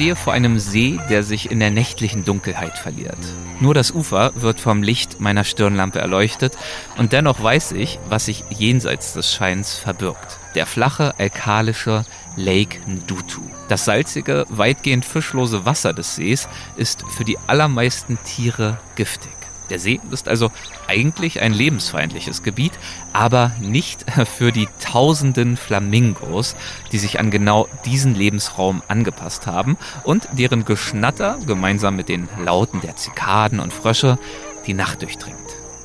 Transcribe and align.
stehe 0.00 0.16
vor 0.16 0.32
einem 0.32 0.58
See, 0.58 0.98
der 1.10 1.22
sich 1.22 1.50
in 1.50 1.60
der 1.60 1.70
nächtlichen 1.70 2.24
Dunkelheit 2.24 2.78
verliert. 2.78 3.18
Nur 3.60 3.74
das 3.74 3.90
Ufer 3.90 4.32
wird 4.34 4.58
vom 4.58 4.82
Licht 4.82 5.20
meiner 5.20 5.44
Stirnlampe 5.44 5.98
erleuchtet 5.98 6.56
und 6.96 7.12
dennoch 7.12 7.42
weiß 7.42 7.72
ich, 7.72 7.98
was 8.08 8.24
sich 8.24 8.42
jenseits 8.48 9.12
des 9.12 9.30
Scheins 9.30 9.74
verbirgt. 9.74 10.38
Der 10.54 10.64
flache, 10.64 11.12
alkalische 11.18 12.06
Lake 12.34 12.78
Ndutu. 12.86 13.42
Das 13.68 13.84
salzige, 13.84 14.46
weitgehend 14.48 15.04
fischlose 15.04 15.66
Wasser 15.66 15.92
des 15.92 16.16
Sees 16.16 16.48
ist 16.78 17.04
für 17.10 17.24
die 17.24 17.36
allermeisten 17.46 18.18
Tiere 18.24 18.78
giftig. 18.96 19.39
Der 19.70 19.78
See 19.78 20.00
ist 20.10 20.28
also 20.28 20.50
eigentlich 20.88 21.40
ein 21.40 21.52
lebensfeindliches 21.52 22.42
Gebiet, 22.42 22.72
aber 23.12 23.52
nicht 23.60 24.04
für 24.36 24.52
die 24.52 24.68
tausenden 24.80 25.56
Flamingos, 25.56 26.56
die 26.92 26.98
sich 26.98 27.20
an 27.20 27.30
genau 27.30 27.68
diesen 27.84 28.14
Lebensraum 28.14 28.82
angepasst 28.88 29.46
haben 29.46 29.76
und 30.04 30.28
deren 30.32 30.64
Geschnatter 30.64 31.38
gemeinsam 31.46 31.96
mit 31.96 32.08
den 32.08 32.28
Lauten 32.44 32.80
der 32.80 32.96
Zikaden 32.96 33.60
und 33.60 33.72
Frösche 33.72 34.18
die 34.66 34.74
Nacht 34.74 35.02
durchdringt. 35.02 35.38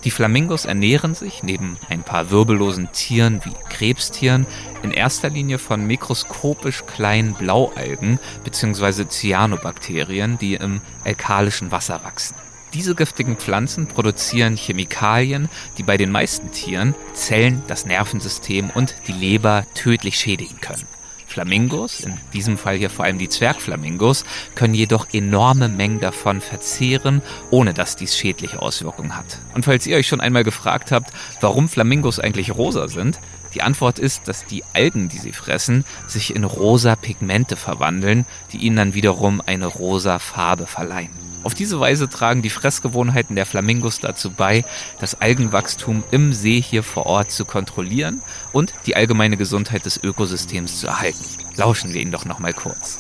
Die 0.06 0.12
Flamingos 0.12 0.66
ernähren 0.66 1.16
sich 1.16 1.42
neben 1.42 1.78
ein 1.90 2.04
paar 2.04 2.30
wirbellosen 2.30 2.92
Tieren 2.92 3.42
wie 3.44 3.54
Krebstieren 3.70 4.46
in 4.84 4.92
erster 4.92 5.32
Linie 5.32 5.58
von 5.58 5.88
mikroskopisch 5.88 6.86
kleinen 6.86 7.34
Blaualgen 7.34 8.20
bzw. 8.44 9.08
Cyanobakterien, 9.10 10.38
die 10.38 10.54
im 10.54 10.82
alkalischen 11.04 11.72
Wasser 11.72 12.04
wachsen. 12.04 12.36
Diese 12.76 12.94
giftigen 12.94 13.38
Pflanzen 13.38 13.88
produzieren 13.88 14.58
Chemikalien, 14.58 15.48
die 15.78 15.84
bei 15.84 15.96
den 15.96 16.12
meisten 16.12 16.52
Tieren 16.52 16.94
Zellen, 17.14 17.64
das 17.68 17.86
Nervensystem 17.86 18.70
und 18.70 18.96
die 19.08 19.14
Leber 19.14 19.66
tödlich 19.76 20.20
schädigen 20.20 20.60
können. 20.60 20.84
Flamingos, 21.26 22.02
in 22.02 22.18
diesem 22.34 22.58
Fall 22.58 22.76
hier 22.76 22.90
vor 22.90 23.06
allem 23.06 23.18
die 23.18 23.30
Zwergflamingos, 23.30 24.26
können 24.56 24.74
jedoch 24.74 25.08
enorme 25.14 25.70
Mengen 25.70 26.02
davon 26.02 26.42
verzehren, 26.42 27.22
ohne 27.50 27.74
dass 27.74 27.96
dies 27.96 28.18
schädliche 28.18 28.62
Auswirkungen 28.62 29.16
hat. 29.16 29.40
Und 29.54 29.64
falls 29.64 29.88
ihr 29.88 29.96
euch 29.96 30.08
schon 30.10 30.20
einmal 30.20 30.44
gefragt 30.44 30.92
habt, 30.92 31.14
warum 31.40 31.70
Flamingos 31.70 32.20
eigentlich 32.20 32.56
rosa 32.56 32.90
sind, 32.90 33.22
die 33.54 33.62
Antwort 33.62 34.00
ist, 34.00 34.28
dass 34.28 34.46
die 34.46 34.66
Algen, 34.74 35.08
die 35.08 35.20
sie 35.20 35.32
fressen, 35.32 35.86
sich 36.08 36.36
in 36.36 36.44
rosa 36.44 36.98
Pigmente 36.98 37.56
verwandeln, 37.56 38.26
die 38.52 38.58
ihnen 38.58 38.76
dann 38.76 38.94
wiederum 38.94 39.42
eine 39.46 39.68
rosa 39.68 40.20
Farbe 40.20 40.68
verleihen. 40.68 41.25
Auf 41.46 41.54
diese 41.54 41.80
Weise 41.80 42.10
tragen 42.10 42.42
die 42.42 42.50
Fressgewohnheiten 42.50 43.36
der 43.36 43.46
Flamingos 43.46 44.00
dazu 44.00 44.32
bei, 44.32 44.66
das 45.00 45.22
Algenwachstum 45.22 46.04
im 46.10 46.34
See 46.34 46.60
hier 46.60 46.82
vor 46.82 47.06
Ort 47.06 47.30
zu 47.30 47.46
kontrollieren 47.46 48.24
und 48.52 48.74
die 48.88 48.96
allgemeine 48.96 49.38
Gesundheit 49.38 49.86
des 49.86 50.04
Ökosystems 50.04 50.80
zu 50.80 50.88
erhalten. 50.88 51.24
Lauschen 51.56 51.94
wir 51.94 52.02
ihn 52.02 52.12
doch 52.12 52.26
noch 52.26 52.40
mal 52.40 52.52
kurz. 52.52 53.00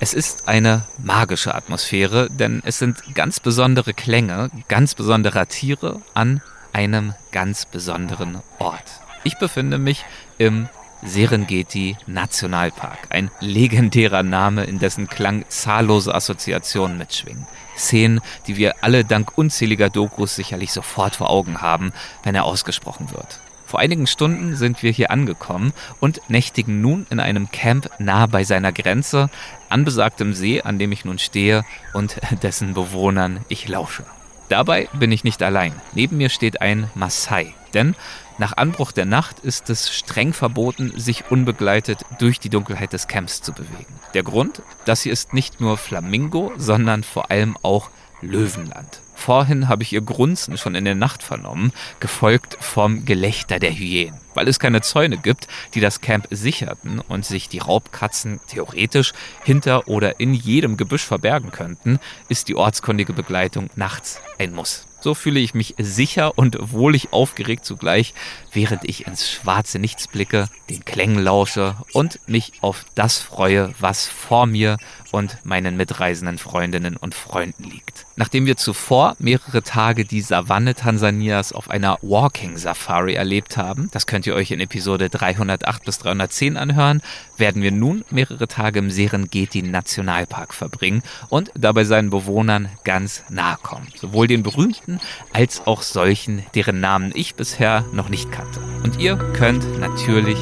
Es 0.00 0.14
ist 0.14 0.48
eine 0.48 0.86
magische 0.96 1.54
Atmosphäre, 1.54 2.30
denn 2.30 2.62
es 2.64 2.78
sind 2.78 3.14
ganz 3.14 3.40
besondere 3.40 3.92
Klänge 3.92 4.50
ganz 4.68 4.94
besonderer 4.94 5.46
Tiere 5.48 6.00
an 6.14 6.40
einem 6.72 7.12
ganz 7.30 7.66
besonderen 7.66 8.40
Ort. 8.58 9.02
Ich 9.22 9.36
befinde 9.36 9.76
mich 9.76 10.06
im 10.38 10.70
Serengeti 11.02 11.96
Nationalpark. 12.06 13.08
Ein 13.10 13.30
legendärer 13.40 14.22
Name, 14.22 14.64
in 14.64 14.78
dessen 14.78 15.08
Klang 15.08 15.44
zahllose 15.48 16.14
Assoziationen 16.14 16.98
mitschwingen. 16.98 17.46
Szenen, 17.76 18.20
die 18.46 18.56
wir 18.56 18.82
alle 18.82 19.04
dank 19.04 19.36
unzähliger 19.36 19.90
Dokus 19.90 20.34
sicherlich 20.34 20.72
sofort 20.72 21.16
vor 21.16 21.30
Augen 21.30 21.60
haben, 21.60 21.92
wenn 22.24 22.34
er 22.34 22.44
ausgesprochen 22.44 23.10
wird. 23.12 23.40
Vor 23.66 23.80
einigen 23.80 24.06
Stunden 24.06 24.56
sind 24.56 24.82
wir 24.82 24.90
hier 24.90 25.10
angekommen 25.10 25.74
und 26.00 26.22
nächtigen 26.28 26.80
nun 26.80 27.06
in 27.10 27.20
einem 27.20 27.50
Camp 27.50 27.90
nah 27.98 28.26
bei 28.26 28.42
seiner 28.42 28.72
Grenze, 28.72 29.28
an 29.68 29.84
besagtem 29.84 30.32
See, 30.32 30.62
an 30.62 30.78
dem 30.78 30.90
ich 30.90 31.04
nun 31.04 31.18
stehe 31.18 31.64
und 31.92 32.16
dessen 32.42 32.72
Bewohnern 32.72 33.44
ich 33.48 33.68
lausche. 33.68 34.04
Dabei 34.48 34.88
bin 34.94 35.12
ich 35.12 35.24
nicht 35.24 35.42
allein. 35.42 35.74
Neben 35.92 36.16
mir 36.16 36.30
steht 36.30 36.62
ein 36.62 36.90
Maasai. 36.94 37.54
Denn 37.74 37.94
nach 38.38 38.56
Anbruch 38.56 38.92
der 38.92 39.04
Nacht 39.04 39.40
ist 39.40 39.68
es 39.68 39.92
streng 39.92 40.32
verboten, 40.32 40.92
sich 40.96 41.30
unbegleitet 41.30 42.04
durch 42.20 42.38
die 42.38 42.50
Dunkelheit 42.50 42.92
des 42.92 43.08
Camps 43.08 43.42
zu 43.42 43.52
bewegen. 43.52 43.98
Der 44.14 44.22
Grund? 44.22 44.62
Das 44.84 45.02
hier 45.02 45.12
ist 45.12 45.34
nicht 45.34 45.60
nur 45.60 45.76
Flamingo, 45.76 46.52
sondern 46.56 47.02
vor 47.02 47.32
allem 47.32 47.56
auch 47.62 47.90
Löwenland. 48.22 49.00
Vorhin 49.14 49.68
habe 49.68 49.82
ich 49.82 49.92
ihr 49.92 50.00
Grunzen 50.00 50.56
schon 50.56 50.76
in 50.76 50.84
der 50.84 50.94
Nacht 50.94 51.24
vernommen, 51.24 51.72
gefolgt 51.98 52.56
vom 52.60 53.04
Gelächter 53.04 53.58
der 53.58 53.72
Hyänen. 53.72 54.20
Weil 54.34 54.46
es 54.46 54.60
keine 54.60 54.80
Zäune 54.80 55.18
gibt, 55.18 55.48
die 55.74 55.80
das 55.80 56.00
Camp 56.00 56.28
sicherten 56.30 57.00
und 57.00 57.26
sich 57.26 57.48
die 57.48 57.58
Raubkatzen 57.58 58.38
theoretisch 58.46 59.12
hinter 59.42 59.88
oder 59.88 60.20
in 60.20 60.32
jedem 60.32 60.76
Gebüsch 60.76 61.04
verbergen 61.04 61.50
könnten, 61.50 61.98
ist 62.28 62.46
die 62.46 62.54
ortskundige 62.54 63.12
Begleitung 63.12 63.68
nachts 63.74 64.20
ein 64.38 64.54
Muss. 64.54 64.87
So 65.00 65.14
fühle 65.14 65.38
ich 65.38 65.54
mich 65.54 65.74
sicher 65.78 66.36
und 66.36 66.56
wohlig 66.72 67.12
aufgeregt 67.12 67.64
zugleich, 67.64 68.14
während 68.52 68.84
ich 68.84 69.06
ins 69.06 69.30
schwarze 69.30 69.78
Nichts 69.78 70.08
blicke, 70.08 70.48
den 70.68 70.84
Klängen 70.84 71.20
lausche 71.20 71.76
und 71.92 72.18
mich 72.26 72.52
auf 72.60 72.84
das 72.94 73.18
freue, 73.18 73.72
was 73.78 74.08
vor 74.08 74.46
mir 74.46 74.76
und 75.12 75.38
meinen 75.44 75.76
mitreisenden 75.76 76.38
Freundinnen 76.38 76.96
und 76.96 77.14
Freunden 77.14 77.64
liegt. 77.64 78.06
Nachdem 78.16 78.46
wir 78.46 78.56
zuvor 78.56 79.14
mehrere 79.20 79.62
Tage 79.62 80.04
die 80.04 80.20
Savanne 80.20 80.74
Tansanias 80.74 81.52
auf 81.52 81.70
einer 81.70 81.98
Walking 82.02 82.58
Safari 82.58 83.14
erlebt 83.14 83.56
haben, 83.56 83.88
das 83.92 84.06
könnt 84.06 84.26
ihr 84.26 84.34
euch 84.34 84.50
in 84.50 84.60
Episode 84.60 85.08
308 85.08 85.84
bis 85.84 85.98
310 85.98 86.56
anhören, 86.56 87.00
werden 87.36 87.62
wir 87.62 87.70
nun 87.70 88.04
mehrere 88.10 88.48
Tage 88.48 88.80
im 88.80 88.90
Serengeti 88.90 89.62
Nationalpark 89.62 90.52
verbringen 90.52 91.02
und 91.28 91.52
dabei 91.54 91.84
seinen 91.84 92.10
Bewohnern 92.10 92.68
ganz 92.82 93.22
nahe 93.28 93.56
kommen. 93.62 93.86
Sowohl 93.94 94.26
den 94.26 94.42
berühmten 94.42 94.87
als 95.32 95.66
auch 95.66 95.82
solchen, 95.82 96.44
deren 96.54 96.80
Namen 96.80 97.12
ich 97.14 97.34
bisher 97.34 97.84
noch 97.92 98.08
nicht 98.08 98.32
kannte. 98.32 98.60
Und 98.82 98.98
ihr 98.98 99.16
könnt 99.16 99.78
natürlich 99.80 100.38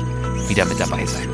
wieder 0.48 0.64
mit 0.64 0.78
dabei 0.78 1.04
sein. 1.06 1.28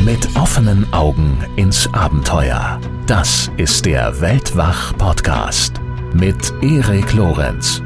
Mit 0.00 0.36
offenen 0.36 0.92
Augen 0.92 1.44
ins 1.56 1.92
Abenteuer. 1.92 2.80
Das 3.06 3.50
ist 3.56 3.86
der 3.86 4.20
Weltwach-Podcast 4.20 5.80
mit 6.14 6.52
Erik 6.62 7.12
Lorenz. 7.12 7.82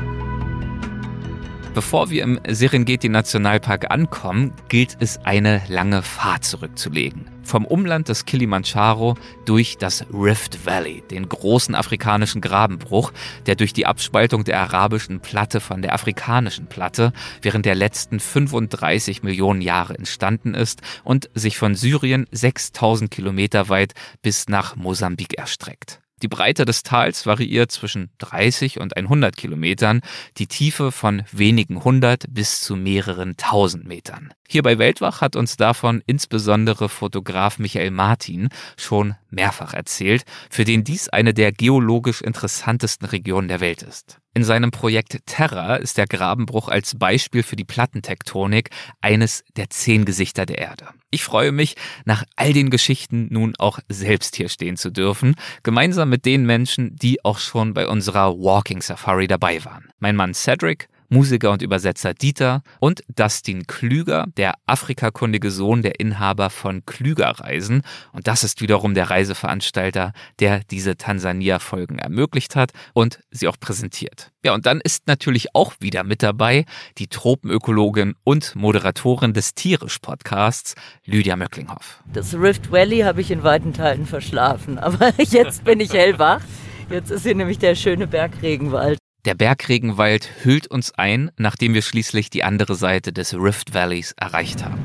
Bevor 1.75 2.11
wir 2.11 2.23
im 2.25 2.41
Serengeti 2.49 3.09
Nationalpark 3.09 3.91
ankommen, 3.91 4.53
gilt 4.69 4.97
es 5.01 5.19
eine 5.25 5.63
lange 5.69 6.03
Fahrt 6.03 6.45
zurückzulegen. 6.45 7.27
Vom 7.51 7.65
Umland 7.65 8.09
des 8.09 8.27
Kilimanjaro 8.27 9.17
durch 9.45 9.77
das 9.77 10.07
Rift 10.15 10.65
Valley, 10.67 11.03
den 11.11 11.29
großen 11.29 11.75
afrikanischen 11.75 12.41
Grabenbruch, 12.41 13.13
der 13.47 13.57
durch 13.57 13.73
die 13.73 13.87
Abspaltung 13.87 14.45
der 14.45 14.61
arabischen 14.61 15.19
Platte 15.19 15.59
von 15.59 15.83
der 15.83 15.93
afrikanischen 15.93 16.69
Platte 16.69 17.13
während 17.43 17.67
der 17.67 17.75
letzten 17.75 18.21
35 18.21 19.25
Millionen 19.25 19.63
Jahre 19.63 19.99
entstanden 19.99 20.55
ist 20.55 20.83
und 21.03 21.29
sich 21.35 21.59
von 21.59 21.75
Syrien 21.75 22.29
6000 22.31 23.11
Kilometer 23.11 23.69
weit 23.69 23.95
bis 24.23 24.49
nach 24.49 24.77
Mosambik 24.77 25.37
erstreckt. 25.37 26.00
Die 26.23 26.29
Breite 26.29 26.65
des 26.65 26.83
Tals 26.83 27.25
variiert 27.25 27.71
zwischen 27.71 28.11
30 28.19 28.79
und 28.79 28.97
100 28.97 29.37
Kilometern, 29.37 30.01
die 30.37 30.47
Tiefe 30.47 30.93
von 30.93 31.23
wenigen 31.33 31.83
hundert 31.83 32.27
bis 32.29 32.61
zu 32.61 32.77
mehreren 32.77 33.37
tausend 33.37 33.87
Metern. 33.87 34.33
Hier 34.49 34.63
bei 34.63 34.79
Weltwach 34.79 35.21
hat 35.21 35.37
uns 35.37 35.57
davon 35.57 36.03
insbesondere 36.07 36.89
Fotograf 36.89 37.59
Michael 37.59 37.91
Martin 37.91 38.49
schon 38.77 39.15
mehrfach 39.31 39.73
erzählt, 39.73 40.25
für 40.51 40.65
den 40.65 40.85
dies 40.85 41.09
eine 41.09 41.33
der 41.33 41.53
geologisch 41.53 42.21
interessantesten 42.21 43.07
Regionen 43.07 43.49
der 43.49 43.61
Welt 43.61 43.83
ist. 43.83 44.19
In 44.33 44.45
seinem 44.45 44.71
Projekt 44.71 45.27
Terra 45.27 45.75
ist 45.75 45.99
der 45.99 46.07
Grabenbruch 46.07 46.69
als 46.69 46.97
Beispiel 46.97 47.43
für 47.43 47.57
die 47.57 47.65
Plattentektonik 47.65 48.71
eines 49.01 49.43
der 49.57 49.71
zehn 49.71 50.05
Gesichter 50.05 50.47
der 50.47 50.59
Erde. 50.59 50.87
Ich 51.11 51.25
freue 51.25 51.51
mich, 51.51 51.75
nach 52.05 52.23
all 52.37 52.53
den 52.53 52.71
Geschichten 52.71 53.27
nun 53.31 53.55
auch 53.59 53.81
selbst 53.89 54.37
hier 54.37 54.49
stehen 54.49 54.77
zu 54.77 54.91
dürfen, 54.91 55.35
gemeinsam 55.65 56.11
mit 56.11 56.27
den 56.27 56.47
Menschen, 56.47 56.95
die 56.95 57.25
auch 57.25 57.41
schon 57.41 57.75
bei 57.75 57.89
unserer 57.89 58.39
Walking 58.39 58.83
Safari 58.83 59.27
dabei 59.27 59.65
waren. 59.65 59.89
Mein 59.99 60.15
Mann 60.15 60.33
Cedric, 60.33 60.89
Musiker 61.11 61.51
und 61.51 61.61
Übersetzer 61.61 62.15
Dieter 62.15 62.63
und 62.79 63.03
Dustin 63.15 63.67
Klüger, 63.67 64.27
der 64.37 64.55
afrikakundige 64.67 65.51
Sohn 65.51 65.83
der 65.83 65.99
Inhaber 65.99 66.51
von 66.51 66.87
Klüger 66.87 67.31
Reisen. 67.31 67.83
Und 68.13 68.29
das 68.29 68.45
ist 68.45 68.61
wiederum 68.61 68.95
der 68.95 69.11
Reiseveranstalter, 69.11 70.13
der 70.39 70.61
diese 70.71 70.97
Tansania-Folgen 70.97 71.99
ermöglicht 71.99 72.55
hat 72.55 72.71
und 72.95 73.19
sie 73.33 73.49
auch 73.49 73.59
präsentiert. 73.59 74.31
Ja, 74.45 74.55
und 74.55 74.67
dann 74.67 74.81
ist 74.81 75.09
natürlich 75.09 75.55
auch 75.55 75.75
wieder 75.81 76.05
mit 76.05 76.23
dabei 76.23 76.65
die 76.97 77.09
Tropenökologin 77.09 78.15
und 78.23 78.55
Moderatorin 78.55 79.33
des 79.33 79.55
Tierisch-Podcasts, 79.55 80.77
Lydia 81.05 81.35
Möcklinghoff. 81.35 82.05
Das 82.13 82.35
Rift 82.35 82.71
Valley 82.71 83.01
habe 83.01 83.21
ich 83.21 83.33
in 83.33 83.43
weiten 83.43 83.73
Teilen 83.73 84.07
verschlafen, 84.07 84.79
aber 84.79 85.13
jetzt 85.19 85.65
bin 85.65 85.81
ich 85.81 85.93
hellwach. 85.93 86.43
Jetzt 86.89 87.11
ist 87.11 87.25
hier 87.25 87.35
nämlich 87.35 87.59
der 87.59 87.75
schöne 87.75 88.07
Bergregenwald. 88.07 89.00
Der 89.27 89.35
Bergregenwald 89.35 90.31
hüllt 90.45 90.67
uns 90.69 90.95
ein, 90.97 91.31
nachdem 91.37 91.75
wir 91.75 91.83
schließlich 91.83 92.31
die 92.31 92.43
andere 92.43 92.75
Seite 92.75 93.13
des 93.13 93.35
Rift 93.35 93.75
Valleys 93.75 94.15
erreicht 94.19 94.65
haben. 94.65 94.81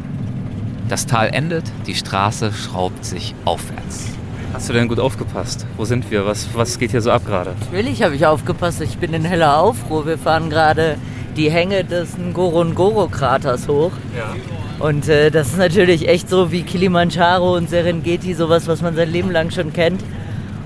Das 0.90 1.06
Tal 1.06 1.30
endet, 1.30 1.64
die 1.88 1.96
Straße 1.96 2.52
schraubt 2.52 3.06
sich 3.06 3.34
aufwärts. 3.46 4.10
Hast 4.52 4.68
du 4.68 4.74
denn 4.74 4.90
gut 4.90 5.00
aufgepasst? 5.00 5.66
Wo 5.78 5.86
sind 5.86 6.12
wir? 6.12 6.26
Was, 6.26 6.50
was 6.54 6.78
geht 6.78 6.92
hier 6.92 7.00
so 7.00 7.12
ab 7.12 7.26
gerade? 7.26 7.56
Natürlich 7.62 8.04
habe 8.04 8.18
ich 8.18 8.26
aufgepasst. 8.26 8.82
Ich 8.82 8.98
bin 8.98 9.14
in 9.14 9.24
heller 9.24 9.58
Aufruhr. 9.58 10.06
Wir 10.06 10.18
fahren 10.18 10.50
gerade 10.50 10.98
die 11.38 11.50
Hänge 11.50 11.86
des 11.86 12.18
Ngorongoro-Kraters 12.18 13.70
hoch. 13.70 13.94
Ja. 14.18 14.36
Und 14.86 15.08
äh, 15.08 15.32
das 15.32 15.48
ist 15.48 15.58
natürlich 15.58 16.10
echt 16.10 16.30
so 16.30 16.52
wie 16.52 16.64
Kilimanjaro 16.64 17.56
und 17.56 17.70
Serengeti, 17.70 18.34
sowas, 18.34 18.68
was 18.68 18.82
man 18.82 18.98
sein 18.98 19.10
Leben 19.10 19.32
lang 19.32 19.50
schon 19.52 19.72
kennt. 19.72 20.04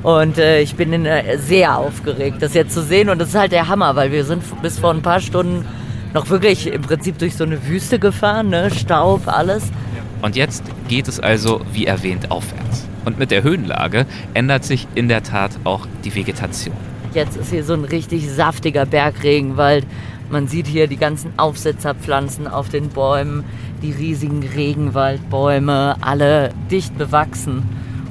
Und 0.04 0.38
äh, 0.38 0.62
ich 0.62 0.76
bin 0.76 0.94
in, 0.94 1.06
äh, 1.06 1.38
sehr 1.38 1.78
aufgeregt, 1.78 2.42
das 2.42 2.54
jetzt 2.54 2.74
zu 2.74 2.82
sehen. 2.82 3.10
Und 3.10 3.20
das 3.20 3.30
ist 3.30 3.36
halt 3.36 3.52
der 3.52 3.68
Hammer, 3.68 3.96
weil 3.96 4.12
wir 4.12 4.24
sind 4.24 4.44
bis 4.62 4.80
vor 4.80 4.94
ein 4.94 5.02
paar 5.02 5.20
Stunden 5.20 5.66
noch 6.14 6.30
wirklich 6.30 6.68
im 6.68 6.82
Prinzip 6.82 7.18
durch 7.20 7.36
so 7.36 7.44
eine 7.44 7.68
Wüste 7.68 8.00
gefahren, 8.00 8.50
ne? 8.50 8.72
Staub, 8.72 9.28
alles. 9.28 9.64
Und 10.22 10.36
jetzt 10.36 10.64
geht 10.88 11.08
es 11.08 11.20
also, 11.20 11.62
wie 11.74 11.86
erwähnt, 11.86 12.32
aufwärts. 12.32 12.88
Und 13.06 13.20
mit 13.20 13.32
der 13.32 13.44
Höhenlage 13.44 14.06
ändert 14.34 14.64
sich 14.64 14.88
in 14.96 15.08
der 15.08 15.24
Tat 15.24 15.52
auch 15.64 15.88
die 16.04 16.14
Vegetation. 16.14 16.76
Jetzt 17.14 17.38
ist 17.38 17.50
hier 17.50 17.64
so 17.64 17.74
ein 17.74 17.86
richtig 17.86 18.30
saftiger 18.30 18.86
Bergregenwald. 18.86 19.86
Man 20.30 20.48
sieht 20.48 20.68
hier 20.68 20.88
die 20.88 20.98
ganzen 20.98 21.34
Aufsetzerpflanzen 21.38 22.48
auf 22.48 22.70
den 22.70 22.90
Bäumen, 22.90 23.44
die 23.82 23.92
riesigen 23.92 24.44
Regenwaldbäume, 24.44 25.96
alle 26.02 26.52
dicht 26.70 26.98
bewachsen. 26.98 27.64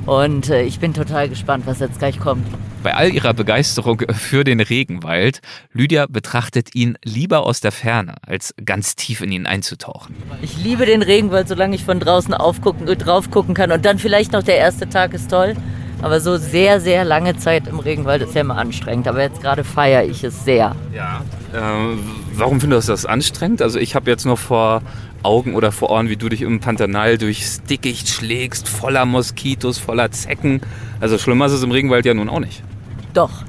Und 0.08 0.48
äh, 0.48 0.62
ich 0.62 0.80
bin 0.80 0.94
total 0.94 1.28
gespannt, 1.28 1.66
was 1.66 1.80
jetzt 1.80 1.98
gleich 1.98 2.18
kommt. 2.18 2.46
Bei 2.82 2.94
all 2.94 3.12
ihrer 3.12 3.34
Begeisterung 3.34 4.00
für 4.14 4.42
den 4.42 4.58
Regenwald, 4.58 5.42
Lydia 5.74 6.06
betrachtet 6.08 6.74
ihn 6.74 6.96
lieber 7.04 7.44
aus 7.44 7.60
der 7.60 7.72
Ferne, 7.72 8.14
als 8.26 8.54
ganz 8.64 8.96
tief 8.96 9.20
in 9.20 9.30
ihn 9.30 9.46
einzutauchen. 9.46 10.16
Ich 10.40 10.56
liebe 10.56 10.86
den 10.86 11.02
Regenwald, 11.02 11.46
solange 11.46 11.74
ich 11.74 11.84
von 11.84 12.00
draußen 12.00 12.32
aufgucken, 12.32 12.86
drauf 12.86 13.30
gucken 13.30 13.52
kann. 13.52 13.70
Und 13.70 13.84
dann 13.84 13.98
vielleicht 13.98 14.32
noch 14.32 14.42
der 14.42 14.56
erste 14.56 14.88
Tag 14.88 15.12
ist 15.12 15.30
toll. 15.30 15.54
Aber 16.00 16.20
so 16.20 16.38
sehr, 16.38 16.80
sehr 16.80 17.04
lange 17.04 17.36
Zeit 17.36 17.66
im 17.66 17.78
Regenwald 17.78 18.22
ist 18.22 18.34
ja 18.34 18.40
immer 18.40 18.56
anstrengend. 18.56 19.08
Aber 19.08 19.20
jetzt 19.20 19.42
gerade 19.42 19.62
feiere 19.62 20.04
ich 20.04 20.24
es 20.24 20.42
sehr. 20.42 20.74
Ja. 20.94 21.22
Ähm, 21.54 21.98
warum 22.34 22.60
findest 22.60 22.88
du 22.88 22.92
das 22.92 23.04
anstrengend? 23.04 23.60
Also 23.60 23.78
ich 23.78 23.94
habe 23.94 24.10
jetzt 24.10 24.24
noch 24.24 24.38
vor 24.38 24.80
Augen 25.22 25.54
oder 25.54 25.72
vor 25.72 25.90
Ohren, 25.90 26.08
wie 26.08 26.16
du 26.16 26.28
dich 26.28 26.42
im 26.42 26.60
Pantanal 26.60 27.18
durchs 27.18 27.62
Dickicht 27.62 28.08
schlägst, 28.08 28.68
voller 28.68 29.04
Moskitos, 29.04 29.78
voller 29.78 30.10
Zecken. 30.10 30.60
Also 31.00 31.18
schlimmer 31.18 31.46
ist 31.46 31.52
es 31.52 31.62
im 31.62 31.70
Regenwald 31.70 32.06
ja 32.06 32.14
nun 32.14 32.28
auch 32.28 32.40
nicht. 32.40 32.62
Doch, 33.14 33.44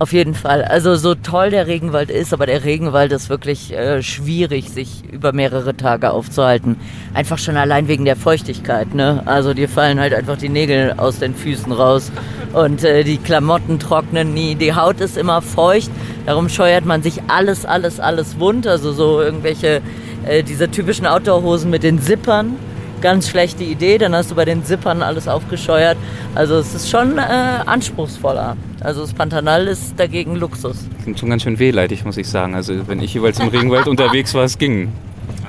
auf 0.00 0.14
jeden 0.14 0.32
Fall. 0.32 0.64
Also 0.64 0.96
so 0.96 1.14
toll 1.14 1.50
der 1.50 1.66
Regenwald 1.66 2.10
ist, 2.10 2.32
aber 2.32 2.46
der 2.46 2.64
Regenwald 2.64 3.12
ist 3.12 3.28
wirklich 3.28 3.70
äh, 3.74 4.02
schwierig, 4.02 4.70
sich 4.70 5.04
über 5.12 5.34
mehrere 5.34 5.76
Tage 5.76 6.10
aufzuhalten. 6.10 6.76
Einfach 7.12 7.36
schon 7.36 7.58
allein 7.58 7.86
wegen 7.86 8.06
der 8.06 8.16
Feuchtigkeit. 8.16 8.94
Ne? 8.94 9.22
Also 9.26 9.52
dir 9.52 9.68
fallen 9.68 10.00
halt 10.00 10.14
einfach 10.14 10.38
die 10.38 10.48
Nägel 10.48 10.94
aus 10.96 11.18
den 11.18 11.34
Füßen 11.34 11.70
raus 11.70 12.10
und 12.54 12.82
äh, 12.82 13.04
die 13.04 13.18
Klamotten 13.18 13.78
trocknen 13.78 14.32
nie. 14.32 14.54
Die 14.54 14.74
Haut 14.74 15.02
ist 15.02 15.18
immer 15.18 15.42
feucht, 15.42 15.90
darum 16.24 16.48
scheuert 16.48 16.86
man 16.86 17.02
sich 17.02 17.20
alles, 17.28 17.66
alles, 17.66 18.00
alles 18.00 18.40
wund. 18.40 18.66
Also 18.66 18.92
so 18.92 19.20
irgendwelche, 19.20 19.82
äh, 20.26 20.42
diese 20.42 20.70
typischen 20.70 21.06
Outdoor-Hosen 21.06 21.70
mit 21.70 21.82
den 21.82 22.00
Zippern 22.00 22.56
ganz 23.00 23.28
schlechte 23.28 23.64
Idee. 23.64 23.98
Dann 23.98 24.14
hast 24.14 24.30
du 24.30 24.34
bei 24.34 24.44
den 24.44 24.64
Zippern 24.64 25.02
alles 25.02 25.28
aufgescheuert. 25.28 25.96
Also 26.34 26.56
es 26.56 26.74
ist 26.74 26.90
schon 26.90 27.18
äh, 27.18 27.22
anspruchsvoller. 27.66 28.56
Also 28.80 29.02
das 29.02 29.12
Pantanal 29.12 29.66
ist 29.66 29.94
dagegen 29.98 30.36
Luxus. 30.36 30.76
Klingt 31.02 31.18
schon 31.18 31.30
ganz 31.30 31.42
schön 31.42 31.58
wehleidig, 31.58 32.04
muss 32.04 32.16
ich 32.16 32.28
sagen. 32.28 32.54
Also 32.54 32.86
wenn 32.88 33.00
ich 33.00 33.14
jeweils 33.14 33.38
im 33.40 33.48
Regenwald 33.48 33.88
unterwegs 33.88 34.34
war, 34.34 34.44
es 34.44 34.58
ging. 34.58 34.92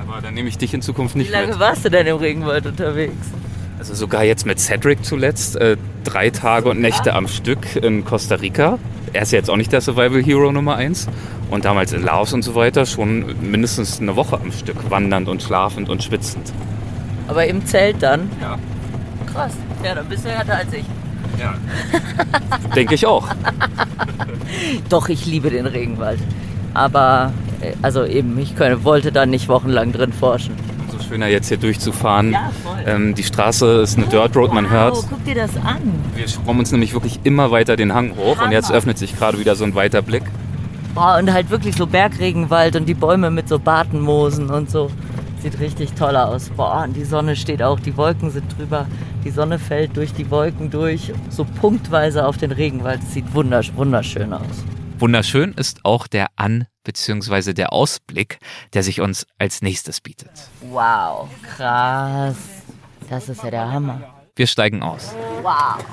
Aber 0.00 0.20
dann 0.20 0.34
nehme 0.34 0.48
ich 0.48 0.58
dich 0.58 0.74
in 0.74 0.82
Zukunft 0.82 1.16
nicht 1.16 1.28
Wie 1.28 1.32
lange 1.32 1.48
mit. 1.48 1.58
warst 1.58 1.84
du 1.84 1.90
denn 1.90 2.06
im 2.06 2.16
Regenwald 2.16 2.66
unterwegs? 2.66 3.14
Also 3.82 3.94
sogar 3.94 4.22
jetzt 4.22 4.46
mit 4.46 4.60
Cedric 4.60 5.04
zuletzt, 5.04 5.56
äh, 5.56 5.76
drei 6.04 6.30
Tage 6.30 6.68
und 6.68 6.80
Nächte 6.80 7.14
am 7.14 7.26
Stück 7.26 7.74
in 7.74 8.04
Costa 8.04 8.36
Rica. 8.36 8.78
Er 9.12 9.22
ist 9.22 9.32
ja 9.32 9.38
jetzt 9.38 9.50
auch 9.50 9.56
nicht 9.56 9.72
der 9.72 9.80
Survival 9.80 10.22
Hero 10.22 10.52
Nummer 10.52 10.76
eins. 10.76 11.08
Und 11.50 11.64
damals 11.64 11.92
in 11.92 12.04
Laos 12.04 12.32
und 12.32 12.42
so 12.42 12.54
weiter 12.54 12.86
schon 12.86 13.34
mindestens 13.40 14.00
eine 14.00 14.14
Woche 14.14 14.38
am 14.40 14.52
Stück, 14.52 14.88
wandernd 14.88 15.28
und 15.28 15.42
schlafend 15.42 15.88
und 15.88 16.00
schwitzend. 16.04 16.52
Aber 17.26 17.44
im 17.44 17.66
Zelt 17.66 18.00
dann? 18.04 18.30
Ja. 18.40 18.56
Krass. 19.32 19.54
Ja, 19.82 19.96
dann 19.96 20.06
bist 20.06 20.26
du 20.26 20.28
härter 20.28 20.58
als 20.58 20.72
ich. 20.72 20.84
ja. 21.40 21.54
Denke 22.76 22.94
ich 22.94 23.04
auch. 23.04 23.26
Doch, 24.90 25.08
ich 25.08 25.26
liebe 25.26 25.50
den 25.50 25.66
Regenwald. 25.66 26.20
Aber, 26.72 27.32
äh, 27.60 27.72
also 27.82 28.04
eben, 28.04 28.38
ich 28.38 28.54
könnte, 28.54 28.84
wollte 28.84 29.10
da 29.10 29.26
nicht 29.26 29.48
wochenlang 29.48 29.90
drin 29.90 30.12
forschen. 30.12 30.54
Schöner 31.12 31.26
jetzt 31.26 31.48
hier 31.48 31.58
durchzufahren. 31.58 32.32
Ja, 32.32 32.50
voll. 32.64 32.84
Ähm, 32.86 33.14
die 33.14 33.22
Straße 33.22 33.82
ist 33.82 33.98
eine 33.98 34.06
Dirt 34.06 34.34
Road, 34.34 34.54
man 34.54 34.70
hört. 34.70 34.94
Wow, 34.94 35.06
guck 35.10 35.24
dir 35.26 35.34
das 35.34 35.54
an. 35.56 35.82
Wir 36.14 36.26
schrauben 36.26 36.58
uns 36.58 36.72
nämlich 36.72 36.94
wirklich 36.94 37.20
immer 37.24 37.50
weiter 37.50 37.76
den 37.76 37.92
Hang 37.92 38.16
hoch 38.16 38.42
und 38.42 38.50
jetzt 38.50 38.68
Hammer. 38.68 38.78
öffnet 38.78 38.96
sich 38.96 39.18
gerade 39.18 39.38
wieder 39.38 39.54
so 39.54 39.64
ein 39.64 39.74
weiter 39.74 40.00
Blick. 40.00 40.22
Boah, 40.94 41.18
und 41.18 41.30
halt 41.30 41.50
wirklich 41.50 41.76
so 41.76 41.86
Bergregenwald 41.86 42.76
und 42.76 42.86
die 42.86 42.94
Bäume 42.94 43.30
mit 43.30 43.46
so 43.46 43.58
Bartenmoosen 43.58 44.48
und 44.48 44.70
so. 44.70 44.90
Sieht 45.42 45.60
richtig 45.60 45.92
toll 45.92 46.16
aus. 46.16 46.48
Boah, 46.48 46.84
und 46.86 46.96
die 46.96 47.04
Sonne 47.04 47.36
steht 47.36 47.62
auch, 47.62 47.78
die 47.78 47.94
Wolken 47.98 48.30
sind 48.30 48.46
drüber. 48.56 48.86
Die 49.22 49.30
Sonne 49.30 49.58
fällt 49.58 49.94
durch 49.98 50.14
die 50.14 50.30
Wolken 50.30 50.70
durch, 50.70 51.12
so 51.28 51.44
punktweise 51.44 52.26
auf 52.26 52.38
den 52.38 52.52
Regenwald. 52.52 53.00
Es 53.02 53.12
sieht 53.12 53.34
wundersch 53.34 53.70
wunderschön 53.76 54.32
aus. 54.32 54.64
Wunderschön 55.02 55.52
ist 55.54 55.84
auch 55.84 56.06
der 56.06 56.28
An- 56.36 56.68
bzw. 56.84 57.54
der 57.54 57.72
Ausblick, 57.72 58.38
der 58.72 58.84
sich 58.84 59.00
uns 59.00 59.26
als 59.36 59.60
nächstes 59.60 60.00
bietet. 60.00 60.30
Wow, 60.60 61.28
krass. 61.42 62.36
Das 63.10 63.28
ist 63.28 63.42
ja 63.42 63.50
der 63.50 63.72
Hammer. 63.72 64.00
Wir 64.36 64.46
steigen 64.46 64.84
aus. 64.84 65.12
Wow. 65.42 65.84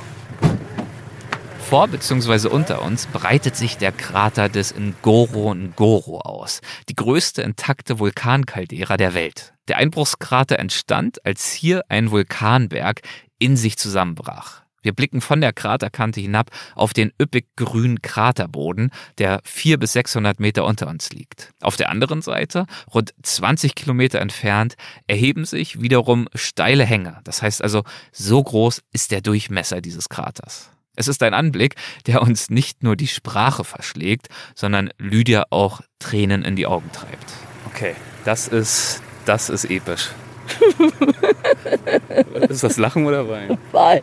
Vor 1.59 1.87
bzw. 1.87 2.49
unter 2.49 2.83
uns 2.83 3.07
breitet 3.07 3.55
sich 3.55 3.77
der 3.77 3.91
Krater 3.91 4.47
des 4.47 4.75
Ngoro 4.77 5.55
Ngoro 5.55 6.21
aus, 6.21 6.61
die 6.87 6.95
größte 6.95 7.41
intakte 7.41 7.97
Vulkankaldera 7.97 8.95
der 8.95 9.15
Welt. 9.15 9.55
Der 9.69 9.77
Einbruchskrater 9.77 10.59
entstand, 10.59 11.25
als 11.25 11.51
hier 11.51 11.83
ein 11.89 12.11
Vulkanberg 12.11 13.01
in 13.39 13.57
sich 13.57 13.75
zusammenbrach. 13.79 14.61
Wir 14.81 14.93
blicken 14.93 15.21
von 15.21 15.41
der 15.41 15.53
Kraterkante 15.53 16.21
hinab 16.21 16.51
auf 16.75 16.93
den 16.93 17.11
üppig 17.21 17.47
grünen 17.55 18.01
Kraterboden, 18.01 18.91
der 19.17 19.41
400 19.43 19.79
bis 19.79 19.93
600 19.93 20.39
Meter 20.39 20.65
unter 20.65 20.87
uns 20.87 21.11
liegt. 21.11 21.51
Auf 21.61 21.75
der 21.75 21.89
anderen 21.89 22.21
Seite, 22.21 22.65
rund 22.93 23.13
20 23.23 23.75
Kilometer 23.75 24.19
entfernt, 24.19 24.75
erheben 25.07 25.45
sich 25.45 25.81
wiederum 25.81 26.27
steile 26.35 26.85
Hänge. 26.85 27.19
Das 27.23 27.41
heißt 27.41 27.61
also, 27.61 27.83
so 28.11 28.43
groß 28.43 28.81
ist 28.91 29.11
der 29.11 29.21
Durchmesser 29.21 29.81
dieses 29.81 30.09
Kraters. 30.09 30.69
Es 30.95 31.07
ist 31.07 31.23
ein 31.23 31.33
Anblick, 31.33 31.75
der 32.07 32.21
uns 32.21 32.49
nicht 32.49 32.83
nur 32.83 32.97
die 32.97 33.07
Sprache 33.07 33.63
verschlägt, 33.63 34.27
sondern 34.53 34.89
Lydia 34.97 35.45
auch 35.49 35.81
Tränen 35.99 36.43
in 36.43 36.57
die 36.57 36.67
Augen 36.67 36.91
treibt. 36.91 37.31
Okay, 37.67 37.95
das 38.25 38.49
ist, 38.49 39.01
das 39.25 39.49
ist 39.49 39.65
episch. 39.65 40.09
ist 42.49 42.63
das 42.63 42.77
Lachen 42.77 43.05
oder 43.05 43.29
Weinen? 43.29 43.57
Wein. 43.71 44.01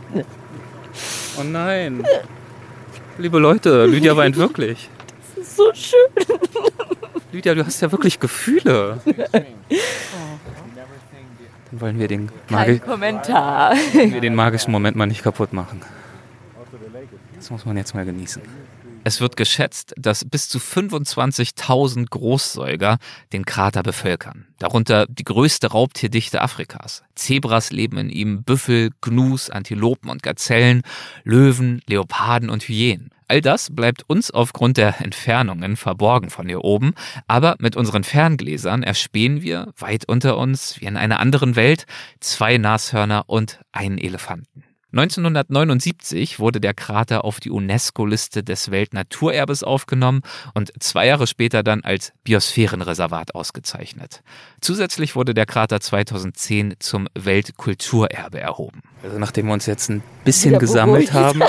Oh 1.39 1.43
nein. 1.43 2.05
Liebe 3.19 3.39
Leute, 3.39 3.87
Lydia 3.87 4.17
weint 4.17 4.37
wirklich. 4.37 4.89
Das 5.37 5.47
ist 5.47 5.57
so 5.57 5.73
schön. 5.75 5.99
Lydia, 7.33 7.55
du 7.55 7.65
hast 7.65 7.81
ja 7.81 7.91
wirklich 7.93 8.21
Gefühle. 8.21 9.01
Dann 11.71 11.81
wollen 11.81 11.99
wir 11.99 12.09
den, 12.09 12.31
magi 12.49 12.79
Kein 12.79 12.89
Kommentar. 12.89 13.75
wollen 13.93 14.15
wir 14.15 14.21
den 14.21 14.35
magischen 14.35 14.73
Moment 14.73 14.97
mal 14.97 15.07
nicht 15.07 15.23
kaputt 15.23 15.53
machen. 15.53 15.83
Das 17.37 17.51
muss 17.51 17.65
man 17.65 17.77
jetzt 17.77 17.95
mal 17.95 18.05
genießen. 18.05 18.43
Es 19.07 19.21
wird 19.21 19.37
geschätzt, 19.37 19.95
dass 19.97 20.25
bis 20.25 20.49
zu 20.49 20.59
25.000 20.59 22.11
Großsäuger 22.11 22.99
den 23.33 23.47
Krater 23.47 23.85
bevölkern. 23.85 24.49
Darunter 24.59 25.07
die 25.07 25.23
größte 25.23 25.69
Raubtierdichte 25.69 26.43
Afrikas. 26.43 27.05
Zebras 27.15 27.71
leben 27.71 27.99
in 27.99 28.11
ihm, 28.11 28.43
Büffel, 28.43 28.91
Gnus, 29.03 29.49
Antilopen 29.49 30.11
und 30.11 30.25
Gazellen, 30.25 30.83
Löwen, 31.23 31.83
Leoparden 31.87 32.51
und 32.51 32.65
Hyänen. 32.65 33.11
All 33.29 33.41
das 33.41 33.73
bleibt 33.73 34.03
uns 34.09 34.33
aufgrund 34.33 34.77
der 34.77 35.01
Entfernungen 35.01 35.77
verborgen 35.77 36.29
von 36.31 36.49
hier 36.49 36.65
oben, 36.65 36.93
aber 37.29 37.55
mit 37.61 37.77
unseren 37.77 38.03
Ferngläsern 38.03 38.83
erspähen 38.83 39.41
wir, 39.41 39.73
weit 39.79 40.09
unter 40.09 40.37
uns, 40.37 40.81
wie 40.81 40.87
in 40.87 40.97
einer 40.97 41.21
anderen 41.21 41.55
Welt, 41.55 41.87
zwei 42.19 42.59
Nashörner 42.59 43.23
und 43.29 43.61
einen 43.71 43.99
Elefanten. 43.99 44.66
1979 44.99 46.39
wurde 46.39 46.59
der 46.59 46.73
Krater 46.73 47.27
auf 47.27 47.39
die 47.39 47.51
UNESCO-Liste 47.51 48.43
des 48.43 48.71
Weltnaturerbes 48.71 49.63
aufgenommen 49.63 50.23
und 50.55 50.73
zwei 50.83 51.07
Jahre 51.07 51.27
später 51.27 51.63
dann 51.63 51.85
als 51.85 52.15
Biosphärenreservat 52.25 53.35
ausgezeichnet. 53.35 54.23
Zusätzlich 54.63 55.15
wurde 55.15 55.35
der 55.35 55.45
Krater 55.45 55.81
2010 55.81 56.77
zum 56.79 57.09
Weltkulturerbe 57.15 58.41
erhoben. 58.41 58.81
Also 59.03 59.19
nachdem 59.19 59.47
wir 59.47 59.53
uns 59.53 59.67
jetzt 59.67 59.91
ein 59.91 60.03
bisschen 60.25 60.53
Wieder 60.53 60.61
gesammelt 60.61 61.13
beruhigt. 61.13 61.13
haben, 61.13 61.43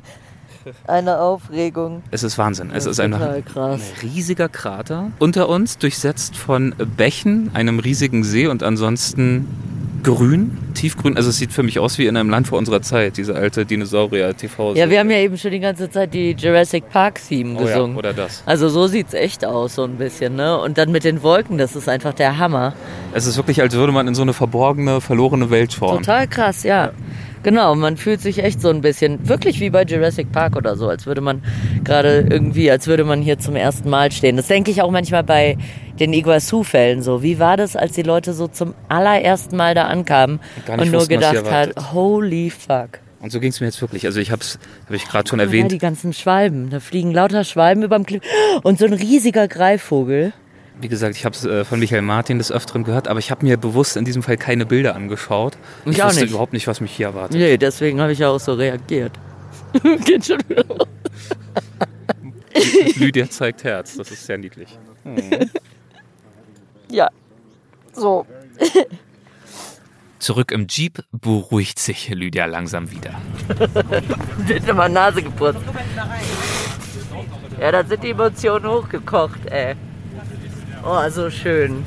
eine 0.88 1.20
Aufregung. 1.20 2.02
Es 2.10 2.24
ist 2.24 2.38
Wahnsinn. 2.38 2.72
Es 2.72 2.86
ist 2.86 2.98
einfach 2.98 3.20
ein 3.20 3.44
krass. 3.44 3.80
riesiger 4.02 4.48
Krater. 4.48 5.12
Unter 5.20 5.48
uns 5.48 5.78
durchsetzt 5.78 6.36
von 6.36 6.74
Bächen, 6.96 7.54
einem 7.54 7.78
riesigen 7.78 8.24
See 8.24 8.48
und 8.48 8.64
ansonsten 8.64 9.46
grün, 10.04 10.56
tiefgrün. 10.74 11.16
Also 11.16 11.30
es 11.30 11.38
sieht 11.38 11.52
für 11.52 11.64
mich 11.64 11.80
aus 11.80 11.98
wie 11.98 12.06
in 12.06 12.16
einem 12.16 12.30
Land 12.30 12.46
vor 12.48 12.58
unserer 12.58 12.82
Zeit, 12.82 13.16
diese 13.16 13.34
alte 13.34 13.66
Dinosaurier-TV. 13.66 14.74
Ja, 14.74 14.88
wir 14.88 15.00
haben 15.00 15.10
ja 15.10 15.18
eben 15.18 15.36
schon 15.36 15.50
die 15.50 15.60
ganze 15.60 15.90
Zeit 15.90 16.14
die 16.14 16.32
Jurassic 16.32 16.88
Park 16.90 17.20
Theme 17.26 17.56
oh, 17.56 17.60
ja, 17.62 17.66
gesungen. 17.66 17.96
oder 17.96 18.12
das. 18.12 18.42
also 18.46 18.68
so 18.68 18.86
sieht's 18.86 19.14
echt 19.14 19.44
aus, 19.44 19.74
so 19.74 19.84
ein 19.84 19.96
bisschen, 19.96 20.36
ne? 20.36 20.60
Und 20.60 20.78
dann 20.78 20.92
mit 20.92 21.02
den 21.04 21.22
Wolken, 21.22 21.58
das 21.58 21.74
ist 21.74 21.88
einfach 21.88 22.12
der 22.12 22.38
Hammer. 22.38 22.74
Es 23.12 23.26
ist 23.26 23.36
wirklich, 23.36 23.60
als 23.60 23.74
würde 23.74 23.92
man 23.92 24.06
in 24.06 24.14
so 24.14 24.22
eine 24.22 24.34
verborgene, 24.34 25.00
verlorene 25.00 25.50
Welt 25.50 25.72
schauen. 25.72 25.98
Total 25.98 26.28
krass, 26.28 26.62
ja. 26.62 26.92
Genau, 27.44 27.74
man 27.74 27.96
fühlt 27.98 28.20
sich 28.22 28.42
echt 28.42 28.60
so 28.60 28.70
ein 28.70 28.80
bisschen, 28.80 29.28
wirklich 29.28 29.60
wie 29.60 29.68
bei 29.70 29.84
Jurassic 29.84 30.32
Park 30.32 30.56
oder 30.56 30.76
so, 30.76 30.88
als 30.88 31.06
würde 31.06 31.20
man 31.20 31.42
gerade 31.84 32.26
irgendwie, 32.28 32.70
als 32.70 32.86
würde 32.86 33.04
man 33.04 33.20
hier 33.20 33.38
zum 33.38 33.54
ersten 33.54 33.90
Mal 33.90 34.10
stehen. 34.12 34.36
Das 34.36 34.46
denke 34.48 34.70
ich 34.70 34.80
auch 34.82 34.90
manchmal 34.90 35.22
bei 35.22 35.56
den 36.00 36.12
Iguazu-Fällen 36.12 37.02
so. 37.02 37.22
Wie 37.22 37.38
war 37.38 37.56
das, 37.56 37.76
als 37.76 37.92
die 37.92 38.02
Leute 38.02 38.32
so 38.32 38.48
zum 38.48 38.74
allerersten 38.88 39.56
Mal 39.56 39.74
da 39.74 39.84
ankamen 39.84 40.40
und 40.66 40.90
nur 40.90 41.02
wussten, 41.02 41.14
gedacht 41.14 41.50
hat, 41.50 41.92
holy 41.92 42.50
fuck. 42.50 42.98
Und 43.20 43.30
so 43.30 43.40
ging 43.40 43.50
es 43.50 43.60
mir 43.60 43.66
jetzt 43.66 43.80
wirklich. 43.80 44.06
Also 44.06 44.20
ich 44.20 44.30
habe 44.30 44.40
es, 44.42 44.58
habe 44.86 44.96
ich 44.96 45.06
gerade 45.06 45.28
schon 45.28 45.38
Ja, 45.38 45.44
erwähnt. 45.46 45.70
die 45.70 45.78
ganzen 45.78 46.12
Schwalben, 46.12 46.70
da 46.70 46.80
fliegen 46.80 47.12
lauter 47.12 47.44
Schwalben 47.44 47.82
überm 47.82 48.04
Klipp 48.04 48.22
und 48.62 48.78
so 48.78 48.86
ein 48.86 48.92
riesiger 48.94 49.48
Greifvogel. 49.48 50.32
Wie 50.80 50.88
gesagt, 50.88 51.16
ich 51.16 51.24
habe 51.24 51.34
es 51.34 51.44
äh, 51.44 51.64
von 51.64 51.78
Michael 51.78 52.02
Martin 52.02 52.38
des 52.38 52.50
Öfteren 52.50 52.84
gehört, 52.84 53.06
aber 53.08 53.18
ich 53.20 53.30
habe 53.30 53.46
mir 53.46 53.56
bewusst 53.56 53.96
in 53.96 54.04
diesem 54.04 54.22
Fall 54.22 54.36
keine 54.36 54.66
Bilder 54.66 54.94
angeschaut. 54.96 55.56
Ich 55.84 55.92
ich 55.92 56.02
auch 56.02 56.08
wusste 56.08 56.22
nicht. 56.22 56.30
überhaupt 56.30 56.52
nicht, 56.52 56.66
was 56.66 56.80
mich 56.80 56.92
hier 56.92 57.06
erwartet. 57.06 57.36
Nee, 57.36 57.56
deswegen 57.56 58.00
habe 58.00 58.12
ich 58.12 58.18
ja 58.18 58.28
auch 58.28 58.40
so 58.40 58.54
reagiert. 58.54 59.12
Geht 60.04 60.26
schon 60.26 60.40
wieder. 60.48 60.64
Lydia 62.96 63.28
zeigt 63.30 63.64
Herz, 63.64 63.96
das 63.96 64.10
ist 64.10 64.26
sehr 64.26 64.38
niedlich. 64.38 64.78
Ja. 66.90 67.08
So. 67.92 68.26
Zurück 70.18 70.52
im 70.52 70.66
Jeep 70.68 71.04
beruhigt 71.12 71.78
sich 71.78 72.08
Lydia 72.08 72.46
langsam 72.46 72.90
wieder. 72.90 73.14
Wird 74.38 74.66
immer 74.66 74.88
Nase 74.88 75.22
geputzt. 75.22 75.60
Ja, 77.60 77.72
da 77.72 77.84
sind 77.84 78.02
die 78.02 78.10
Emotionen 78.10 78.66
hochgekocht, 78.66 79.46
ey. 79.46 79.74
Oh, 80.86 81.08
so 81.08 81.30
schön. 81.30 81.84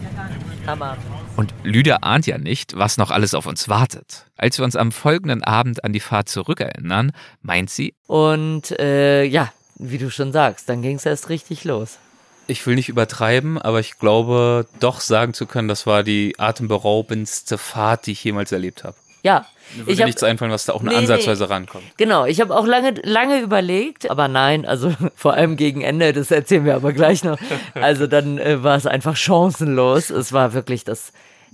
Hammer. 0.66 0.98
Und 1.36 1.54
Lydia 1.64 1.98
ahnt 1.98 2.26
ja 2.26 2.40
nicht, 2.40 2.76
was 2.76 2.98
noch 2.98 3.12
alles 3.12 3.36
auf 3.36 3.46
uns 3.46 3.70
wartet. 3.70 4.26
Als 4.36 4.58
wir 4.58 4.66
uns 4.66 4.76
am 4.76 4.92
folgenden 4.92 5.44
Abend 5.44 5.84
an 5.84 5.94
die 5.94 6.00
Fahrt 6.00 6.30
zurückerinnern, 6.30 7.12
meint 7.44 7.70
sie, 7.70 7.94
Und 8.08 8.72
äh, 8.80 9.24
ja, 9.24 9.54
wie 9.76 10.00
du 10.00 10.10
schon 10.10 10.32
sagst, 10.32 10.68
dann 10.68 10.82
ging 10.82 10.96
es 10.96 11.06
erst 11.06 11.30
richtig 11.30 11.64
los. 11.64 12.00
Ich 12.48 12.66
will 12.66 12.74
nicht 12.74 12.90
übertreiben, 12.90 13.60
aber 13.62 13.80
ich 13.82 14.00
glaube 14.00 14.66
doch 14.80 15.00
sagen 15.00 15.36
zu 15.36 15.46
können, 15.46 15.68
das 15.68 15.86
war 15.86 16.04
die 16.04 16.34
atemberaubendste 16.40 17.60
Fahrt, 17.60 18.08
die 18.08 18.14
ich 18.14 18.24
jemals 18.24 18.52
erlebt 18.52 18.84
habe. 18.84 18.96
Ja. 19.22 19.46
Mir 19.76 19.82
würde 19.82 19.92
Ich 19.92 20.00
hab, 20.00 20.06
nichts 20.08 20.24
einfallen, 20.24 20.52
was 20.52 20.66
da 20.66 20.74
auch 20.74 20.82
nur 20.82 20.94
Nee, 20.94 21.00
ansatzweise 21.00 21.50
rankommt. 21.50 21.84
genau, 21.98 22.26
ich 22.26 22.42
habe 22.42 22.56
auch 22.56 22.66
lange, 22.66 22.94
lange 23.04 23.40
überlegt, 23.42 24.10
aber 24.10 24.28
nein, 24.28 24.66
also 24.66 24.94
vor 25.16 25.34
allem 25.34 25.56
gegen 25.58 25.82
Ende, 25.82 26.14
das 26.14 26.32
erzählen 26.32 26.66
wir 26.66 26.76
aber 26.76 26.94
gleich 26.94 27.24
noch. 27.24 27.38
Also 27.74 28.08
dann 28.08 28.38
äh, 28.38 28.64
war 28.64 28.78
es 28.78 28.86
einfach 28.86 29.16
chancenlos. 29.16 30.10
Es 30.10 30.34
war 30.34 30.54
wirklich 30.54 30.84
das, 30.84 31.12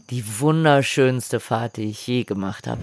die 0.09 0.23
wunderschönste 0.39 1.39
Fahrt, 1.39 1.77
die 1.77 1.89
ich 1.89 2.05
je 2.07 2.23
gemacht 2.23 2.67
habe. 2.67 2.81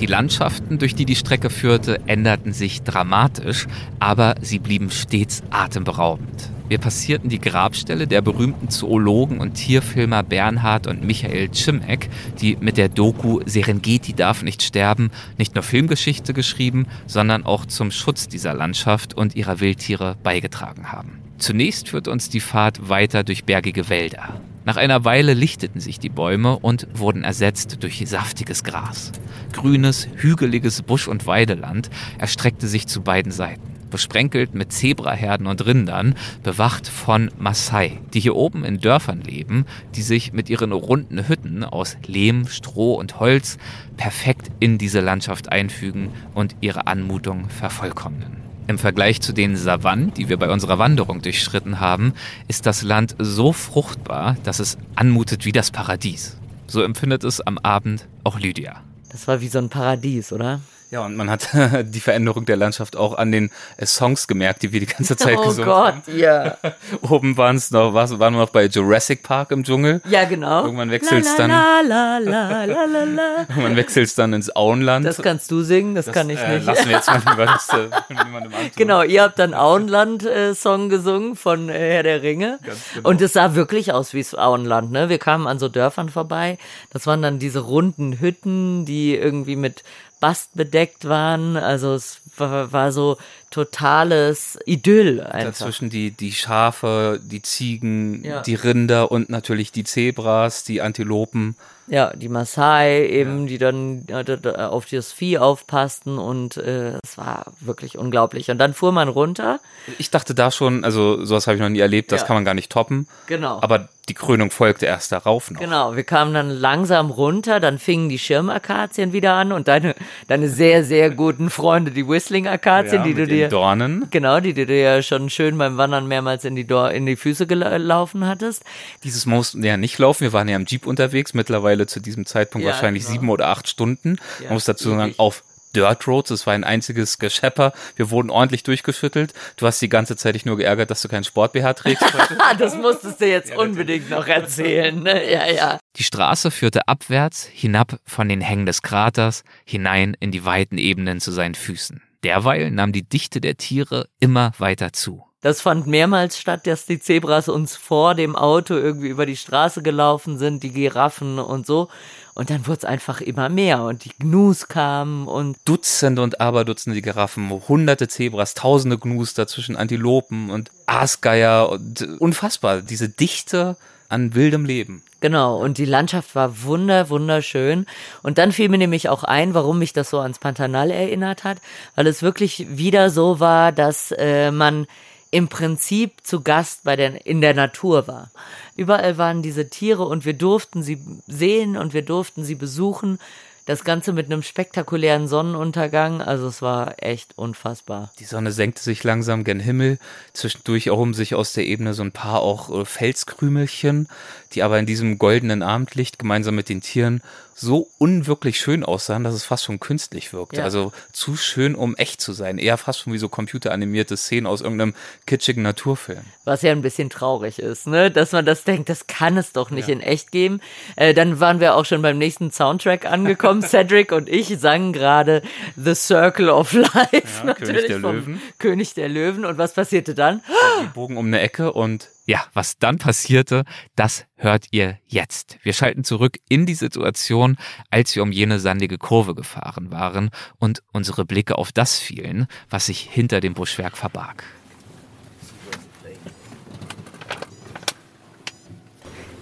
die 0.00 0.06
Landschaften, 0.06 0.78
durch 0.78 0.94
die 0.94 1.06
die 1.06 1.16
Strecke 1.16 1.50
führte, 1.50 2.00
änderten 2.06 2.52
sich 2.52 2.82
dramatisch, 2.82 3.66
aber 3.98 4.34
sie 4.40 4.58
blieben 4.58 4.90
stets 4.90 5.42
atemberaubend. 5.50 6.50
Wir 6.68 6.78
passierten 6.78 7.28
die 7.28 7.38
Grabstelle 7.38 8.08
der 8.08 8.22
berühmten 8.22 8.70
Zoologen 8.70 9.38
und 9.38 9.54
Tierfilmer 9.54 10.24
Bernhard 10.24 10.88
und 10.88 11.04
Michael 11.04 11.52
Cimek, 11.52 12.08
die 12.40 12.56
mit 12.60 12.76
der 12.76 12.88
Doku 12.88 13.40
Serengeti 13.46 14.14
darf 14.14 14.42
nicht 14.42 14.64
sterben 14.64 15.10
nicht 15.38 15.54
nur 15.54 15.62
Filmgeschichte 15.62 16.34
geschrieben, 16.34 16.86
sondern 17.06 17.46
auch 17.46 17.66
zum 17.66 17.92
Schutz 17.92 18.26
dieser 18.26 18.52
Landschaft 18.52 19.14
und 19.14 19.36
ihrer 19.36 19.60
Wildtiere 19.60 20.16
beigetragen 20.24 20.90
haben. 20.90 21.20
Zunächst 21.38 21.90
führte 21.90 22.10
uns 22.10 22.30
die 22.30 22.40
Fahrt 22.40 22.88
weiter 22.88 23.22
durch 23.22 23.44
bergige 23.44 23.88
Wälder. 23.88 24.40
Nach 24.64 24.76
einer 24.76 25.04
Weile 25.04 25.34
lichteten 25.34 25.80
sich 25.80 26.00
die 26.00 26.08
Bäume 26.08 26.58
und 26.58 26.88
wurden 26.94 27.22
ersetzt 27.22 27.84
durch 27.84 28.02
saftiges 28.08 28.64
Gras. 28.64 29.12
Grünes, 29.52 30.08
hügeliges 30.16 30.82
Busch- 30.82 31.06
und 31.06 31.28
Weideland 31.28 31.90
erstreckte 32.18 32.66
sich 32.66 32.88
zu 32.88 33.02
beiden 33.02 33.30
Seiten 33.30 33.75
besprenkelt 33.96 34.54
mit 34.54 34.74
Zebraherden 34.74 35.46
und 35.46 35.64
Rindern, 35.64 36.16
bewacht 36.42 36.86
von 36.86 37.30
Maasai, 37.38 37.98
die 38.12 38.20
hier 38.20 38.36
oben 38.36 38.62
in 38.62 38.78
Dörfern 38.78 39.22
leben, 39.22 39.64
die 39.94 40.02
sich 40.02 40.34
mit 40.34 40.50
ihren 40.50 40.72
runden 40.72 41.26
Hütten 41.26 41.64
aus 41.64 41.96
Lehm, 42.06 42.46
Stroh 42.46 42.92
und 42.96 43.20
Holz 43.20 43.56
perfekt 43.96 44.50
in 44.60 44.76
diese 44.76 45.00
Landschaft 45.00 45.50
einfügen 45.50 46.10
und 46.34 46.56
ihre 46.60 46.86
Anmutung 46.86 47.48
vervollkommnen. 47.48 48.36
Im 48.66 48.76
Vergleich 48.76 49.22
zu 49.22 49.32
den 49.32 49.56
Savannen, 49.56 50.12
die 50.12 50.28
wir 50.28 50.36
bei 50.36 50.50
unserer 50.50 50.78
Wanderung 50.78 51.22
durchschritten 51.22 51.80
haben, 51.80 52.12
ist 52.48 52.66
das 52.66 52.82
Land 52.82 53.16
so 53.18 53.54
fruchtbar, 53.54 54.36
dass 54.42 54.58
es 54.58 54.76
anmutet 54.94 55.46
wie 55.46 55.52
das 55.52 55.70
Paradies. 55.70 56.36
So 56.66 56.82
empfindet 56.82 57.24
es 57.24 57.40
am 57.40 57.56
Abend 57.62 58.06
auch 58.24 58.38
Lydia. 58.38 58.82
Das 59.10 59.26
war 59.26 59.40
wie 59.40 59.48
so 59.48 59.56
ein 59.58 59.70
Paradies, 59.70 60.34
oder? 60.34 60.60
Ja, 60.90 61.04
und 61.04 61.16
man 61.16 61.28
hat 61.28 61.48
die 61.82 62.00
Veränderung 62.00 62.44
der 62.44 62.56
Landschaft 62.56 62.96
auch 62.96 63.18
an 63.18 63.32
den 63.32 63.50
äh, 63.76 63.86
Songs 63.86 64.28
gemerkt, 64.28 64.62
die 64.62 64.72
wir 64.72 64.80
die 64.80 64.86
ganze 64.86 65.16
Zeit 65.16 65.36
oh 65.40 65.46
gesungen 65.46 65.68
Gott, 65.68 65.94
haben. 65.94 66.02
ja. 66.16 66.56
Oben 67.02 67.36
waren 67.36 67.56
es 67.56 67.70
noch, 67.72 67.92
waren 67.92 68.18
wir 68.18 68.30
noch 68.30 68.50
bei 68.50 68.66
Jurassic 68.66 69.22
Park 69.22 69.50
im 69.50 69.64
Dschungel. 69.64 70.00
Ja, 70.08 70.24
genau. 70.24 70.64
Irgendwann 70.64 70.90
wechselt's 70.90 71.36
la, 71.38 71.46
dann. 71.46 71.50
la, 71.50 71.80
la, 71.82 72.18
la, 72.18 72.64
la, 72.64 72.84
la, 72.84 73.04
la. 73.04 73.46
Irgendwann 73.48 73.76
wechselt 73.76 74.06
es 74.06 74.14
dann 74.14 74.32
ins 74.32 74.54
Auenland. 74.54 75.04
Das 75.04 75.20
kannst 75.20 75.50
du 75.50 75.62
singen, 75.62 75.96
das, 75.96 76.06
kann 76.12 76.30
ich 76.30 76.38
äh, 76.38 76.56
nicht. 76.56 76.66
Lassen 76.66 76.88
wir 76.88 76.96
jetzt 76.96 77.08
mal 77.08 77.22
lieber 77.28 77.46
das 77.46 77.68
äh, 77.70 77.88
niemandem 78.08 78.54
antun. 78.54 78.70
Genau, 78.76 79.02
ihr 79.02 79.22
habt 79.22 79.38
dann 79.40 79.54
Auenland-Song 79.54 80.88
gesungen 80.88 81.34
von 81.34 81.68
äh, 81.68 81.94
Herr 81.94 82.02
der 82.04 82.22
Ringe. 82.22 82.60
Ganz 82.64 82.78
genau. 82.94 83.08
Und 83.08 83.20
es 83.20 83.32
sah 83.32 83.56
wirklich 83.56 83.92
aus 83.92 84.14
wie 84.14 84.22
das 84.22 84.36
Auenland, 84.36 84.92
ne? 84.92 85.08
Wir 85.08 85.18
kamen 85.18 85.48
an 85.48 85.58
so 85.58 85.68
Dörfern 85.68 86.10
vorbei. 86.10 86.58
Das 86.90 87.06
waren 87.06 87.22
dann 87.22 87.40
diese 87.40 87.60
runden 87.60 88.20
Hütten, 88.20 88.84
die 88.84 89.16
irgendwie 89.16 89.56
mit 89.56 89.82
Bast 90.20 90.54
bedeckt 90.54 91.08
waren. 91.08 91.56
Also 91.56 91.94
es 91.94 92.20
war, 92.36 92.72
war 92.72 92.92
so 92.92 93.16
totales 93.56 94.58
Idyll 94.66 95.20
einfach. 95.20 95.58
Dazwischen 95.58 95.90
die, 95.90 96.10
die 96.10 96.32
Schafe, 96.32 97.20
die 97.22 97.42
Ziegen, 97.42 98.24
Ja. 98.24 98.42
die 98.42 98.54
Rinder 98.54 99.10
und 99.10 99.30
natürlich 99.30 99.72
die 99.72 99.84
Zebras, 99.84 100.64
die 100.64 100.80
Antilopen. 100.82 101.56
Ja, 101.88 102.12
die 102.16 102.28
Maasai 102.28 103.06
eben, 103.06 103.46
die 103.46 103.58
dann 103.58 104.06
äh, 104.08 104.50
auf 104.56 104.86
das 104.86 105.12
Vieh 105.12 105.38
aufpassten 105.38 106.18
und 106.18 106.56
äh, 106.56 106.94
es 107.04 107.16
war 107.16 107.52
wirklich 107.60 107.96
unglaublich. 107.96 108.50
Und 108.50 108.58
dann 108.58 108.74
fuhr 108.74 108.90
man 108.90 109.06
runter. 109.08 109.60
Ich 109.98 110.10
dachte 110.10 110.34
da 110.34 110.50
schon, 110.50 110.82
also 110.82 111.24
sowas 111.24 111.46
habe 111.46 111.54
ich 111.54 111.62
noch 111.62 111.68
nie 111.68 111.78
erlebt, 111.78 112.10
das 112.10 112.22
Ja. 112.22 112.26
kann 112.26 112.36
man 112.36 112.44
gar 112.44 112.54
nicht 112.54 112.72
toppen. 112.72 113.06
Genau. 113.28 113.60
Aber 113.62 113.88
die 114.08 114.14
Krönung 114.14 114.50
folgte 114.50 114.86
erst 114.86 115.12
darauf 115.12 115.48
noch. 115.52 115.60
Genau, 115.60 115.94
wir 115.94 116.02
kamen 116.04 116.34
dann 116.34 116.50
langsam 116.50 117.10
runter, 117.10 117.58
dann 117.60 117.78
fingen 117.78 118.08
die 118.08 118.18
Schirmakazien 118.18 119.12
wieder 119.12 119.34
an 119.34 119.52
und 119.52 119.68
deine, 119.68 119.94
deine 120.26 120.48
sehr, 120.48 120.82
sehr 120.84 121.10
guten 121.10 121.50
Freunde, 121.50 121.92
die 121.92 122.06
Whistling-Akazien, 122.08 123.02
die 123.04 123.14
du 123.14 123.26
den 123.28 123.45
dir. 123.46 123.50
Dornen. 123.50 124.06
Genau, 124.10 124.40
die 124.40 124.54
du 124.54 124.66
dir 124.66 124.80
ja 124.80 125.02
schon 125.02 125.30
schön 125.30 125.56
beim 125.58 125.76
Wandern 125.76 126.06
mehrmals 126.06 126.44
in 126.44 126.54
die, 126.54 126.66
Dor 126.66 126.90
in 126.90 127.06
die 127.06 127.16
Füße 127.16 127.46
gelaufen 127.46 128.26
hattest. 128.26 128.62
Dieses 129.04 129.26
mussten 129.26 129.62
ja 129.64 129.76
nicht 129.76 129.98
laufen. 129.98 130.22
Wir 130.22 130.32
waren 130.32 130.48
ja 130.48 130.56
im 130.56 130.66
Jeep 130.66 130.86
unterwegs, 130.86 131.34
mittlerweile 131.34 131.86
zu 131.86 132.00
diesem 132.00 132.26
Zeitpunkt 132.26 132.64
Ja, 132.66 132.72
wahrscheinlich 132.72 133.04
genau. 133.04 133.12
sieben 133.12 133.30
oder 133.30 133.48
acht 133.48 133.68
Stunden. 133.68 134.18
Ja, 134.40 134.46
Man 134.46 134.54
muss 134.54 134.64
dazu 134.64 134.90
sagen, 134.90 135.10
ewig. 135.10 135.18
auf 135.20 135.42
Dirt 135.74 136.08
Roads, 136.08 136.30
es 136.30 136.46
war 136.46 136.54
ein 136.54 136.64
einziges 136.64 137.18
Geschepper. 137.18 137.72
Wir 137.96 138.10
wurden 138.10 138.30
ordentlich 138.30 138.62
durchgeschüttelt. 138.62 139.34
Du 139.56 139.66
hast 139.66 139.80
die 139.82 139.90
ganze 139.90 140.16
Zeit 140.16 140.34
dich 140.34 140.46
nur 140.46 140.56
geärgert, 140.56 140.90
dass 140.90 141.02
du 141.02 141.08
keinen 141.08 141.24
Sport-BH 141.24 141.74
trägst. 141.74 142.02
das 142.58 142.74
musstest 142.76 143.20
du 143.20 143.26
jetzt 143.26 143.54
unbedingt 143.54 144.08
noch 144.08 144.26
erzählen, 144.26 145.02
ne? 145.02 145.30
Ja, 145.30 145.46
ja. 145.46 145.78
Die 145.96 146.04
Straße 146.04 146.50
führte 146.50 146.88
abwärts, 146.88 147.46
hinab 147.52 147.98
von 148.06 148.28
den 148.28 148.40
Hängen 148.40 148.64
des 148.64 148.80
Kraters, 148.80 149.44
hinein 149.66 150.16
in 150.18 150.30
die 150.30 150.44
weiten 150.46 150.78
Ebenen 150.78 151.20
zu 151.20 151.30
seinen 151.30 151.54
Füßen. 151.54 152.02
Derweil 152.26 152.72
nahm 152.72 152.90
die 152.90 153.08
Dichte 153.08 153.40
der 153.40 153.56
Tiere 153.56 154.08
immer 154.18 154.50
weiter 154.58 154.92
zu. 154.92 155.22
Das 155.42 155.60
fand 155.60 155.86
mehrmals 155.86 156.40
statt, 156.40 156.66
dass 156.66 156.84
die 156.84 156.98
Zebras 156.98 157.48
uns 157.48 157.76
vor 157.76 158.16
dem 158.16 158.34
Auto 158.34 158.74
irgendwie 158.74 159.06
über 159.06 159.26
die 159.26 159.36
Straße 159.36 159.80
gelaufen 159.80 160.36
sind, 160.36 160.64
die 160.64 160.72
Giraffen 160.72 161.38
und 161.38 161.66
so. 161.66 161.88
Und 162.34 162.50
dann 162.50 162.66
wurde 162.66 162.78
es 162.78 162.84
einfach 162.84 163.20
immer 163.20 163.48
mehr 163.48 163.84
und 163.84 164.04
die 164.04 164.10
Gnus 164.18 164.66
kamen 164.66 165.28
und 165.28 165.56
Dutzende 165.64 166.20
und 166.20 166.40
Aberdutzende 166.40 167.00
Giraffen, 167.00 167.48
hunderte 167.68 168.08
Zebras, 168.08 168.54
tausende 168.54 168.98
Gnus, 168.98 169.34
dazwischen 169.34 169.76
Antilopen 169.76 170.50
und 170.50 170.72
Aasgeier 170.86 171.68
und 171.68 172.00
äh, 172.00 172.06
unfassbar. 172.18 172.82
Diese 172.82 173.08
Dichte 173.08 173.76
an 174.08 174.34
wildem 174.34 174.64
Leben. 174.64 175.04
Genau, 175.20 175.56
und 175.56 175.78
die 175.78 175.86
Landschaft 175.86 176.34
war 176.34 176.62
wunder, 176.62 177.08
wunderschön. 177.08 177.86
Und 178.22 178.38
dann 178.38 178.52
fiel 178.52 178.68
mir 178.68 178.78
nämlich 178.78 179.08
auch 179.08 179.24
ein, 179.24 179.54
warum 179.54 179.78
mich 179.78 179.92
das 179.94 180.10
so 180.10 180.20
ans 180.20 180.38
Pantanal 180.38 180.90
erinnert 180.90 181.42
hat, 181.42 181.58
weil 181.94 182.06
es 182.06 182.22
wirklich 182.22 182.66
wieder 182.68 183.08
so 183.08 183.40
war, 183.40 183.72
dass 183.72 184.12
äh, 184.12 184.50
man 184.50 184.86
im 185.30 185.48
Prinzip 185.48 186.20
zu 186.22 186.42
Gast 186.42 186.84
bei 186.84 186.96
der, 186.96 187.26
in 187.26 187.40
der 187.40 187.54
Natur 187.54 188.06
war. 188.06 188.30
Überall 188.76 189.18
waren 189.18 189.42
diese 189.42 189.68
Tiere 189.68 190.04
und 190.04 190.24
wir 190.24 190.34
durften 190.34 190.82
sie 190.82 191.02
sehen 191.26 191.76
und 191.76 191.94
wir 191.94 192.02
durften 192.02 192.44
sie 192.44 192.54
besuchen. 192.54 193.18
Das 193.66 193.82
Ganze 193.82 194.12
mit 194.12 194.26
einem 194.26 194.42
spektakulären 194.42 195.26
Sonnenuntergang. 195.26 196.22
Also 196.22 196.46
es 196.46 196.62
war 196.62 197.02
echt 197.02 197.36
unfassbar. 197.36 198.12
Die 198.20 198.24
Sonne 198.24 198.52
senkte 198.52 198.80
sich 198.80 199.02
langsam 199.02 199.42
gen 199.42 199.58
Himmel. 199.58 199.98
Zwischendurch 200.32 200.86
erhoben 200.86 201.14
sich 201.14 201.34
aus 201.34 201.52
der 201.52 201.66
Ebene 201.66 201.92
so 201.92 202.04
ein 202.04 202.12
paar 202.12 202.42
auch 202.42 202.70
äh, 202.70 202.84
Felskrümelchen, 202.84 204.08
die 204.52 204.62
aber 204.62 204.78
in 204.78 204.86
diesem 204.86 205.18
goldenen 205.18 205.64
Abendlicht 205.64 206.20
gemeinsam 206.20 206.54
mit 206.54 206.68
den 206.68 206.80
Tieren 206.80 207.22
so 207.58 207.88
unwirklich 207.96 208.60
schön 208.60 208.84
aussahen, 208.84 209.24
dass 209.24 209.34
es 209.34 209.44
fast 209.44 209.64
schon 209.64 209.80
künstlich 209.80 210.34
wirkte. 210.34 210.58
Ja. 210.58 210.64
Also 210.64 210.92
zu 211.12 211.36
schön, 211.36 211.74
um 211.74 211.96
echt 211.96 212.20
zu 212.20 212.34
sein. 212.34 212.58
Eher 212.58 212.76
fast 212.76 213.00
schon 213.00 213.14
wie 213.14 213.18
so 213.18 213.30
computeranimierte 213.30 214.16
Szenen 214.18 214.46
aus 214.46 214.60
irgendeinem 214.60 214.94
kitschigen 215.26 215.62
Naturfilm. 215.62 216.20
Was 216.44 216.60
ja 216.60 216.72
ein 216.72 216.82
bisschen 216.82 217.08
traurig 217.08 217.58
ist, 217.58 217.86
ne? 217.86 218.10
Dass 218.10 218.32
man 218.32 218.44
das 218.44 218.64
denkt, 218.64 218.90
das 218.90 219.06
kann 219.06 219.38
es 219.38 219.52
doch 219.52 219.70
nicht 219.70 219.88
in 219.88 220.00
echt 220.00 220.32
geben. 220.32 220.60
Äh, 220.96 221.14
dann 221.14 221.40
waren 221.40 221.58
wir 221.58 221.76
auch 221.76 221.86
schon 221.86 222.02
beim 222.02 222.18
nächsten 222.18 222.52
Soundtrack 222.52 223.06
angekommen. 223.06 223.62
Cedric 223.66 224.12
und 224.12 224.28
ich 224.28 224.58
sangen 224.58 224.92
gerade 224.92 225.40
The 225.76 225.94
Circle 225.94 226.50
of 226.50 226.74
Life. 226.74 227.38
Ja, 227.38 227.44
natürlich 227.44 227.86
König 227.86 227.86
der 227.86 228.00
vom 228.00 228.16
Löwen. 228.16 228.42
König 228.58 228.94
der 228.94 229.08
Löwen. 229.08 229.44
Und 229.46 229.56
was 229.56 229.72
passierte 229.72 230.14
dann? 230.14 230.42
Die 230.82 230.88
bogen 230.88 231.16
um 231.16 231.26
eine 231.26 231.40
Ecke 231.40 231.72
und 231.72 232.10
Ja, 232.28 232.44
was 232.54 232.76
dann 232.78 232.98
passierte, 232.98 233.64
das 233.94 234.26
hört 234.34 234.66
ihr 234.72 234.98
jetzt. 235.06 235.58
Wir 235.62 235.72
schalten 235.72 236.02
zurück 236.02 236.38
in 236.48 236.66
die 236.66 236.74
Situation, 236.74 237.56
als 237.88 238.16
wir 238.16 238.24
um 238.24 238.32
jene 238.32 238.58
sandige 238.58 238.98
Kurve 238.98 239.36
gefahren 239.36 239.92
waren 239.92 240.30
und 240.58 240.82
unsere 240.90 241.24
Blicke 241.24 241.56
auf 241.56 241.70
das 241.70 242.00
fielen, 242.00 242.48
was 242.68 242.86
sich 242.86 243.00
hinter 243.00 243.38
dem 243.40 243.54
Buschwerk 243.54 243.96
verbarg. 243.96 244.42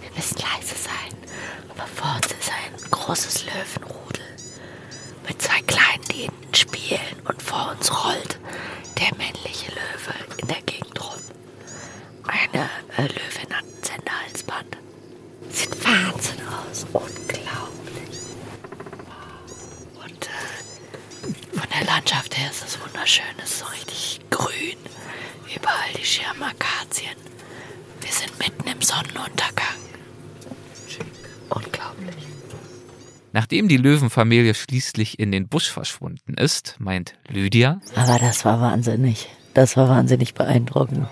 Wir 0.02 0.10
müssen 0.14 0.36
leise 0.38 0.74
sein, 0.76 1.16
aber 1.70 1.86
vor 1.86 2.16
uns 2.16 2.26
ist 2.26 2.50
ein 2.50 2.90
großes 2.90 3.46
Löwenrudel 3.46 4.24
mit 5.26 5.40
zwei 5.40 5.60
kleinen, 5.62 6.04
die 6.12 6.22
hinten 6.24 6.54
spielen 6.54 7.00
und 7.26 7.42
vor 7.42 7.70
uns 7.70 7.90
rollt 8.04 8.38
der 9.00 9.16
männliche 9.16 9.70
Löwe 9.70 10.14
in 10.42 10.48
der 10.48 10.60
Gegend 10.66 11.02
rum. 11.02 11.23
Eine 12.26 12.70
äh, 12.96 13.02
Löwin 13.02 13.54
hat 13.54 13.64
ein 13.64 13.82
Senderhalsband. 13.82 14.76
Sieht 15.50 15.84
Wahnsinn 15.84 16.40
aus, 16.48 16.86
unglaublich. 16.92 18.18
Und 20.02 20.26
äh, 20.26 21.58
von 21.58 21.68
der 21.78 21.86
Landschaft 21.86 22.36
her 22.38 22.50
ist 22.50 22.64
es 22.66 22.78
wunderschön, 22.80 23.24
es 23.42 23.50
ist 23.50 23.58
so 23.60 23.66
richtig 23.66 24.20
grün. 24.30 24.76
Überall 25.54 25.92
die 25.98 26.04
Schirmakazien. 26.04 27.16
Wir 28.00 28.10
sind 28.10 28.38
mitten 28.38 28.68
im 28.68 28.80
Sonnenuntergang. 28.82 29.78
Unglaublich. 31.50 32.26
Nachdem 33.32 33.68
die 33.68 33.76
Löwenfamilie 33.76 34.54
schließlich 34.54 35.18
in 35.18 35.30
den 35.32 35.48
Busch 35.48 35.70
verschwunden 35.70 36.34
ist, 36.34 36.76
meint 36.78 37.14
Lydia, 37.28 37.80
Aber 37.94 38.18
das 38.18 38.44
war 38.44 38.60
wahnsinnig. 38.60 39.28
Das 39.54 39.76
war 39.76 39.88
wahnsinnig 39.88 40.34
beeindruckend. 40.34 41.06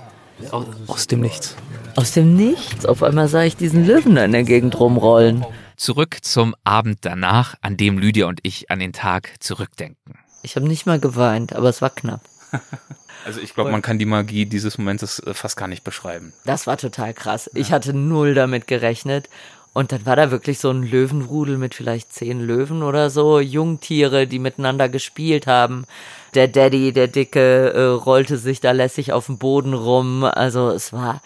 Aus, 0.50 0.66
aus 0.86 1.06
dem 1.06 1.20
Nichts. 1.20 1.56
Aus 1.96 2.12
dem 2.12 2.34
Nichts. 2.34 2.86
Auf 2.86 3.02
einmal 3.02 3.28
sah 3.28 3.42
ich 3.42 3.56
diesen 3.56 3.86
Löwen 3.86 4.14
da 4.14 4.24
in 4.24 4.32
der 4.32 4.44
Gegend 4.44 4.78
rumrollen. 4.80 5.44
zurück 5.76 6.18
zum 6.22 6.54
Abend 6.64 6.98
danach, 7.02 7.54
an 7.60 7.76
dem 7.76 7.98
Lydia 7.98 8.26
und 8.26 8.40
ich 8.42 8.70
an 8.70 8.78
den 8.78 8.92
Tag 8.92 9.34
zurückdenken. 9.40 10.14
Ich 10.42 10.56
habe 10.56 10.66
nicht 10.66 10.86
mal 10.86 10.98
geweint, 10.98 11.54
aber 11.54 11.68
es 11.68 11.82
war 11.82 11.90
knapp. 11.90 12.22
Also 13.24 13.40
ich 13.40 13.54
glaube, 13.54 13.70
man 13.70 13.82
kann 13.82 14.00
die 14.00 14.04
Magie 14.04 14.46
dieses 14.46 14.78
Momentes 14.78 15.20
äh, 15.20 15.32
fast 15.32 15.56
gar 15.56 15.68
nicht 15.68 15.84
beschreiben. 15.84 16.32
Das 16.44 16.66
war 16.66 16.76
total 16.76 17.14
krass. 17.14 17.48
Ich 17.54 17.70
hatte 17.70 17.94
null 17.94 18.34
damit 18.34 18.66
gerechnet. 18.66 19.28
Und 19.74 19.92
dann 19.92 20.04
war 20.04 20.16
da 20.16 20.32
wirklich 20.32 20.58
so 20.58 20.70
ein 20.70 20.82
Löwenrudel 20.82 21.56
mit 21.56 21.74
vielleicht 21.74 22.12
zehn 22.12 22.40
Löwen 22.40 22.82
oder 22.82 23.10
so, 23.10 23.38
Jungtiere, 23.38 24.26
die 24.26 24.40
miteinander 24.40 24.88
gespielt 24.88 25.46
haben. 25.46 25.86
Der 26.34 26.48
Daddy, 26.48 26.92
der 26.92 27.08
Dicke, 27.08 27.72
äh, 27.74 27.82
rollte 27.82 28.38
sich 28.38 28.60
da 28.60 28.72
lässig 28.72 29.12
auf 29.12 29.26
dem 29.26 29.38
Boden 29.38 29.74
rum. 29.74 30.24
Also 30.24 30.70
es 30.70 30.92
war 30.92 31.20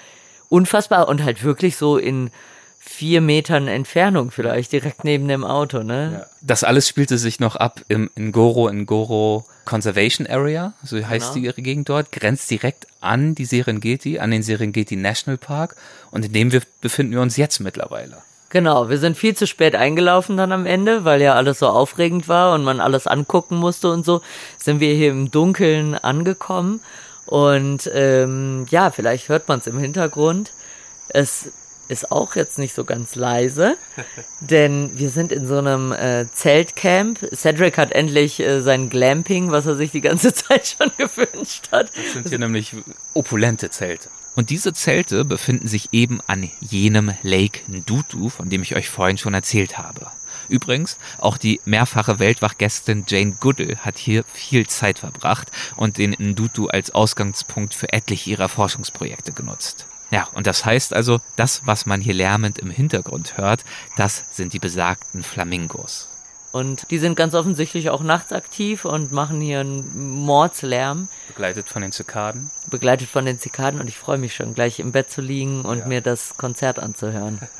unfassbar 0.49 1.09
und 1.09 1.23
halt 1.23 1.42
wirklich 1.45 1.77
so 1.77 1.97
in 1.97 2.31
vier 2.79 3.21
Metern 3.21 3.66
Entfernung 3.66 4.31
vielleicht, 4.31 4.73
direkt 4.73 5.03
neben 5.05 5.27
dem 5.27 5.45
Auto, 5.45 5.83
ne? 5.83 6.27
Das 6.40 6.62
alles 6.62 6.88
spielte 6.88 7.19
sich 7.19 7.40
noch 7.40 7.57
ab 7.57 7.81
im 7.88 8.11
Ngoro 8.16 8.73
Ngoro 8.73 9.45
Conservation 9.64 10.27
Area, 10.27 10.73
so 10.85 10.97
heißt 10.97 11.35
Genau. 11.35 11.53
die 11.53 11.62
Gegend 11.62 11.88
dort, 11.88 12.12
grenzt 12.12 12.49
direkt 12.51 12.87
an 13.01 13.35
die 13.35 13.45
Serengeti, 13.45 14.21
an 14.21 14.31
den 14.31 14.45
Serengeti 14.45 14.95
National 14.95 15.37
Park 15.37 15.75
und 16.12 16.25
in 16.25 16.33
dem 16.33 16.53
wir 16.53 16.62
befinden 16.81 17.12
wir 17.12 17.21
uns 17.21 17.37
jetzt 17.37 17.59
mittlerweile. 17.59 18.19
Genau, 18.57 18.88
wir 18.88 18.97
sind 18.97 19.19
viel 19.19 19.37
zu 19.37 19.47
spät 19.47 19.75
eingelaufen 19.75 20.38
dann 20.38 20.51
am 20.51 20.64
Ende, 20.64 21.05
weil 21.05 21.21
ja 21.21 21.35
alles 21.35 21.59
so 21.59 21.69
aufregend 21.69 22.27
war 22.27 22.55
und 22.55 22.64
man 22.64 22.81
alles 22.81 23.07
angucken 23.07 23.57
musste 23.57 23.90
und 23.90 24.03
so, 24.03 24.23
sind 24.57 24.81
wir 24.81 24.95
hier 24.95 25.11
im 25.11 25.31
Dunkeln 25.31 25.95
angekommen. 25.95 26.81
Und 27.27 27.90
ähm, 27.92 28.64
ja, 28.71 28.90
vielleicht 28.90 29.29
hört 29.29 29.47
man 29.47 29.59
es 29.59 29.66
im 29.66 29.79
Hintergrund. 29.79 30.55
Es 31.09 31.51
ist 31.88 32.11
auch 32.11 32.35
jetzt 32.35 32.59
nicht 32.59 32.75
so 32.75 32.87
ganz 32.87 33.14
leise, 33.14 33.77
denn 34.40 34.90
wir 34.95 35.11
sind 35.11 35.33
in 35.33 35.47
so 35.47 35.59
einem 35.59 35.92
äh, 35.92 36.25
Zeltcamp. 36.33 37.19
Cedric 37.35 37.77
hat 37.77 37.92
endlich 37.92 38.40
äh, 38.40 38.62
sein 38.62 38.88
Glamping, 38.88 39.51
was 39.51 39.66
er 39.66 39.77
sich 39.77 39.90
die 39.90 40.01
ganze 40.01 40.33
Zeit 40.35 40.66
schon 40.66 40.90
gewünscht 40.97 41.69
hat. 41.73 41.90
Das 41.95 42.12
sind 42.14 42.31
hier 42.31 42.38
nämlich 42.38 42.75
opulente 43.12 43.69
Zelte. 43.69 44.09
Und 44.37 44.51
diese 44.51 44.75
Zelte 44.75 45.25
befinden 45.25 45.66
sich 45.66 45.88
eben 45.92 46.20
an 46.27 46.51
jenem 46.61 47.14
Lake 47.22 47.61
Ndutu, 47.68 48.29
von 48.29 48.51
dem 48.51 48.62
ich 48.62 48.77
euch 48.77 48.88
vorhin 48.90 49.18
schon 49.18 49.35
erzählt 49.35 49.79
habe. 49.79 50.09
Übrigens, 50.49 50.99
auch 51.18 51.38
die 51.38 51.61
mehrfache 51.64 52.18
Weltwachgästin 52.18 53.05
Jane 53.09 53.37
Goodall 53.40 53.79
hat 53.79 53.99
hier 53.99 54.25
viel 54.25 54.66
Zeit 54.66 55.01
verbracht 55.01 55.51
und 55.75 55.99
den 55.99 56.14
Ndutu 56.18 56.68
als 56.68 56.94
Ausgangspunkt 56.94 57.75
für 57.75 57.92
etliche 57.92 58.31
ihrer 58.31 58.49
Forschungsprojekte 58.49 59.33
genutzt. 59.33 59.87
Ja, 60.11 60.29
und 60.35 60.46
das 60.46 60.64
heißt 60.64 60.92
also, 60.92 61.20
das, 61.35 61.62
was 61.64 61.87
man 61.87 62.01
hier 62.01 62.14
lärmend 62.14 62.59
im 62.59 62.70
Hintergrund 62.70 63.38
hört, 63.38 63.64
das 63.96 64.25
sind 64.31 64.53
die 64.53 64.61
besagten 64.61 65.25
Flamingos. 65.25 66.09
Und 66.57 66.90
die 66.90 66.97
sind 66.97 67.16
ganz 67.16 67.35
offensichtlich 67.35 67.90
auch 67.90 68.03
nachts 68.03 68.33
aktiv 68.33 68.87
und 68.87 69.12
machen 69.12 69.42
hier 69.42 69.61
einen 69.61 70.25
Mordslärm. 70.25 71.09
Begleitet 71.29 71.69
von 71.69 71.83
den 71.83 71.92
Zikaden. 71.92 72.51
begleitet 72.71 73.11
von 73.11 73.27
den 73.27 73.38
Zikaden 73.38 73.79
und 73.79 73.88
ich 73.88 73.99
freue 73.99 74.16
mich 74.16 74.35
schon, 74.35 74.55
gleich 74.55 74.81
im 74.81 74.90
Bett 74.90 75.11
zu 75.11 75.21
liegen 75.21 75.66
und 75.66 75.87
mir 75.87 76.01
das 76.01 76.38
Konzert 76.38 76.79
anzuhören. 76.79 77.40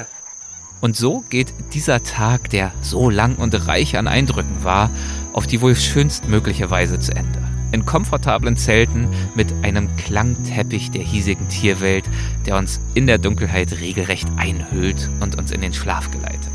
Und 0.83 0.95
so 0.95 1.25
geht 1.31 1.55
dieser 1.73 2.03
Tag, 2.03 2.51
der 2.51 2.71
so 2.83 3.09
lang 3.09 3.37
und 3.37 3.67
reich 3.67 3.97
an 3.97 4.07
Eindrücken 4.07 4.63
war, 4.63 4.91
auf 5.33 5.47
die 5.47 5.63
wohl 5.63 5.75
schönstmögliche 5.75 6.69
Weise 6.69 6.99
zu 6.99 7.13
Ende. 7.13 7.43
In 7.73 7.87
komfortablen 7.87 8.59
Zelten 8.59 9.09
mit 9.35 9.51
einem 9.63 9.89
Klangteppich 9.97 10.91
der 10.91 11.03
hiesigen 11.03 11.49
Tierwelt, 11.49 12.05
der 12.45 12.59
uns 12.59 12.79
in 12.93 13.07
der 13.07 13.17
Dunkelheit 13.17 13.73
regelrecht 13.81 14.29
einhüllt 14.37 15.09
und 15.21 15.39
uns 15.39 15.51
in 15.51 15.63
den 15.63 15.73
Schlaf 15.73 16.11
geleitet. 16.11 16.53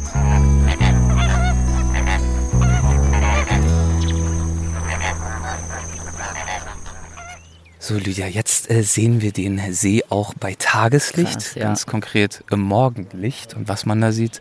So, 7.84 7.96
Lydia, 7.96 8.28
jetzt 8.28 8.70
äh, 8.70 8.84
sehen 8.84 9.22
wir 9.22 9.32
den 9.32 9.60
See 9.74 10.04
auch 10.10 10.36
bei 10.36 10.56
Tageslicht, 10.58 11.34
Krass, 11.34 11.56
ja. 11.56 11.64
ganz 11.64 11.88
konkret 11.88 12.44
im 12.52 12.62
Morgenlicht. 12.62 13.56
Und 13.56 13.68
was 13.68 13.88
man 13.88 14.00
da 14.00 14.12
sieht, 14.12 14.40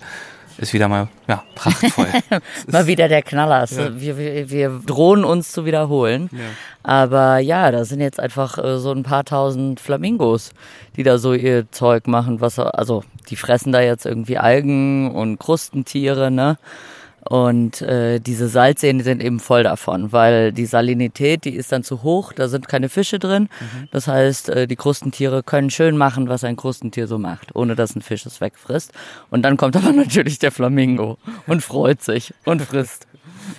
ist 0.58 0.74
wieder 0.74 0.88
mal 0.88 1.08
ja, 1.26 1.42
prachtvoll. 1.54 2.08
Mal 2.66 2.86
wieder 2.86 3.08
der 3.08 3.22
Knaller. 3.22 3.62
Es- 3.62 3.78
Wir, 3.78 4.18
wir, 4.18 4.50
wir 4.50 4.82
drohen 4.84 5.24
uns 5.24 5.52
zu 5.52 5.64
wiederholen. 5.64 6.28
Aber 6.82 7.38
ja, 7.38 7.70
da 7.70 7.86
sind 7.86 8.00
jetzt 8.02 8.20
einfach 8.20 8.58
äh, 8.58 8.78
so 8.78 8.92
ein 8.92 9.04
paar 9.04 9.24
tausend 9.24 9.80
Flamingos, 9.80 10.50
die 10.96 11.02
da 11.02 11.16
so 11.16 11.32
ihr 11.32 11.70
Zeug 11.70 12.06
machen. 12.08 12.42
Was, 12.42 12.58
also, 12.58 13.04
die 13.30 13.36
fressen 13.36 13.72
da 13.72 13.80
jetzt 13.80 14.04
irgendwie 14.04 14.36
Algen 14.36 15.10
und 15.14 15.38
Krustentiere, 15.38 16.30
ne? 16.30 16.58
Und 17.28 17.82
äh, 17.82 18.18
diese 18.18 18.48
Salzseen 18.48 19.00
sind 19.00 19.22
eben 19.22 19.40
voll 19.40 19.62
davon, 19.62 20.12
weil 20.12 20.52
die 20.52 20.66
Salinität, 20.66 21.44
die 21.44 21.54
ist 21.54 21.70
dann 21.72 21.84
zu 21.84 22.02
hoch, 22.02 22.32
da 22.32 22.48
sind 22.48 22.68
keine 22.68 22.88
Fische 22.88 23.18
drin. 23.18 23.48
Das 23.90 24.08
heißt, 24.08 24.48
äh, 24.48 24.66
die 24.66 24.76
Krustentiere 24.76 25.42
können 25.42 25.70
schön 25.70 25.96
machen, 25.96 26.28
was 26.28 26.44
ein 26.44 26.56
Krustentier 26.56 27.06
so 27.06 27.18
macht, 27.18 27.54
ohne 27.54 27.76
dass 27.76 27.94
ein 27.94 28.02
Fisch 28.02 28.24
es 28.26 28.40
wegfrisst. 28.40 28.92
Und 29.30 29.42
dann 29.42 29.56
kommt 29.56 29.76
aber 29.80 29.92
natürlich 29.92 30.38
der 30.38 30.52
Flamingo 30.52 31.18
und 31.46 31.62
freut 31.62 32.02
sich 32.02 32.32
und 32.44 32.62
frisst. 32.62 33.06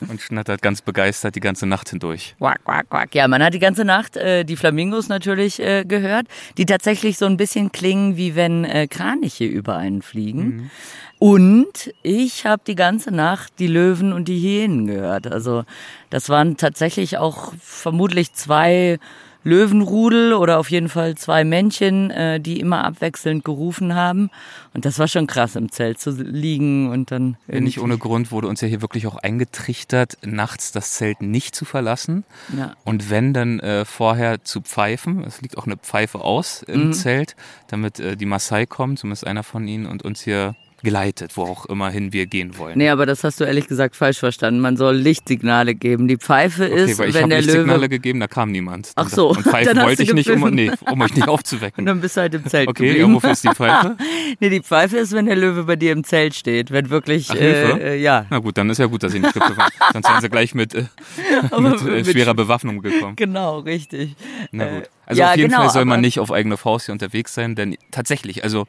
Und 0.07 0.21
schnattert 0.21 0.61
ganz 0.61 0.81
begeistert 0.81 1.35
die 1.35 1.39
ganze 1.39 1.65
Nacht 1.65 1.89
hindurch. 1.89 2.35
Quack, 2.37 2.63
quack, 2.63 2.89
quack. 2.89 3.15
Ja, 3.15 3.27
man 3.27 3.43
hat 3.43 3.53
die 3.53 3.59
ganze 3.59 3.85
Nacht 3.85 4.17
äh, 4.17 4.43
die 4.43 4.55
Flamingos 4.55 5.09
natürlich 5.09 5.59
äh, 5.59 5.85
gehört, 5.85 6.27
die 6.57 6.65
tatsächlich 6.65 7.17
so 7.17 7.25
ein 7.25 7.37
bisschen 7.37 7.71
klingen, 7.71 8.17
wie 8.17 8.35
wenn 8.35 8.65
äh, 8.65 8.87
Kraniche 8.87 9.45
über 9.45 9.77
einen 9.77 10.01
fliegen. 10.01 10.43
Mhm. 10.43 10.71
Und 11.19 11.93
ich 12.01 12.47
habe 12.47 12.63
die 12.65 12.75
ganze 12.75 13.11
Nacht 13.11 13.53
die 13.59 13.67
Löwen 13.67 14.11
und 14.11 14.27
die 14.27 14.39
Hyänen 14.39 14.87
gehört. 14.87 15.31
Also 15.31 15.65
das 16.09 16.29
waren 16.29 16.57
tatsächlich 16.57 17.19
auch 17.19 17.53
vermutlich 17.59 18.33
zwei 18.33 18.97
Löwenrudel 19.43 20.33
oder 20.33 20.59
auf 20.59 20.69
jeden 20.69 20.89
Fall 20.89 21.15
zwei 21.15 21.43
Männchen, 21.43 22.11
äh, 22.11 22.39
die 22.39 22.59
immer 22.59 22.83
abwechselnd 22.83 23.43
gerufen 23.43 23.95
haben. 23.95 24.29
Und 24.73 24.85
das 24.85 24.99
war 24.99 25.07
schon 25.07 25.27
krass, 25.27 25.55
im 25.55 25.71
Zelt 25.71 25.99
zu 25.99 26.11
liegen 26.11 26.89
und 26.89 27.11
dann. 27.11 27.37
Nicht 27.47 27.79
ohne 27.79 27.97
Grund 27.97 28.31
wurde 28.31 28.47
uns 28.47 28.61
ja 28.61 28.67
hier 28.67 28.81
wirklich 28.81 29.07
auch 29.07 29.17
eingetrichtert, 29.17 30.17
nachts 30.23 30.71
das 30.71 30.93
Zelt 30.93 31.21
nicht 31.21 31.55
zu 31.55 31.65
verlassen. 31.65 32.23
Ja. 32.55 32.75
Und 32.85 33.09
wenn, 33.09 33.33
dann 33.33 33.59
äh, 33.59 33.85
vorher 33.85 34.43
zu 34.43 34.61
pfeifen. 34.61 35.23
Es 35.23 35.41
liegt 35.41 35.57
auch 35.57 35.65
eine 35.65 35.77
Pfeife 35.77 36.21
aus 36.21 36.63
im 36.63 36.87
mhm. 36.87 36.93
Zelt, 36.93 37.35
damit 37.67 37.99
äh, 37.99 38.15
die 38.15 38.25
Maasai 38.25 38.65
kommt, 38.65 38.99
zumindest 38.99 39.25
einer 39.27 39.43
von 39.43 39.67
ihnen, 39.67 39.85
und 39.85 40.03
uns 40.03 40.21
hier 40.21 40.55
geleitet, 40.83 41.37
wo 41.37 41.43
auch 41.43 41.65
immerhin 41.65 42.13
wir 42.13 42.25
gehen 42.25 42.57
wollen. 42.57 42.77
Nee, 42.77 42.89
aber 42.89 43.05
das 43.05 43.23
hast 43.23 43.39
du 43.39 43.43
ehrlich 43.43 43.67
gesagt 43.67 43.95
falsch 43.95 44.19
verstanden. 44.19 44.59
Man 44.59 44.77
soll 44.77 44.95
Lichtsignale 44.95 45.75
geben. 45.75 46.07
Die 46.07 46.17
Pfeife 46.17 46.65
okay, 46.65 46.91
ist, 46.91 46.99
weil 46.99 47.09
ich 47.09 47.15
wenn 47.15 47.29
der 47.29 47.41
Lichtsignale 47.41 47.77
Löwe... 47.79 47.89
gegeben, 47.89 48.19
da 48.19 48.27
kam 48.27 48.51
niemand. 48.51 48.91
Ach 48.95 49.09
so. 49.09 49.29
Und 49.29 49.43
pfeifen 49.43 49.77
wollte 49.81 50.03
ich 50.03 50.13
nicht, 50.13 50.29
um, 50.29 50.49
nee, 50.49 50.71
um 50.89 51.01
euch 51.01 51.15
nicht 51.15 51.27
aufzuwecken. 51.27 51.81
Und 51.81 51.85
dann 51.85 52.01
bist 52.01 52.17
du 52.17 52.21
halt 52.21 52.33
im 52.33 52.45
Zelt 52.45 52.67
Okay, 52.67 52.87
geblieben. 52.87 53.13
wofür 53.13 53.31
ist 53.31 53.43
die 53.43 53.49
Pfeife? 53.49 53.97
nee, 54.39 54.49
die 54.49 54.61
Pfeife 54.61 54.97
ist, 54.97 55.13
wenn 55.13 55.25
der 55.25 55.35
Löwe 55.35 55.63
bei 55.63 55.75
dir 55.75 55.91
im 55.91 56.03
Zelt 56.03 56.35
steht. 56.35 56.71
Wenn 56.71 56.89
wirklich, 56.89 57.29
Ach, 57.31 57.35
äh, 57.35 57.95
äh, 57.95 58.01
ja. 58.01 58.25
Na 58.29 58.39
gut, 58.39 58.57
dann 58.57 58.69
ist 58.69 58.79
ja 58.79 58.87
gut, 58.87 59.03
dass 59.03 59.13
ich 59.13 59.21
nicht 59.21 59.33
gepfiffen 59.33 59.57
habe. 59.57 59.71
Sonst 59.93 60.09
wären 60.09 60.21
sie 60.21 60.29
gleich 60.29 60.55
mit, 60.55 60.73
äh, 60.73 60.85
mit, 61.59 61.81
äh, 61.85 62.05
schwerer 62.05 62.33
Bewaffnung 62.33 62.81
gekommen. 62.81 63.15
Genau, 63.15 63.59
richtig. 63.59 64.15
Na 64.51 64.65
gut. 64.65 64.89
Also 65.05 65.19
ja, 65.19 65.31
auf 65.31 65.35
jeden 65.35 65.49
genau, 65.49 65.63
Fall 65.63 65.71
soll 65.71 65.85
man 65.85 65.99
nicht 65.99 66.19
auf 66.19 66.31
eigene 66.31 66.55
Faust 66.55 66.85
hier 66.85 66.93
unterwegs 66.93 67.33
sein, 67.33 67.55
denn 67.55 67.75
tatsächlich, 67.91 68.45
also 68.45 68.65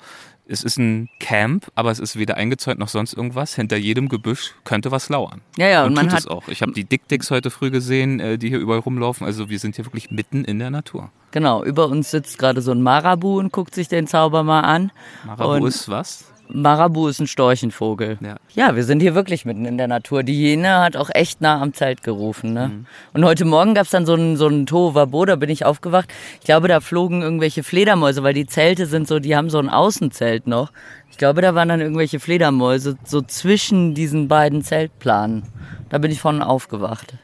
es 0.52 0.62
ist 0.62 0.78
ein 0.78 1.08
Camp, 1.18 1.66
aber 1.74 1.90
es 1.90 1.98
ist 1.98 2.18
weder 2.18 2.36
eingezäunt 2.36 2.78
noch 2.78 2.88
sonst 2.88 3.14
irgendwas. 3.14 3.54
Hinter 3.54 3.76
jedem 3.76 4.08
Gebüsch 4.08 4.54
könnte 4.64 4.90
was 4.90 5.08
lauern. 5.08 5.40
Ja, 5.56 5.68
ja, 5.68 5.82
und, 5.82 5.88
und 5.88 5.94
man 5.94 6.06
tut 6.06 6.12
hat 6.12 6.20
es 6.20 6.26
auch. 6.26 6.48
Ich 6.48 6.62
habe 6.62 6.72
die 6.72 6.84
Dick-Dicks 6.84 7.30
heute 7.30 7.50
früh 7.50 7.70
gesehen, 7.70 8.20
äh, 8.20 8.38
die 8.38 8.48
hier 8.50 8.58
überall 8.58 8.80
rumlaufen. 8.80 9.26
Also 9.26 9.48
wir 9.48 9.58
sind 9.58 9.76
hier 9.76 9.86
wirklich 9.86 10.10
mitten 10.10 10.44
in 10.44 10.58
der 10.58 10.70
Natur. 10.70 11.10
Genau, 11.30 11.64
über 11.64 11.86
uns 11.86 12.10
sitzt 12.10 12.38
gerade 12.38 12.60
so 12.60 12.72
ein 12.72 12.82
Marabu 12.82 13.38
und 13.38 13.52
guckt 13.52 13.74
sich 13.74 13.88
den 13.88 14.06
Zauber 14.06 14.42
mal 14.42 14.60
an. 14.60 14.92
Marabu 15.24 15.54
und 15.54 15.66
ist 15.66 15.88
was? 15.88 16.31
Marabu 16.54 17.08
ist 17.08 17.20
ein 17.20 17.26
Storchenvogel. 17.26 18.18
Ja. 18.20 18.36
ja, 18.54 18.76
wir 18.76 18.84
sind 18.84 19.00
hier 19.00 19.14
wirklich 19.14 19.44
mitten 19.44 19.64
in 19.64 19.78
der 19.78 19.88
Natur. 19.88 20.22
Die 20.22 20.34
Hyäne 20.34 20.80
hat 20.80 20.96
auch 20.96 21.10
echt 21.12 21.40
nah 21.40 21.60
am 21.60 21.72
Zelt 21.72 22.02
gerufen. 22.02 22.52
Ne? 22.52 22.68
Mhm. 22.68 22.86
Und 23.14 23.24
heute 23.24 23.44
Morgen 23.44 23.74
gab 23.74 23.84
es 23.84 23.90
dann 23.90 24.06
so 24.06 24.14
einen 24.14 24.36
so 24.36 24.46
einen 24.46 24.66
Tohuwabo, 24.66 25.24
da 25.24 25.36
bin 25.36 25.50
ich 25.50 25.64
aufgewacht. 25.64 26.12
Ich 26.40 26.46
glaube, 26.46 26.68
da 26.68 26.80
flogen 26.80 27.22
irgendwelche 27.22 27.62
Fledermäuse, 27.62 28.22
weil 28.22 28.34
die 28.34 28.46
Zelte 28.46 28.86
sind 28.86 29.08
so, 29.08 29.18
die 29.18 29.34
haben 29.34 29.50
so 29.50 29.58
ein 29.58 29.68
Außenzelt 29.68 30.46
noch. 30.46 30.72
Ich 31.10 31.18
glaube, 31.18 31.42
da 31.42 31.54
waren 31.54 31.68
dann 31.68 31.80
irgendwelche 31.80 32.20
Fledermäuse 32.20 32.96
so 33.04 33.22
zwischen 33.22 33.94
diesen 33.94 34.28
beiden 34.28 34.62
Zeltplanen. 34.62 35.44
Da 35.88 35.98
bin 35.98 36.10
ich 36.10 36.20
von 36.20 36.42
aufgewacht. 36.42 37.14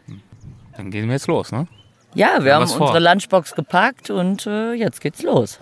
Dann 0.76 0.90
gehen 0.90 1.06
wir 1.06 1.14
jetzt 1.14 1.26
los, 1.26 1.52
ne? 1.52 1.66
Ja, 2.14 2.42
wir 2.44 2.54
haben, 2.54 2.68
haben 2.68 2.80
unsere 2.80 3.00
Lunchbox 3.00 3.54
gepackt 3.54 4.10
und 4.10 4.46
äh, 4.46 4.72
jetzt 4.72 5.00
geht's 5.00 5.22
los. 5.22 5.58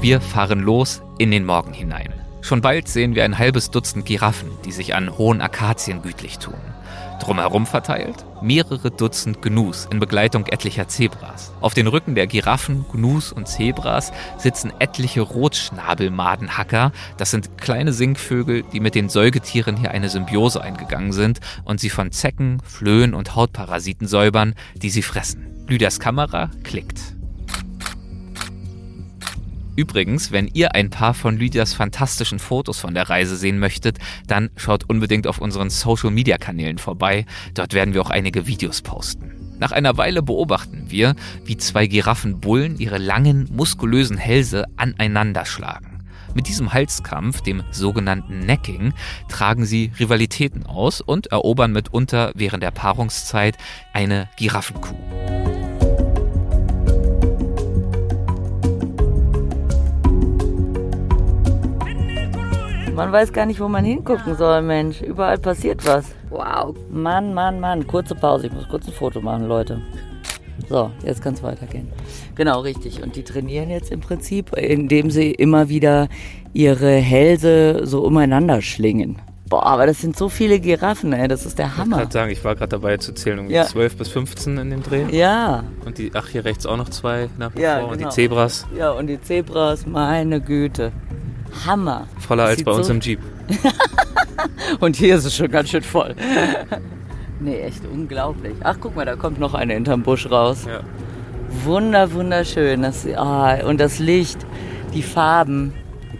Wir 0.00 0.20
fahren 0.20 0.60
los 0.60 1.00
in 1.18 1.30
den 1.30 1.44
Morgen 1.44 1.72
hinein. 1.72 2.12
Schon 2.40 2.60
bald 2.60 2.88
sehen 2.88 3.14
wir 3.14 3.24
ein 3.24 3.38
halbes 3.38 3.70
Dutzend 3.70 4.04
Giraffen, 4.04 4.50
die 4.64 4.72
sich 4.72 4.96
an 4.96 5.16
hohen 5.16 5.40
Akazien 5.40 6.02
gütlich 6.02 6.38
tun. 6.38 6.58
Drumherum 7.20 7.66
verteilt 7.66 8.24
mehrere 8.42 8.90
Dutzend 8.90 9.40
Gnus 9.42 9.86
in 9.92 10.00
Begleitung 10.00 10.46
etlicher 10.46 10.88
Zebras. 10.88 11.52
Auf 11.60 11.74
den 11.74 11.86
Rücken 11.86 12.16
der 12.16 12.26
Giraffen, 12.26 12.84
Gnus 12.90 13.32
und 13.32 13.46
Zebras 13.46 14.12
sitzen 14.38 14.72
etliche 14.80 15.20
Rotschnabelmadenhacker. 15.20 16.90
Das 17.16 17.30
sind 17.30 17.56
kleine 17.58 17.92
Singvögel, 17.92 18.64
die 18.72 18.80
mit 18.80 18.96
den 18.96 19.08
Säugetieren 19.08 19.76
hier 19.76 19.92
eine 19.92 20.08
Symbiose 20.08 20.60
eingegangen 20.60 21.12
sind 21.12 21.38
und 21.64 21.78
sie 21.78 21.90
von 21.90 22.10
Zecken, 22.10 22.60
Flöhen 22.64 23.14
und 23.14 23.36
Hautparasiten 23.36 24.08
säubern, 24.08 24.54
die 24.74 24.90
sie 24.90 25.02
fressen. 25.02 25.64
Lüders 25.68 26.00
Kamera 26.00 26.50
klickt. 26.64 27.11
Übrigens, 29.74 30.32
wenn 30.32 30.48
ihr 30.48 30.74
ein 30.74 30.90
paar 30.90 31.14
von 31.14 31.38
Lydias 31.38 31.72
fantastischen 31.72 32.38
Fotos 32.38 32.78
von 32.78 32.94
der 32.94 33.08
Reise 33.08 33.36
sehen 33.36 33.58
möchtet, 33.58 33.98
dann 34.26 34.50
schaut 34.56 34.88
unbedingt 34.88 35.26
auf 35.26 35.38
unseren 35.38 35.70
Social-Media-Kanälen 35.70 36.78
vorbei. 36.78 37.24
Dort 37.54 37.72
werden 37.72 37.94
wir 37.94 38.02
auch 38.02 38.10
einige 38.10 38.46
Videos 38.46 38.82
posten. 38.82 39.32
Nach 39.58 39.72
einer 39.72 39.96
Weile 39.96 40.22
beobachten 40.22 40.86
wir, 40.88 41.14
wie 41.44 41.56
zwei 41.56 41.86
Giraffenbullen 41.86 42.78
ihre 42.78 42.98
langen, 42.98 43.48
muskulösen 43.52 44.18
Hälse 44.18 44.64
aneinander 44.76 45.46
schlagen. 45.46 46.04
Mit 46.34 46.48
diesem 46.48 46.72
Halskampf, 46.72 47.42
dem 47.42 47.62
sogenannten 47.70 48.40
Necking, 48.40 48.94
tragen 49.28 49.64
sie 49.64 49.92
Rivalitäten 49.98 50.66
aus 50.66 51.00
und 51.00 51.28
erobern 51.28 51.72
mitunter 51.72 52.32
während 52.34 52.62
der 52.62 52.70
Paarungszeit 52.70 53.56
eine 53.92 54.28
Giraffenkuh. 54.36 55.41
Man 62.94 63.10
weiß 63.10 63.32
gar 63.32 63.46
nicht, 63.46 63.58
wo 63.58 63.68
man 63.68 63.84
hingucken 63.84 64.36
soll, 64.36 64.60
Mensch. 64.60 65.00
Überall 65.00 65.38
passiert 65.38 65.86
was. 65.86 66.14
Wow. 66.28 66.76
Mann, 66.90 67.32
Mann, 67.32 67.58
Mann. 67.58 67.86
Kurze 67.86 68.14
Pause. 68.14 68.48
Ich 68.48 68.52
muss 68.52 68.68
kurz 68.68 68.86
ein 68.86 68.92
Foto 68.92 69.20
machen, 69.22 69.48
Leute. 69.48 69.80
So, 70.68 70.90
jetzt 71.02 71.22
kann 71.22 71.32
es 71.32 71.42
weitergehen. 71.42 71.88
Genau, 72.34 72.60
richtig. 72.60 73.02
Und 73.02 73.16
die 73.16 73.22
trainieren 73.22 73.70
jetzt 73.70 73.90
im 73.90 74.00
Prinzip, 74.00 74.52
indem 74.56 75.10
sie 75.10 75.30
immer 75.30 75.70
wieder 75.70 76.08
ihre 76.52 76.92
Hälse 76.92 77.86
so 77.86 78.04
umeinander 78.04 78.60
schlingen. 78.60 79.16
Boah, 79.48 79.66
aber 79.66 79.86
das 79.86 80.00
sind 80.00 80.16
so 80.16 80.28
viele 80.28 80.60
Giraffen, 80.60 81.12
ey. 81.14 81.28
Das 81.28 81.46
ist 81.46 81.58
der 81.58 81.76
Hammer. 81.76 81.96
Ich 81.96 82.02
kann 82.02 82.10
sagen, 82.10 82.30
ich 82.30 82.44
war 82.44 82.54
gerade 82.54 82.70
dabei 82.70 82.98
zu 82.98 83.12
zählen, 83.12 83.38
um 83.38 83.50
ja. 83.50 83.64
12 83.64 83.96
bis 83.96 84.08
15 84.08 84.58
in 84.58 84.70
dem 84.70 84.82
Dreh. 84.82 85.04
Ja. 85.10 85.64
Und 85.84 85.98
die, 85.98 86.10
ach, 86.14 86.28
hier 86.28 86.44
rechts 86.44 86.66
auch 86.66 86.76
noch 86.76 86.88
zwei 86.90 87.28
nach 87.38 87.54
wie 87.54 87.60
ja, 87.60 87.80
vor. 87.80 87.90
Genau. 87.90 87.92
Und 87.92 88.00
die 88.00 88.08
Zebras. 88.08 88.66
Ja, 88.76 88.92
und 88.92 89.06
die 89.08 89.20
Zebras, 89.20 89.86
meine 89.86 90.40
Güte. 90.40 90.92
Hammer. 91.66 92.06
Voller 92.18 92.44
als 92.44 92.62
bei 92.62 92.72
uns 92.72 92.86
so 92.86 92.92
im 92.92 93.00
Jeep. 93.00 93.20
Und 94.80 94.96
hier 94.96 95.16
ist 95.16 95.24
es 95.24 95.36
schon 95.36 95.50
ganz 95.50 95.70
schön 95.70 95.82
voll. 95.82 96.14
nee, 97.40 97.60
echt 97.60 97.82
unglaublich. 97.90 98.54
Ach, 98.62 98.76
guck 98.80 98.96
mal, 98.96 99.04
da 99.04 99.16
kommt 99.16 99.38
noch 99.38 99.54
eine 99.54 99.74
hinterm 99.74 100.02
Busch 100.02 100.30
raus. 100.30 100.64
Ja. 100.66 100.80
Wunder, 101.64 102.12
wunderschön. 102.12 102.82
Das, 102.82 103.06
oh, 103.06 103.68
und 103.68 103.78
das 103.78 103.98
Licht, 103.98 104.38
die 104.94 105.02
Farben. 105.02 105.72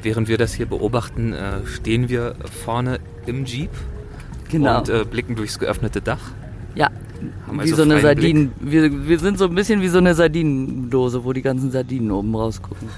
Während 0.03 0.29
wir 0.29 0.39
das 0.39 0.53
hier 0.55 0.67
beobachten, 0.67 1.33
äh, 1.33 1.67
stehen 1.67 2.09
wir 2.09 2.35
vorne 2.65 2.99
im 3.27 3.45
Jeep 3.45 3.71
genau. 4.51 4.79
und 4.79 4.89
äh, 4.89 5.05
blicken 5.05 5.37
durchs 5.37 5.59
geöffnete 5.59 6.01
Dach. 6.01 6.21
Ja, 6.75 6.91
Haben 7.47 7.59
wie 7.59 7.61
also 7.61 7.77
so 7.77 7.83
eine 7.83 8.01
Sardinen. 8.01 8.53
Wir, 8.61 9.09
wir 9.09 9.19
sind 9.19 9.39
so 9.39 9.47
ein 9.47 9.55
bisschen 9.55 9.81
wie 9.81 9.89
so 9.89 9.99
eine 9.99 10.15
Sardinendose, 10.15 11.25
wo 11.25 11.33
die 11.33 11.43
ganzen 11.43 11.71
Sardinen 11.71 12.11
oben 12.11 12.35
rausgucken. 12.35 12.89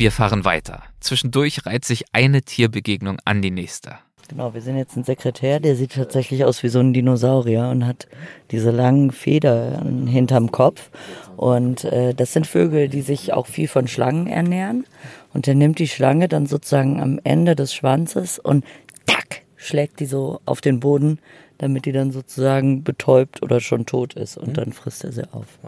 Wir 0.00 0.12
fahren 0.12 0.46
weiter. 0.46 0.82
Zwischendurch 1.00 1.66
reiht 1.66 1.84
sich 1.84 2.04
eine 2.12 2.40
Tierbegegnung 2.40 3.18
an 3.26 3.42
die 3.42 3.50
nächste. 3.50 3.98
Genau, 4.30 4.54
wir 4.54 4.62
sind 4.62 4.78
jetzt 4.78 4.96
ein 4.96 5.04
Sekretär, 5.04 5.60
der 5.60 5.76
sieht 5.76 5.92
tatsächlich 5.92 6.46
aus 6.46 6.62
wie 6.62 6.70
so 6.70 6.78
ein 6.78 6.94
Dinosaurier 6.94 7.68
und 7.68 7.86
hat 7.86 8.08
diese 8.50 8.70
langen 8.70 9.10
Federn 9.10 10.06
hinterm 10.06 10.52
Kopf. 10.52 10.88
Und 11.36 11.84
äh, 11.84 12.14
das 12.14 12.32
sind 12.32 12.46
Vögel, 12.46 12.88
die 12.88 13.02
sich 13.02 13.34
auch 13.34 13.46
viel 13.46 13.68
von 13.68 13.88
Schlangen 13.88 14.26
ernähren. 14.26 14.86
Und 15.34 15.46
er 15.46 15.54
nimmt 15.54 15.78
die 15.78 15.88
Schlange 15.88 16.28
dann 16.28 16.46
sozusagen 16.46 16.98
am 17.02 17.20
Ende 17.22 17.54
des 17.54 17.74
Schwanzes 17.74 18.38
und 18.38 18.64
tack, 19.04 19.42
schlägt 19.56 20.00
die 20.00 20.06
so 20.06 20.40
auf 20.46 20.62
den 20.62 20.80
Boden, 20.80 21.18
damit 21.58 21.84
die 21.84 21.92
dann 21.92 22.10
sozusagen 22.10 22.84
betäubt 22.84 23.42
oder 23.42 23.60
schon 23.60 23.84
tot 23.84 24.14
ist. 24.14 24.38
Und 24.38 24.56
dann 24.56 24.72
frisst 24.72 25.04
er 25.04 25.12
sie 25.12 25.30
auf. 25.30 25.58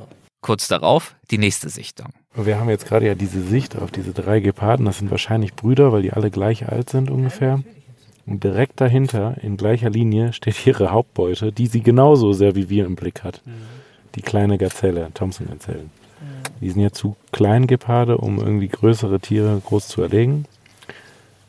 Kurz 0.41 0.69
darauf 0.69 1.17
die 1.31 1.37
nächste 1.37 1.69
Sichtung. 1.69 2.15
Wir 2.35 2.59
haben 2.59 2.71
jetzt 2.71 2.87
gerade 2.87 3.07
ja 3.07 3.15
diese 3.15 3.43
Sicht 3.43 3.77
auf 3.77 3.91
diese 3.91 4.13
drei 4.13 4.41
Geparden. 4.41 4.87
Das 4.87 4.99
sind 4.99 5.11
wahrscheinlich 5.11 5.55
Brüder, 5.55 5.93
weil 5.93 6.03
die 6.03 6.13
alle 6.13 6.31
gleich 6.31 6.69
alt 6.69 6.89
sind 6.89 7.11
ungefähr. 7.11 7.63
Und 8.27 8.43
direkt 8.45 8.81
dahinter, 8.81 9.37
in 9.43 9.57
gleicher 9.57 9.91
Linie, 9.91 10.33
steht 10.33 10.67
ihre 10.67 10.91
Hauptbeute, 10.91 11.53
die 11.53 11.67
sie 11.67 11.83
genauso 11.83 12.33
sehr 12.33 12.55
wie 12.55 12.71
wir 12.71 12.87
im 12.87 12.97
Blick 12.97 13.23
hat. 13.23 13.43
Die 14.15 14.23
kleine 14.23 14.59
Gazelle, 14.59 15.11
Thompson-Gazellen. 15.13 15.91
Die 16.61 16.71
sind 16.71 16.81
ja 16.81 16.93
zu 16.93 17.17
klein 17.33 17.67
Geparde, 17.67 18.19
um 18.19 18.39
irgendwie 18.39 18.69
größere 18.69 19.21
Tiere 19.21 19.61
groß 19.65 19.89
zu 19.89 20.01
erlegen. 20.03 20.47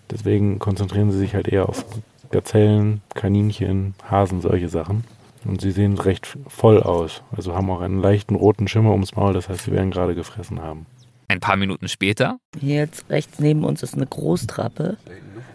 Deswegen 0.10 0.60
konzentrieren 0.60 1.12
sie 1.12 1.20
sich 1.20 1.36
halt 1.36 1.48
eher 1.48 1.70
auf 1.70 1.86
Gazellen, 2.32 3.02
Kaninchen, 3.14 3.94
Hasen, 4.10 4.42
solche 4.42 4.70
Sachen. 4.70 5.04
Und 5.46 5.62
sie 5.62 5.72
sehen 5.72 5.98
recht 5.98 6.38
voll 6.48 6.82
aus. 6.82 7.22
Also 7.36 7.56
haben 7.56 7.70
auch 7.70 7.82
einen 7.82 8.02
leichten 8.02 8.36
roten 8.36 8.68
Schimmer 8.68 8.92
ums 8.92 9.16
Maul, 9.16 9.34
das 9.34 9.50
heißt, 9.50 9.66
sie 9.66 9.72
werden 9.72 9.92
gerade 9.92 10.16
gefressen 10.16 10.62
haben. 10.62 10.86
Ein 11.28 11.40
paar 11.40 11.56
Minuten 11.56 11.88
später 11.88 12.38
Hier 12.60 12.76
jetzt 12.76 13.10
rechts 13.10 13.40
neben 13.40 13.64
uns 13.64 13.82
ist 13.84 13.96
eine 13.96 14.06
Großtrappe. 14.06 14.98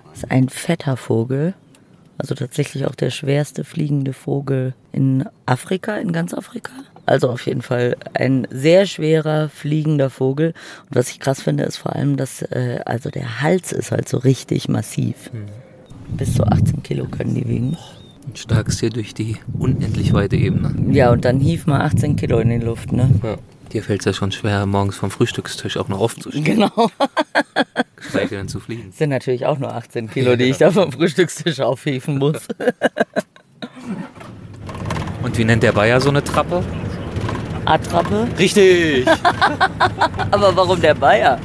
Das 0.04 0.18
ist 0.18 0.30
ein 0.30 0.48
fetter 0.48 0.96
Vogel. 0.96 1.54
Also 2.18 2.34
tatsächlich 2.34 2.84
auch 2.84 2.96
der 2.96 3.10
schwerste 3.10 3.62
fliegende 3.62 4.12
Vogel 4.12 4.74
in 4.90 5.24
Afrika, 5.46 5.96
in 5.96 6.10
ganz 6.10 6.34
Afrika. 6.34 6.72
Also 7.06 7.30
auf 7.30 7.46
jeden 7.46 7.62
Fall 7.62 7.96
ein 8.12 8.46
sehr 8.50 8.86
schwerer 8.86 9.48
fliegender 9.48 10.10
Vogel. 10.10 10.48
Und 10.88 10.96
was 10.96 11.10
ich 11.10 11.20
krass 11.20 11.42
finde, 11.42 11.62
ist 11.62 11.76
vor 11.76 11.94
allem, 11.94 12.16
dass 12.16 12.42
äh, 12.42 12.80
also 12.84 13.08
der 13.10 13.40
Hals 13.40 13.70
ist 13.70 13.92
halt 13.92 14.08
so 14.08 14.18
richtig 14.18 14.68
massiv. 14.68 15.30
Bis 16.08 16.34
zu 16.34 16.44
18 16.44 16.82
Kilo 16.82 17.06
können 17.06 17.34
die 17.34 17.48
wiegen. 17.48 17.76
Starkst 18.34 18.80
hier 18.80 18.90
durch 18.90 19.14
die 19.14 19.36
unendlich 19.58 20.12
weite 20.12 20.36
Ebene. 20.36 20.74
Ja, 20.94 21.10
und 21.10 21.24
dann 21.24 21.40
hief 21.40 21.66
mal 21.66 21.80
18 21.82 22.16
Kilo 22.16 22.38
in 22.38 22.50
die 22.50 22.58
Luft, 22.58 22.92
ne? 22.92 23.10
Ja. 23.22 23.36
Dir 23.72 23.82
fällt 23.82 24.00
es 24.00 24.06
ja 24.06 24.12
schon 24.14 24.32
schwer, 24.32 24.64
morgens 24.66 24.96
vom 24.96 25.10
Frühstückstisch 25.10 25.76
auch 25.76 25.88
noch 25.88 26.00
aufzustehen, 26.00 26.44
Genau. 26.44 26.70
geschweige 27.96 28.36
denn 28.36 28.48
zu 28.48 28.60
fliegen. 28.60 28.92
sind 28.92 29.10
natürlich 29.10 29.44
auch 29.44 29.58
nur 29.58 29.74
18 29.74 30.08
Kilo, 30.10 30.36
die 30.36 30.44
ich 30.44 30.56
da 30.58 30.70
vom 30.70 30.90
Frühstückstisch 30.92 31.60
aufhieven 31.60 32.18
muss. 32.18 32.46
Und 35.22 35.36
wie 35.36 35.44
nennt 35.44 35.62
der 35.62 35.72
Bayer 35.72 36.00
so 36.00 36.08
eine 36.10 36.22
Trappe? 36.24 36.62
Attrappe. 37.64 38.26
Richtig! 38.38 39.06
Aber 40.30 40.54
warum 40.56 40.80
der 40.80 40.94
Bayer? 40.94 41.38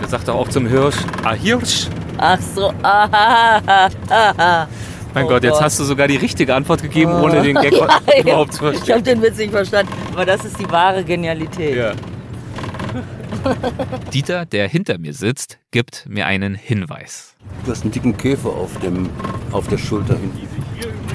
Der 0.00 0.08
sagt 0.08 0.28
doch 0.28 0.36
auch 0.36 0.48
zum 0.48 0.66
Hirsch, 0.66 0.96
ah 1.24 1.34
Hirsch. 1.34 1.88
Ach 2.18 2.40
so, 2.40 2.72
aha, 2.82 3.60
aha. 4.08 4.68
Mein 5.16 5.24
Oh 5.24 5.28
Gott, 5.28 5.44
jetzt 5.44 5.54
Gott. 5.54 5.62
hast 5.62 5.80
du 5.80 5.84
sogar 5.84 6.08
die 6.08 6.16
richtige 6.16 6.54
Antwort 6.54 6.82
gegeben, 6.82 7.10
ohne 7.10 7.40
den 7.40 7.56
Gag 7.56 7.72
Ja, 7.76 7.88
überhaupt 8.20 8.52
zu 8.52 8.66
Ich 8.66 8.72
verstehen. 8.76 8.94
habe 8.96 9.02
den 9.02 9.22
Witz 9.22 9.38
nicht 9.38 9.50
verstanden, 9.50 9.90
aber 10.12 10.26
das 10.26 10.44
ist 10.44 10.60
die 10.60 10.70
wahre 10.70 11.02
Genialität. 11.02 11.74
Ja. 11.74 11.92
Dieter, 14.12 14.44
der 14.44 14.68
hinter 14.68 14.98
mir 14.98 15.14
sitzt, 15.14 15.58
gibt 15.70 16.04
mir 16.06 16.26
einen 16.26 16.54
Hinweis. 16.54 17.34
Du 17.64 17.70
hast 17.70 17.82
einen 17.82 17.92
dicken 17.92 18.14
Käfer 18.14 18.50
auf, 18.50 18.78
dem, 18.80 19.08
auf 19.52 19.68
der 19.68 19.78
Schulter 19.78 20.18
hinten. 20.18 20.46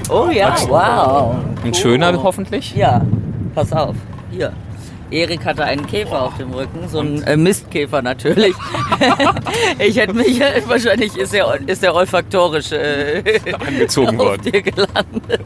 Oh 0.09 0.29
ja, 0.31 0.55
wow. 0.67 1.35
Ein 1.63 1.73
schöner 1.75 2.23
hoffentlich? 2.23 2.73
Ja, 2.75 3.05
pass 3.53 3.71
auf. 3.71 3.95
Hier. 4.31 4.51
Erik 5.11 5.45
hatte 5.45 5.65
einen 5.65 5.85
Käfer 5.85 6.21
auf 6.21 6.37
dem 6.37 6.51
Rücken, 6.53 6.87
so 6.87 6.99
ein 6.99 7.21
äh, 7.23 7.35
Mistkäfer 7.35 8.01
natürlich. 8.01 8.55
ich 9.79 9.97
hätte 9.97 10.13
mich, 10.13 10.39
äh, 10.39 10.61
wahrscheinlich 10.67 11.15
ist 11.17 11.33
er, 11.33 11.59
ist 11.67 11.83
er 11.83 11.93
olfaktorisch 11.93 12.71
äh, 12.71 13.23
Angezogen 13.53 14.19
auf 14.19 14.25
worden. 14.27 14.51
dir 14.51 14.61
gelandet. 14.61 15.41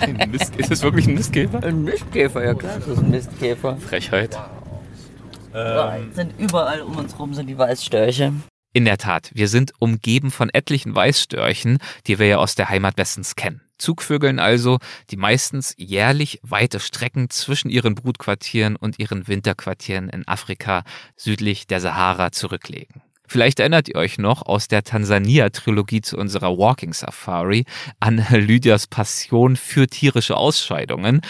Ein 0.00 0.30
Mist, 0.30 0.56
ist 0.56 0.70
es 0.70 0.82
wirklich 0.82 1.06
ein 1.06 1.14
Mistkäfer? 1.14 1.62
Ein 1.62 1.84
Mistkäfer, 1.84 2.44
ja 2.44 2.54
klar, 2.54 2.78
das 2.78 2.88
ist 2.88 2.98
ein 2.98 3.10
Mistkäfer. 3.10 3.76
Frechheit. 3.76 4.38
Überall 5.50 6.02
sind 6.12 6.32
überall 6.38 6.82
um 6.82 6.96
uns 6.96 7.18
rum 7.18 7.34
sind 7.34 7.46
die 7.46 7.58
Weißstörche. 7.58 8.32
In 8.72 8.84
der 8.84 8.98
Tat, 8.98 9.30
wir 9.34 9.48
sind 9.48 9.72
umgeben 9.78 10.30
von 10.30 10.50
etlichen 10.52 10.94
Weißstörchen, 10.94 11.78
die 12.06 12.18
wir 12.18 12.26
ja 12.26 12.36
aus 12.38 12.54
der 12.54 12.68
Heimat 12.68 12.96
bestens 12.96 13.34
kennen. 13.34 13.60
Zugvögeln 13.78 14.38
also, 14.38 14.78
die 15.10 15.16
meistens 15.16 15.74
jährlich 15.76 16.40
weite 16.42 16.80
Strecken 16.80 17.30
zwischen 17.30 17.70
ihren 17.70 17.94
Brutquartieren 17.94 18.76
und 18.76 18.98
ihren 18.98 19.28
Winterquartieren 19.28 20.08
in 20.08 20.26
Afrika 20.26 20.84
südlich 21.16 21.66
der 21.66 21.80
Sahara 21.80 22.32
zurücklegen. 22.32 23.02
Vielleicht 23.30 23.60
erinnert 23.60 23.88
ihr 23.88 23.96
euch 23.96 24.16
noch 24.16 24.40
aus 24.40 24.68
der 24.68 24.82
Tansania-Trilogie 24.82 26.00
zu 26.00 26.16
unserer 26.16 26.56
Walking 26.56 26.94
Safari 26.94 27.66
an 28.00 28.24
Lydias 28.30 28.86
Passion 28.86 29.56
für 29.56 29.86
tierische 29.86 30.36
Ausscheidungen. 30.36 31.20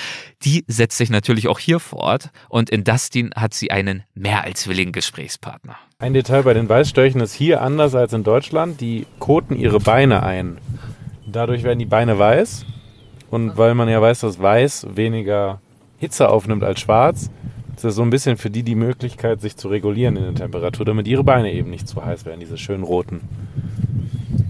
Die 0.44 0.64
setzt 0.68 0.96
sich 0.96 1.10
natürlich 1.10 1.48
auch 1.48 1.58
hier 1.58 1.80
fort 1.80 2.30
und 2.48 2.70
in 2.70 2.84
Dustin 2.84 3.32
hat 3.34 3.52
sie 3.52 3.72
einen 3.72 4.04
mehr 4.14 4.44
als 4.44 4.68
willigen 4.68 4.92
Gesprächspartner. 4.92 5.76
Ein 5.98 6.14
Detail 6.14 6.44
bei 6.44 6.54
den 6.54 6.68
Weißstörchen 6.68 7.20
ist 7.20 7.34
hier 7.34 7.62
anders 7.62 7.96
als 7.96 8.12
in 8.12 8.22
Deutschland. 8.22 8.80
Die 8.80 9.04
koten 9.18 9.56
ihre 9.56 9.80
Beine 9.80 10.22
ein. 10.22 10.58
Dadurch 11.30 11.62
werden 11.62 11.78
die 11.78 11.86
Beine 11.86 12.18
weiß. 12.18 12.64
Und 13.30 13.56
weil 13.56 13.74
man 13.74 13.88
ja 13.88 14.00
weiß, 14.00 14.20
dass 14.20 14.40
weiß 14.40 14.86
weniger 14.94 15.60
Hitze 15.98 16.28
aufnimmt 16.28 16.64
als 16.64 16.80
schwarz, 16.80 17.30
ist 17.76 17.84
das 17.84 17.94
so 17.94 18.02
ein 18.02 18.10
bisschen 18.10 18.36
für 18.36 18.50
die 18.50 18.62
die 18.62 18.74
Möglichkeit, 18.74 19.40
sich 19.40 19.56
zu 19.56 19.68
regulieren 19.68 20.16
in 20.16 20.22
der 20.24 20.34
Temperatur, 20.34 20.86
damit 20.86 21.06
ihre 21.06 21.24
Beine 21.24 21.52
eben 21.52 21.70
nicht 21.70 21.86
zu 21.86 22.04
heiß 22.04 22.24
werden, 22.24 22.40
diese 22.40 22.56
schönen 22.56 22.84
roten. 22.84 23.20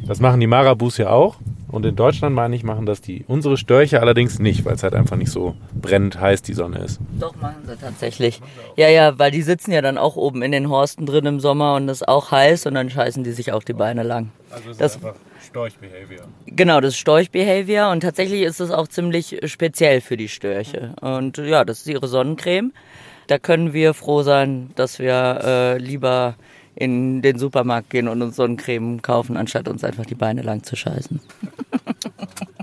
Das 0.07 0.21
machen 0.21 0.41
die 0.41 0.47
Marabus 0.47 0.97
ja 0.97 1.11
auch. 1.11 1.37
Und 1.71 1.85
in 1.85 1.97
Deutschland, 1.97 2.35
meine 2.35 2.57
ich, 2.57 2.65
machen 2.65 2.87
das 2.87 3.03
die 3.03 3.27
unsere 3.29 3.59
Störche 3.59 4.01
allerdings 4.01 4.39
nicht, 4.39 4.65
weil 4.65 4.75
es 4.75 4.83
halt 4.83 4.95
einfach 4.95 5.17
nicht 5.17 5.31
so 5.31 5.55
brennend 5.79 6.19
heiß 6.19 6.41
die 6.41 6.55
Sonne 6.55 6.79
ist. 6.79 6.99
Doch, 7.21 7.37
machen 7.37 7.63
sie 7.67 7.77
tatsächlich. 7.77 8.41
Ja, 8.77 8.89
ja, 8.89 9.19
weil 9.19 9.31
die 9.31 9.43
sitzen 9.43 9.73
ja 9.73 9.83
dann 9.83 9.99
auch 9.99 10.17
oben 10.17 10.41
in 10.41 10.53
den 10.53 10.71
Horsten 10.71 11.05
drin 11.05 11.27
im 11.27 11.41
Sommer 11.41 11.75
und 11.75 11.87
es 11.91 12.01
ist 12.01 12.09
auch 12.09 12.31
heiß 12.31 12.65
und 12.65 12.75
dann 12.75 12.89
scheißen 12.89 13.23
die 13.23 13.33
sich 13.33 13.53
auch 13.53 13.63
die 13.63 13.75
Beine 13.75 14.03
lang. 14.03 14.31
Also 14.51 14.71
es 14.71 14.79
Das- 14.79 14.95
einfach 14.97 15.15
Storchbehavior. 15.47 16.23
Genau, 16.47 16.81
das 16.81 16.95
ist 16.95 16.99
Storchbehavior 17.01 17.91
und 17.91 18.01
tatsächlich 18.01 18.43
ist 18.43 18.61
es 18.61 18.71
auch 18.71 18.89
ziemlich 18.89 19.39
speziell 19.45 20.01
für 20.01 20.17
die 20.17 20.29
Störche. 20.29 20.95
Und 21.01 21.39
ja, 21.39 21.65
das 21.65 21.81
ist 21.81 21.87
ihre 21.87 22.09
Sonnencreme. 22.09 22.73
Da 23.27 23.39
können 23.39 23.73
wir 23.73 23.93
froh 23.95 24.23
sein, 24.23 24.71
dass 24.75 24.99
wir 24.99 25.41
äh, 25.45 25.79
lieber 25.79 26.37
in 26.75 27.23
den 27.23 27.39
Supermarkt 27.39 27.91
gehen 27.91 28.09
und 28.09 28.23
uns 28.23 28.37
Sonnencreme 28.37 29.03
kaufen, 29.03 29.37
anstatt 29.37 29.69
uns 29.69 29.85
einfach 29.85 30.07
die 30.07 30.15
Beine 30.15 30.43
lang 30.43 30.63
zu 30.63 30.77
scheißen. 30.77 31.21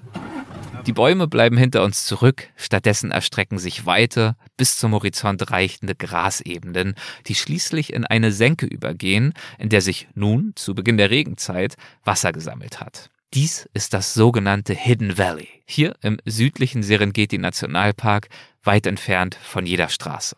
Die 0.86 0.94
Bäume 0.94 1.28
bleiben 1.28 1.58
hinter 1.58 1.84
uns 1.84 2.06
zurück, 2.06 2.50
stattdessen 2.56 3.10
erstrecken 3.10 3.58
sich 3.58 3.88
weite, 3.88 4.36
bis 4.56 4.78
zum 4.78 4.92
Horizont 4.92 5.50
reichende 5.50 5.96
Grasebenen, 5.96 6.94
die 7.26 7.34
schließlich 7.34 7.92
in 7.92 8.06
eine 8.06 8.32
Senke 8.32 8.68
übergehen, 8.68 9.34
in 9.58 9.70
der 9.70 9.82
sich 9.82 10.08
nun, 10.14 10.54
zu 10.56 10.76
Beginn 10.76 10.98
der 10.98 11.10
Regenzeit, 11.10 11.74
Wasser 12.04 12.32
gesammelt 12.32 12.82
hat. 12.82 13.10
Dies 13.34 13.68
ist 13.74 13.96
das 13.96 14.14
sogenannte 14.14 14.74
Hidden 14.74 15.18
Valley, 15.18 15.48
hier 15.66 15.96
im 16.02 16.20
südlichen 16.24 16.84
Serengeti 16.84 17.40
Nationalpark, 17.40 18.30
weit 18.64 18.86
entfernt 18.86 19.36
von 19.42 19.66
jeder 19.66 19.90
Straße. 19.90 20.36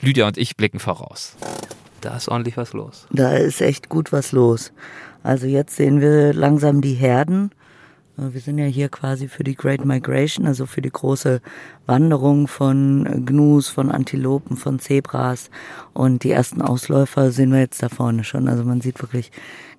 Lydia 0.00 0.28
und 0.28 0.38
ich 0.38 0.56
blicken 0.56 0.78
voraus. 0.78 1.36
Da 2.02 2.16
ist 2.16 2.28
ordentlich 2.28 2.56
was 2.56 2.72
los. 2.72 3.08
Da 3.10 3.32
ist 3.32 3.60
echt 3.60 3.88
gut 3.88 4.12
was 4.12 4.30
los. 4.30 4.72
Also 5.24 5.48
jetzt 5.48 5.74
sehen 5.74 6.00
wir 6.00 6.32
langsam 6.32 6.82
die 6.82 6.94
Herden. 6.94 7.50
Äh, 8.18 8.34
Wir 8.34 8.40
sind 8.40 8.58
ja 8.58 8.66
hier 8.66 8.88
quasi 8.88 9.28
für 9.28 9.44
die 9.44 9.54
Great 9.54 9.84
Migration, 9.84 10.46
also 10.46 10.66
für 10.66 10.82
die 10.82 10.90
große 10.90 11.40
Wanderung 11.86 12.48
von 12.48 13.24
Gnus, 13.24 13.68
von 13.68 13.90
Antilopen, 13.90 14.56
von 14.56 14.78
Zebras. 14.78 15.50
Und 15.94 16.24
die 16.24 16.30
ersten 16.30 16.62
Ausläufer 16.62 17.30
sehen 17.30 17.52
wir 17.52 17.60
jetzt 17.60 17.82
da 17.82 17.88
vorne 17.88 18.24
schon. 18.24 18.48
Also 18.48 18.64
man 18.64 18.80
sieht 18.80 19.00
wirklich 19.02 19.30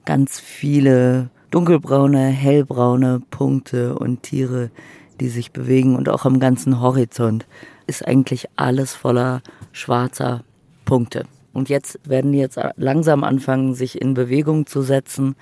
ganz 0.06 0.39
viele 0.39 1.30
dunkelbraune, 1.52 2.28
hellbraune 2.28 3.21
Punkte 3.30 3.97
und 3.97 4.23
Tiere, 4.23 4.71
die 5.19 5.30
sich 5.30 5.52
bewegen. 5.52 5.95
Und 5.95 6.10
auch 6.10 6.25
am 6.25 6.39
ganzen 6.39 6.80
Horizont 6.80 7.45
ist 7.88 8.08
eigentlich 8.08 8.47
alles 8.56 8.93
voller 8.93 9.41
schwarzer 9.71 10.43
Punkte. 10.86 11.25
Und 11.52 11.67
jetzt 11.67 11.99
werden 12.08 12.32
die 12.32 12.38
jetzt 12.38 12.60
langsam 12.78 13.23
anfangen, 13.23 13.73
sich 13.73 13.99
in 13.99 14.13
Bewegung 14.13 14.67
zu 14.67 14.84
setzen 14.84 15.36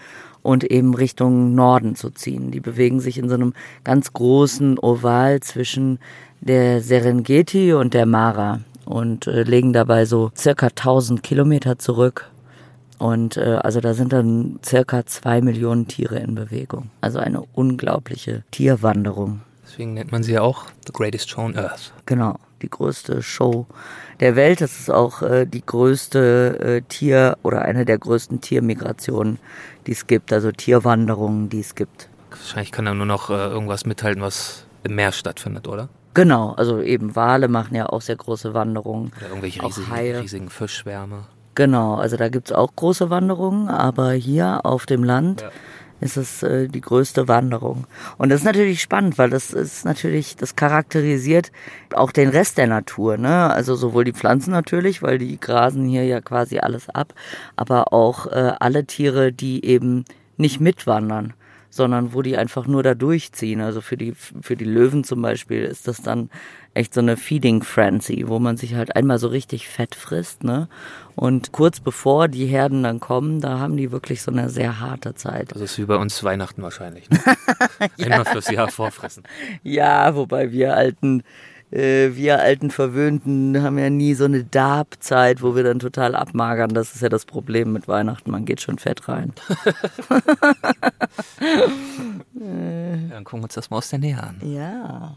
und 0.48 0.64
eben 0.64 0.94
Richtung 0.94 1.56
Norden 1.56 1.96
zu 1.96 2.10
ziehen. 2.10 2.52
Die 2.52 2.62
bewegen 2.62 3.02
sich 3.02 3.18
in 3.18 3.28
so 3.28 3.36
einem 3.36 3.52
ganz 3.84 4.14
großen 4.14 4.80
Oval 4.80 5.42
zwischen 5.42 6.00
der 6.40 6.82
Serengeti 6.82 7.74
und 7.74 7.94
der 7.94 8.06
Mara 8.06 8.62
und 8.86 9.28
äh, 9.28 9.44
legen 9.44 9.74
dabei 9.74 10.06
so 10.06 10.32
circa 10.38 10.68
1000 10.68 11.22
Kilometer 11.22 11.78
zurück. 11.78 12.32
Und 12.98 13.36
äh, 13.36 13.60
also 13.62 13.82
da 13.82 13.94
sind 13.94 14.14
dann 14.14 14.58
circa 14.66 15.06
zwei 15.06 15.42
Millionen 15.42 15.90
Tiere 15.90 16.18
in 16.20 16.34
Bewegung. 16.34 16.92
Also 17.02 17.20
eine 17.20 17.42
unglaubliche 17.54 18.46
Tierwanderung. 18.52 19.42
Deswegen 19.66 19.96
nennt 19.96 20.14
man 20.14 20.24
sie 20.24 20.32
ja 20.32 20.44
auch 20.44 20.68
The 20.86 20.94
Greatest 20.94 21.30
Show 21.30 21.42
on 21.42 21.58
Earth. 21.58 21.92
Genau, 22.06 22.40
die 22.62 22.70
größte 22.70 23.22
Show 23.22 23.66
der 24.20 24.36
Welt. 24.36 24.62
Das 24.62 24.80
ist 24.80 24.90
auch 24.92 25.22
äh, 25.22 25.46
die 25.46 25.66
größte 25.66 26.60
äh, 26.60 26.82
Tier- 26.88 27.38
oder 27.44 27.62
eine 27.64 27.86
der 27.86 27.98
größten 27.98 28.42
Tiermigrationen, 28.42 29.40
die 29.86 29.92
es 29.92 30.08
gibt, 30.08 30.34
also 30.34 30.52
Tierwanderungen, 30.52 31.50
die 31.50 31.60
es 31.60 31.76
gibt. 31.76 32.10
Wahrscheinlich 32.30 32.72
kann 32.72 32.86
er 32.86 32.94
nur 32.94 33.06
noch 33.06 33.30
äh, 33.30 33.34
irgendwas 33.34 33.86
mithalten, 33.86 34.22
was 34.22 34.66
im 34.84 34.96
Meer 34.96 35.12
stattfindet, 35.12 35.68
oder? 35.68 35.90
Genau, 36.14 36.54
also 36.54 36.82
eben 36.82 37.16
Wale 37.16 37.48
machen 37.48 37.76
ja 37.76 37.88
auch 37.88 38.02
sehr 38.02 38.16
große 38.16 38.54
Wanderungen. 38.54 39.12
Oder 39.18 39.30
irgendwelche 39.30 39.62
Auch 39.62 39.68
riesigen, 39.68 39.92
Haie. 39.92 40.20
riesigen 40.20 40.50
Fischschwärme. 40.50 41.26
Genau, 41.54 41.96
also 41.96 42.18
da 42.18 42.30
gibt's 42.30 42.52
auch 42.52 42.76
große 42.76 43.10
Wanderungen, 43.10 43.68
aber 43.68 44.12
hier 44.12 44.62
auf 44.64 44.86
dem 44.86 45.04
Land 45.04 45.44
ist 46.00 46.18
es 46.18 46.44
äh, 46.44 46.68
die 46.68 46.82
größte 46.82 47.28
Wanderung. 47.28 47.88
Und 48.18 48.30
das 48.30 48.42
ist 48.42 48.46
natürlich 48.46 48.82
spannend, 48.82 49.18
weil 49.18 49.30
das 49.30 49.52
ist 49.52 49.86
natürlich, 49.86 50.36
das 50.36 50.56
charakterisiert 50.56 51.52
auch 51.94 52.12
den 52.12 52.30
Rest 52.30 52.58
der 52.58 52.68
Natur, 52.68 53.18
ne? 53.18 53.50
Also 53.52 53.76
sowohl 53.76 54.04
die 54.04 54.14
Pflanzen 54.14 54.52
natürlich, 54.52 55.02
weil 55.02 55.18
die 55.18 55.40
grasen 55.40 55.88
hier 55.88 56.06
ja 56.06 56.22
quasi 56.22 56.60
alles 56.60 56.90
ab, 56.90 57.14
aber 57.56 57.94
auch 57.94 58.28
äh, 58.28 58.54
alle 58.60 58.86
Tiere, 58.86 59.32
die 59.32 59.66
eben 59.66 60.06
nicht 60.38 60.60
mitwandern, 60.60 61.34
sondern 61.70 62.14
wo 62.14 62.22
die 62.22 62.38
einfach 62.38 62.68
nur 62.68 62.84
da 62.84 62.94
durchziehen. 62.94 63.62
Also 63.62 63.82
für 63.82 63.98
die, 63.98 64.14
für 64.14 64.56
die 64.56 64.66
Löwen 64.66 65.04
zum 65.04 65.22
Beispiel 65.22 65.64
ist 65.64 65.88
das 65.88 66.02
dann 66.02 66.30
echt 66.78 66.94
so 66.94 67.02
eine 67.02 67.18
Feeding 67.18 67.64
Frenzy, 67.64 68.26
wo 68.28 68.40
man 68.40 68.58
sich 68.58 68.76
halt 68.76 68.96
einmal 68.96 69.20
so 69.20 69.28
richtig 69.28 69.68
fett 69.68 69.96
frisst, 69.96 70.44
ne? 70.44 70.70
Und 71.16 71.52
kurz 71.52 71.80
bevor 71.80 72.28
die 72.28 72.46
Herden 72.46 72.84
dann 72.84 73.00
kommen, 73.00 73.42
da 73.42 73.58
haben 73.58 73.76
die 73.76 73.92
wirklich 73.92 74.22
so 74.22 74.32
eine 74.32 74.50
sehr 74.50 74.80
harte 74.80 75.16
Zeit. 75.16 75.52
Das 75.52 75.62
ist 75.62 75.80
wie 75.80 75.86
bei 75.86 75.96
uns 75.96 76.24
Weihnachten 76.24 76.62
wahrscheinlich. 76.62 77.10
Ne? 77.10 77.20
Einmal 78.06 78.26
fürs 78.26 78.52
Jahr 78.52 78.70
vorfressen. 78.70 79.24
Ja, 79.64 80.16
wobei 80.16 80.52
wir 80.52 80.76
alten, 80.76 81.24
äh, 81.72 82.10
wir 82.14 82.40
alten 82.40 82.70
Verwöhnten 82.70 83.64
haben 83.64 83.80
ja 83.80 83.90
nie 83.90 84.14
so 84.14 84.26
eine 84.26 84.44
Darbzeit, 84.44 85.42
wo 85.42 85.56
wir 85.56 85.64
dann 85.64 85.80
total 85.80 86.14
abmagern. 86.14 86.76
Das 86.76 86.94
ist 86.94 87.02
ja 87.02 87.10
das 87.10 87.26
Problem 87.26 87.74
mit 87.74 87.88
Weihnachten. 87.88 88.30
Man 88.30 88.46
geht 88.46 88.62
schon 88.62 88.78
fett 88.78 89.10
rein. 89.10 89.34
Dann 92.34 93.24
gucken 93.24 93.40
wir 93.40 93.46
uns 93.46 93.56
das 93.56 93.72
mal 93.72 93.78
aus 93.78 93.90
der 93.90 93.98
Nähe 93.98 94.22
an. 94.22 94.40
Ja. 94.44 95.16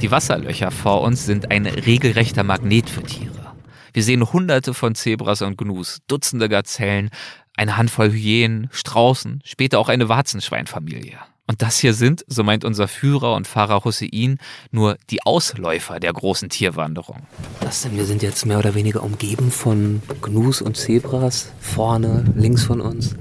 Die 0.00 0.10
Wasserlöcher 0.10 0.70
vor 0.70 1.00
uns 1.00 1.24
sind 1.24 1.50
ein 1.50 1.66
regelrechter 1.66 2.44
Magnet 2.44 2.90
für 2.90 3.02
Tiere. 3.02 3.54
Wir 3.94 4.02
sehen 4.02 4.30
hunderte 4.30 4.74
von 4.74 4.94
Zebras 4.94 5.40
und 5.40 5.56
Gnus, 5.56 6.00
Dutzende 6.06 6.50
Gazellen, 6.50 7.08
eine 7.56 7.78
Handvoll 7.78 8.10
Hyänen, 8.10 8.68
Straußen, 8.72 9.40
später 9.44 9.78
auch 9.78 9.88
eine 9.88 10.10
Warzenschweinfamilie. 10.10 11.16
Und 11.46 11.62
das 11.62 11.78
hier 11.78 11.94
sind, 11.94 12.24
so 12.26 12.42
meint 12.42 12.64
unser 12.64 12.88
Führer 12.88 13.34
und 13.34 13.46
Fahrer 13.46 13.84
Hussein, 13.84 14.38
nur 14.70 14.98
die 15.08 15.22
Ausläufer 15.22 15.98
der 15.98 16.12
großen 16.12 16.50
Tierwanderung. 16.50 17.26
Das 17.60 17.82
denn, 17.82 17.96
wir 17.96 18.04
sind 18.04 18.22
jetzt 18.22 18.44
mehr 18.44 18.58
oder 18.58 18.74
weniger 18.74 19.02
umgeben 19.02 19.50
von 19.50 20.02
Gnus 20.20 20.60
und 20.60 20.76
Zebras, 20.76 21.52
vorne, 21.60 22.24
links 22.34 22.64
von 22.64 22.82
uns. 22.82 23.16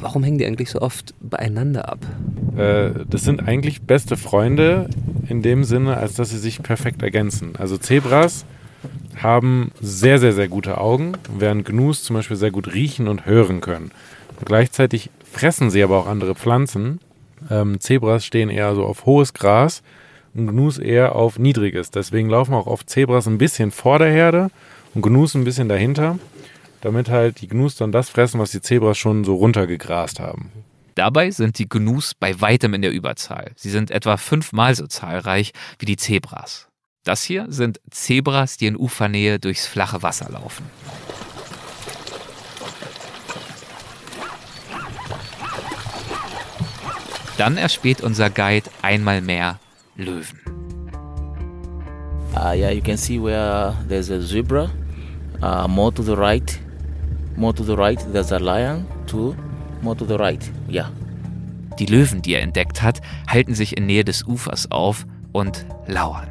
Warum 0.00 0.22
hängen 0.22 0.38
die 0.38 0.46
eigentlich 0.46 0.70
so 0.70 0.80
oft 0.80 1.14
beieinander 1.20 1.88
ab? 1.88 1.98
Äh, 2.56 2.90
das 3.08 3.22
sind 3.22 3.46
eigentlich 3.46 3.82
beste 3.82 4.16
Freunde 4.16 4.88
in 5.28 5.42
dem 5.42 5.64
Sinne, 5.64 5.96
als 5.96 6.14
dass 6.14 6.30
sie 6.30 6.38
sich 6.38 6.62
perfekt 6.62 7.02
ergänzen. 7.02 7.54
Also 7.58 7.78
Zebras 7.78 8.44
haben 9.22 9.70
sehr, 9.80 10.18
sehr, 10.18 10.32
sehr 10.32 10.48
gute 10.48 10.78
Augen, 10.78 11.12
während 11.38 11.64
Gnus 11.64 12.02
zum 12.02 12.16
Beispiel 12.16 12.36
sehr 12.36 12.50
gut 12.50 12.74
riechen 12.74 13.08
und 13.08 13.26
hören 13.26 13.60
können. 13.60 13.90
Gleichzeitig 14.44 15.10
fressen 15.24 15.70
sie 15.70 15.82
aber 15.82 15.98
auch 15.98 16.06
andere 16.06 16.34
Pflanzen. 16.34 17.00
Ähm, 17.50 17.80
Zebras 17.80 18.24
stehen 18.24 18.50
eher 18.50 18.74
so 18.74 18.84
auf 18.84 19.06
hohes 19.06 19.32
Gras 19.32 19.82
und 20.34 20.48
Gnus 20.48 20.78
eher 20.78 21.14
auf 21.14 21.38
niedriges. 21.38 21.90
Deswegen 21.90 22.28
laufen 22.28 22.54
auch 22.54 22.66
oft 22.66 22.90
Zebras 22.90 23.26
ein 23.26 23.38
bisschen 23.38 23.70
vor 23.70 23.98
der 23.98 24.10
Herde 24.10 24.50
und 24.94 25.02
Gnus 25.02 25.34
ein 25.34 25.44
bisschen 25.44 25.68
dahinter, 25.68 26.18
damit 26.84 27.08
halt 27.08 27.40
die 27.40 27.48
Gnus 27.48 27.76
dann 27.76 27.92
das 27.92 28.10
fressen, 28.10 28.38
was 28.38 28.50
die 28.50 28.60
Zebras 28.60 28.98
schon 28.98 29.24
so 29.24 29.36
runtergegrast 29.36 30.20
haben. 30.20 30.52
Dabei 30.94 31.30
sind 31.30 31.58
die 31.58 31.68
Gnus 31.68 32.12
bei 32.14 32.40
weitem 32.40 32.74
in 32.74 32.82
der 32.82 32.92
Überzahl. 32.92 33.52
Sie 33.56 33.70
sind 33.70 33.90
etwa 33.90 34.18
fünfmal 34.18 34.74
so 34.74 34.86
zahlreich 34.86 35.52
wie 35.78 35.86
die 35.86 35.96
Zebras. 35.96 36.68
Das 37.02 37.22
hier 37.22 37.46
sind 37.48 37.80
Zebras, 37.90 38.58
die 38.58 38.66
in 38.66 38.76
Ufernähe 38.76 39.38
durchs 39.38 39.66
flache 39.66 40.02
Wasser 40.02 40.30
laufen. 40.30 40.66
Dann 47.38 47.56
erspäht 47.56 48.02
unser 48.02 48.28
Guide 48.30 48.70
einmal 48.82 49.20
mehr 49.22 49.58
Löwen. 49.96 50.38
Uh, 52.36 52.52
yeah, 52.52 52.70
you 52.70 52.82
can 52.82 52.96
see 52.96 53.18
where 53.18 53.74
there's 53.88 54.10
a 54.10 54.20
zebra. 54.20 54.70
Uh, 55.40 55.66
more 55.68 55.92
to 55.92 56.02
the 56.02 56.16
right, 56.16 56.58
more 57.36 57.54
to 57.54 57.64
the 57.64 57.76
right, 57.76 57.98
there's 58.12 58.32
a 58.32 58.38
lion. 58.38 58.86
Two, 59.06 59.34
more 59.82 59.96
to 59.96 60.04
the 60.04 60.16
right. 60.16 60.42
Yeah. 60.68 60.90
Die 61.78 61.86
Löwen, 61.86 62.22
die 62.22 62.34
er 62.34 62.42
entdeckt 62.42 62.82
hat, 62.82 63.00
halten 63.26 63.54
sich 63.54 63.76
in 63.76 63.86
Nähe 63.86 64.04
des 64.04 64.26
Ufers 64.26 64.70
auf 64.70 65.06
und 65.32 65.66
lauern. 65.86 66.28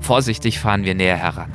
Vorsichtig 0.00 0.58
fahren 0.58 0.84
wir 0.84 0.94
näher 0.94 1.16
heran. 1.16 1.52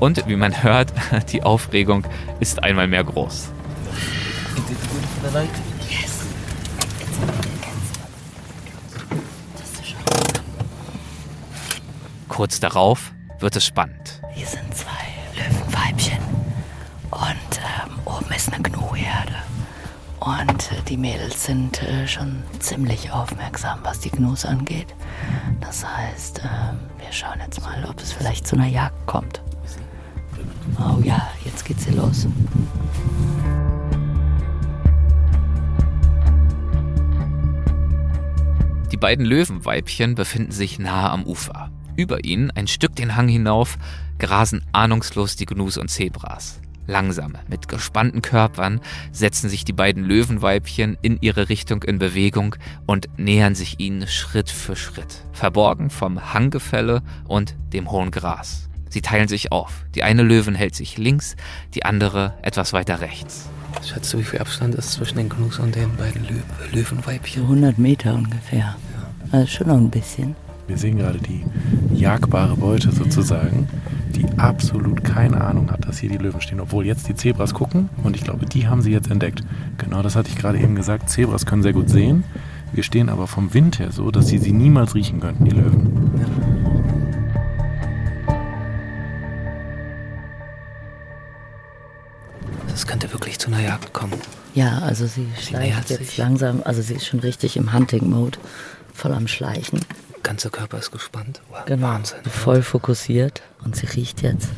Und 0.00 0.26
wie 0.26 0.36
man 0.36 0.62
hört, 0.62 0.92
die 1.32 1.42
Aufregung 1.44 2.04
ist 2.40 2.62
einmal 2.62 2.88
mehr 2.88 3.04
groß. 3.04 3.50
Kurz 12.28 12.58
darauf 12.58 13.12
wird 13.38 13.54
es 13.54 13.64
spannend. 13.64 14.20
Hier 14.34 14.46
sind 14.46 14.74
zwei 14.74 15.11
Löwenweibchen. 15.82 16.18
Und 17.10 17.60
ähm, 17.60 17.98
oben 18.04 18.32
ist 18.34 18.52
eine 18.52 18.62
Gnuherde. 18.62 19.34
Und 20.20 20.72
äh, 20.72 20.82
die 20.88 20.96
Mädels 20.96 21.44
sind 21.44 21.82
äh, 21.82 22.06
schon 22.06 22.42
ziemlich 22.60 23.10
aufmerksam, 23.10 23.80
was 23.82 24.00
die 24.00 24.10
Gnus 24.10 24.44
angeht. 24.44 24.94
Das 25.60 25.84
heißt, 25.84 26.40
äh, 26.40 26.42
wir 27.02 27.12
schauen 27.12 27.40
jetzt 27.44 27.60
mal, 27.62 27.84
ob 27.88 28.00
es 28.00 28.12
vielleicht 28.12 28.46
zu 28.46 28.56
einer 28.56 28.68
Jagd 28.68 29.06
kommt. 29.06 29.42
Oh 30.78 31.00
ja, 31.02 31.28
jetzt 31.44 31.64
geht's 31.64 31.84
hier 31.84 31.96
los. 31.96 32.26
Die 38.90 38.96
beiden 38.96 39.24
Löwenweibchen 39.24 40.14
befinden 40.14 40.52
sich 40.52 40.78
nahe 40.78 41.10
am 41.10 41.24
Ufer. 41.24 41.61
Über 41.96 42.24
ihnen, 42.24 42.50
ein 42.52 42.66
Stück 42.66 42.96
den 42.96 43.16
Hang 43.16 43.28
hinauf, 43.28 43.78
grasen 44.18 44.64
ahnungslos 44.72 45.36
die 45.36 45.46
Gnus 45.46 45.76
und 45.76 45.88
Zebras. 45.88 46.60
Langsam, 46.86 47.36
mit 47.48 47.68
gespannten 47.68 48.22
Körpern, 48.22 48.80
setzen 49.12 49.48
sich 49.48 49.64
die 49.64 49.72
beiden 49.72 50.04
Löwenweibchen 50.04 50.96
in 51.00 51.18
ihre 51.20 51.48
Richtung 51.48 51.82
in 51.84 51.98
Bewegung 51.98 52.56
und 52.86 53.08
nähern 53.18 53.54
sich 53.54 53.78
ihnen 53.78 54.08
Schritt 54.08 54.50
für 54.50 54.74
Schritt, 54.74 55.24
verborgen 55.32 55.90
vom 55.90 56.32
Hanggefälle 56.34 57.02
und 57.28 57.54
dem 57.72 57.90
hohen 57.90 58.10
Gras. 58.10 58.68
Sie 58.88 59.00
teilen 59.00 59.28
sich 59.28 59.52
auf. 59.52 59.86
Die 59.94 60.02
eine 60.02 60.22
Löwen 60.22 60.54
hält 60.54 60.74
sich 60.74 60.98
links, 60.98 61.36
die 61.74 61.84
andere 61.84 62.34
etwas 62.42 62.72
weiter 62.72 63.00
rechts. 63.00 63.48
Schätzt 63.84 64.12
du, 64.12 64.18
wie 64.18 64.24
viel 64.24 64.40
Abstand 64.40 64.74
ist 64.74 64.92
zwischen 64.92 65.16
den 65.16 65.28
Gnus 65.28 65.58
und 65.58 65.74
den 65.74 65.96
beiden 65.96 66.26
Lö 66.26 66.40
Löwenweibchen? 66.72 67.42
So 67.42 67.48
100 67.48 67.78
Meter 67.78 68.14
ungefähr. 68.14 68.76
Also 69.30 69.46
schon 69.46 69.68
noch 69.68 69.76
ein 69.76 69.88
bisschen. 69.90 70.36
Wir 70.68 70.78
sehen 70.78 70.96
gerade 70.96 71.18
die 71.18 71.44
jagbare 71.92 72.56
Beute 72.56 72.92
sozusagen, 72.92 73.68
die 74.14 74.24
absolut 74.38 75.02
keine 75.02 75.40
Ahnung 75.40 75.70
hat, 75.70 75.86
dass 75.86 75.98
hier 75.98 76.08
die 76.08 76.18
Löwen 76.18 76.40
stehen. 76.40 76.60
Obwohl 76.60 76.86
jetzt 76.86 77.08
die 77.08 77.14
Zebras 77.14 77.52
gucken 77.52 77.88
und 78.04 78.16
ich 78.16 78.22
glaube, 78.22 78.46
die 78.46 78.68
haben 78.68 78.80
sie 78.80 78.92
jetzt 78.92 79.10
entdeckt. 79.10 79.42
Genau 79.78 80.02
das 80.02 80.14
hatte 80.14 80.28
ich 80.28 80.36
gerade 80.36 80.58
eben 80.58 80.74
gesagt. 80.74 81.10
Zebras 81.10 81.46
können 81.46 81.62
sehr 81.62 81.72
gut 81.72 81.90
sehen. 81.90 82.24
Wir 82.72 82.84
stehen 82.84 83.08
aber 83.08 83.26
vom 83.26 83.52
Wind 83.54 83.80
her 83.80 83.90
so, 83.90 84.10
dass 84.10 84.28
sie 84.28 84.38
sie 84.38 84.52
niemals 84.52 84.94
riechen 84.94 85.20
könnten, 85.20 85.44
die 85.44 85.50
Löwen. 85.50 86.10
Das 92.68 92.86
könnte 92.86 93.12
wirklich 93.12 93.38
zu 93.38 93.48
einer 93.48 93.60
Jagd 93.60 93.92
kommen. 93.92 94.14
Ja, 94.54 94.78
also 94.78 95.06
sie 95.06 95.26
schleicht 95.38 95.90
jetzt 95.90 96.06
sich. 96.06 96.16
langsam, 96.16 96.62
also 96.64 96.82
sie 96.82 96.94
ist 96.94 97.06
schon 97.06 97.20
richtig 97.20 97.56
im 97.56 97.72
Hunting-Mode, 97.72 98.38
voll 98.94 99.12
am 99.12 99.26
Schleichen. 99.28 99.80
Ganzer 100.22 100.50
Körper 100.50 100.78
ist 100.78 100.90
gespannt. 100.90 101.40
Wow, 101.50 101.64
Genau, 101.66 101.88
Wahnsinn. 101.88 102.22
voll 102.24 102.62
fokussiert 102.62 103.42
und 103.64 103.76
sie 103.76 103.86
riecht 103.86 104.22
jetzt. 104.22 104.48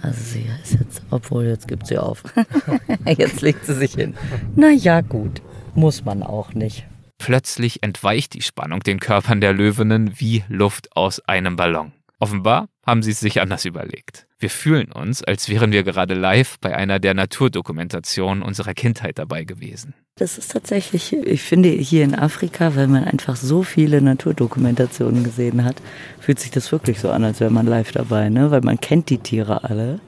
Also 0.00 0.20
sie 0.20 0.46
ist 0.62 0.72
jetzt, 0.74 1.02
obwohl 1.10 1.44
jetzt 1.44 1.68
gibt 1.68 1.86
sie 1.86 1.98
auf. 1.98 2.22
jetzt 3.06 3.40
legt 3.40 3.66
sie 3.66 3.74
sich 3.74 3.94
hin. 3.94 4.14
Na 4.56 4.70
ja, 4.70 5.00
gut, 5.00 5.42
muss 5.74 6.04
man 6.04 6.22
auch 6.22 6.54
nicht. 6.54 6.84
Plötzlich 7.18 7.82
entweicht 7.84 8.34
die 8.34 8.42
Spannung 8.42 8.80
den 8.80 8.98
Körpern 8.98 9.40
der 9.40 9.52
Löwinnen 9.52 10.14
wie 10.18 10.42
Luft 10.48 10.96
aus 10.96 11.20
einem 11.28 11.54
Ballon. 11.54 11.92
Offenbar 12.22 12.68
haben 12.86 13.02
sie 13.02 13.10
es 13.10 13.18
sich 13.18 13.40
anders 13.40 13.64
überlegt. 13.64 14.28
Wir 14.38 14.48
fühlen 14.48 14.92
uns, 14.92 15.24
als 15.24 15.48
wären 15.48 15.72
wir 15.72 15.82
gerade 15.82 16.14
live 16.14 16.56
bei 16.60 16.76
einer 16.76 17.00
der 17.00 17.14
Naturdokumentationen 17.14 18.44
unserer 18.44 18.74
Kindheit 18.74 19.18
dabei 19.18 19.42
gewesen. 19.42 19.94
Das 20.14 20.38
ist 20.38 20.52
tatsächlich, 20.52 21.12
ich 21.12 21.42
finde 21.42 21.70
hier 21.70 22.04
in 22.04 22.14
Afrika, 22.14 22.76
weil 22.76 22.86
man 22.86 23.02
einfach 23.02 23.34
so 23.34 23.64
viele 23.64 24.00
Naturdokumentationen 24.00 25.24
gesehen 25.24 25.64
hat, 25.64 25.82
fühlt 26.20 26.38
sich 26.38 26.52
das 26.52 26.70
wirklich 26.70 27.00
so 27.00 27.10
an, 27.10 27.24
als 27.24 27.40
wäre 27.40 27.50
man 27.50 27.66
live 27.66 27.90
dabei, 27.90 28.28
ne? 28.28 28.52
Weil 28.52 28.60
man 28.60 28.78
kennt 28.78 29.10
die 29.10 29.18
Tiere 29.18 29.64
alle, 29.64 29.98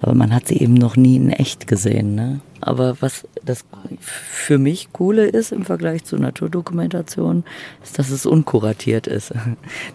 aber 0.00 0.14
man 0.14 0.32
hat 0.32 0.46
sie 0.46 0.60
eben 0.60 0.74
noch 0.74 0.94
nie 0.94 1.16
in 1.16 1.30
echt 1.30 1.66
gesehen, 1.66 2.14
ne? 2.14 2.40
Aber 2.60 2.98
was 3.00 3.26
das 3.44 3.64
für 3.98 4.58
mich 4.58 4.92
coole 4.92 5.26
ist 5.26 5.52
im 5.52 5.64
Vergleich 5.64 6.04
zu 6.04 6.16
Naturdokumentation, 6.16 7.44
ist, 7.82 7.98
dass 7.98 8.10
es 8.10 8.26
unkuratiert 8.26 9.06
ist. 9.06 9.32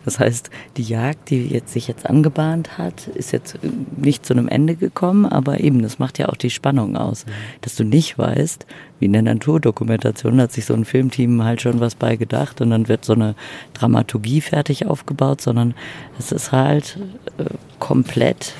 Das 0.05 0.19
heißt, 0.19 0.49
die 0.77 0.83
Jagd, 0.83 1.29
die 1.29 1.47
jetzt 1.47 1.73
sich 1.73 1.87
jetzt 1.87 2.05
angebahnt 2.05 2.77
hat, 2.77 3.07
ist 3.07 3.31
jetzt 3.31 3.57
nicht 3.97 4.25
zu 4.25 4.33
einem 4.33 4.47
Ende 4.47 4.75
gekommen, 4.75 5.25
aber 5.25 5.59
eben, 5.59 5.81
das 5.81 5.99
macht 5.99 6.17
ja 6.17 6.29
auch 6.29 6.37
die 6.37 6.49
Spannung 6.49 6.95
aus, 6.95 7.25
dass 7.61 7.75
du 7.75 7.83
nicht 7.83 8.17
weißt, 8.17 8.65
wie 8.99 9.05
in 9.05 9.13
der 9.13 9.21
Naturdokumentation 9.21 10.39
hat 10.39 10.51
sich 10.51 10.65
so 10.65 10.73
ein 10.73 10.85
Filmteam 10.85 11.43
halt 11.43 11.61
schon 11.61 11.79
was 11.79 11.95
bei 11.95 12.15
gedacht 12.15 12.61
und 12.61 12.69
dann 12.69 12.87
wird 12.87 13.05
so 13.05 13.13
eine 13.13 13.35
Dramaturgie 13.73 14.41
fertig 14.41 14.85
aufgebaut, 14.85 15.41
sondern 15.41 15.73
es 16.17 16.31
ist 16.31 16.51
halt 16.51 16.97
äh, 17.37 17.45
komplett 17.79 18.53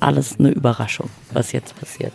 alles 0.00 0.38
eine 0.38 0.50
Überraschung, 0.50 1.08
was 1.32 1.52
jetzt 1.52 1.78
passiert. 1.78 2.12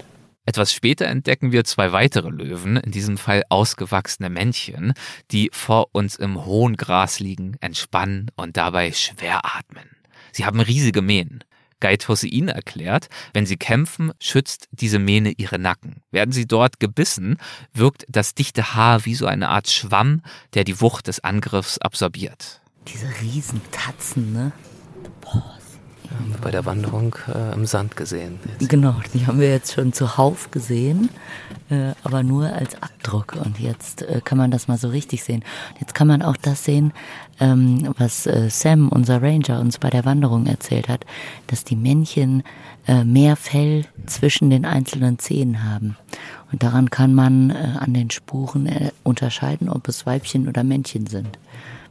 Etwas 0.48 0.72
später 0.72 1.08
entdecken 1.08 1.52
wir 1.52 1.66
zwei 1.66 1.92
weitere 1.92 2.30
Löwen, 2.30 2.78
in 2.78 2.92
diesem 2.92 3.18
Fall 3.18 3.44
ausgewachsene 3.50 4.30
Männchen, 4.30 4.94
die 5.30 5.50
vor 5.52 5.90
uns 5.92 6.16
im 6.16 6.46
hohen 6.46 6.78
Gras 6.78 7.20
liegen, 7.20 7.58
entspannen 7.60 8.32
und 8.38 8.56
dabei 8.56 8.94
schwer 8.94 9.42
atmen. 9.44 9.90
Sie 10.32 10.46
haben 10.46 10.62
riesige 10.62 11.02
Mähnen. 11.02 11.44
Guide 11.82 12.08
Hossein 12.08 12.48
erklärt, 12.48 13.10
wenn 13.34 13.46
sie 13.46 13.58
kämpfen, 13.58 14.14
schützt 14.22 14.70
diese 14.72 15.00
Mähne 15.00 15.34
ihre 15.36 15.60
Nacken. 15.60 16.02
Werden 16.12 16.32
sie 16.32 16.48
dort 16.48 16.80
gebissen, 16.80 17.36
wirkt 17.74 18.06
das 18.08 18.34
dichte 18.34 18.74
Haar 18.74 19.06
wie 19.06 19.16
so 19.16 19.26
eine 19.26 19.50
Art 19.50 19.70
Schwamm, 19.70 20.22
der 20.54 20.64
die 20.64 20.80
Wucht 20.80 21.08
des 21.08 21.20
Angriffs 21.20 21.78
absorbiert. 21.78 22.62
Diese 22.88 23.10
Riesentatzen, 23.22 24.32
ne? 24.32 24.54
Bei 26.42 26.52
der 26.52 26.66
Wanderung 26.66 27.16
äh, 27.34 27.54
im 27.54 27.66
Sand 27.66 27.96
gesehen. 27.96 28.40
Jetzt. 28.60 28.70
Genau, 28.70 28.96
die 29.14 29.26
haben 29.28 29.40
wir 29.40 29.50
jetzt 29.50 29.74
schon 29.74 29.94
zuhauf 29.94 30.52
gesehen, 30.52 31.10
äh, 31.70 31.92
aber 32.04 32.24
nur 32.24 32.52
als 32.52 32.82
Abdruck. 32.82 33.36
Und 33.44 33.60
jetzt 33.60 34.02
äh, 34.04 34.22
kann 34.24 34.38
man 34.38 34.52
das 34.52 34.68
mal 34.68 34.78
so 34.78 34.90
richtig 34.90 35.24
sehen. 35.24 35.44
Jetzt 35.80 35.94
kann 35.96 36.08
man 36.08 36.22
auch 36.22 36.38
das 36.38 36.64
sehen, 36.64 36.94
ähm, 37.40 37.94
was 37.98 38.26
äh, 38.26 38.50
Sam, 38.50 38.90
unser 38.90 39.22
Ranger, 39.22 39.60
uns 39.60 39.78
bei 39.78 39.90
der 39.90 40.06
Wanderung 40.06 40.46
erzählt 40.46 40.88
hat, 40.90 41.06
dass 41.48 41.64
die 41.64 41.76
Männchen 41.76 42.44
äh, 42.88 43.04
mehr 43.04 43.36
Fell 43.36 43.86
zwischen 44.06 44.50
den 44.50 44.66
einzelnen 44.66 45.20
Zehen 45.20 45.64
haben. 45.64 45.98
Und 46.52 46.64
daran 46.64 46.90
kann 46.90 47.14
man 47.14 47.50
äh, 47.50 47.76
an 47.80 47.94
den 47.94 48.10
Spuren 48.10 48.70
unterscheiden, 49.04 49.70
ob 49.70 49.88
es 49.88 50.06
Weibchen 50.06 50.48
oder 50.48 50.64
Männchen 50.64 51.08
sind. 51.08 51.38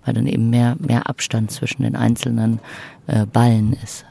Weil 0.07 0.15
dann 0.15 0.27
eben 0.27 0.49
mehr, 0.49 0.77
mehr 0.79 1.09
Abstand 1.09 1.51
zwischen 1.51 1.83
den 1.83 1.97
einzelnen 1.97 2.61
äh, 3.07 3.27
Ballen 3.27 3.75
ist. 3.75 4.07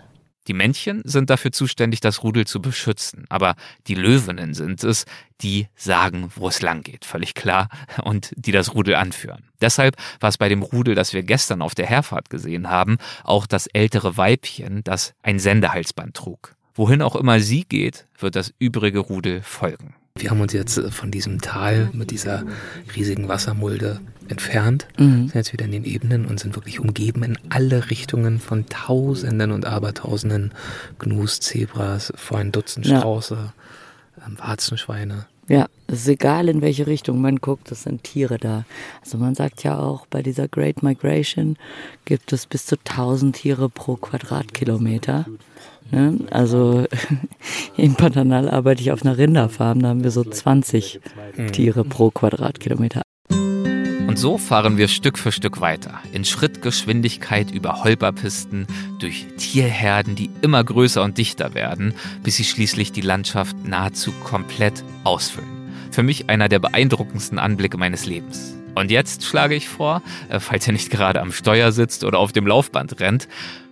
Die 0.48 0.54
Männchen 0.54 1.02
sind 1.06 1.32
dafür 1.32 1.52
zuständig, 1.52 2.02
das 2.02 2.22
Rudel 2.22 2.46
zu 2.46 2.62
beschützen, 2.62 3.26
aber 3.30 3.56
die 3.88 3.96
Löwinnen 3.96 4.54
sind 4.54 4.84
es, 4.84 5.06
die 5.42 5.68
sagen, 5.76 6.32
wo 6.36 6.48
es 6.48 6.62
lang 6.62 6.84
geht, 6.84 7.04
völlig 7.04 7.34
klar, 7.34 7.68
und 8.04 8.32
die 8.36 8.52
das 8.52 8.76
Rudel 8.76 8.96
anführen. 8.96 9.50
Deshalb 9.60 9.96
war 10.20 10.30
es 10.30 10.38
bei 10.38 10.48
dem 10.48 10.62
Rudel, 10.62 10.94
das 10.94 11.14
wir 11.14 11.24
gestern 11.24 11.64
auf 11.64 11.74
der 11.74 11.88
Herfahrt 11.88 12.30
gesehen 12.30 12.70
haben, 12.70 12.98
auch 13.24 13.48
das 13.48 13.66
ältere 13.68 14.18
Weibchen, 14.18 14.84
das 14.84 15.16
ein 15.24 15.40
Sendehalsband 15.40 16.16
trug. 16.16 16.56
Wohin 16.76 17.02
auch 17.02 17.16
immer 17.16 17.40
sie 17.40 17.64
geht, 17.64 18.06
wird 18.20 18.36
das 18.36 18.54
übrige 18.60 19.00
Rudel 19.00 19.42
folgen. 19.42 19.96
Wir 20.18 20.30
haben 20.30 20.40
uns 20.40 20.54
jetzt 20.54 20.78
äh, 20.78 20.92
von 20.92 21.12
diesem 21.12 21.42
Tal 21.42 21.90
mit 21.92 22.10
dieser 22.10 22.44
riesigen 22.96 23.28
Wassermulde 23.28 24.00
entfernt, 24.30 24.88
Mhm. 24.98 25.28
sind 25.28 25.36
jetzt 25.36 25.52
wieder 25.52 25.66
in 25.66 25.74
den 25.74 25.84
Ebenen 25.84 26.26
und 26.26 26.40
sind 26.40 26.56
wirklich 26.56 26.80
umgeben 26.80 27.22
in 27.24 27.38
alle 27.50 27.90
Richtungen 27.90 28.40
von 28.40 28.66
Tausenden 28.68 29.52
und 29.52 29.66
Abertausenden 29.66 30.54
Gnus, 31.00 31.42
Zebras, 31.42 32.14
vor 32.16 32.38
ein 32.38 32.54
Dutzend 32.54 32.86
Ja. 32.88 33.00
Strauße, 33.00 33.52
ähm, 34.26 34.38
Warzenschweine. 34.40 35.26
Ja, 35.50 35.68
es 35.88 36.00
ist 36.00 36.08
egal, 36.08 36.48
in 36.48 36.62
welche 36.62 36.88
Richtung 36.88 37.20
man 37.20 37.36
guckt, 37.36 37.70
es 37.74 37.84
sind 37.84 38.04
Tiere 38.06 38.38
da. 38.38 38.64
Also 39.04 39.18
man 39.18 39.36
sagt 39.36 39.64
ja 39.64 39.78
auch, 39.78 40.06
bei 40.08 40.24
dieser 40.24 40.48
Great 40.48 40.82
Migration 40.82 41.58
gibt 42.06 42.32
es 42.32 42.48
bis 42.48 42.66
zu 42.66 42.78
1000 42.78 43.36
Tiere 43.36 43.68
pro 43.70 43.98
Quadratkilometer. 43.98 45.26
Ne? 45.92 46.20
Also 46.32 46.86
in 47.78 47.96
Pantanal 47.96 48.50
arbeite 48.50 48.82
ich 48.82 48.92
auf 48.92 49.06
einer 49.06 49.18
Rinderfarm, 49.18 49.82
da 49.82 49.90
haben 49.90 50.04
wir 50.04 50.12
so 50.12 50.24
20 50.24 51.00
Tiere 51.52 51.84
pro 51.84 52.12
Quadratkilometer. 52.12 53.02
Und 54.16 54.20
so 54.20 54.38
fahren 54.38 54.78
wir 54.78 54.88
Stück 54.88 55.18
für 55.18 55.34
Stück 55.34 55.60
weiter, 55.60 56.00
in 56.14 56.24
Schrittgeschwindigkeit 56.24 57.52
über 57.52 57.84
Holperpisten, 57.84 58.66
durch 59.00 59.26
Tierherden, 59.38 60.16
die 60.16 60.30
immer 60.42 60.64
größer 60.64 61.04
und 61.04 61.18
dichter 61.18 61.54
werden, 61.54 61.94
bis 62.24 62.38
sie 62.38 62.46
schließlich 62.46 62.94
die 62.94 63.02
Landschaft 63.02 63.58
nahezu 63.68 64.14
komplett 64.24 64.86
ausfüllen. 65.04 65.50
Für 65.92 66.02
mich 66.02 66.30
einer 66.30 66.48
der 66.48 66.60
beeindruckendsten 66.60 67.40
Anblicke 67.40 67.78
meines 67.78 68.06
Lebens. 68.06 68.56
Und 68.76 68.92
jetzt 68.92 69.26
schlage 69.26 69.56
ich 69.56 69.68
vor, 69.68 70.02
äh, 70.30 70.40
falls 70.40 70.68
ihr 70.68 70.74
nicht 70.74 70.90
gerade 70.90 71.22
am 71.22 71.32
Steuer 71.32 71.72
sitzt 71.72 72.04
oder 72.04 72.20
auf 72.20 72.32
dem 72.32 72.46
Laufband 72.46 73.00
rennt, 73.00 73.28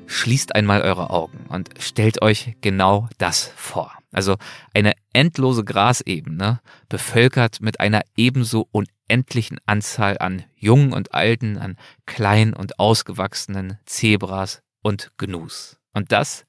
schließt 0.07 0.55
einmal 0.55 0.81
eure 0.81 1.09
Augen 1.09 1.45
und 1.49 1.69
stellt 1.79 2.21
euch 2.21 2.55
genau 2.61 3.07
das 3.17 3.51
vor. 3.55 3.91
Also 4.11 4.37
eine 4.73 4.93
endlose 5.11 5.63
Grasebene, 5.63 6.61
bevölkert 6.87 7.61
mit 7.61 7.79
einer 7.79 8.01
ebenso 8.15 8.67
unendlichen 8.71 9.59
Anzahl 9.65 10.17
an 10.19 10.43
Jungen 10.55 10.93
und 10.93 11.13
Alten, 11.13 11.57
an 11.57 11.77
klein 12.05 12.53
und 12.53 12.79
ausgewachsenen 12.79 13.79
Zebras 13.85 14.61
und 14.81 15.11
Gnus. 15.17 15.77
Und 15.93 16.11
das 16.11 16.45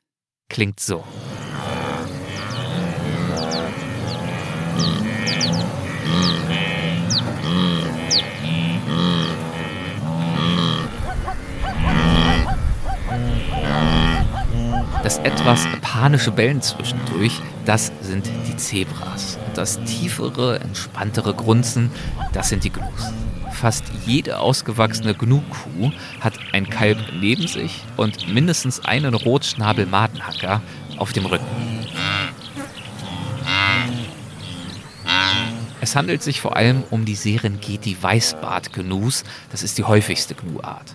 klingt 0.48 0.78
so. 0.80 1.04
Das 15.04 15.18
etwas 15.18 15.66
panische 15.82 16.30
Bellen 16.32 16.62
zwischendurch, 16.62 17.38
das 17.66 17.92
sind 18.00 18.26
die 18.48 18.56
Zebras. 18.56 19.38
Und 19.46 19.58
das 19.58 19.78
tiefere, 19.84 20.60
entspanntere 20.60 21.34
Grunzen, 21.34 21.90
das 22.32 22.48
sind 22.48 22.64
die 22.64 22.70
Gnus. 22.70 23.12
Fast 23.52 23.84
jede 24.06 24.38
ausgewachsene 24.38 25.14
Gnu-Kuh 25.14 25.92
hat 26.20 26.32
ein 26.54 26.70
Kalb 26.70 26.96
neben 27.20 27.46
sich 27.46 27.82
und 27.98 28.32
mindestens 28.32 28.82
einen 28.82 29.12
Rotschnabel-Madenhacker 29.12 30.62
auf 30.96 31.12
dem 31.12 31.26
Rücken. 31.26 31.44
Es 35.82 35.96
handelt 35.96 36.22
sich 36.22 36.40
vor 36.40 36.56
allem 36.56 36.82
um 36.88 37.04
die 37.04 37.14
Serengeti 37.14 37.94
Weißbart-Gnus, 38.00 39.24
das 39.52 39.62
ist 39.62 39.76
die 39.76 39.84
häufigste 39.84 40.34
Gnu-Art. 40.34 40.94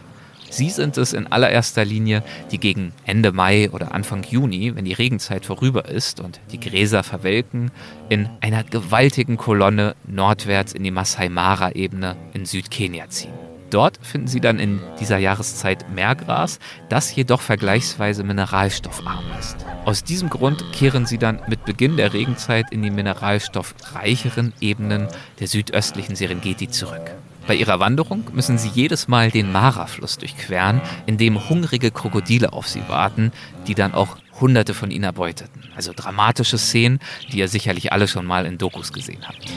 Sie 0.50 0.70
sind 0.70 0.97
es 0.97 1.14
in 1.14 1.28
allererster 1.28 1.86
Linie, 1.86 2.24
die 2.52 2.60
gegen 2.60 2.91
Ende 3.06 3.32
Mai 3.32 3.70
oder 3.72 3.93
Anfang 3.93 4.24
Juni, 4.24 4.76
wenn 4.76 4.86
die 4.86 4.93
Regenzeit 4.93 5.45
vorüber 5.45 5.86
ist 5.86 6.20
und 6.20 6.39
die 6.52 6.60
Gräser 6.60 7.04
verwelken, 7.04 7.72
in 8.10 8.30
einer 8.41 8.64
gewaltigen 8.64 9.38
Kolonne 9.38 9.95
nordwärts 10.08 10.74
in 10.74 10.84
die 10.84 10.91
Masai 10.91 11.30
Mara-Ebene 11.30 12.16
in 12.34 12.45
Südkenia 12.45 13.10
ziehen. 13.10 13.34
Dort 13.70 14.00
finden 14.02 14.28
sie 14.28 14.39
dann 14.39 14.60
in 14.60 14.80
dieser 15.00 15.20
Jahreszeit 15.20 15.86
Meergras, 15.93 16.60
das 16.89 17.16
jedoch 17.16 17.41
vergleichsweise 17.41 18.24
mineralstoffarm 18.24 19.26
ist. 19.39 19.58
Aus 19.86 20.04
diesem 20.04 20.30
Grund 20.30 20.64
kehren 20.74 21.06
sie 21.06 21.20
dann 21.20 21.39
mit 21.47 21.66
Beginn 21.66 21.95
der 21.95 22.14
Regenzeit 22.14 22.72
in 22.72 22.82
die 22.82 22.89
mineralstoffreicheren 22.89 24.54
Ebenen 24.60 25.08
der 25.39 25.47
südöstlichen 25.47 26.16
Serengeti 26.16 26.70
zurück. 26.70 27.12
Bei 27.50 27.56
ihrer 27.56 27.80
Wanderung 27.80 28.26
müssen 28.32 28.60
sie 28.60 28.70
jedes 28.70 29.08
Mal 29.08 29.32
den 29.32 29.52
Mara-Fluss 29.52 30.20
durchqueren, 30.20 30.82
in 31.08 31.18
dem 31.18 31.50
hungrige 31.50 31.89
Krokodile 31.89 32.54
auf 32.54 32.68
sie 32.68 32.88
warten, 32.88 33.32
die 33.66 33.74
dann 33.74 33.95
auch 33.95 34.18
Hunderte 34.39 34.76
von 34.76 34.91
ihnen 34.91 35.06
erbeuteten. 35.06 35.64
Also 35.76 35.91
dramatische 35.95 36.60
Szenen, 36.60 37.00
die 37.32 37.39
ihr 37.39 37.47
sicherlich 37.47 37.91
alle 37.91 38.08
schon 38.08 38.28
mal 38.28 38.45
in 38.45 38.60
Dokus 38.60 38.93
gesehen 38.93 39.28
habt. 39.28 39.52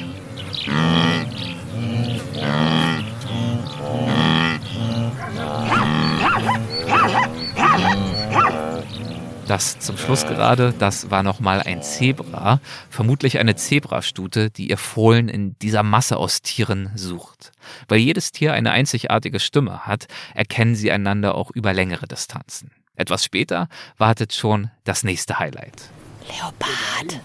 Das 9.46 9.78
zum 9.80 9.98
Schluss 9.98 10.24
gerade, 10.24 10.72
das 10.78 11.10
war 11.10 11.22
nochmal 11.22 11.60
ein 11.60 11.82
Zebra, 11.82 12.58
vermutlich 12.88 13.38
eine 13.38 13.54
Zebrastute, 13.54 14.48
die 14.48 14.70
ihr 14.70 14.78
Fohlen 14.78 15.28
in 15.28 15.58
dieser 15.58 15.82
Masse 15.82 16.16
aus 16.16 16.40
Tieren 16.40 16.90
sucht. 16.94 17.51
Weil 17.88 17.98
jedes 17.98 18.32
Tier 18.32 18.52
eine 18.52 18.72
einzigartige 18.72 19.40
Stimme 19.40 19.86
hat, 19.86 20.06
erkennen 20.34 20.74
sie 20.74 20.92
einander 20.92 21.34
auch 21.34 21.50
über 21.50 21.72
längere 21.72 22.06
Distanzen. 22.06 22.70
Etwas 22.94 23.24
später 23.24 23.68
wartet 23.96 24.34
schon 24.34 24.70
das 24.84 25.02
nächste 25.02 25.38
Highlight. 25.38 25.90
Leopard. 26.28 27.20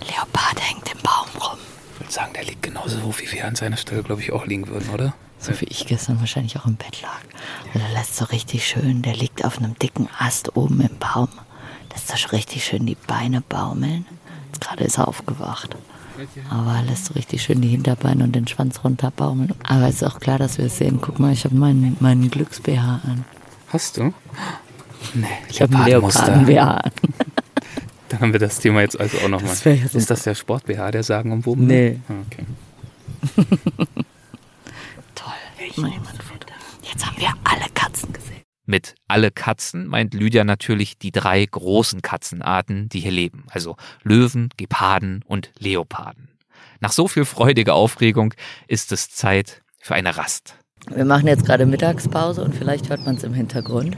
Leopard 0.00 0.60
hängt 0.60 0.92
im 0.92 0.98
Baum 1.02 1.28
rum. 1.40 1.58
Ich 1.94 2.00
würde 2.00 2.12
sagen, 2.12 2.32
der 2.32 2.44
liegt 2.44 2.62
genauso 2.62 3.02
hoch, 3.02 3.14
wie 3.18 3.30
wir 3.30 3.46
an 3.46 3.54
seiner 3.54 3.76
Stelle, 3.76 4.02
glaube 4.02 4.22
ich, 4.22 4.32
auch 4.32 4.46
liegen 4.46 4.66
würden, 4.68 4.88
oder? 4.90 5.14
So 5.38 5.60
wie 5.60 5.66
ich 5.66 5.86
gestern 5.86 6.20
wahrscheinlich 6.20 6.56
auch 6.58 6.66
im 6.66 6.76
Bett 6.76 7.02
lag. 7.02 7.20
Und 7.74 7.80
der 7.80 7.90
lässt 7.90 8.16
so 8.16 8.24
richtig 8.26 8.66
schön, 8.66 9.02
der 9.02 9.14
liegt 9.14 9.44
auf 9.44 9.58
einem 9.58 9.78
dicken 9.78 10.08
Ast 10.18 10.56
oben 10.56 10.80
im 10.80 10.98
Baum. 10.98 11.28
Lässt 11.90 12.08
so 12.08 12.28
richtig 12.28 12.64
schön 12.64 12.86
die 12.86 12.94
Beine 12.94 13.40
baumeln. 13.42 14.06
Jetzt 14.46 14.60
gerade 14.60 14.84
ist 14.84 14.98
er 14.98 15.08
aufgewacht. 15.08 15.76
Aber 16.50 16.74
er 16.76 16.82
lässt 16.82 17.06
so 17.06 17.14
richtig 17.14 17.42
schön 17.42 17.60
die 17.60 17.68
Hinterbeine 17.68 18.24
und 18.24 18.32
den 18.32 18.46
Schwanz 18.46 18.84
runterbaumeln. 18.84 19.54
Aber 19.68 19.88
ist 19.88 20.04
auch 20.04 20.20
klar, 20.20 20.38
dass 20.38 20.58
wir 20.58 20.66
es 20.66 20.78
sehen. 20.78 20.98
Guck 21.00 21.18
mal, 21.18 21.32
ich 21.32 21.44
habe 21.44 21.54
meinen, 21.54 21.96
meinen 22.00 22.30
Glücks-BH 22.30 23.00
an. 23.04 23.24
Hast 23.68 23.96
du? 23.96 24.12
Nee, 25.14 25.26
Ich 25.48 25.60
habe 25.62 25.74
einen 25.76 25.86
Leoparden-BH 25.86 26.76
an. 26.76 26.90
Dann 28.08 28.20
haben 28.20 28.32
wir 28.32 28.40
das 28.40 28.58
Thema 28.60 28.82
jetzt 28.82 29.00
also 29.00 29.16
auch 29.18 29.28
nochmal. 29.28 29.54
Ist 29.94 30.10
das 30.10 30.22
der 30.24 30.34
Sport-BH, 30.34 30.90
der 30.90 31.02
sagen 31.02 31.32
umwoben? 31.32 31.66
Nee. 31.66 31.98
Ah, 32.08 32.12
Okay. 32.26 32.44
Toll. 35.14 35.32
Jemand 35.76 36.06
Foto. 36.22 36.46
Jetzt 36.82 37.06
haben 37.06 37.16
wir 37.18 37.32
alle 37.44 37.64
Katzen 37.74 38.12
gesehen. 38.12 38.41
Mit 38.64 38.94
alle 39.08 39.30
Katzen 39.30 39.86
meint 39.86 40.14
Lydia 40.14 40.44
natürlich 40.44 40.96
die 40.96 41.10
drei 41.10 41.44
großen 41.44 42.00
Katzenarten, 42.00 42.88
die 42.88 43.00
hier 43.00 43.10
leben, 43.10 43.44
also 43.50 43.76
Löwen, 44.02 44.50
Geparden 44.56 45.24
und 45.26 45.50
Leoparden. 45.58 46.28
Nach 46.80 46.92
so 46.92 47.08
viel 47.08 47.24
freudiger 47.24 47.74
Aufregung 47.74 48.34
ist 48.68 48.92
es 48.92 49.10
Zeit 49.10 49.62
für 49.80 49.94
eine 49.94 50.16
Rast. 50.16 50.54
Wir 50.94 51.04
machen 51.04 51.28
jetzt 51.28 51.44
gerade 51.44 51.66
Mittagspause 51.66 52.42
und 52.42 52.54
vielleicht 52.54 52.88
hört 52.88 53.04
man 53.04 53.16
es 53.16 53.24
im 53.24 53.34
Hintergrund. 53.34 53.96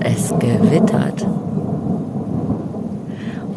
Es 0.00 0.30
gewittert. 0.38 1.26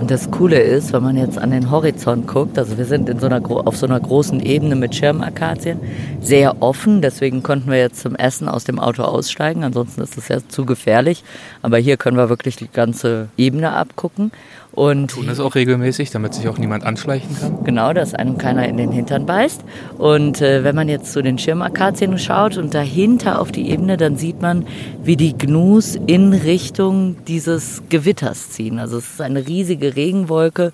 Und 0.02 0.10
das 0.10 0.32
Coole 0.32 0.60
ist, 0.60 0.94
wenn 0.94 1.04
man 1.04 1.16
jetzt 1.16 1.38
an 1.38 1.52
den 1.52 1.70
Horizont 1.70 2.26
guckt, 2.26 2.58
also 2.58 2.76
wir 2.80 2.86
sind 2.86 3.08
in 3.08 3.20
so 3.20 3.28
einer, 3.28 3.40
auf 3.68 3.78
so 3.78 3.86
einer 3.86 4.00
großen 4.00 4.40
Ebene 4.40 4.76
mit 4.76 4.96
Schirmakazien, 4.96 5.80
sehr 6.20 6.60
offen, 6.64 7.04
deswegen 7.04 7.44
konnten 7.44 7.70
wir 7.70 7.78
jetzt 7.78 8.02
zum 8.02 8.16
Essen 8.16 8.50
aus 8.50 8.64
dem 8.64 8.80
Auto 8.80 9.04
aussteigen, 9.04 9.64
ansonsten 9.64 10.02
ist 10.02 10.18
es 10.18 10.28
ja 10.28 10.40
zu 10.48 10.66
gefährlich. 10.66 11.24
Aber 11.62 11.78
hier 11.78 11.98
können 11.98 12.18
wir 12.18 12.30
wirklich 12.30 12.56
die 12.56 12.68
ganze 12.68 13.28
Ebene 13.38 13.74
abgucken. 13.74 14.32
Und 14.74 15.12
Tun 15.12 15.28
das 15.28 15.40
auch 15.40 15.56
regelmäßig, 15.56 16.12
damit 16.12 16.34
sich 16.34 16.48
auch 16.48 16.58
niemand 16.58 16.86
anschleichen 16.86 17.38
kann? 17.38 17.64
Genau, 17.66 17.92
dass 17.92 18.14
einem 18.14 18.38
keiner 18.38 18.68
in 18.68 18.78
den 18.78 18.92
Hintern 18.92 19.26
beißt. 19.26 19.62
Und 19.98 20.42
äh, 20.42 20.64
wenn 20.64 20.76
man 20.76 20.88
jetzt 20.88 21.12
zu 21.12 21.22
den 21.22 21.38
Schirmakazien 21.38 22.18
schaut 22.18 22.58
und 22.58 22.74
dahinter 22.74 23.42
auf 23.42 23.52
die 23.52 23.70
Ebene, 23.70 23.98
dann 23.98 24.16
sieht 24.16 24.42
man, 24.42 24.66
wie 25.04 25.18
die 25.18 25.38
Gnus 25.38 25.96
in 26.08 26.34
Richtung 26.34 27.18
dieses 27.28 27.84
Gewitters 27.90 28.52
ziehen. 28.52 28.80
Also 28.80 28.98
es 28.98 29.12
ist 29.12 29.22
eine 29.22 29.46
riesige 29.46 29.96
Regenwolke. 29.96 30.72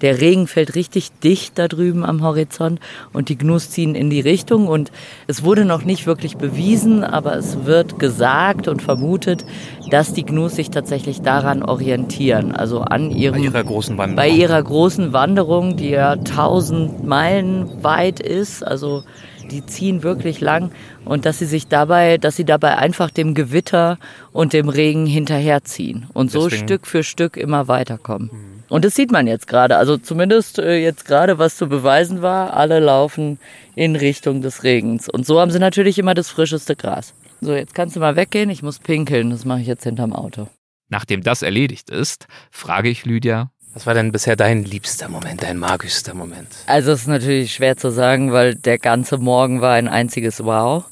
Der 0.00 0.20
Regen 0.20 0.46
fällt 0.46 0.74
richtig 0.74 1.10
dicht 1.24 1.58
da 1.58 1.68
drüben 1.68 2.04
am 2.04 2.22
Horizont 2.22 2.80
und 3.12 3.28
die 3.28 3.36
Gnus 3.38 3.70
ziehen 3.70 3.94
in 3.94 4.10
die 4.10 4.20
Richtung. 4.20 4.66
Und 4.68 4.92
es 5.26 5.42
wurde 5.42 5.64
noch 5.64 5.84
nicht 5.84 6.06
wirklich 6.06 6.36
bewiesen, 6.36 7.04
aber 7.04 7.34
es 7.36 7.64
wird 7.64 7.98
gesagt 7.98 8.68
und 8.68 8.82
vermutet, 8.82 9.44
dass 9.90 10.12
die 10.12 10.24
Gnus 10.24 10.56
sich 10.56 10.70
tatsächlich 10.70 11.22
daran 11.22 11.62
orientieren. 11.62 12.52
Also 12.54 12.80
an 12.80 13.10
ihrem, 13.10 13.34
Bei 13.36 13.40
ihrer 13.46 13.64
großen 13.64 13.98
Wanderung. 13.98 14.16
bei 14.16 14.28
ihrer 14.28 14.62
großen 14.62 15.12
Wanderung, 15.12 15.76
die 15.76 15.90
ja 15.90 16.16
tausend 16.16 17.04
Meilen 17.06 17.82
weit 17.82 18.20
ist. 18.20 18.62
Also 18.62 19.02
die 19.50 19.64
ziehen 19.64 20.02
wirklich 20.02 20.40
lang 20.42 20.72
und 21.06 21.24
dass 21.24 21.38
sie 21.38 21.46
sich 21.46 21.68
dabei, 21.68 22.18
dass 22.18 22.36
sie 22.36 22.44
dabei 22.44 22.76
einfach 22.76 23.10
dem 23.10 23.34
Gewitter 23.34 23.98
und 24.32 24.52
dem 24.52 24.68
Regen 24.68 25.06
hinterherziehen 25.06 26.06
und 26.12 26.30
so 26.30 26.44
Deswegen- 26.48 26.64
Stück 26.68 26.86
für 26.86 27.02
Stück 27.02 27.36
immer 27.38 27.66
weiterkommen. 27.66 28.30
Und 28.68 28.84
das 28.84 28.94
sieht 28.94 29.10
man 29.10 29.26
jetzt 29.26 29.48
gerade, 29.48 29.76
also 29.76 29.96
zumindest 29.96 30.58
äh, 30.58 30.76
jetzt 30.76 31.06
gerade, 31.06 31.38
was 31.38 31.56
zu 31.56 31.68
beweisen 31.68 32.20
war, 32.22 32.54
alle 32.54 32.80
laufen 32.80 33.38
in 33.74 33.96
Richtung 33.96 34.42
des 34.42 34.62
Regens. 34.62 35.08
Und 35.08 35.26
so 35.26 35.40
haben 35.40 35.50
sie 35.50 35.58
natürlich 35.58 35.98
immer 35.98 36.14
das 36.14 36.28
frischeste 36.28 36.76
Gras. 36.76 37.14
So, 37.40 37.54
jetzt 37.54 37.74
kannst 37.74 37.96
du 37.96 38.00
mal 38.00 38.16
weggehen, 38.16 38.50
ich 38.50 38.62
muss 38.62 38.78
pinkeln, 38.78 39.30
das 39.30 39.44
mache 39.44 39.60
ich 39.60 39.66
jetzt 39.66 39.84
hinterm 39.84 40.12
Auto. 40.12 40.48
Nachdem 40.88 41.22
das 41.22 41.42
erledigt 41.42 41.90
ist, 41.90 42.26
frage 42.50 42.88
ich 42.88 43.04
Lydia, 43.04 43.50
Was 43.74 43.86
war 43.86 43.94
denn 43.94 44.12
bisher 44.12 44.36
dein 44.36 44.64
liebster 44.64 45.08
Moment, 45.08 45.42
dein 45.42 45.58
magischster 45.58 46.14
Moment? 46.14 46.48
Also 46.66 46.92
es 46.92 47.02
ist 47.02 47.06
natürlich 47.06 47.52
schwer 47.54 47.76
zu 47.76 47.90
sagen, 47.90 48.32
weil 48.32 48.54
der 48.54 48.78
ganze 48.78 49.18
Morgen 49.18 49.60
war 49.60 49.74
ein 49.74 49.88
einziges 49.88 50.42
Wow. 50.44 50.84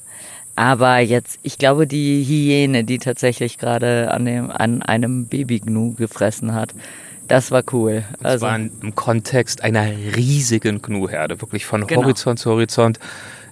Aber 0.55 0.99
jetzt, 0.99 1.37
ich 1.43 1.57
glaube, 1.57 1.85
die 1.85 2.23
Hyäne, 2.23 2.83
die 2.83 2.97
tatsächlich 2.97 3.57
gerade 3.57 4.11
an, 4.11 4.25
dem, 4.25 4.49
an 4.49 4.81
einem 4.81 5.27
Babygnu 5.27 5.93
gefressen 5.93 6.53
hat, 6.53 6.73
das 7.27 7.51
war 7.51 7.63
cool. 7.71 8.03
Das 8.21 8.33
Also, 8.33 8.45
war 8.45 8.55
im 8.57 8.95
Kontext 8.95 9.63
einer 9.63 9.85
riesigen 10.15 10.81
Gnu-Herde, 10.81 11.41
wirklich 11.41 11.65
von 11.65 11.85
Genau. 11.87 12.03
Horizont 12.03 12.39
zu 12.39 12.51
Horizont. 12.51 12.99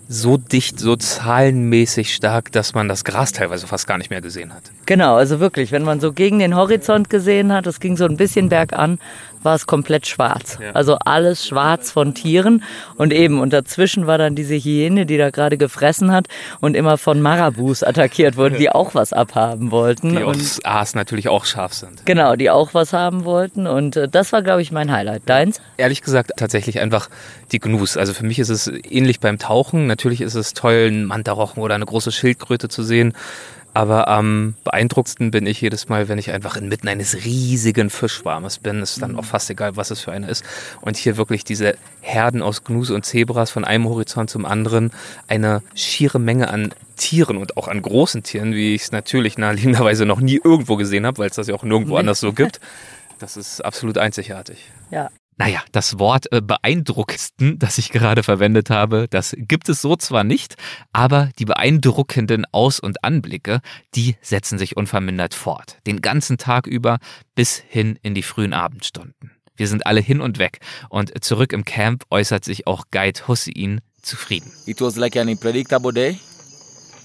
So 0.07 0.37
dicht, 0.37 0.79
so 0.79 0.95
zahlenmäßig 0.95 2.13
stark, 2.13 2.51
dass 2.51 2.73
man 2.73 2.87
das 2.87 3.03
Gras 3.03 3.31
teilweise 3.31 3.65
fast 3.65 3.87
gar 3.87 3.97
nicht 3.97 4.09
mehr 4.09 4.21
gesehen 4.21 4.53
hat. 4.53 4.63
genau, 4.85 5.15
also 5.15 5.39
wirklich, 5.39 5.71
wenn 5.71 5.83
man 5.83 5.99
so 5.99 6.13
gegen 6.13 6.39
den 6.39 6.55
Horizont 6.55 7.09
gesehen 7.09 7.51
hat, 7.51 7.65
es 7.67 7.79
ging 7.79 7.97
so 7.97 8.05
ein 8.05 8.17
bisschen 8.17 8.49
bergan, 8.49 8.99
war 9.45 9.55
es 9.55 9.67
komplett 9.67 10.07
schwarz. 10.07 10.57
Ja. 10.61 10.71
Also 10.71 10.97
alles 11.05 11.47
schwarz 11.47 11.91
von 11.91 12.13
Tieren 12.13 12.63
und 12.97 13.13
eben, 13.13 13.39
und 13.39 13.53
dazwischen 13.53 14.07
war 14.07 14.17
dann 14.17 14.35
diese 14.35 14.55
Hyäne, 14.55 15.05
die 15.05 15.17
da 15.17 15.29
gerade 15.29 15.57
gefressen 15.57 16.11
hat 16.11 16.27
und 16.59 16.75
immer 16.75 16.97
von 16.97 17.21
Marabus 17.21 17.83
attackiert 17.83 18.35
wurde, 18.35 18.57
die 18.57 18.69
auch 18.69 18.95
was 18.95 19.13
abhaben 19.13 19.71
wollten. 19.71 20.15
Die 20.15 20.23
und 20.23 20.35
aus 20.35 20.59
Aas 20.65 20.95
natürlich 20.95 21.29
auch 21.29 21.45
scharf 21.45 21.73
sind. 21.73 22.05
Genau, 22.05 22.35
die 22.35 22.49
auch 22.49 22.73
was 22.73 22.91
haben 22.91 23.23
wollten. 23.23 23.67
Und 23.67 23.95
äh, 23.95 24.09
das 24.09 24.33
war, 24.33 24.41
glaube 24.41 24.61
ich, 24.61 24.71
mein 24.71 24.91
Highlight. 24.91 25.21
Deins? 25.27 25.61
Ehrlich 25.77 26.01
gesagt, 26.01 26.31
tatsächlich 26.35 26.79
einfach 26.79 27.09
die 27.51 27.59
Gnus. 27.59 27.97
Also 27.97 28.13
für 28.13 28.25
mich 28.25 28.39
ist 28.39 28.49
es 28.49 28.67
ähnlich 28.67 29.19
beim 29.19 29.37
Tauchen. 29.37 29.85
Natürlich 29.95 30.19
ist 30.19 30.35
es 30.35 30.53
toll, 30.53 30.87
einen 30.87 31.05
Mantarochen 31.05 31.61
oder 31.61 31.73
eine 31.73 31.85
große 31.85 32.11
Schildkröte 32.11 32.67
zu 32.67 32.83
sehen. 32.83 33.13
Aber 33.73 34.09
am 34.09 34.55
beeindruckendsten 34.65 35.31
bin 35.31 35.45
ich 35.45 35.61
jedes 35.61 35.87
Mal, 35.87 36.09
wenn 36.09 36.17
ich 36.17 36.31
einfach 36.31 36.57
inmitten 36.57 36.89
eines 36.89 37.23
riesigen 37.23 37.89
Fischschwarmes 37.89 38.57
bin. 38.59 38.81
Ist 38.81 39.01
dann 39.01 39.15
auch 39.15 39.23
fast 39.23 39.49
egal, 39.49 39.77
was 39.77 39.91
es 39.91 40.01
für 40.01 40.11
einer 40.11 40.27
ist. 40.27 40.43
Und 40.81 40.97
hier 40.97 41.15
wirklich 41.15 41.45
diese 41.45 41.77
Herden 42.01 42.41
aus 42.41 42.65
Gnus 42.65 42.89
und 42.89 43.05
Zebras 43.05 43.51
von 43.51 43.63
einem 43.63 43.87
Horizont 43.87 44.29
zum 44.29 44.45
anderen. 44.45 44.91
Eine 45.29 45.63
schiere 45.75 46.19
Menge 46.19 46.49
an 46.49 46.73
Tieren 46.97 47.37
und 47.37 47.55
auch 47.55 47.69
an 47.69 47.81
großen 47.81 48.21
Tieren, 48.23 48.53
wie 48.53 48.75
ich 48.75 48.81
es 48.81 48.91
natürlich 48.91 49.37
naheliegenderweise 49.37 50.05
noch 50.05 50.19
nie 50.19 50.41
irgendwo 50.43 50.75
gesehen 50.75 51.05
habe, 51.05 51.19
weil 51.19 51.29
es 51.29 51.37
das 51.37 51.47
ja 51.47 51.55
auch 51.55 51.63
nirgendwo 51.63 51.95
anders 51.95 52.19
so 52.19 52.33
gibt. 52.33 52.59
Das 53.17 53.37
ist 53.37 53.63
absolut 53.63 53.97
einzigartig. 53.97 54.57
Ja. 54.91 55.09
Naja, 55.37 55.61
das 55.73 55.99
Wort 55.99 56.31
äh, 56.31 56.41
beeindruckendsten, 56.41 57.59
das 57.59 57.77
ich 57.77 57.89
gerade 57.89 58.23
verwendet 58.23 58.69
habe, 58.69 59.07
das 59.09 59.35
gibt 59.37 59.67
es 59.67 59.81
so 59.81 59.97
zwar 59.97 60.23
nicht, 60.23 60.55
aber 60.93 61.29
die 61.39 61.45
beeindruckenden 61.45 62.45
Aus- 62.53 62.79
und 62.79 63.03
Anblicke, 63.03 63.59
die 63.95 64.15
setzen 64.21 64.57
sich 64.57 64.77
unvermindert 64.77 65.33
fort. 65.33 65.77
Den 65.87 65.99
ganzen 65.99 66.37
Tag 66.37 66.67
über 66.67 66.99
bis 67.35 67.57
hin 67.57 67.99
in 68.01 68.15
die 68.15 68.23
frühen 68.23 68.53
Abendstunden. 68.53 69.31
Wir 69.57 69.67
sind 69.67 69.85
alle 69.85 69.99
hin 69.99 70.21
und 70.21 70.39
weg 70.39 70.59
und 70.89 71.11
zurück 71.23 71.51
im 71.51 71.65
Camp 71.65 72.05
äußert 72.09 72.45
sich 72.45 72.65
auch 72.67 72.85
Guide 72.91 73.27
Hussein 73.27 73.81
zufrieden. 74.01 74.51
It 74.65 74.79
was 74.79 74.95
like 74.95 75.17
an 75.17 75.27
unpredictable 75.27 75.91
day, 75.91 76.17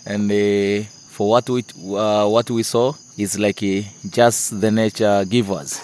and 0.04 0.30
uh, 0.30 0.84
for 1.10 1.28
what 1.28 1.48
we 1.48 1.62
uh, 1.96 2.28
what 2.30 2.48
we 2.50 2.62
saw 2.62 2.94
is 3.16 3.36
like 3.38 3.62
uh, 3.62 3.82
just 4.12 4.60
the 4.60 4.70
nature 4.70 5.24
give 5.26 5.50
us, 5.50 5.80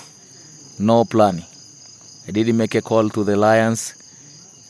no 0.79 1.05
planning. 1.05 1.45
I 2.29 2.33
didn't 2.33 2.57
make 2.57 2.75
a 2.75 2.83
call 2.83 3.09
to 3.11 3.25
the 3.25 3.37
lions. 3.37 3.95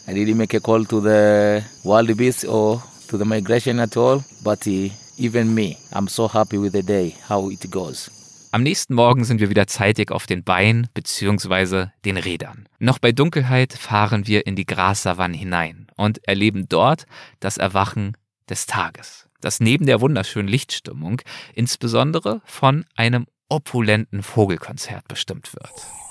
I 0.07 0.13
didn't 0.13 0.37
make 0.37 0.55
a 0.55 0.61
call 0.61 0.85
to 0.85 1.01
the 1.01 1.63
wild 1.85 2.15
beasts 2.17 2.45
or 2.45 2.83
to 3.09 3.17
the 3.17 3.25
migration 3.25 3.81
at 3.81 3.97
all. 3.97 4.23
But 4.45 4.67
uh, 4.67 4.91
even 5.17 5.55
me, 5.55 5.79
I'm 5.93 6.07
so 6.09 6.29
happy 6.29 6.59
with 6.59 6.73
the 6.73 6.83
day, 6.83 7.15
how 7.29 7.51
it 7.51 7.71
goes. 7.71 8.11
Am 8.53 8.63
nächsten 8.63 8.95
Morgen 8.95 9.25
sind 9.25 9.41
wir 9.41 9.51
wieder 9.51 9.67
zeitig 9.67 10.11
auf 10.13 10.27
den 10.27 10.45
Beinen 10.45 10.89
bzw. 10.95 11.87
den 12.05 12.17
Rädern. 12.17 12.69
Noch 12.79 12.99
bei 12.99 13.13
Dunkelheit 13.13 13.73
fahren 13.73 14.27
wir 14.27 14.47
in 14.47 14.55
die 14.55 14.65
Grassavannen 14.67 15.37
hinein 15.37 15.89
und 15.97 16.27
erleben 16.29 16.67
dort 16.69 17.07
das 17.41 17.57
Erwachen 17.57 18.17
des 18.49 18.67
Tages, 18.67 19.29
das 19.41 19.61
neben 19.61 19.87
der 19.87 20.01
wunderschönen 20.01 20.49
Lichtstimmung 20.49 21.21
insbesondere 21.55 22.41
von 22.45 22.85
einem 22.95 23.27
opulenten 23.49 24.23
Vogelkonzert 24.23 25.09
bestimmt 25.09 25.53
wird. 25.55 26.06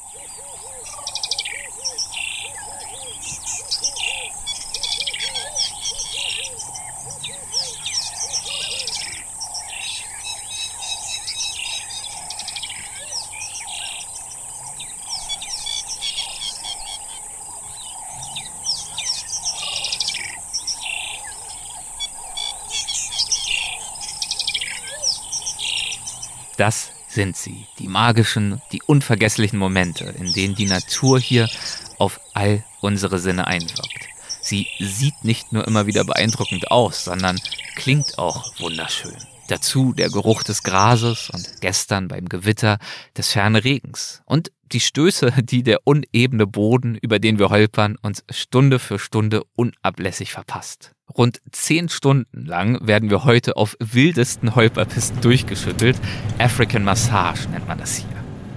Das 26.58 26.92
sind 27.08 27.36
sie, 27.38 27.66
die 27.80 27.88
magischen, 27.88 28.62
die 28.72 28.82
unvergesslichen 28.84 29.60
Momente, 29.60 30.06
in 30.18 30.34
denen 30.34 30.56
die 30.56 30.66
Natur 30.66 31.20
hier 31.20 31.50
auf 31.98 32.20
all 32.34 32.64
unsere 32.82 33.20
Sinne 33.20 33.48
einwirkt. 33.48 34.08
Sie 34.42 34.68
sieht 34.80 35.24
nicht 35.24 35.52
nur 35.52 35.68
immer 35.68 35.88
wieder 35.88 36.04
beeindruckend 36.04 36.72
aus, 36.72 37.06
sondern 37.06 37.40
klingt 37.76 38.18
auch 38.20 38.60
wunderschön. 38.60 39.16
Dazu 39.48 39.94
der 39.94 40.10
Geruch 40.10 40.44
des 40.44 40.64
Grases 40.64 41.30
und 41.30 41.62
gestern 41.62 42.08
beim 42.08 42.28
Gewitter 42.28 42.80
des 43.16 43.32
fernen 43.32 43.58
Regens. 43.58 44.22
Und 44.26 44.52
die 44.72 44.80
Stöße, 44.80 45.32
die 45.44 45.62
der 45.62 45.82
unebene 45.84 46.48
Boden, 46.48 46.96
über 46.96 47.20
den 47.20 47.38
wir 47.38 47.50
holpern, 47.50 47.98
uns 48.02 48.24
Stunde 48.30 48.80
für 48.80 48.98
Stunde 48.98 49.44
unablässig 49.56 50.32
verpasst. 50.32 50.95
Rund 51.14 51.42
zehn 51.52 51.90
Stunden 51.90 52.46
lang 52.46 52.86
werden 52.86 53.10
wir 53.10 53.24
heute 53.24 53.58
auf 53.58 53.78
wildesten 53.80 54.56
Holperpisten 54.56 55.22
durchgeschüttelt. 55.22 55.98
African 56.40 56.84
Massage 56.84 57.48
nennt 57.50 57.68
man 57.68 57.78
das 57.78 57.98
hier. 57.98 58.10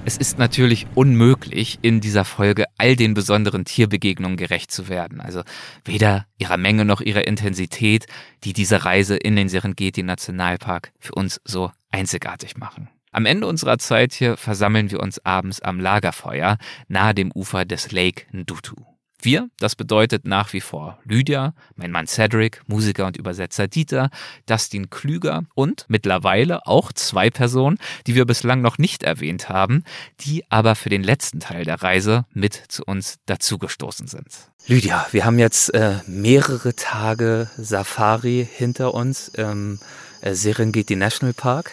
Es 0.05 0.17
ist 0.17 0.39
natürlich 0.39 0.87
unmöglich, 0.95 1.79
in 1.83 2.01
dieser 2.01 2.25
Folge 2.25 2.65
all 2.79 2.97
den 2.97 3.13
besonderen 3.13 3.67
Tierbegegnungen 3.67 4.39
gerecht 4.39 4.71
zu 4.71 4.89
werden. 4.89 5.21
Also 5.21 5.43
weder 5.85 6.25
ihrer 6.39 6.57
Menge 6.57 6.87
noch 6.87 7.03
ihrer 7.03 7.27
Intensität, 7.27 8.07
die 8.43 8.55
diese 8.55 8.87
Reise 8.87 9.17
in 9.17 9.37
den 9.37 9.51
Serengeti 9.51 10.03
Nationalpark 10.03 10.93
für 10.99 11.15
uns 11.15 11.43
so 11.45 11.71
einzigartig 11.91 12.57
machen. 12.57 12.89
Am 13.13 13.27
Ende 13.27 13.47
unserer 13.47 13.79
Zeit 13.79 14.15
hier 14.15 14.39
versammeln 14.39 14.91
wir 14.91 15.01
uns 15.01 15.25
abends 15.27 15.61
am 15.61 15.79
Lagerfeuer 15.79 16.57
nahe 16.89 17.15
dem 17.15 17.31
Ufer 17.35 17.67
des 17.67 17.93
Lake 17.93 18.25
Ndutu. 18.33 18.77
Wir, 19.21 19.51
das 19.59 19.75
bedeutet 19.75 20.27
nach 20.27 20.53
wie 20.53 20.61
vor 20.61 20.99
Lydia, 21.05 21.53
mein 21.75 21.91
Mann 21.91 22.07
Cedric, 22.07 22.63
Musiker 22.69 23.05
und 23.07 23.17
Übersetzer 23.17 23.67
Dieter, 23.67 24.11
Dustin 24.47 24.91
Klüger 24.91 25.43
und 25.55 25.87
mittlerweile 25.89 26.67
auch 26.67 26.93
zwei 26.93 27.29
Personen, 27.29 27.79
die 28.07 28.15
wir 28.15 28.27
bislang 28.27 28.61
noch 28.61 28.79
nicht 28.79 29.03
erwähnt 29.03 29.49
haben, 29.49 29.83
die 30.21 30.45
aber 30.51 30.77
für 30.77 30.89
den 30.89 31.03
letzten 31.03 31.41
Teil 31.41 31.65
der 31.65 31.83
Reise 31.83 32.27
mit 32.33 32.63
zu 32.69 32.85
uns 32.85 33.19
dazugestoßen 33.27 34.07
sind. 34.07 34.29
Lydia, 34.69 35.07
wir 35.11 35.25
haben 35.25 35.41
jetzt 35.41 35.75
äh, 35.75 35.97
mehrere 36.07 36.77
Tage 36.77 37.51
Safari 37.57 38.47
hinter 38.49 38.95
uns 38.95 39.29
im 39.29 39.81
äh, 40.21 40.35
Serengeti 40.35 40.95
National 40.95 41.33
Park 41.33 41.73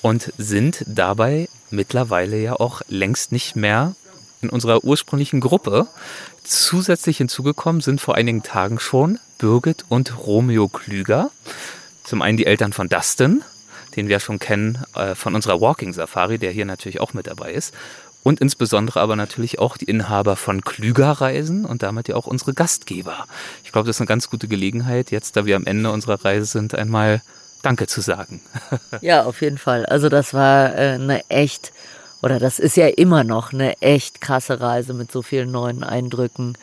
und 0.00 0.32
sind 0.38 0.84
dabei 0.86 1.48
mittlerweile 1.70 2.36
ja 2.38 2.54
auch 2.54 2.82
längst 2.88 3.32
nicht 3.32 3.56
mehr 3.56 3.96
in 4.44 4.50
unserer 4.50 4.84
ursprünglichen 4.84 5.40
Gruppe. 5.40 5.86
Zusätzlich 6.44 7.18
hinzugekommen 7.18 7.80
sind 7.80 8.00
vor 8.00 8.14
einigen 8.14 8.42
Tagen 8.42 8.78
schon 8.78 9.18
Birgit 9.38 9.84
und 9.88 10.26
Romeo 10.26 10.68
Klüger. 10.68 11.30
Zum 12.04 12.22
einen 12.22 12.36
die 12.36 12.46
Eltern 12.46 12.72
von 12.72 12.88
Dustin, 12.88 13.42
den 13.96 14.08
wir 14.08 14.20
schon 14.20 14.38
kennen 14.38 14.84
äh, 14.94 15.14
von 15.14 15.34
unserer 15.34 15.60
Walking 15.60 15.92
Safari, 15.92 16.38
der 16.38 16.52
hier 16.52 16.66
natürlich 16.66 17.00
auch 17.00 17.14
mit 17.14 17.26
dabei 17.26 17.52
ist. 17.52 17.74
Und 18.22 18.40
insbesondere 18.40 19.00
aber 19.00 19.16
natürlich 19.16 19.58
auch 19.58 19.76
die 19.76 19.84
Inhaber 19.84 20.36
von 20.36 20.62
Klüger 20.62 21.10
Reisen 21.10 21.66
und 21.66 21.82
damit 21.82 22.08
ja 22.08 22.16
auch 22.16 22.26
unsere 22.26 22.54
Gastgeber. 22.54 23.26
Ich 23.64 23.72
glaube, 23.72 23.86
das 23.86 23.96
ist 23.96 24.00
eine 24.00 24.08
ganz 24.08 24.30
gute 24.30 24.48
Gelegenheit, 24.48 25.10
jetzt 25.10 25.36
da 25.36 25.44
wir 25.44 25.56
am 25.56 25.66
Ende 25.66 25.90
unserer 25.90 26.24
Reise 26.24 26.46
sind, 26.46 26.74
einmal 26.74 27.20
Danke 27.64 27.86
zu 27.86 28.02
sagen. 28.02 28.42
ja, 29.00 29.24
auf 29.24 29.40
jeden 29.40 29.56
Fall. 29.56 29.86
Also 29.86 30.10
das 30.10 30.34
war 30.34 30.74
äh, 30.74 30.92
eine 30.92 31.28
echt, 31.30 31.72
oder 32.24 32.38
das 32.38 32.58
ist 32.58 32.78
ja 32.78 32.86
immer 32.86 33.22
noch 33.22 33.52
eine 33.52 33.82
echt 33.82 34.22
krasse 34.22 34.58
Reise 34.58 34.94
mit 34.94 35.12
so 35.12 35.20
vielen 35.20 35.50
neuen 35.50 35.84
Eindrücken. 35.84 36.56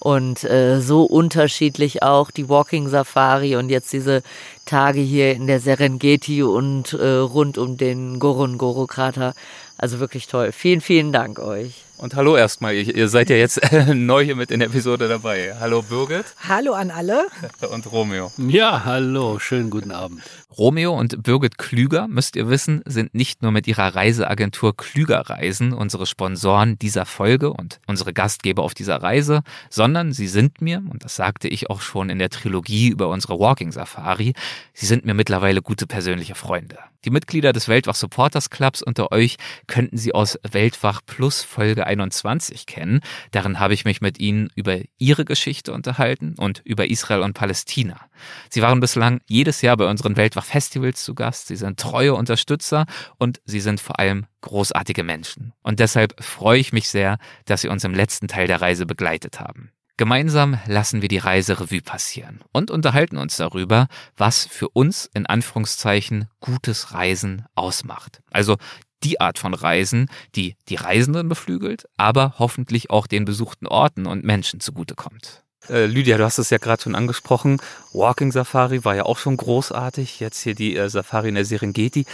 Und 0.00 0.42
äh, 0.42 0.80
so 0.80 1.04
unterschiedlich 1.04 2.02
auch 2.02 2.32
die 2.32 2.48
Walking 2.48 2.88
Safari 2.88 3.54
und 3.54 3.70
jetzt 3.70 3.92
diese 3.92 4.24
Tage 4.64 5.00
hier 5.00 5.32
in 5.32 5.46
der 5.46 5.60
Serengeti 5.60 6.42
und 6.42 6.92
äh, 6.92 7.06
rund 7.06 7.58
um 7.58 7.76
den 7.76 8.18
Gorongoro-Krater. 8.18 9.34
Also 9.76 9.98
wirklich 9.98 10.26
toll. 10.26 10.52
Vielen, 10.52 10.80
vielen 10.80 11.12
Dank 11.12 11.38
euch. 11.38 11.84
Und 11.96 12.16
hallo 12.16 12.36
erstmal, 12.36 12.74
ihr, 12.74 12.94
ihr 12.94 13.08
seid 13.08 13.30
ja 13.30 13.36
jetzt 13.36 13.60
neu 13.94 14.24
hier 14.24 14.36
mit 14.36 14.50
in 14.50 14.60
der 14.60 14.68
Episode 14.68 15.08
dabei. 15.08 15.54
Hallo 15.60 15.82
Birgit. 15.82 16.26
Hallo 16.48 16.72
an 16.72 16.90
alle. 16.90 17.26
Und 17.72 17.90
Romeo. 17.90 18.32
Ja, 18.36 18.84
hallo, 18.84 19.38
schönen 19.38 19.70
guten 19.70 19.92
Abend. 19.92 20.20
Romeo 20.56 20.96
und 20.96 21.24
Birgit 21.24 21.58
Klüger, 21.58 22.06
müsst 22.06 22.36
ihr 22.36 22.48
wissen, 22.48 22.82
sind 22.84 23.12
nicht 23.12 23.42
nur 23.42 23.50
mit 23.50 23.66
ihrer 23.66 23.96
Reiseagentur 23.96 24.76
Klüger 24.76 25.28
Reisen 25.28 25.72
unsere 25.72 26.06
Sponsoren 26.06 26.78
dieser 26.78 27.06
Folge 27.06 27.52
und 27.52 27.80
unsere 27.88 28.12
Gastgeber 28.12 28.62
auf 28.62 28.72
dieser 28.72 29.02
Reise, 29.02 29.42
sondern 29.68 30.12
sie 30.12 30.28
sind 30.28 30.60
mir, 30.60 30.80
und 30.88 31.04
das 31.04 31.16
sagte 31.16 31.48
ich 31.48 31.70
auch 31.70 31.80
schon 31.80 32.08
in 32.08 32.20
der 32.20 32.30
Trilogie 32.30 32.88
über 32.88 33.08
unsere 33.08 33.40
Walking 33.40 33.72
Safari, 33.72 34.34
sie 34.72 34.86
sind 34.86 35.04
mir 35.04 35.14
mittlerweile 35.14 35.62
gute 35.62 35.86
persönliche 35.86 36.34
Freunde. 36.34 36.78
Die 37.04 37.10
Mitglieder 37.10 37.52
des 37.52 37.68
Weltwach 37.68 37.94
Supporters 37.94 38.48
Clubs 38.48 38.82
unter 38.82 39.12
euch 39.12 39.36
könnten 39.66 39.98
sie 39.98 40.14
aus 40.14 40.38
Weltwach 40.42 41.02
Plus 41.04 41.42
Folge 41.42 41.86
21 41.86 42.66
kennen. 42.66 43.00
Darin 43.30 43.60
habe 43.60 43.74
ich 43.74 43.84
mich 43.84 44.00
mit 44.00 44.18
ihnen 44.18 44.50
über 44.54 44.78
ihre 44.96 45.24
Geschichte 45.24 45.72
unterhalten 45.72 46.34
und 46.38 46.62
über 46.64 46.88
Israel 46.88 47.20
und 47.20 47.34
Palästina. 47.34 48.00
Sie 48.48 48.62
waren 48.62 48.80
bislang 48.80 49.20
jedes 49.26 49.60
Jahr 49.60 49.76
bei 49.76 49.86
unseren 49.86 50.16
Weltwach 50.16 50.44
Festivals 50.44 51.04
zu 51.04 51.14
Gast. 51.14 51.48
Sie 51.48 51.56
sind 51.56 51.78
treue 51.78 52.14
Unterstützer 52.14 52.86
und 53.18 53.40
sie 53.44 53.60
sind 53.60 53.80
vor 53.80 53.98
allem 53.98 54.26
großartige 54.40 55.02
Menschen. 55.02 55.52
Und 55.62 55.80
deshalb 55.80 56.22
freue 56.22 56.58
ich 56.58 56.72
mich 56.72 56.88
sehr, 56.88 57.18
dass 57.44 57.62
sie 57.62 57.68
uns 57.68 57.84
im 57.84 57.94
letzten 57.94 58.28
Teil 58.28 58.46
der 58.46 58.62
Reise 58.62 58.86
begleitet 58.86 59.40
haben. 59.40 59.73
Gemeinsam 59.96 60.58
lassen 60.66 61.02
wir 61.02 61.08
die 61.08 61.18
Reise 61.18 61.60
Revue 61.60 61.80
passieren 61.80 62.40
und 62.50 62.72
unterhalten 62.72 63.16
uns 63.16 63.36
darüber, 63.36 63.86
was 64.16 64.44
für 64.44 64.68
uns 64.68 65.08
in 65.14 65.24
Anführungszeichen 65.26 66.28
gutes 66.40 66.92
Reisen 66.92 67.46
ausmacht. 67.54 68.20
Also 68.32 68.56
die 69.04 69.20
Art 69.20 69.38
von 69.38 69.54
Reisen, 69.54 70.10
die 70.34 70.56
die 70.68 70.74
Reisenden 70.74 71.28
beflügelt, 71.28 71.84
aber 71.96 72.34
hoffentlich 72.38 72.90
auch 72.90 73.06
den 73.06 73.24
besuchten 73.24 73.68
Orten 73.68 74.06
und 74.06 74.24
Menschen 74.24 74.58
zugutekommt. 74.58 75.44
Äh, 75.68 75.86
Lydia, 75.86 76.18
du 76.18 76.24
hast 76.24 76.38
es 76.38 76.50
ja 76.50 76.58
gerade 76.58 76.82
schon 76.82 76.94
angesprochen. 76.94 77.60
Walking 77.92 78.32
Safari 78.32 78.84
war 78.84 78.96
ja 78.96 79.04
auch 79.04 79.18
schon 79.18 79.36
großartig. 79.36 80.20
Jetzt 80.20 80.42
hier 80.42 80.54
die 80.54 80.76
äh, 80.76 80.90
Safari 80.90 81.28
in 81.28 81.36
der 81.36 81.44
Serengeti. 81.44 82.04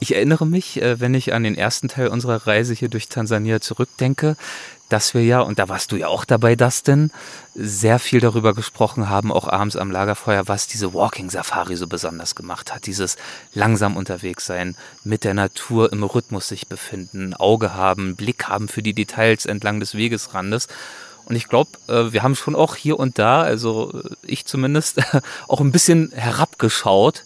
Ich 0.00 0.14
erinnere 0.14 0.46
mich, 0.46 0.82
äh, 0.82 0.98
wenn 0.98 1.14
ich 1.14 1.32
an 1.32 1.44
den 1.44 1.56
ersten 1.56 1.88
Teil 1.88 2.08
unserer 2.08 2.46
Reise 2.46 2.74
hier 2.74 2.88
durch 2.88 3.08
Tansania 3.08 3.60
zurückdenke, 3.60 4.36
dass 4.88 5.14
wir 5.14 5.24
ja, 5.24 5.40
und 5.40 5.58
da 5.58 5.68
warst 5.68 5.90
du 5.90 5.96
ja 5.96 6.08
auch 6.08 6.24
dabei, 6.24 6.54
Dustin, 6.54 7.10
sehr 7.54 7.98
viel 7.98 8.20
darüber 8.20 8.54
gesprochen 8.54 9.08
haben, 9.08 9.32
auch 9.32 9.48
abends 9.48 9.76
am 9.76 9.90
Lagerfeuer, 9.90 10.46
was 10.46 10.68
diese 10.68 10.94
Walking 10.94 11.30
Safari 11.30 11.76
so 11.76 11.86
besonders 11.86 12.34
gemacht 12.34 12.72
hat. 12.72 12.86
Dieses 12.86 13.16
langsam 13.52 13.96
unterwegs 13.96 14.46
sein, 14.46 14.76
mit 15.02 15.24
der 15.24 15.34
Natur 15.34 15.92
im 15.92 16.04
Rhythmus 16.04 16.48
sich 16.48 16.68
befinden, 16.68 17.34
Auge 17.34 17.74
haben, 17.74 18.14
Blick 18.14 18.48
haben 18.48 18.68
für 18.68 18.82
die 18.82 18.94
Details 18.94 19.46
entlang 19.46 19.80
des 19.80 19.94
Wegesrandes. 19.94 20.68
Und 21.24 21.34
ich 21.34 21.48
glaube, 21.48 21.70
äh, 21.88 22.12
wir 22.12 22.22
haben 22.22 22.36
schon 22.36 22.54
auch 22.54 22.76
hier 22.76 23.00
und 23.00 23.18
da, 23.18 23.42
also 23.42 23.92
äh, 23.92 24.10
ich 24.22 24.44
zumindest, 24.46 25.00
auch 25.48 25.60
ein 25.60 25.72
bisschen 25.72 26.12
herabgeschaut 26.12 27.24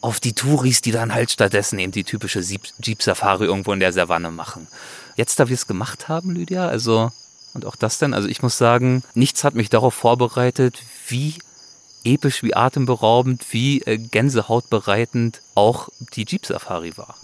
auf 0.00 0.20
die 0.20 0.32
Touris, 0.32 0.80
die 0.80 0.92
dann 0.92 1.12
halt 1.12 1.32
stattdessen 1.32 1.78
eben 1.80 1.92
die 1.92 2.04
typische 2.04 2.40
Jeep-Safari 2.40 3.46
irgendwo 3.46 3.72
in 3.72 3.80
der 3.80 3.92
Savanne 3.92 4.30
machen 4.30 4.68
jetzt, 5.20 5.38
da 5.38 5.48
wir 5.48 5.54
es 5.54 5.66
gemacht 5.66 6.08
haben, 6.08 6.30
Lydia, 6.34 6.66
also, 6.66 7.12
und 7.52 7.66
auch 7.66 7.76
das 7.76 7.98
denn, 7.98 8.14
also 8.14 8.26
ich 8.26 8.42
muss 8.42 8.56
sagen, 8.56 9.02
nichts 9.14 9.44
hat 9.44 9.54
mich 9.54 9.68
darauf 9.68 9.92
vorbereitet, 9.92 10.78
wie 11.08 11.34
episch, 12.04 12.42
wie 12.42 12.56
atemberaubend, 12.56 13.44
wie 13.50 13.82
äh, 13.82 13.98
gänsehautbereitend 13.98 15.42
auch 15.54 15.90
die 16.14 16.24
Jeep 16.26 16.46
Safari 16.46 16.96
war. 16.96 17.16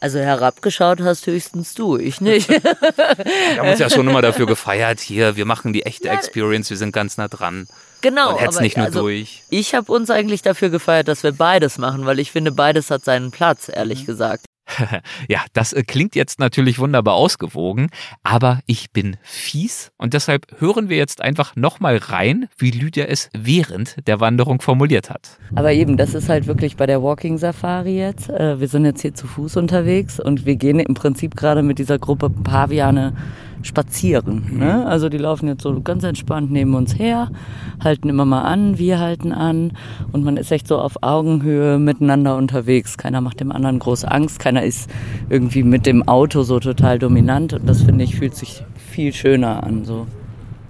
Also 0.00 0.18
herabgeschaut 0.18 1.00
hast 1.00 1.26
höchstens 1.26 1.72
du, 1.72 1.96
ich 1.96 2.20
nicht. 2.20 2.48
wir 2.50 3.58
haben 3.58 3.68
uns 3.70 3.80
ja 3.80 3.88
schon 3.88 4.06
immer 4.06 4.20
dafür 4.20 4.46
gefeiert, 4.46 5.00
hier, 5.00 5.36
wir 5.36 5.46
machen 5.46 5.72
die 5.72 5.86
echte 5.86 6.10
Experience, 6.10 6.68
wir 6.68 6.76
sind 6.76 6.92
ganz 6.92 7.16
nah 7.16 7.28
dran. 7.28 7.66
Genau. 8.02 8.34
Und 8.36 8.42
jetzt 8.42 8.60
nicht 8.60 8.76
nur 8.76 8.86
also, 8.86 9.00
durch. 9.00 9.42
Ich 9.48 9.74
habe 9.74 9.90
uns 9.90 10.10
eigentlich 10.10 10.42
dafür 10.42 10.68
gefeiert, 10.68 11.08
dass 11.08 11.22
wir 11.22 11.32
beides 11.32 11.78
machen, 11.78 12.04
weil 12.04 12.20
ich 12.20 12.30
finde, 12.30 12.52
beides 12.52 12.90
hat 12.90 13.06
seinen 13.06 13.30
Platz, 13.30 13.70
ehrlich 13.72 14.02
mhm. 14.02 14.06
gesagt. 14.06 14.44
ja, 15.28 15.40
das 15.52 15.72
äh, 15.72 15.82
klingt 15.82 16.14
jetzt 16.14 16.38
natürlich 16.38 16.78
wunderbar 16.78 17.14
ausgewogen, 17.14 17.88
aber 18.22 18.60
ich 18.66 18.90
bin 18.92 19.16
fies 19.22 19.92
und 19.96 20.14
deshalb 20.14 20.46
hören 20.58 20.88
wir 20.88 20.96
jetzt 20.96 21.20
einfach 21.20 21.56
nochmal 21.56 21.96
rein, 21.96 22.48
wie 22.56 22.70
Lydia 22.70 23.06
es 23.06 23.30
während 23.36 23.96
der 24.06 24.20
Wanderung 24.20 24.60
formuliert 24.60 25.10
hat. 25.10 25.38
Aber 25.54 25.72
eben, 25.72 25.96
das 25.96 26.14
ist 26.14 26.28
halt 26.28 26.46
wirklich 26.46 26.76
bei 26.76 26.86
der 26.86 27.02
Walking 27.02 27.38
Safari 27.38 27.98
jetzt. 27.98 28.30
Äh, 28.30 28.60
wir 28.60 28.68
sind 28.68 28.84
jetzt 28.84 29.02
hier 29.02 29.14
zu 29.14 29.26
Fuß 29.26 29.56
unterwegs 29.56 30.20
und 30.20 30.46
wir 30.46 30.56
gehen 30.56 30.80
im 30.80 30.94
Prinzip 30.94 31.36
gerade 31.36 31.62
mit 31.62 31.78
dieser 31.78 31.98
Gruppe 31.98 32.30
Paviane 32.30 33.14
spazieren. 33.62 34.58
Ne? 34.58 34.86
Also 34.86 35.08
die 35.08 35.18
laufen 35.18 35.48
jetzt 35.48 35.62
so 35.62 35.80
ganz 35.80 36.04
entspannt 36.04 36.50
neben 36.50 36.74
uns 36.74 36.98
her, 36.98 37.30
halten 37.82 38.08
immer 38.08 38.24
mal 38.24 38.42
an, 38.42 38.78
wir 38.78 38.98
halten 38.98 39.32
an 39.32 39.72
und 40.12 40.24
man 40.24 40.36
ist 40.36 40.52
echt 40.52 40.68
so 40.68 40.78
auf 40.78 41.02
Augenhöhe 41.02 41.78
miteinander 41.78 42.36
unterwegs. 42.36 42.98
Keiner 42.98 43.20
macht 43.20 43.40
dem 43.40 43.52
anderen 43.52 43.78
große 43.78 44.10
Angst, 44.10 44.38
keiner 44.38 44.62
ist 44.62 44.90
irgendwie 45.28 45.62
mit 45.62 45.86
dem 45.86 46.06
Auto 46.06 46.42
so 46.42 46.60
total 46.60 46.98
dominant 46.98 47.52
und 47.52 47.68
das 47.68 47.82
finde 47.82 48.04
ich 48.04 48.16
fühlt 48.16 48.34
sich 48.34 48.64
viel 48.74 49.12
schöner 49.12 49.62
an 49.62 49.84
so. 49.84 50.06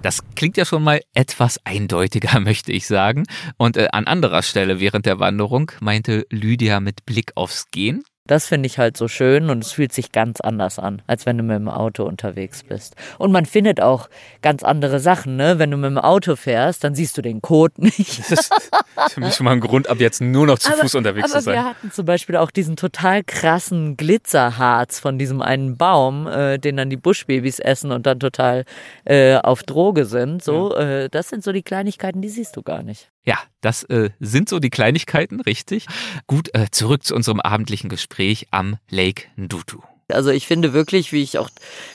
Das 0.01 0.21
klingt 0.35 0.55
ja 0.55 0.63
schon 0.63 0.83
mal 0.83 1.01
etwas 1.13 1.59
eindeutiger, 1.65 2.39
möchte 2.39 2.71
ich 2.71 2.87
sagen. 2.87 3.25
Und 3.57 3.75
äh, 3.75 3.89
an 3.91 4.07
anderer 4.07 4.43
Stelle 4.43 4.79
während 4.79 5.05
der 5.05 5.19
Wanderung 5.19 5.71
meinte 5.81 6.25
Lydia 6.29 6.79
mit 6.79 7.05
Blick 7.05 7.33
aufs 7.35 7.69
Gehen, 7.71 8.03
das 8.29 8.45
finde 8.45 8.67
ich 8.67 8.77
halt 8.77 8.95
so 8.95 9.07
schön 9.07 9.49
und 9.49 9.63
es 9.63 9.71
fühlt 9.71 9.91
sich 9.91 10.11
ganz 10.11 10.39
anders 10.39 10.77
an, 10.77 11.01
als 11.07 11.25
wenn 11.25 11.37
du 11.37 11.43
mit 11.43 11.55
dem 11.55 11.67
Auto 11.67 12.03
unterwegs 12.03 12.63
bist. 12.63 12.95
Und 13.17 13.31
man 13.31 13.47
findet 13.47 13.81
auch 13.81 14.07
ganz 14.43 14.61
andere 14.61 14.99
Sachen, 14.99 15.35
ne? 15.35 15.57
Wenn 15.57 15.71
du 15.71 15.77
mit 15.77 15.89
dem 15.89 15.97
Auto 15.97 16.35
fährst, 16.35 16.83
dann 16.83 16.93
siehst 16.93 17.17
du 17.17 17.21
den 17.21 17.41
Code 17.41 17.73
nicht. 17.77 18.21
Das 18.29 19.07
ist 19.07 19.13
für 19.13 19.21
mich 19.21 19.35
schon 19.35 19.45
mal 19.45 19.53
ein 19.53 19.61
Grund, 19.61 19.89
ab 19.89 19.99
jetzt 19.99 20.19
nur 20.21 20.45
noch 20.45 20.59
zu 20.59 20.71
aber, 20.71 20.81
Fuß 20.81 20.95
unterwegs 20.95 21.31
zu 21.31 21.39
sein. 21.39 21.55
Wir 21.55 21.63
hatten 21.63 21.91
zum 21.91 22.05
Beispiel 22.05 22.35
auch 22.35 22.51
diesen 22.51 22.75
total 22.75 23.23
krassen 23.23 23.95
Glitzerharz 23.95 24.99
von 24.99 25.17
diesem 25.17 25.41
einen 25.41 25.77
Baum, 25.77 26.27
äh, 26.27 26.57
den 26.57 26.75
dann 26.75 26.89
die 26.89 26.97
Buschbabys 26.97 27.59
essen 27.59 27.91
und 27.91 28.05
dann 28.05 28.19
total 28.19 28.65
äh, 29.05 29.37
auf 29.37 29.63
Droge 29.63 30.05
sind. 30.05 30.43
So, 30.43 30.75
ja. 30.75 31.03
äh, 31.03 31.09
das 31.09 31.29
sind 31.29 31.43
so 31.43 31.53
die 31.53 31.63
Kleinigkeiten, 31.63 32.21
die 32.21 32.29
siehst 32.29 32.57
du 32.57 32.61
gar 32.61 32.83
nicht. 32.83 33.09
Ja, 33.25 33.37
das 33.61 33.83
äh, 33.83 34.09
sind 34.19 34.49
so 34.49 34.59
die 34.59 34.69
Kleinigkeiten, 34.69 35.41
richtig. 35.41 35.85
Gut, 36.27 36.53
äh, 36.53 36.67
zurück 36.71 37.03
zu 37.03 37.15
unserem 37.15 37.39
abendlichen 37.39 37.89
Gespräch 37.89 38.47
am 38.51 38.77
Lake 38.89 39.25
Ndutu. 39.35 39.81
Also 40.11 40.31
ich 40.31 40.47
finde 40.47 40.73
wirklich, 40.73 41.11
wie 41.11 41.21
ich 41.21 41.37
auch 41.37 41.49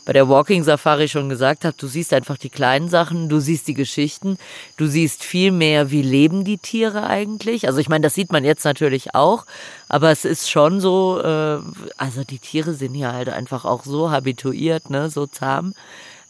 bei 0.04 0.12
der 0.12 0.28
Walking 0.28 0.62
Safari 0.62 1.08
schon 1.08 1.28
gesagt 1.28 1.64
habe, 1.64 1.76
du 1.76 1.88
siehst 1.88 2.12
einfach 2.12 2.38
die 2.38 2.48
kleinen 2.48 2.88
Sachen, 2.88 3.28
du 3.28 3.40
siehst 3.40 3.66
die 3.66 3.74
Geschichten, 3.74 4.38
du 4.76 4.86
siehst 4.86 5.24
viel 5.24 5.50
mehr, 5.50 5.90
wie 5.90 6.02
leben 6.02 6.44
die 6.44 6.58
Tiere 6.58 7.06
eigentlich. 7.06 7.66
Also 7.66 7.80
ich 7.80 7.88
meine, 7.88 8.02
das 8.02 8.14
sieht 8.14 8.30
man 8.30 8.44
jetzt 8.44 8.64
natürlich 8.64 9.14
auch, 9.14 9.46
aber 9.88 10.10
es 10.10 10.24
ist 10.24 10.48
schon 10.48 10.80
so, 10.80 11.20
äh, 11.20 11.58
also 11.96 12.22
die 12.22 12.38
Tiere 12.38 12.74
sind 12.74 12.94
hier 12.94 13.12
halt 13.12 13.30
einfach 13.30 13.64
auch 13.64 13.84
so 13.84 14.10
habituiert, 14.10 14.90
ne, 14.90 15.10
so 15.10 15.26
zahm. 15.26 15.74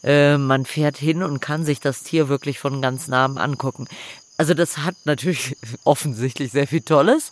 Äh, 0.03 0.37
man 0.37 0.65
fährt 0.65 0.97
hin 0.97 1.21
und 1.21 1.39
kann 1.39 1.65
sich 1.65 1.79
das 1.79 2.03
Tier 2.03 2.29
wirklich 2.29 2.59
von 2.59 2.81
ganz 2.81 3.07
nahem 3.07 3.37
angucken. 3.37 3.87
Also 4.37 4.53
das 4.53 4.79
hat 4.79 4.95
natürlich 5.05 5.55
offensichtlich 5.83 6.51
sehr 6.51 6.67
viel 6.67 6.81
Tolles, 6.81 7.31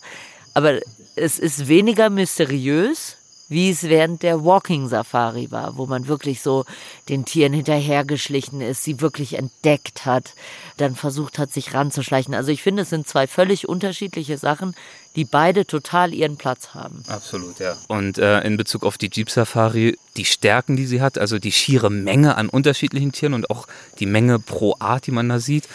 aber 0.54 0.80
es 1.16 1.40
ist 1.40 1.68
weniger 1.68 2.10
mysteriös, 2.10 3.18
wie 3.50 3.70
es 3.70 3.84
während 3.84 4.24
der 4.24 4.44
Walking 4.44 4.88
Safari 4.88 5.52
war, 5.52 5.78
wo 5.78 5.86
man 5.86 6.08
wirklich 6.08 6.42
so 6.42 6.66
den 7.10 7.26
Tieren 7.26 7.54
hinterhergeschlichen 7.54 8.62
ist, 8.62 8.84
sie 8.84 9.02
wirklich 9.02 9.38
entdeckt 9.38 10.06
hat, 10.06 10.34
dann 10.78 10.96
versucht 10.96 11.38
hat, 11.38 11.52
sich 11.52 11.74
ranzuschleichen. 11.74 12.34
Also 12.34 12.52
ich 12.52 12.64
finde, 12.64 12.84
es 12.84 12.90
sind 12.90 13.08
zwei 13.08 13.28
völlig 13.28 13.70
unterschiedliche 13.70 14.38
Sachen, 14.38 14.76
die 15.16 15.26
beide 15.26 15.68
total 15.68 16.14
ihren 16.14 16.38
Platz 16.38 16.70
haben. 16.70 17.04
Absolut, 17.08 17.60
ja. 17.60 17.78
Und 17.88 18.18
äh, 18.18 18.42
in 18.42 18.58
Bezug 18.58 18.84
auf 18.84 18.98
die 18.98 19.12
Jeep 19.12 19.30
Safari, 19.30 20.00
die 20.18 20.26
Stärken, 20.26 20.76
die 20.76 20.88
sie 20.88 21.02
hat, 21.02 21.18
also 21.18 21.38
die 21.38 21.52
schiere 21.52 21.92
Menge 21.92 22.36
an 22.36 22.50
unterschiedlichen 22.50 23.12
Tieren 23.12 23.34
und 23.34 23.50
auch 23.52 23.68
die 24.00 24.08
Menge 24.08 24.40
pro 24.40 24.76
Art, 24.80 25.06
die 25.06 25.12
man 25.12 25.30
da 25.30 25.40
sieht, 25.40 25.68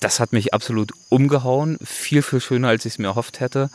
das 0.00 0.20
hat 0.20 0.32
mich 0.32 0.54
absolut 0.54 0.92
umgehauen. 1.08 1.78
Viel, 1.84 2.22
viel 2.22 2.40
schöner, 2.40 2.68
als 2.68 2.84
ich 2.84 2.94
es 2.94 2.98
mir 2.98 3.08
erhofft 3.08 3.40
hätte. 3.40 3.70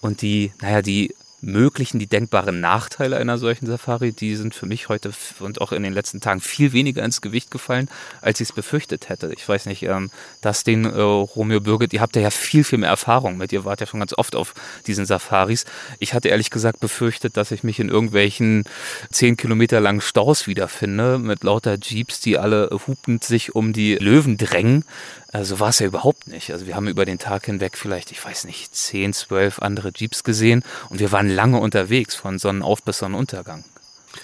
Und 0.00 0.22
die, 0.22 0.52
naja, 0.60 0.82
die 0.82 1.14
möglichen, 1.42 1.98
die 1.98 2.06
denkbaren 2.06 2.60
Nachteile 2.60 3.16
einer 3.16 3.36
solchen 3.36 3.66
Safari, 3.66 4.12
die 4.12 4.36
sind 4.36 4.54
für 4.54 4.66
mich 4.66 4.88
heute 4.88 5.12
und 5.40 5.60
auch 5.60 5.72
in 5.72 5.82
den 5.82 5.92
letzten 5.92 6.20
Tagen 6.20 6.40
viel 6.40 6.72
weniger 6.72 7.04
ins 7.04 7.20
Gewicht 7.20 7.50
gefallen, 7.50 7.90
als 8.20 8.40
ich 8.40 8.50
es 8.50 8.54
befürchtet 8.54 9.08
hätte. 9.08 9.32
Ich 9.36 9.46
weiß 9.48 9.66
nicht, 9.66 9.82
ähm, 9.82 10.10
dass 10.40 10.62
den 10.62 10.84
äh, 10.84 11.00
Romeo 11.00 11.60
Birgit, 11.60 11.92
ihr 11.92 12.00
habt 12.00 12.14
ja 12.14 12.30
viel, 12.30 12.62
viel 12.62 12.78
mehr 12.78 12.90
Erfahrung 12.90 13.36
mit. 13.36 13.52
Ihr 13.52 13.64
wart 13.64 13.80
ja 13.80 13.86
schon 13.86 14.00
ganz 14.00 14.14
oft 14.16 14.36
auf 14.36 14.54
diesen 14.86 15.04
Safaris. 15.04 15.64
Ich 15.98 16.14
hatte 16.14 16.28
ehrlich 16.28 16.50
gesagt 16.50 16.78
befürchtet, 16.78 17.36
dass 17.36 17.50
ich 17.50 17.64
mich 17.64 17.80
in 17.80 17.88
irgendwelchen 17.88 18.64
zehn 19.10 19.36
Kilometer 19.36 19.80
langen 19.80 20.00
Staus 20.00 20.46
wiederfinde 20.46 21.18
mit 21.18 21.42
lauter 21.42 21.76
Jeeps, 21.82 22.20
die 22.20 22.38
alle 22.38 22.70
hupend 22.86 23.24
sich 23.24 23.54
um 23.54 23.72
die 23.72 23.96
Löwen 23.96 24.36
drängen. 24.36 24.84
Also 25.32 25.58
war 25.60 25.70
es 25.70 25.78
ja 25.78 25.86
überhaupt 25.86 26.28
nicht. 26.28 26.52
Also 26.52 26.66
wir 26.66 26.76
haben 26.76 26.88
über 26.88 27.06
den 27.06 27.18
Tag 27.18 27.46
hinweg 27.46 27.78
vielleicht, 27.78 28.12
ich 28.12 28.22
weiß 28.22 28.44
nicht, 28.44 28.76
zehn, 28.76 29.14
zwölf 29.14 29.60
andere 29.60 29.90
Jeeps 29.96 30.24
gesehen 30.24 30.62
und 30.90 31.00
wir 31.00 31.10
waren 31.10 31.28
lange 31.28 31.58
unterwegs 31.58 32.14
von 32.14 32.38
Sonnenauf 32.38 32.82
bis 32.82 32.98
Sonnenuntergang. 32.98 33.64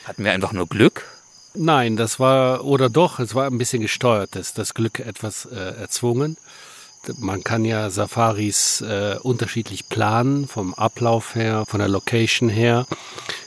Hatten 0.05 0.23
wir 0.23 0.33
einfach 0.33 0.53
nur 0.53 0.69
Glück? 0.69 1.07
Nein, 1.55 1.97
das 1.97 2.21
war, 2.21 2.65
oder 2.65 2.91
doch, 2.91 3.21
es 3.21 3.35
war 3.35 3.47
ein 3.47 3.57
bisschen 3.57 3.81
gesteuert, 3.81 4.37
das, 4.37 4.53
das 4.53 4.75
Glück 4.75 5.01
etwas 5.01 5.47
äh, 5.47 5.81
erzwungen. 5.81 6.37
Man 7.17 7.43
kann 7.43 7.65
ja 7.65 7.89
Safaris 7.89 8.83
äh, 8.83 9.17
unterschiedlich 9.23 9.89
planen, 9.89 10.47
vom 10.47 10.75
Ablauf 10.75 11.35
her, 11.35 11.65
von 11.67 11.79
der 11.79 11.89
Location 11.89 12.51
her. 12.51 12.87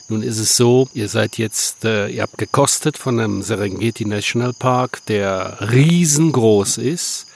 Nun 0.08 0.24
ist 0.24 0.40
es 0.40 0.56
so, 0.56 0.88
ihr 0.94 1.08
seid 1.08 1.38
jetzt, 1.38 1.84
äh, 1.84 2.08
ihr 2.08 2.22
habt 2.22 2.38
gekostet 2.38 2.98
von 2.98 3.20
einem 3.20 3.42
Serengeti 3.42 4.04
National 4.04 4.52
Park, 4.52 5.06
der 5.06 5.58
riesengroß 5.60 6.78
ist 6.78 7.26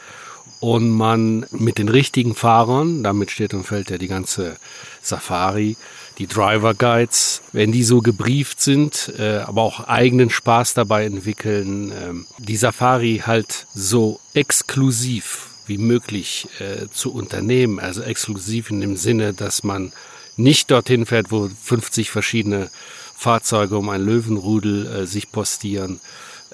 und 0.66 0.90
man 0.90 1.46
mit 1.52 1.78
den 1.78 1.88
richtigen 1.88 2.34
Fahrern, 2.34 3.04
damit 3.04 3.30
steht 3.30 3.54
und 3.54 3.62
fällt 3.62 3.88
ja 3.88 3.98
die 3.98 4.08
ganze 4.08 4.56
Safari, 5.00 5.76
die 6.18 6.26
Driver 6.26 6.74
Guides, 6.74 7.40
wenn 7.52 7.70
die 7.70 7.84
so 7.84 8.00
gebrieft 8.00 8.60
sind, 8.60 9.12
äh, 9.16 9.36
aber 9.36 9.62
auch 9.62 9.86
eigenen 9.86 10.28
Spaß 10.28 10.74
dabei 10.74 11.04
entwickeln, 11.04 11.92
ähm, 11.92 12.26
die 12.38 12.56
Safari 12.56 13.22
halt 13.24 13.68
so 13.74 14.18
exklusiv 14.34 15.50
wie 15.68 15.78
möglich 15.78 16.48
äh, 16.58 16.88
zu 16.92 17.14
unternehmen, 17.14 17.78
also 17.78 18.02
exklusiv 18.02 18.68
in 18.70 18.80
dem 18.80 18.96
Sinne, 18.96 19.34
dass 19.34 19.62
man 19.62 19.92
nicht 20.36 20.72
dorthin 20.72 21.06
fährt, 21.06 21.30
wo 21.30 21.48
50 21.48 22.10
verschiedene 22.10 22.70
Fahrzeuge 23.14 23.78
um 23.78 23.88
ein 23.88 24.04
Löwenrudel 24.04 24.86
äh, 24.86 25.06
sich 25.06 25.30
postieren. 25.30 26.00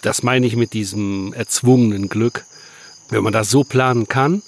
Das 0.02 0.22
meine 0.22 0.46
ich 0.46 0.54
mit 0.54 0.74
diesem 0.74 1.32
erzwungenen 1.32 2.10
Glück. 2.10 2.44
Wenn 3.08 3.22
man 3.22 3.32
das 3.32 3.50
so 3.50 3.64
planen 3.64 4.08
kann, 4.08 4.42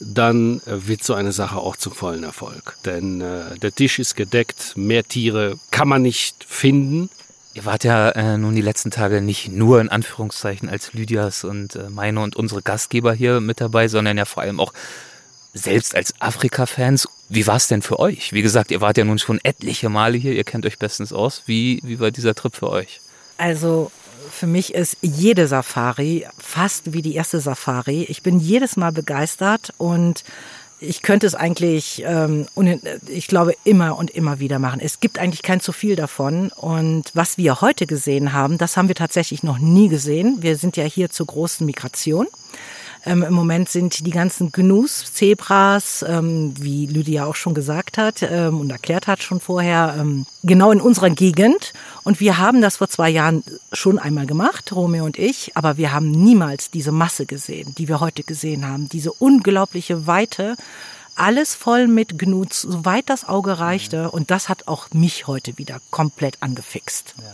dann 0.00 0.60
äh, 0.66 0.86
wird 0.86 1.02
so 1.02 1.14
eine 1.14 1.32
Sache 1.32 1.56
auch 1.56 1.76
zum 1.76 1.92
vollen 1.92 2.22
Erfolg. 2.22 2.76
Denn 2.84 3.20
äh, 3.20 3.58
der 3.58 3.74
Tisch 3.74 3.98
ist 3.98 4.14
gedeckt, 4.14 4.76
mehr 4.76 5.04
Tiere 5.04 5.58
kann 5.70 5.88
man 5.88 6.02
nicht 6.02 6.44
finden. 6.48 7.08
Ihr 7.54 7.64
wart 7.64 7.84
ja 7.84 8.10
äh, 8.10 8.36
nun 8.36 8.54
die 8.54 8.62
letzten 8.62 8.90
Tage 8.90 9.22
nicht 9.22 9.50
nur 9.50 9.80
in 9.80 9.88
Anführungszeichen 9.88 10.68
als 10.68 10.92
Lydias 10.92 11.44
und 11.44 11.76
äh, 11.76 11.88
meine 11.88 12.20
und 12.20 12.36
unsere 12.36 12.60
Gastgeber 12.60 13.14
hier 13.14 13.40
mit 13.40 13.60
dabei, 13.60 13.88
sondern 13.88 14.18
ja 14.18 14.26
vor 14.26 14.42
allem 14.42 14.60
auch 14.60 14.74
selbst 15.54 15.94
als 15.94 16.12
Afrika-Fans. 16.20 17.08
Wie 17.30 17.46
war 17.46 17.56
es 17.56 17.68
denn 17.68 17.80
für 17.80 17.98
euch? 17.98 18.34
Wie 18.34 18.42
gesagt, 18.42 18.70
ihr 18.70 18.82
wart 18.82 18.98
ja 18.98 19.04
nun 19.04 19.18
schon 19.18 19.40
etliche 19.42 19.88
Male 19.88 20.18
hier, 20.18 20.34
ihr 20.34 20.44
kennt 20.44 20.66
euch 20.66 20.78
bestens 20.78 21.14
aus. 21.14 21.44
Wie, 21.46 21.80
wie 21.82 21.98
war 21.98 22.10
dieser 22.10 22.34
Trip 22.34 22.54
für 22.54 22.68
euch? 22.68 23.00
Also 23.38 23.90
für 24.36 24.46
mich 24.46 24.74
ist 24.74 24.98
jede 25.00 25.48
Safari 25.48 26.26
fast 26.38 26.92
wie 26.92 27.00
die 27.00 27.14
erste 27.14 27.40
Safari. 27.40 28.04
Ich 28.04 28.22
bin 28.22 28.38
jedes 28.38 28.76
Mal 28.76 28.92
begeistert 28.92 29.72
und 29.78 30.24
ich 30.78 31.00
könnte 31.00 31.26
es 31.26 31.34
eigentlich, 31.34 32.02
ähm, 32.04 32.46
ich 33.06 33.28
glaube, 33.28 33.54
immer 33.64 33.96
und 33.96 34.10
immer 34.10 34.38
wieder 34.38 34.58
machen. 34.58 34.80
Es 34.82 35.00
gibt 35.00 35.18
eigentlich 35.18 35.42
kein 35.42 35.60
zu 35.60 35.72
viel 35.72 35.96
davon. 35.96 36.50
Und 36.50 37.04
was 37.14 37.38
wir 37.38 37.62
heute 37.62 37.86
gesehen 37.86 38.34
haben, 38.34 38.58
das 38.58 38.76
haben 38.76 38.88
wir 38.88 38.94
tatsächlich 38.94 39.42
noch 39.42 39.58
nie 39.58 39.88
gesehen. 39.88 40.36
Wir 40.40 40.56
sind 40.56 40.76
ja 40.76 40.84
hier 40.84 41.08
zur 41.08 41.26
großen 41.26 41.64
Migration. 41.64 42.26
Ähm, 43.06 43.22
Im 43.22 43.32
Moment 43.32 43.68
sind 43.68 44.04
die 44.04 44.10
ganzen 44.10 44.50
Gnus, 44.50 45.12
Zebras, 45.12 46.04
ähm, 46.06 46.54
wie 46.58 46.86
Lydia 46.86 47.24
auch 47.24 47.36
schon 47.36 47.54
gesagt 47.54 47.98
hat 47.98 48.22
ähm, 48.22 48.60
und 48.60 48.70
erklärt 48.70 49.06
hat 49.06 49.22
schon 49.22 49.40
vorher, 49.40 49.94
ähm, 49.98 50.26
genau 50.42 50.72
in 50.72 50.80
unserer 50.80 51.10
Gegend. 51.10 51.72
Und 52.02 52.18
wir 52.18 52.38
haben 52.38 52.60
das 52.60 52.78
vor 52.78 52.88
zwei 52.88 53.08
Jahren 53.08 53.44
schon 53.72 54.00
einmal 54.00 54.26
gemacht, 54.26 54.74
Romeo 54.74 55.04
und 55.04 55.18
ich, 55.18 55.56
aber 55.56 55.76
wir 55.76 55.92
haben 55.92 56.10
niemals 56.10 56.70
diese 56.70 56.90
Masse 56.90 57.26
gesehen, 57.26 57.74
die 57.78 57.86
wir 57.86 58.00
heute 58.00 58.24
gesehen 58.24 58.68
haben. 58.68 58.88
Diese 58.88 59.12
unglaubliche 59.12 60.08
Weite 60.08 60.56
alles 61.14 61.54
voll 61.54 61.86
mit 61.86 62.18
Gnus, 62.18 62.60
soweit 62.62 63.08
das 63.08 63.26
Auge 63.26 63.58
reichte. 63.58 64.10
Und 64.10 64.30
das 64.30 64.48
hat 64.48 64.68
auch 64.68 64.90
mich 64.90 65.26
heute 65.26 65.58
wieder 65.58 65.80
komplett 65.90 66.42
angefixt. 66.42 67.14
Ja. 67.18 67.24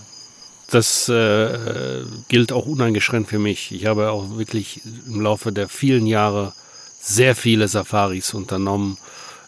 Das 0.73 1.07
äh, 1.11 2.03
gilt 2.29 2.51
auch 2.51 2.65
uneingeschränkt 2.65 3.29
für 3.29 3.39
mich. 3.39 3.73
Ich 3.73 3.85
habe 3.85 4.11
auch 4.11 4.39
wirklich 4.39 4.81
im 5.07 5.21
Laufe 5.21 5.53
der 5.53 5.69
vielen 5.69 6.07
Jahre 6.07 6.55
sehr 6.99 7.37
viele 7.37 7.69
Safaris 7.69 8.33
unternommen 8.33 8.97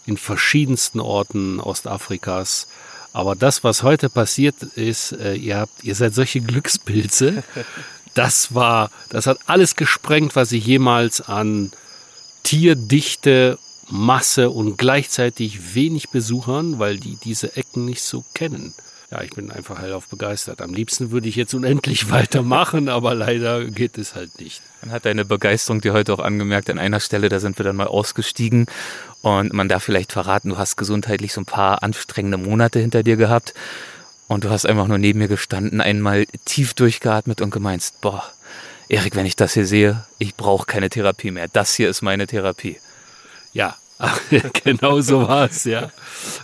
in 0.05 0.19
verschiedensten 0.19 1.01
Orten 1.01 1.61
Ostafrikas. 1.61 2.69
Aber 3.15 3.37
das, 3.37 3.65
was 3.65 3.83
heute 3.83 4.11
passiert 4.11 4.63
ist, 4.75 5.13
äh, 5.13 5.33
ihr 5.35 5.57
habt, 5.57 5.83
ihr 5.83 5.95
seid 5.95 6.15
solche 6.15 6.41
Glückspilze. 6.41 7.43
Das 8.13 8.55
war, 8.55 8.93
das 9.09 9.27
hat 9.27 9.41
alles 9.47 9.75
gesprengt, 9.75 10.37
was 10.37 10.53
ich 10.53 10.65
jemals 10.65 11.21
an 11.21 11.73
Tierdichte, 12.45 13.59
Masse 13.91 14.51
und 14.51 14.79
gleichzeitig 14.79 15.75
wenig 15.75 16.11
Besuchern, 16.11 16.79
weil 16.79 16.99
die 16.99 17.17
diese 17.25 17.57
Ecken 17.57 17.87
nicht 17.87 18.03
so 18.03 18.25
kennen 18.33 18.73
ja, 19.15 19.23
ich 19.23 19.31
bin 19.31 19.53
einfach 19.53 19.81
hellauf 19.81 20.09
begeistert. 20.09 20.61
Am 20.61 20.75
liebsten 20.75 21.13
würde 21.13 21.29
ich 21.29 21.37
jetzt 21.37 21.55
unendlich 21.55 22.11
weitermachen, 22.11 22.89
aber 22.89 23.15
leider 23.15 23.65
geht 23.65 23.97
es 23.97 24.15
halt 24.17 24.41
nicht. 24.41 24.61
Man 24.83 24.91
hat 24.91 25.05
deine 25.05 25.25
Begeisterung 25.25 25.81
dir 25.81 25.93
heute 25.93 26.13
auch 26.13 26.19
angemerkt. 26.19 26.69
An 26.69 26.81
einer 26.81 26.99
Stelle, 26.99 27.29
da 27.29 27.39
sind 27.39 27.59
wir 27.59 27.65
dann 27.65 27.77
mal 27.77 27.87
ausgestiegen 27.87 28.67
und 29.23 29.53
man 29.53 29.69
darf 29.69 29.85
vielleicht 29.85 30.13
verraten, 30.13 30.49
du 30.49 30.59
hast 30.59 30.77
gesundheitlich 30.77 31.33
so 31.33 31.41
ein 31.41 31.47
paar 31.47 31.83
anstrengende 31.85 32.39
Monate 32.39 32.81
hinter 32.81 33.05
dir 33.05 33.17
gehabt 33.17 33.55
und 34.27 34.45
du 34.45 34.51
hast 34.51 34.67
einfach 34.67 34.89
nur 34.89 34.99
neben 34.99 35.21
mir 35.21 35.29
gestanden, 35.29 35.81
einmal 35.81 36.27
tief 36.45 36.75
durchgeatmet 36.75 37.41
und 37.41 37.51
gemeinst, 37.51 38.01
boah, 38.01 38.25
Erik, 38.89 39.15
wenn 39.15 39.27
ich 39.27 39.37
das 39.37 39.55
hier 39.55 39.67
sehe, 39.67 40.05
ich 40.19 40.35
brauche 40.35 40.67
keine 40.67 40.91
Therapie 40.91 41.31
mehr. 41.31 41.47
Das 41.53 41.75
hier 41.75 41.89
ist 41.89 42.03
meine 42.03 42.27
Therapie. 42.27 42.79
Ja, 43.53 43.77
genau 44.65 45.01
so 45.01 45.29
war 45.29 45.47
es, 45.49 45.65
ja. 45.65 45.91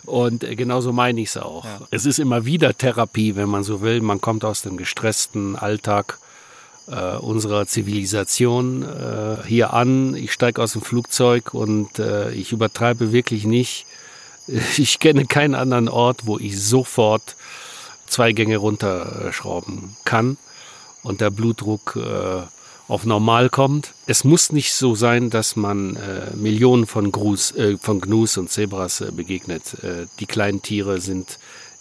Und 0.04 0.44
äh, 0.44 0.54
genau 0.54 0.80
so 0.80 0.92
meine 0.92 1.20
ich 1.20 1.30
es 1.30 1.36
auch. 1.36 1.64
Ja. 1.64 1.80
Es 1.90 2.06
ist 2.06 2.18
immer 2.18 2.44
wieder 2.44 2.76
Therapie, 2.76 3.36
wenn 3.36 3.48
man 3.48 3.64
so 3.64 3.80
will. 3.80 4.00
Man 4.00 4.20
kommt 4.20 4.44
aus 4.44 4.62
dem 4.62 4.76
gestressten 4.76 5.56
Alltag 5.56 6.18
äh, 6.90 7.16
unserer 7.16 7.66
Zivilisation 7.66 8.82
äh, 8.82 9.46
hier 9.46 9.72
an. 9.72 10.14
Ich 10.14 10.32
steige 10.32 10.62
aus 10.62 10.72
dem 10.72 10.82
Flugzeug 10.82 11.54
und 11.54 11.98
äh, 11.98 12.30
ich 12.32 12.52
übertreibe 12.52 13.12
wirklich 13.12 13.44
nicht. 13.44 13.86
Ich 14.76 14.98
kenne 14.98 15.26
keinen 15.26 15.54
anderen 15.54 15.88
Ort, 15.88 16.26
wo 16.26 16.36
ich 16.36 16.60
sofort 16.60 17.36
zwei 18.06 18.32
Gänge 18.32 18.56
runterschrauben 18.56 19.96
kann 20.04 20.38
und 21.04 21.20
der 21.20 21.30
Blutdruck 21.30 21.94
äh, 21.94 22.42
auf 22.90 23.06
normal 23.06 23.50
kommt. 23.50 23.92
Es 24.06 24.24
muss 24.24 24.50
nicht 24.50 24.74
so 24.74 24.96
sein, 24.96 25.30
dass 25.30 25.54
man 25.54 25.96
äh, 25.96 26.34
Millionen 26.34 26.86
von, 26.86 27.12
Gruß, 27.12 27.52
äh, 27.52 27.76
von 27.78 28.00
Gnus 28.00 28.36
und 28.36 28.50
Zebras 28.50 29.00
äh, 29.00 29.12
begegnet. 29.12 29.82
Äh, 29.84 30.06
die 30.18 30.26
kleinen 30.26 30.60
Tiere 30.60 31.00
sind 31.00 31.38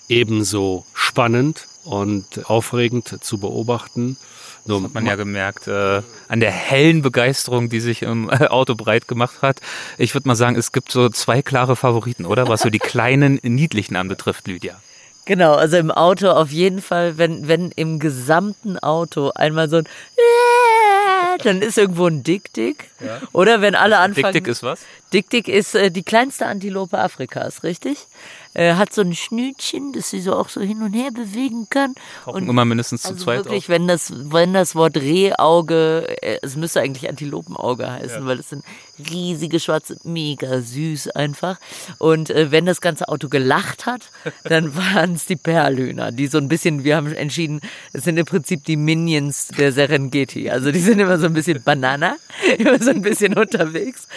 ebenso 0.07 0.86
spannend 0.93 1.68
und 1.84 2.47
aufregend 2.49 3.24
zu 3.24 3.39
beobachten. 3.39 4.18
Das 4.66 4.84
hat 4.84 4.93
man 4.93 5.05
ja 5.07 5.16
gemerkt 5.16 5.68
äh, 5.68 6.03
an 6.28 6.39
der 6.39 6.51
hellen 6.51 7.01
Begeisterung, 7.01 7.70
die 7.70 7.80
sich 7.80 8.03
im 8.03 8.30
äh, 8.30 8.45
Auto 8.45 8.76
breit 8.76 9.07
gemacht 9.07 9.41
hat. 9.41 9.62
Ich 9.97 10.14
würde 10.14 10.28
mal 10.28 10.36
sagen, 10.36 10.55
es 10.55 10.72
gibt 10.72 10.91
so 10.91 11.10
zwei 11.10 11.41
klare 11.41 11.76
Favoriten, 11.76 12.26
oder? 12.26 12.47
Was 12.47 12.62
so 12.62 12.70
die 12.70 12.78
kleinen, 12.78 13.39
niedlichen 13.43 13.95
anbetrifft, 13.95 14.47
Lydia. 14.47 14.80
Genau, 15.26 15.53
also 15.53 15.78
im 15.78 15.91
Auto 15.91 16.30
auf 16.30 16.51
jeden 16.51 16.82
Fall, 16.82 17.18
wenn, 17.18 17.47
wenn 17.47 17.72
im 17.76 17.99
gesamten 17.99 18.80
Auto 18.80 19.32
einmal 19.36 19.70
so 19.70 19.78
ein 19.78 19.88
dann 21.43 21.61
ist 21.61 21.78
irgendwo 21.78 22.07
ein 22.07 22.24
Dick-Dick. 22.24 22.89
Ja. 23.00 23.20
Oder 23.34 23.62
wenn 23.62 23.76
alle 23.76 23.97
anfangen. 23.97 24.34
Dick-Dick 24.34 24.47
ist 24.47 24.64
was? 24.64 24.82
Dick-Dick 25.14 25.47
ist 25.47 25.76
äh, 25.76 25.89
die 25.91 26.04
kleinste 26.04 26.45
Antilope 26.45 26.97
Afrikas, 26.97 27.64
richtig? 27.64 28.08
Äh, 28.54 28.74
hat 28.76 28.93
so 28.93 29.02
ein 29.02 29.14
Schnütchen, 29.16 29.93
das 29.93 30.10
sie 30.10 30.22
so 30.22 30.36
auch 30.36 30.50
so 30.50 30.60
hin 30.62 30.82
und 30.82 30.93
her 30.93 31.12
bewegen 31.12 31.68
kann. 31.70 31.93
Tauchen 32.26 32.50
immer 32.50 32.66
mindestens 32.66 33.04
zu 33.04 33.10
also 33.10 33.24
zweit 33.26 33.38
wirklich, 33.45 33.66
auf. 33.66 33.70
wenn 33.70 33.88
das, 33.88 34.12
wenn 34.16 34.54
das 34.54 34.76
Wort 34.76 34.97
Rehauge, 34.97 36.08
äh, 36.22 36.39
es 36.41 36.56
müsste 36.56 36.82
eigentlich 36.82 37.08
Antilopenauge 37.10 37.89
heißen, 37.91 38.22
Ja. 38.22 38.26
weil 38.26 38.39
es 38.39 38.50
sind 38.50 38.64
riesige 39.12 39.60
schwarze, 39.60 39.97
mega 40.04 40.62
süß 40.62 41.12
einfach. 41.12 41.60
Und 42.00 42.32
äh, 42.32 42.52
wenn 42.52 42.66
das 42.66 42.82
ganze 42.82 43.08
Auto 43.08 43.30
gelacht 43.30 43.86
hat, 43.86 44.10
dann 44.43 44.76
waren 44.76 45.14
es 45.14 45.26
die 45.26 45.36
Perlhühner, 45.36 46.12
die 46.12 46.28
so 46.28 46.38
ein 46.39 46.47
bisschen, 46.47 46.84
wir 46.84 46.95
haben 46.95 47.14
entschieden, 47.14 47.62
es 47.93 48.04
sind 48.04 48.18
im 48.18 48.26
Prinzip 48.26 48.66
die 48.66 48.78
Minions 48.78 49.47
der 49.50 49.72
Serengeti. 49.72 50.50
Also 50.50 50.72
die 50.72 50.80
sind 50.80 51.00
immer 51.00 51.18
so 51.20 51.28
ein 51.28 51.34
bisschen 51.34 51.62
Banana, 51.64 52.16
immer 52.58 52.82
so 52.82 52.89
ein 52.90 53.02
bisschen 53.02 53.38
unterwegs. 53.38 54.08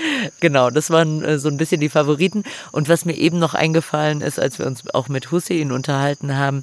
Genau, 0.40 0.70
das 0.70 0.90
waren 0.90 1.22
äh, 1.24 1.38
so 1.38 1.48
ein 1.48 1.56
bisschen 1.56 1.80
die 1.80 1.88
Favoriten. 1.88 2.44
Und 2.72 2.88
was 2.88 3.04
mir 3.04 3.16
eben 3.16 3.38
noch 3.38 3.54
eingefallen 3.54 4.20
ist, 4.20 4.40
als 4.40 4.58
wir 4.58 4.66
uns 4.66 4.82
auch 4.94 5.08
mit 5.08 5.30
Hussein 5.30 5.72
unterhalten 5.72 6.36
haben, 6.36 6.62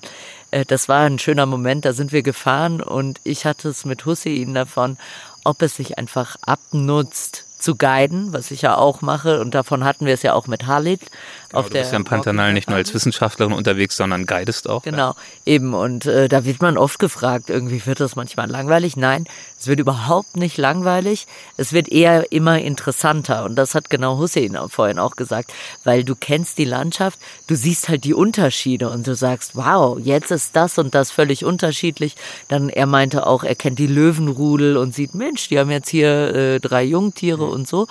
äh, 0.51 0.65
das 0.65 0.89
war 0.89 1.01
ein 1.01 1.19
schöner 1.19 1.45
Moment, 1.45 1.85
da 1.85 1.93
sind 1.93 2.11
wir 2.11 2.23
gefahren 2.23 2.81
und 2.81 3.19
ich 3.23 3.45
hatte 3.45 3.69
es 3.69 3.85
mit 3.85 4.05
Hussein 4.05 4.53
davon, 4.53 4.97
ob 5.43 5.61
es 5.61 5.75
sich 5.75 5.97
einfach 5.97 6.35
abnutzt 6.41 7.45
zu 7.59 7.75
guiden, 7.75 8.31
was 8.31 8.51
ich 8.51 8.61
ja 8.61 8.77
auch 8.77 9.01
mache 9.01 9.41
und 9.41 9.53
davon 9.53 9.83
hatten 9.83 10.05
wir 10.05 10.13
es 10.13 10.23
ja 10.23 10.33
auch 10.33 10.47
mit 10.47 10.65
Halid 10.65 11.01
Genau, 11.49 11.59
auf 11.61 11.67
du 11.67 11.73
der 11.73 11.79
bist 11.81 11.91
ja 11.91 11.97
im 11.97 12.05
Pantanal 12.05 12.53
nicht 12.53 12.69
nur 12.69 12.77
als 12.77 12.93
Wissenschaftlerin 12.93 13.53
unterwegs, 13.53 13.97
sondern 13.97 14.27
guidest 14.27 14.69
auch. 14.69 14.83
Genau, 14.83 15.15
eben. 15.45 15.73
Und 15.73 16.05
äh, 16.05 16.29
da 16.29 16.45
wird 16.45 16.61
man 16.61 16.77
oft 16.77 16.99
gefragt, 16.99 17.49
irgendwie 17.49 17.83
wird 17.87 17.99
das 17.99 18.15
manchmal 18.15 18.49
langweilig. 18.49 18.95
Nein, 18.97 19.25
es 19.59 19.65
wird 19.65 19.79
überhaupt 19.79 20.37
nicht 20.37 20.57
langweilig. 20.57 21.25
Es 21.57 21.73
wird 21.73 21.89
eher 21.89 22.31
immer 22.31 22.59
interessanter. 22.59 23.45
Und 23.45 23.55
das 23.55 23.73
hat 23.73 23.89
genau 23.89 24.17
Hussein 24.19 24.57
vorhin 24.69 24.99
auch 24.99 25.15
gesagt, 25.15 25.51
weil 25.83 26.03
du 26.03 26.15
kennst 26.15 26.59
die 26.59 26.65
Landschaft, 26.65 27.19
du 27.47 27.55
siehst 27.55 27.89
halt 27.89 28.03
die 28.03 28.13
Unterschiede 28.13 28.89
und 28.89 29.07
du 29.07 29.15
sagst, 29.15 29.55
wow, 29.55 29.97
jetzt 29.99 30.29
ist 30.29 30.55
das 30.55 30.77
und 30.77 30.93
das 30.93 31.09
völlig 31.09 31.45
unterschiedlich. 31.45 32.15
Dann 32.47 32.69
er 32.69 32.85
meinte 32.85 33.25
auch, 33.25 33.43
er 33.43 33.55
kennt 33.55 33.79
die 33.79 33.87
Löwenrudel 33.87 34.77
und 34.77 34.93
sieht, 34.93 35.15
Mensch, 35.15 35.49
die 35.49 35.57
haben 35.57 35.71
jetzt 35.71 35.89
hier 35.89 36.35
äh, 36.35 36.59
drei 36.59 36.83
Jungtiere 36.83 37.45
und 37.45 37.67
so. 37.67 37.87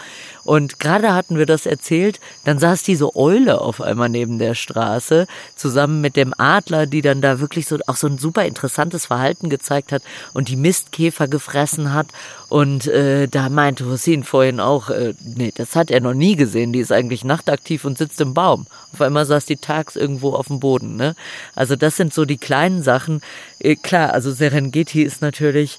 Und 0.49 0.80
gerade 0.80 1.12
hatten 1.12 1.36
wir 1.36 1.44
das 1.44 1.66
erzählt, 1.66 2.20
dann 2.44 2.59
saß 2.59 2.82
diese 2.82 3.14
Eule 3.14 3.61
auf 3.61 3.82
einmal 3.82 4.09
neben 4.09 4.38
der 4.38 4.55
Straße, 4.55 5.26
zusammen 5.57 6.01
mit 6.01 6.16
dem 6.16 6.32
Adler, 6.38 6.86
die 6.86 7.03
dann 7.03 7.20
da 7.20 7.38
wirklich 7.38 7.66
so 7.66 7.76
auch 7.86 7.96
so 7.96 8.07
ein 8.07 8.16
super 8.16 8.46
interessantes 8.46 9.05
Verhalten 9.05 9.51
gezeigt 9.51 9.92
hat 9.92 10.03
und 10.32 10.49
die 10.49 10.57
Mistkäfer 10.57 11.28
gefressen 11.28 11.92
hat. 11.92 12.07
Und 12.49 12.86
äh, 12.86 13.28
da 13.28 13.51
meinte 13.51 13.84
Hussein 13.84 14.24
vorhin 14.24 14.59
auch, 14.59 14.88
äh, 14.88 15.12
nee, 15.22 15.53
das 15.55 15.76
hat 15.76 15.90
er 15.90 16.01
noch 16.01 16.14
nie 16.14 16.34
gesehen. 16.34 16.72
Die 16.72 16.80
ist 16.80 16.92
eigentlich 16.92 17.24
nachtaktiv 17.24 17.84
und 17.84 17.99
sitzt 17.99 18.18
im 18.22 18.32
Baum. 18.32 18.66
Auf 18.94 19.03
einmal 19.03 19.26
saß 19.26 19.44
die 19.44 19.57
tags 19.57 19.96
irgendwo 19.96 20.32
auf 20.32 20.46
dem 20.46 20.61
Boden. 20.61 20.96
Ne? 20.96 21.14
Also 21.55 21.76
das 21.76 21.96
sind 21.99 22.14
so 22.14 22.24
die 22.24 22.38
kleinen 22.38 22.82
Sachen. 22.82 23.20
Äh, 23.59 23.76
klar, 23.76 24.14
also 24.14 24.32
Serengeti 24.32 25.03
ist 25.03 25.20
natürlich 25.20 25.78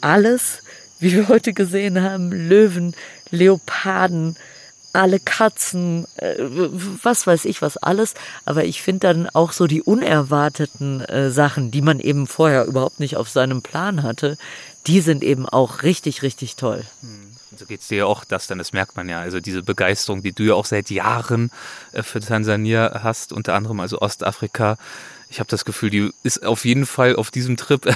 alles, 0.00 0.64
wie 1.00 1.12
wir 1.12 1.28
heute 1.28 1.52
gesehen 1.52 2.02
haben, 2.02 2.32
Löwen, 2.32 2.94
Leoparden, 3.30 4.36
alle 4.92 5.20
Katzen, 5.20 6.06
äh, 6.16 6.34
was 6.38 7.26
weiß 7.26 7.44
ich 7.44 7.62
was 7.62 7.76
alles. 7.76 8.14
Aber 8.44 8.64
ich 8.64 8.82
finde 8.82 9.00
dann 9.00 9.28
auch 9.30 9.52
so 9.52 9.66
die 9.66 9.82
unerwarteten 9.82 11.02
äh, 11.02 11.30
Sachen, 11.30 11.70
die 11.70 11.82
man 11.82 12.00
eben 12.00 12.26
vorher 12.26 12.64
überhaupt 12.64 13.00
nicht 13.00 13.16
auf 13.16 13.28
seinem 13.28 13.62
Plan 13.62 14.02
hatte, 14.02 14.36
die 14.86 15.00
sind 15.00 15.22
eben 15.22 15.46
auch 15.46 15.82
richtig, 15.82 16.22
richtig 16.22 16.56
toll. 16.56 16.84
So 17.56 17.66
geht 17.66 17.80
es 17.80 17.88
dir 17.88 17.98
ja 17.98 18.06
auch 18.06 18.24
das, 18.24 18.46
denn 18.46 18.58
das 18.58 18.72
merkt 18.72 18.96
man 18.96 19.08
ja. 19.08 19.20
Also 19.20 19.40
diese 19.40 19.62
Begeisterung, 19.62 20.22
die 20.22 20.32
du 20.32 20.44
ja 20.44 20.54
auch 20.54 20.66
seit 20.66 20.90
Jahren 20.90 21.50
äh, 21.92 22.02
für 22.02 22.20
Tansania 22.20 23.00
hast, 23.02 23.32
unter 23.32 23.54
anderem 23.54 23.80
also 23.80 24.00
Ostafrika. 24.00 24.78
Ich 25.30 25.40
habe 25.40 25.50
das 25.50 25.66
Gefühl, 25.66 25.90
die 25.90 26.10
ist 26.22 26.44
auf 26.44 26.64
jeden 26.64 26.86
Fall 26.86 27.16
auf 27.16 27.30
diesem 27.30 27.56
Trip 27.58 27.86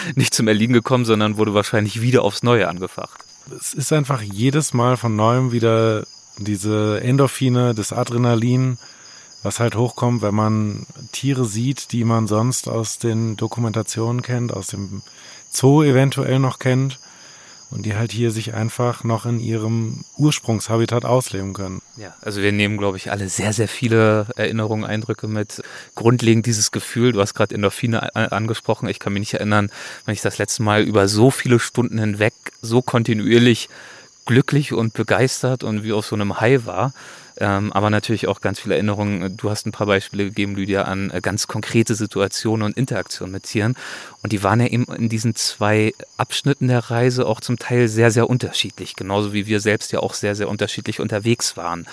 nicht 0.14 0.32
zum 0.32 0.46
Erliegen 0.46 0.72
gekommen, 0.72 1.04
sondern 1.04 1.36
wurde 1.36 1.54
wahrscheinlich 1.54 2.00
wieder 2.00 2.22
aufs 2.22 2.44
Neue 2.44 2.68
angefacht. 2.68 3.25
Es 3.54 3.74
ist 3.74 3.92
einfach 3.92 4.22
jedes 4.22 4.74
Mal 4.74 4.96
von 4.96 5.14
neuem 5.14 5.52
wieder 5.52 6.06
diese 6.38 7.00
Endorphine, 7.00 7.74
das 7.74 7.92
Adrenalin, 7.92 8.78
was 9.42 9.60
halt 9.60 9.76
hochkommt, 9.76 10.22
wenn 10.22 10.34
man 10.34 10.86
Tiere 11.12 11.44
sieht, 11.44 11.92
die 11.92 12.04
man 12.04 12.26
sonst 12.26 12.68
aus 12.68 12.98
den 12.98 13.36
Dokumentationen 13.36 14.22
kennt, 14.22 14.52
aus 14.52 14.68
dem 14.68 15.02
Zoo 15.50 15.82
eventuell 15.82 16.38
noch 16.38 16.58
kennt 16.58 16.98
und 17.70 17.84
die 17.84 17.96
halt 17.96 18.12
hier 18.12 18.30
sich 18.30 18.54
einfach 18.54 19.04
noch 19.04 19.26
in 19.26 19.40
ihrem 19.40 20.04
Ursprungshabitat 20.16 21.04
ausleben 21.04 21.52
können. 21.52 21.82
Ja, 21.96 22.14
also 22.20 22.40
wir 22.40 22.52
nehmen, 22.52 22.76
glaube 22.76 22.96
ich, 22.96 23.10
alle 23.10 23.28
sehr, 23.28 23.52
sehr 23.52 23.68
viele 23.68 24.26
Erinnerungen, 24.36 24.84
Eindrücke 24.84 25.26
mit. 25.26 25.62
Grundlegend 25.94 26.46
dieses 26.46 26.70
Gefühl, 26.70 27.12
du 27.12 27.20
hast 27.20 27.34
gerade 27.34 27.54
Endorphine 27.54 28.14
angesprochen. 28.14 28.88
Ich 28.88 28.98
kann 28.98 29.12
mich 29.12 29.20
nicht 29.20 29.34
erinnern, 29.34 29.70
wenn 30.04 30.14
ich 30.14 30.20
das 30.20 30.38
letzte 30.38 30.62
Mal 30.62 30.82
über 30.82 31.08
so 31.08 31.30
viele 31.30 31.58
Stunden 31.58 31.98
hinweg 31.98 32.34
so 32.62 32.82
kontinuierlich 32.82 33.68
glücklich 34.26 34.72
und 34.72 34.92
begeistert 34.92 35.64
und 35.64 35.84
wie 35.84 35.92
auf 35.92 36.06
so 36.06 36.16
einem 36.16 36.40
High 36.40 36.66
war. 36.66 36.92
Ähm, 37.38 37.72
aber 37.72 37.90
natürlich 37.90 38.28
auch 38.28 38.40
ganz 38.40 38.60
viele 38.60 38.74
Erinnerungen. 38.74 39.36
Du 39.36 39.50
hast 39.50 39.66
ein 39.66 39.72
paar 39.72 39.86
Beispiele 39.86 40.24
gegeben, 40.24 40.54
Lydia, 40.56 40.82
an 40.82 41.10
äh, 41.10 41.20
ganz 41.20 41.46
konkrete 41.46 41.94
Situationen 41.94 42.64
und 42.64 42.76
Interaktionen 42.76 43.32
mit 43.32 43.44
Tieren. 43.44 43.74
Und 44.22 44.32
die 44.32 44.42
waren 44.42 44.60
ja 44.60 44.66
eben 44.66 44.84
in 44.94 45.08
diesen 45.08 45.34
zwei 45.34 45.92
Abschnitten 46.16 46.68
der 46.68 46.90
Reise 46.90 47.26
auch 47.26 47.40
zum 47.40 47.58
Teil 47.58 47.88
sehr, 47.88 48.10
sehr 48.10 48.30
unterschiedlich. 48.30 48.96
Genauso 48.96 49.34
wie 49.34 49.46
wir 49.46 49.60
selbst 49.60 49.92
ja 49.92 50.00
auch 50.00 50.14
sehr, 50.14 50.34
sehr 50.34 50.48
unterschiedlich 50.48 50.98
unterwegs 50.98 51.56
waren. 51.56 51.86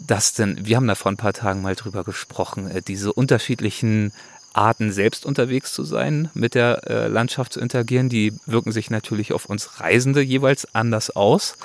Das 0.00 0.32
denn, 0.32 0.66
wir 0.66 0.76
haben 0.76 0.86
da 0.86 0.94
vor 0.94 1.12
ein 1.12 1.18
paar 1.18 1.34
Tagen 1.34 1.60
mal 1.60 1.74
drüber 1.74 2.02
gesprochen, 2.02 2.70
äh, 2.70 2.80
diese 2.80 3.12
unterschiedlichen 3.12 4.12
Arten 4.54 4.90
selbst 4.90 5.26
unterwegs 5.26 5.74
zu 5.74 5.84
sein, 5.84 6.30
mit 6.32 6.54
der 6.54 6.88
äh, 6.88 7.08
Landschaft 7.08 7.52
zu 7.52 7.60
interagieren. 7.60 8.08
Die 8.08 8.32
wirken 8.46 8.72
sich 8.72 8.88
natürlich 8.88 9.34
auf 9.34 9.44
uns 9.44 9.80
Reisende 9.80 10.22
jeweils 10.22 10.74
anders 10.74 11.14
aus, 11.14 11.56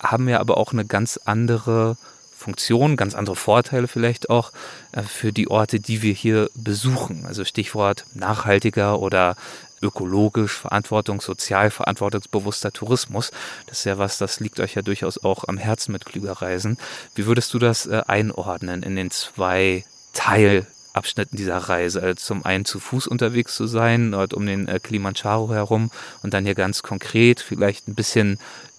haben 0.00 0.26
ja 0.28 0.40
aber 0.40 0.56
auch 0.56 0.72
eine 0.72 0.86
ganz 0.86 1.20
andere 1.26 1.98
Funktion, 2.38 2.96
ganz 2.96 3.14
andere 3.14 3.36
Vorteile 3.36 3.88
vielleicht 3.88 4.30
auch 4.30 4.52
äh, 4.92 5.02
für 5.02 5.32
die 5.32 5.50
Orte, 5.50 5.80
die 5.80 6.02
wir 6.02 6.14
hier 6.14 6.48
besuchen. 6.54 7.26
Also 7.26 7.44
Stichwort 7.44 8.06
nachhaltiger 8.14 9.00
oder 9.00 9.36
ökologisch, 9.82 10.52
Verantwortung, 10.52 11.20
sozial 11.20 11.70
verantwortungsbewusster 11.70 12.72
Tourismus. 12.72 13.30
Das 13.66 13.80
ist 13.80 13.84
ja 13.84 13.98
was, 13.98 14.18
das 14.18 14.40
liegt 14.40 14.60
euch 14.60 14.74
ja 14.74 14.82
durchaus 14.82 15.22
auch 15.22 15.44
am 15.46 15.58
Herzen 15.58 15.92
mit 15.92 16.04
Klügerreisen. 16.04 16.78
Wie 17.14 17.26
würdest 17.26 17.52
du 17.54 17.58
das 17.58 17.86
äh, 17.86 18.02
einordnen 18.06 18.82
in 18.82 18.96
den 18.96 19.10
zwei 19.10 19.84
Teilabschnitten 20.12 21.36
dieser 21.36 21.58
Reise? 21.58 22.02
Also 22.02 22.14
zum 22.14 22.44
einen 22.44 22.64
zu 22.64 22.80
Fuß 22.80 23.06
unterwegs 23.06 23.54
zu 23.54 23.66
sein, 23.66 24.12
dort 24.12 24.34
um 24.34 24.46
den 24.46 24.68
äh, 24.68 24.80
Kilimanjaro 24.80 25.52
herum 25.52 25.90
und 26.22 26.34
dann 26.34 26.44
hier 26.44 26.54
ganz 26.54 26.82
konkret 26.82 27.40
vielleicht 27.40 27.88
ein 27.88 27.94
bisschen 27.94 28.38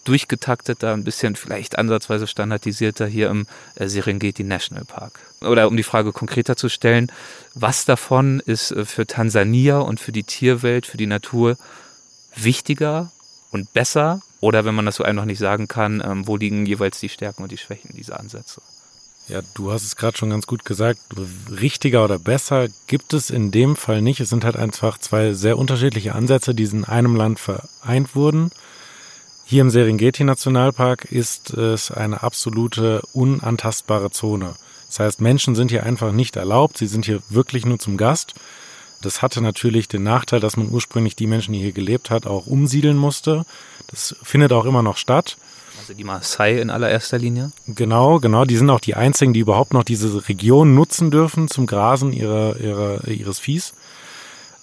durchgetakteter, 0.10 0.91
ein 0.93 1.03
bisschen 1.03 1.36
vielleicht 1.36 1.78
ansatzweise 1.78 2.26
standardisierter 2.26 3.05
hier 3.05 3.30
im 3.30 3.45
äh, 3.76 3.88
Serengeti 3.88 4.43
National 4.43 4.84
Park. 4.86 5.20
Oder 5.41 5.68
um 5.68 5.78
die 5.78 5.84
Frage 5.84 6.12
konkreter 6.12 6.55
zu 6.55 6.68
stellen, 6.68 7.12
was 7.53 7.86
davon 7.86 8.39
ist 8.39 8.72
äh, 8.72 8.86
für 8.86 9.05
Tansania 9.05 9.78
und 9.78 9.99
für 9.99 10.12
die 10.12 10.24
Tierwelt, 10.24 10.88
für 10.88 10.97
die 10.97 11.05
Natur 11.05 11.57
wichtiger 12.36 13.12
und 13.51 13.72
besser? 13.74 14.22
Oder 14.41 14.66
wenn 14.66 14.74
man 14.74 14.86
das 14.86 14.95
so 14.95 15.03
einfach 15.03 15.26
nicht 15.26 15.39
sagen 15.39 15.68
kann, 15.68 16.01
ähm, 16.03 16.26
wo 16.26 16.38
liegen 16.38 16.66
jeweils 16.66 16.99
die 16.99 17.10
Stärken 17.10 17.43
und 17.43 17.51
die 17.51 17.57
Schwächen 17.57 17.95
dieser 17.95 18.20
Ansätze? 18.20 18.62
Ja, 19.28 19.41
du 19.53 19.72
hast 19.72 19.84
es 19.84 19.95
gerade 19.95 20.18
schon 20.18 20.32
ganz 20.32 20.47
gut 20.47 20.66
gesagt. 20.66 21.01
Richtiger 21.51 22.03
oder 22.03 22.18
besser 22.18 22.68
gibt 22.88 23.14
es 23.14 23.30
in 23.30 23.51
dem 23.51 23.76
Fall 23.76 24.01
nicht. 24.01 24.20
Es 24.22 24.30
sind 24.30 24.43
halt 24.43 24.55
einfach 24.57 24.97
zwei 24.97 25.34
sehr 25.34 25.60
unterschiedliche 25.60 26.16
Ansätze, 26.16 26.55
die 26.55 26.64
in 26.64 26.84
einem 26.84 27.16
Land 27.16 27.39
vereint 27.39 28.16
wurden. 28.16 28.49
Hier 29.50 29.62
im 29.64 29.72
Serengeti 29.72 30.24
Nationalpark 30.24 31.06
ist 31.06 31.50
es 31.58 31.89
eine 31.89 32.22
absolute 32.22 33.02
unantastbare 33.14 34.12
Zone. 34.12 34.54
Das 34.86 35.00
heißt, 35.00 35.22
Menschen 35.22 35.56
sind 35.56 35.72
hier 35.72 35.88
einfach 35.88 36.12
nicht 36.12 36.36
erlaubt. 36.36 36.78
Sie 36.78 36.86
sind 36.86 37.04
hier 37.04 37.24
wirklich 37.30 37.66
nur 37.66 37.80
zum 37.80 37.97
Gast. 37.97 38.36
Das 39.02 39.24
hatte 39.24 39.41
natürlich 39.41 39.88
den 39.88 40.04
Nachteil, 40.04 40.39
dass 40.39 40.56
man 40.56 40.70
ursprünglich 40.70 41.16
die 41.16 41.26
Menschen, 41.26 41.54
die 41.54 41.62
hier 41.62 41.72
gelebt 41.72 42.12
hat, 42.12 42.28
auch 42.28 42.45
umsiedeln 42.45 42.95
musste. 42.95 43.43
Das 43.88 44.16
findet 44.22 44.54
auch 44.54 44.66
immer 44.66 44.84
noch 44.84 44.97
statt. 44.97 45.36
Also 45.80 45.95
die 45.95 46.04
Maasai 46.04 46.62
in 46.62 46.70
allererster 46.70 47.18
Linie? 47.18 47.52
Genau, 47.66 48.20
genau. 48.20 48.45
Die 48.45 48.56
sind 48.56 48.70
auch 48.70 48.80
die 48.80 48.93
einzigen, 48.93 49.34
die 49.34 49.39
überhaupt 49.39 49.74
noch 49.74 49.84
diese 49.84 50.30
Region 50.30 50.76
nutzen 50.76 51.10
dürfen 51.10 51.47
zum 51.47 51.66
Grasen 51.66 52.14
ihrer, 52.14 52.60
ihrer, 52.60 53.08
ihres 53.08 53.39
Viehs. 53.39 53.74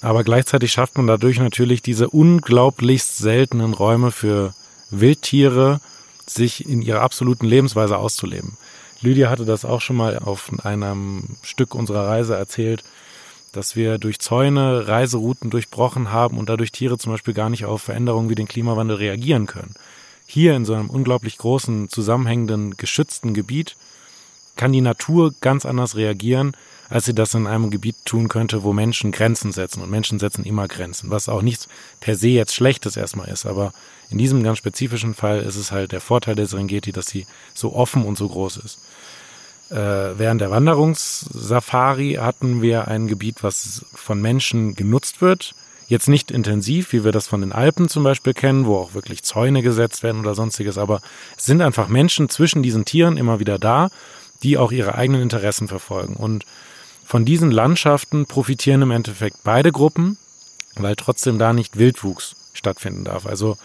Aber 0.01 0.23
gleichzeitig 0.23 0.71
schafft 0.71 0.97
man 0.97 1.09
dadurch 1.09 1.41
natürlich 1.41 1.83
diese 1.83 2.09
unglaublichst 2.09 3.17
seltenen 3.17 3.75
Räume 3.75 4.13
für 4.13 4.55
Wildtiere, 4.91 5.81
sich 6.27 6.69
in 6.69 6.83
ihrer 6.83 7.01
absoluten 7.01 7.47
Lebensweise 7.47 7.99
auszuleben. 7.99 8.57
Lydia 9.01 9.31
hatte 9.31 9.45
das 9.45 9.65
auch 9.65 9.81
schon 9.81 9.97
mal 9.97 10.19
auf 10.19 10.51
einem 10.65 11.37
Stück 11.43 11.75
unserer 11.75 12.09
Reise 12.09 12.35
erzählt, 12.35 12.83
dass 13.53 13.77
wir 13.77 13.99
durch 13.99 14.19
Zäune 14.19 14.89
Reiserouten 14.89 15.51
durchbrochen 15.51 16.11
haben 16.13 16.39
und 16.39 16.49
dadurch 16.49 16.73
Tiere 16.73 16.99
zum 16.99 17.13
Beispiel 17.13 17.35
gar 17.35 17.49
nicht 17.49 17.65
auf 17.65 17.83
Veränderungen 17.83 18.29
wie 18.29 18.35
den 18.35 18.49
Klimawandel 18.49 18.97
reagieren 18.97 19.47
können. 19.47 19.75
Hier 20.27 20.57
in 20.57 20.65
so 20.65 20.75
einem 20.75 20.91
unglaublich 20.91 21.39
großen, 21.39 21.89
zusammenhängenden, 21.89 22.77
geschützten 22.77 23.33
Gebiet 23.33 23.77
kann 24.57 24.73
die 24.73 24.81
Natur 24.81 25.35
ganz 25.41 25.65
anders 25.65 25.97
reagieren, 25.97 26.57
als 26.89 27.05
sie 27.05 27.15
das 27.15 27.35
in 27.35 27.47
einem 27.47 27.71
Gebiet 27.71 27.97
tun 28.05 28.29
könnte, 28.29 28.63
wo 28.63 28.73
Menschen 28.73 29.13
Grenzen 29.13 29.53
setzen. 29.53 29.83
Und 29.83 29.91
Menschen 29.91 30.19
setzen 30.19 30.45
immer 30.45 30.69
Grenzen, 30.69 31.11
was 31.11 31.29
auch 31.29 31.43
nichts 31.43 31.69
per 32.01 32.17
se 32.17 32.29
jetzt 32.29 32.55
Schlechtes 32.55 32.97
erstmal 32.97 33.29
ist. 33.29 33.47
Aber 33.47 33.73
in 34.11 34.19
diesem 34.19 34.43
ganz 34.43 34.59
spezifischen 34.59 35.15
Fall 35.15 35.41
ist 35.41 35.57
es 35.57 35.73
halt 35.73 35.93
der 35.93 36.01
Vorteil 36.01 36.35
der 36.35 36.47
Serengeti, 36.47 36.93
dass 36.93 37.07
sie 37.07 37.27
so 37.55 37.75
offen 37.75 38.05
und 38.05 38.17
so 38.17 38.29
groß 38.29 38.59
ist. 38.59 38.79
Äh, 39.71 39.75
während 40.19 40.41
der 40.41 40.51
Wanderungssafari 40.51 42.19
hatten 42.21 42.63
wir 42.63 42.87
ein 42.87 43.09
Gebiet, 43.09 43.43
was 43.43 43.85
von 43.95 44.23
Menschen 44.23 44.77
genutzt 44.77 45.21
wird. 45.21 45.55
Jetzt 45.89 46.09
nicht 46.09 46.31
intensiv, 46.31 46.93
wie 46.93 47.05
wir 47.05 47.13
das 47.13 47.27
von 47.27 47.41
den 47.41 47.53
Alpen 47.53 47.89
zum 47.89 48.05
Beispiel 48.05 48.35
kennen, 48.35 48.67
wo 48.67 48.77
auch 48.77 48.95
wirklich 48.95 49.23
Zäune 49.23 49.63
gesetzt 49.63 50.03
werden 50.03 50.21
oder 50.21 50.35
sonstiges, 50.35 50.79
aber 50.79 51.01
es 51.37 51.47
sind 51.47 51.63
einfach 51.63 51.87
Menschen 51.87 52.29
zwischen 52.29 52.63
diesen 52.63 52.85
Tieren 52.85 53.17
immer 53.17 53.39
wieder 53.39 53.59
da, 53.59 53.91
die 54.43 54.59
auch 54.59 54.73
ihre 54.73 54.95
eigenen 54.95 55.23
Interessen 55.23 55.69
verfolgen. 55.69 56.15
Und 56.15 56.45
von 57.05 57.25
diesen 57.25 57.51
Landschaften 57.51 58.27
profitieren 58.27 58.83
im 58.83 58.91
Endeffekt 58.91 59.39
beide 59.45 59.73
Gruppen, 59.73 60.19
weil 60.75 60.97
trotzdem 60.97 61.39
da 61.39 61.53
nicht 61.53 61.79
Wildwuchs 61.79 62.35
stattfinden 62.53 63.05
darf. 63.05 63.27
Also 63.27 63.57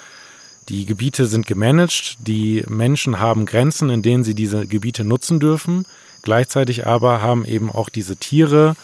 die 0.69 0.85
Gebiete 0.85 1.25
sind 1.25 1.47
gemanagt, 1.47 2.17
die 2.19 2.63
Menschen 2.67 3.19
haben 3.19 3.45
Grenzen, 3.45 3.89
in 3.89 4.01
denen 4.01 4.23
sie 4.23 4.35
diese 4.35 4.67
Gebiete 4.67 5.03
nutzen 5.03 5.39
dürfen. 5.39 5.85
Gleichzeitig 6.21 6.85
aber 6.85 7.21
haben 7.21 7.45
eben 7.45 7.71
auch 7.71 7.89
diese 7.89 8.15
Tiere 8.15 8.75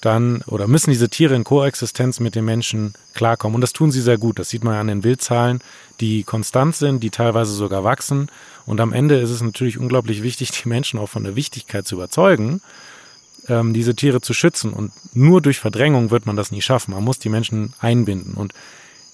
dann 0.00 0.42
oder 0.46 0.68
müssen 0.68 0.90
diese 0.90 1.08
Tiere 1.08 1.34
in 1.34 1.42
Koexistenz 1.42 2.20
mit 2.20 2.34
den 2.34 2.44
Menschen 2.44 2.94
klarkommen. 3.14 3.56
Und 3.56 3.60
das 3.60 3.72
tun 3.72 3.90
sie 3.90 4.00
sehr 4.00 4.18
gut. 4.18 4.38
Das 4.38 4.50
sieht 4.50 4.62
man 4.62 4.74
an 4.74 4.86
den 4.86 5.04
Wildzahlen, 5.04 5.60
die 6.00 6.22
konstant 6.22 6.76
sind, 6.76 7.02
die 7.02 7.10
teilweise 7.10 7.52
sogar 7.52 7.82
wachsen. 7.82 8.30
Und 8.66 8.80
am 8.80 8.92
Ende 8.92 9.16
ist 9.16 9.30
es 9.30 9.42
natürlich 9.42 9.78
unglaublich 9.78 10.22
wichtig, 10.22 10.50
die 10.50 10.68
Menschen 10.68 10.98
auch 10.98 11.08
von 11.08 11.24
der 11.24 11.36
Wichtigkeit 11.36 11.86
zu 11.86 11.94
überzeugen, 11.94 12.60
ähm, 13.48 13.72
diese 13.72 13.94
Tiere 13.94 14.20
zu 14.20 14.34
schützen. 14.34 14.72
Und 14.72 14.92
nur 15.14 15.40
durch 15.40 15.60
Verdrängung 15.60 16.10
wird 16.10 16.26
man 16.26 16.36
das 16.36 16.50
nie 16.50 16.62
schaffen. 16.62 16.92
Man 16.92 17.04
muss 17.04 17.18
die 17.18 17.28
Menschen 17.28 17.72
einbinden. 17.78 18.34
Und 18.34 18.52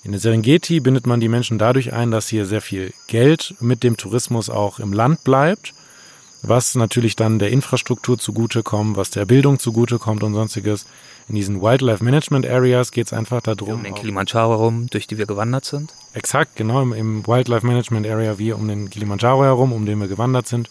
in 0.05 0.13
der 0.13 0.21
Serengeti 0.21 0.81
bindet 0.81 1.07
man 1.07 1.21
die 1.21 1.29
Menschen 1.29 1.59
dadurch 1.59 1.93
ein, 1.93 2.11
dass 2.11 2.29
hier 2.29 2.47
sehr 2.47 2.63
viel 2.63 2.93
Geld 3.07 3.55
mit 3.61 3.85
dem 3.85 3.97
Tourismus 3.97 4.51
auch 4.51 4.81
im 4.81 4.93
Land 4.93 5.23
bleibt, 5.23 5.75
was 6.43 6.75
natürlich 6.75 7.15
dann 7.15 7.39
der 7.39 7.51
Infrastruktur 7.51 8.19
zugutekommt, 8.19 8.97
was 8.97 9.11
der 9.11 9.27
Bildung 9.27 9.61
zugutekommt 9.61 10.25
und 10.25 10.35
sonstiges. 10.35 10.87
In 11.29 11.35
diesen 11.35 11.63
Wildlife 11.63 12.03
Management 12.05 12.47
Areas 12.47 12.91
geht 12.91 13.07
es 13.07 13.13
einfach 13.13 13.41
darum. 13.41 13.75
Um 13.75 13.85
den 13.85 13.95
Kilimanjaro 13.95 14.51
herum, 14.51 14.89
durch 14.91 15.07
die 15.07 15.19
wir 15.19 15.27
gewandert 15.27 15.65
sind? 15.65 15.93
Exakt, 16.15 16.57
genau, 16.57 16.83
im, 16.83 16.93
im 16.93 17.27
Wildlife 17.27 17.67
Management 17.67 18.07
Area 18.07 18.39
wie 18.39 18.53
um 18.53 18.67
den 18.69 18.91
Kilimanjaro 18.91 19.45
herum, 19.45 19.73
um 19.73 19.87
den 19.87 20.01
wir 20.01 20.09
gewandert 20.09 20.49
sind, 20.49 20.69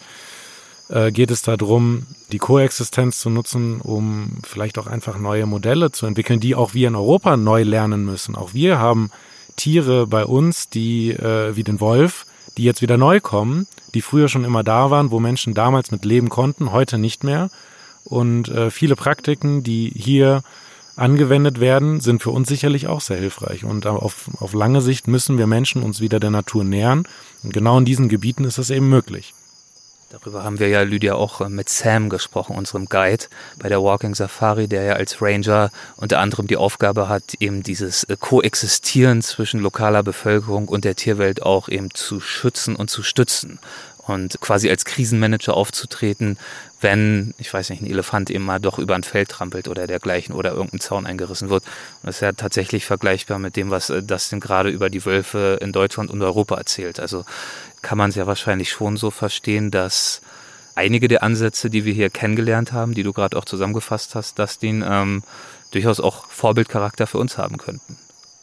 äh, 0.89 1.11
geht 1.11 1.31
es 1.31 1.41
darum, 1.41 2.05
die 2.31 2.37
Koexistenz 2.37 3.19
zu 3.19 3.29
nutzen, 3.29 3.81
um 3.81 4.39
vielleicht 4.43 4.77
auch 4.77 4.87
einfach 4.87 5.17
neue 5.17 5.45
Modelle 5.45 5.91
zu 5.91 6.05
entwickeln, 6.05 6.39
die 6.39 6.53
auch 6.55 6.73
wir 6.73 6.89
in 6.89 6.95
Europa 6.95 7.37
neu 7.37 7.63
lernen 7.63 8.05
müssen. 8.05 8.35
Auch 8.35 8.53
wir 8.53 8.77
haben 8.77 9.09
Tiere 9.55 10.07
bei 10.07 10.25
uns, 10.25 10.69
die 10.69 11.11
äh, 11.11 11.55
wie 11.55 11.63
den 11.63 11.79
Wolf, 11.79 12.25
die 12.57 12.63
jetzt 12.63 12.81
wieder 12.81 12.97
neu 12.97 13.19
kommen, 13.19 13.67
die 13.93 14.01
früher 14.01 14.27
schon 14.27 14.43
immer 14.43 14.63
da 14.63 14.91
waren, 14.91 15.11
wo 15.11 15.19
Menschen 15.19 15.53
damals 15.53 15.91
mit 15.91 16.05
leben 16.05 16.29
konnten, 16.29 16.71
heute 16.71 16.97
nicht 16.97 17.23
mehr. 17.23 17.49
Und 18.11 18.49
äh, 18.49 18.69
viele 18.71 18.97
Praktiken, 18.97 19.63
die 19.63 19.89
hier 19.95 20.43
angewendet 20.97 21.61
werden, 21.61 22.01
sind 22.01 22.21
für 22.21 22.31
uns 22.31 22.49
sicherlich 22.49 22.87
auch 22.87 22.99
sehr 22.99 23.17
hilfreich. 23.17 23.63
Und 23.63 23.87
auf, 23.87 24.29
auf 24.39 24.53
lange 24.53 24.81
Sicht 24.81 25.07
müssen 25.07 25.37
wir 25.37 25.47
Menschen 25.47 25.81
uns 25.81 26.01
wieder 26.01 26.19
der 26.19 26.29
Natur 26.29 26.65
nähern. 26.65 27.07
Und 27.41 27.53
genau 27.53 27.77
in 27.77 27.85
diesen 27.85 28.09
Gebieten 28.09 28.43
ist 28.43 28.57
das 28.57 28.69
eben 28.69 28.89
möglich. 28.89 29.33
Darüber 30.09 30.43
haben 30.43 30.59
wir 30.59 30.67
ja, 30.67 30.81
Lydia, 30.81 31.15
auch 31.15 31.39
äh, 31.39 31.47
mit 31.47 31.69
Sam 31.69 32.09
gesprochen, 32.09 32.57
unserem 32.57 32.87
Guide 32.87 33.27
bei 33.57 33.69
der 33.69 33.81
Walking 33.81 34.13
Safari, 34.13 34.67
der 34.67 34.83
ja 34.83 34.93
als 34.95 35.21
Ranger 35.21 35.71
unter 35.95 36.19
anderem 36.19 36.47
die 36.47 36.57
Aufgabe 36.57 37.07
hat, 37.07 37.35
eben 37.39 37.63
dieses 37.63 38.03
äh, 38.03 38.17
Koexistieren 38.19 39.21
zwischen 39.21 39.61
lokaler 39.61 40.03
Bevölkerung 40.03 40.67
und 40.67 40.83
der 40.83 40.97
Tierwelt 40.97 41.43
auch 41.43 41.69
eben 41.69 41.93
zu 41.93 42.19
schützen 42.19 42.75
und 42.75 42.89
zu 42.89 43.03
stützen 43.03 43.59
und 44.05 44.41
quasi 44.41 44.69
als 44.69 44.85
Krisenmanager 44.85 45.55
aufzutreten, 45.55 46.37
wenn, 46.81 47.33
ich 47.37 47.53
weiß 47.53 47.69
nicht, 47.69 47.81
ein 47.81 47.89
Elefant 47.89 48.29
eben 48.29 48.43
mal 48.43 48.59
doch 48.59 48.79
über 48.79 48.95
ein 48.95 49.03
Feld 49.03 49.29
trampelt 49.29 49.67
oder 49.67 49.87
dergleichen 49.87 50.35
oder 50.35 50.51
irgendein 50.51 50.79
Zaun 50.79 51.05
eingerissen 51.05 51.49
wird. 51.49 51.63
Das 52.03 52.15
ist 52.15 52.21
ja 52.21 52.31
tatsächlich 52.33 52.85
vergleichbar 52.85 53.39
mit 53.39 53.55
dem, 53.55 53.69
was 53.69 53.89
äh, 53.89 54.03
Dustin 54.03 54.39
gerade 54.39 54.69
über 54.69 54.89
die 54.89 55.05
Wölfe 55.05 55.59
in 55.61 55.71
Deutschland 55.71 56.09
und 56.09 56.21
Europa 56.21 56.55
erzählt. 56.55 56.99
Also 56.99 57.23
kann 57.81 57.97
man 57.97 58.09
es 58.09 58.15
ja 58.15 58.27
wahrscheinlich 58.27 58.71
schon 58.71 58.97
so 58.97 59.11
verstehen, 59.11 59.71
dass 59.71 60.21
einige 60.75 61.07
der 61.07 61.23
Ansätze, 61.23 61.69
die 61.69 61.85
wir 61.85 61.93
hier 61.93 62.09
kennengelernt 62.09 62.73
haben, 62.73 62.93
die 62.93 63.03
du 63.03 63.13
gerade 63.13 63.37
auch 63.37 63.45
zusammengefasst 63.45 64.15
hast, 64.15 64.39
Dustin, 64.39 64.83
ähm, 64.87 65.23
durchaus 65.71 65.99
auch 65.99 66.27
Vorbildcharakter 66.27 67.07
für 67.07 67.17
uns 67.17 67.37
haben 67.37 67.57
könnten. 67.57 67.97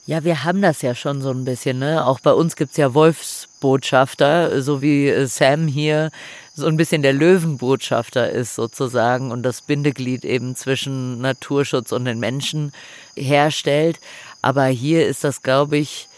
Ja, 0.09 0.24
wir 0.24 0.42
haben 0.42 0.62
das 0.62 0.80
ja 0.80 0.94
schon 0.94 1.20
so 1.20 1.30
ein 1.32 1.44
bisschen. 1.44 1.80
Ne? 1.80 2.06
Auch 2.06 2.20
bei 2.20 2.32
uns 2.32 2.56
gibt's 2.56 2.78
ja 2.78 2.94
Wolfsbotschafter, 2.94 4.62
so 4.62 4.80
wie 4.80 5.06
äh, 5.06 5.26
Sam 5.26 5.66
hier 5.66 6.11
so 6.54 6.66
ein 6.66 6.78
bisschen 6.78 7.02
der 7.02 7.12
Löwenbotschafter 7.12 8.30
ist 8.30 8.54
sozusagen 8.54 9.30
und 9.30 9.42
das 9.42 9.61
Bindeglied 9.61 10.24
eben 10.24 10.56
zwischen 10.56 11.20
Naturschutz 11.20 11.92
und 11.92 12.06
den 12.06 12.20
Menschen 12.20 12.72
herstellt. 13.16 14.00
Aber 14.40 14.64
hier 14.64 15.06
ist 15.06 15.24
das, 15.24 15.42
glaube 15.42 15.76
ich, 15.76 16.09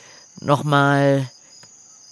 nochmal 0.41 1.29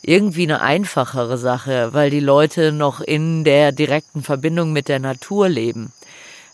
irgendwie 0.03 0.43
eine 0.43 0.61
einfachere 0.61 1.39
Sache, 1.39 1.91
weil 1.93 2.11
die 2.11 2.19
Leute 2.19 2.73
noch 2.73 3.01
in 3.01 3.45
der 3.45 3.71
direkten 3.71 4.25
Verbindung 4.25 4.73
mit 4.73 4.89
der 4.89 4.99
Natur 4.99 5.49
leben. 5.49 5.93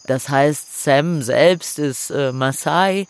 Das 0.07 0.29
heißt, 0.29 0.85
Sam 0.85 1.23
selbst 1.23 1.79
ist 1.79 2.11
äh, 2.11 2.31
Maasai 2.31 3.07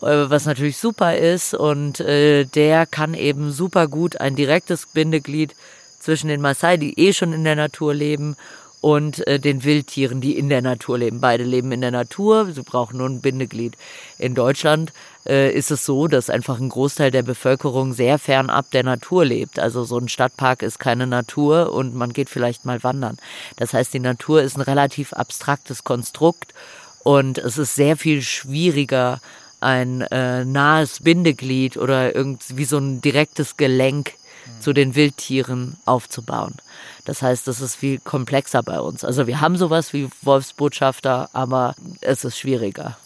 was 0.00 0.46
natürlich 0.46 0.78
super 0.78 1.16
ist. 1.16 1.54
Und 1.54 2.00
äh, 2.00 2.44
der 2.44 2.86
kann 2.86 3.14
eben 3.14 3.50
super 3.50 3.88
gut 3.88 4.20
ein 4.20 4.36
direktes 4.36 4.86
Bindeglied 4.86 5.54
zwischen 6.00 6.28
den 6.28 6.40
Maasai, 6.40 6.76
die 6.76 6.98
eh 6.98 7.12
schon 7.12 7.32
in 7.32 7.44
der 7.44 7.56
Natur 7.56 7.94
leben, 7.94 8.36
und 8.86 9.26
äh, 9.26 9.40
den 9.40 9.64
Wildtieren, 9.64 10.20
die 10.20 10.38
in 10.38 10.48
der 10.48 10.62
Natur 10.62 10.98
leben. 10.98 11.20
Beide 11.20 11.42
leben 11.42 11.72
in 11.72 11.80
der 11.80 11.90
Natur, 11.90 12.52
sie 12.52 12.62
brauchen 12.62 12.98
nur 12.98 13.08
ein 13.08 13.20
Bindeglied. 13.20 13.74
In 14.16 14.36
Deutschland 14.36 14.92
äh, 15.26 15.52
ist 15.52 15.72
es 15.72 15.84
so, 15.84 16.06
dass 16.06 16.30
einfach 16.30 16.60
ein 16.60 16.68
Großteil 16.68 17.10
der 17.10 17.22
Bevölkerung 17.22 17.94
sehr 17.94 18.16
fernab 18.18 18.70
der 18.70 18.84
Natur 18.84 19.24
lebt. 19.24 19.58
Also 19.58 19.82
so 19.82 19.98
ein 19.98 20.08
Stadtpark 20.08 20.62
ist 20.62 20.78
keine 20.78 21.08
Natur 21.08 21.72
und 21.72 21.96
man 21.96 22.12
geht 22.12 22.30
vielleicht 22.30 22.64
mal 22.64 22.84
wandern. 22.84 23.16
Das 23.56 23.72
heißt, 23.72 23.92
die 23.92 23.98
Natur 23.98 24.42
ist 24.42 24.56
ein 24.56 24.62
relativ 24.62 25.12
abstraktes 25.14 25.82
Konstrukt 25.82 26.54
und 27.02 27.38
es 27.38 27.58
ist 27.58 27.74
sehr 27.74 27.96
viel 27.96 28.22
schwieriger, 28.22 29.20
ein 29.60 30.02
äh, 30.02 30.44
nahes 30.44 31.00
Bindeglied 31.00 31.76
oder 31.76 32.14
irgendwie 32.14 32.64
so 32.64 32.78
ein 32.78 33.00
direktes 33.00 33.56
Gelenk 33.56 34.12
mhm. 34.46 34.60
zu 34.60 34.72
den 34.72 34.94
Wildtieren 34.94 35.76
aufzubauen. 35.84 36.54
Das 37.04 37.22
heißt, 37.22 37.46
das 37.46 37.60
ist 37.60 37.76
viel 37.76 37.98
komplexer 37.98 38.62
bei 38.62 38.80
uns. 38.80 39.04
Also 39.04 39.26
wir 39.26 39.40
haben 39.40 39.56
sowas 39.56 39.92
wie 39.92 40.08
Wolfsbotschafter, 40.22 41.30
aber 41.32 41.74
es 42.00 42.24
ist 42.24 42.38
schwieriger. 42.38 42.98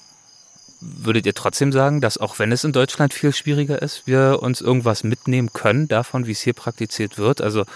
Würdet 0.80 1.26
ihr 1.26 1.34
trotzdem 1.34 1.72
sagen, 1.72 2.00
dass 2.00 2.16
auch 2.16 2.38
wenn 2.38 2.52
es 2.52 2.64
in 2.64 2.72
Deutschland 2.72 3.12
viel 3.12 3.34
schwieriger 3.34 3.82
ist, 3.82 4.06
wir 4.06 4.38
uns 4.40 4.62
irgendwas 4.62 5.04
mitnehmen 5.04 5.52
können 5.52 5.88
davon, 5.88 6.26
wie 6.26 6.32
es 6.32 6.40
hier 6.40 6.54
praktiziert 6.54 7.18
wird? 7.18 7.42
Also 7.42 7.66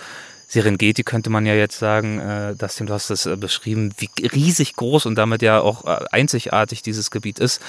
Serengeti 0.49 1.03
könnte 1.03 1.29
man 1.29 1.45
ja 1.45 1.55
jetzt 1.55 1.79
sagen, 1.79 2.19
äh, 2.19 2.55
dass 2.57 2.77
du 2.77 2.89
hast 2.89 3.11
das 3.11 3.27
äh, 3.27 3.37
beschrieben, 3.37 3.93
wie 3.99 4.09
riesig 4.27 4.77
groß 4.77 5.05
und 5.05 5.17
damit 5.17 5.43
ja 5.43 5.61
auch 5.61 5.85
äh, 5.85 6.05
einzigartig 6.11 6.81
dieses 6.83 7.11
Gebiet 7.11 7.39
ist 7.39 7.61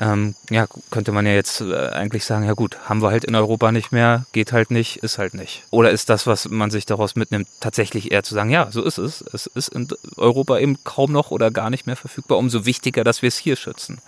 ähm, 0.00 0.34
ja, 0.48 0.66
könnte 0.90 1.12
man 1.12 1.26
ja 1.26 1.32
jetzt 1.32 1.60
äh, 1.60 1.88
eigentlich 1.90 2.24
sagen, 2.24 2.46
ja 2.46 2.54
gut, 2.54 2.78
haben 2.88 3.02
wir 3.02 3.10
halt 3.10 3.24
in 3.24 3.34
Europa 3.34 3.70
nicht 3.70 3.92
mehr, 3.92 4.24
geht 4.32 4.50
halt 4.50 4.70
nicht, 4.70 4.96
ist 4.96 5.18
halt 5.18 5.34
nicht. 5.34 5.62
Oder 5.70 5.90
ist 5.90 6.08
das, 6.08 6.26
was 6.26 6.48
man 6.48 6.70
sich 6.70 6.86
daraus 6.86 7.16
mitnimmt, 7.16 7.46
tatsächlich 7.60 8.10
eher 8.10 8.22
zu 8.22 8.34
sagen, 8.34 8.48
ja, 8.48 8.70
so 8.72 8.82
ist 8.82 8.96
es. 8.96 9.20
Es 9.20 9.46
ist 9.46 9.68
in 9.68 9.88
Europa 10.16 10.58
eben 10.58 10.82
kaum 10.84 11.12
noch 11.12 11.30
oder 11.30 11.50
gar 11.50 11.68
nicht 11.68 11.86
mehr 11.86 11.96
verfügbar, 11.96 12.38
umso 12.38 12.64
wichtiger, 12.64 13.04
dass 13.04 13.20
wir 13.20 13.28
es 13.28 13.36
hier 13.36 13.56
schützen. 13.56 13.98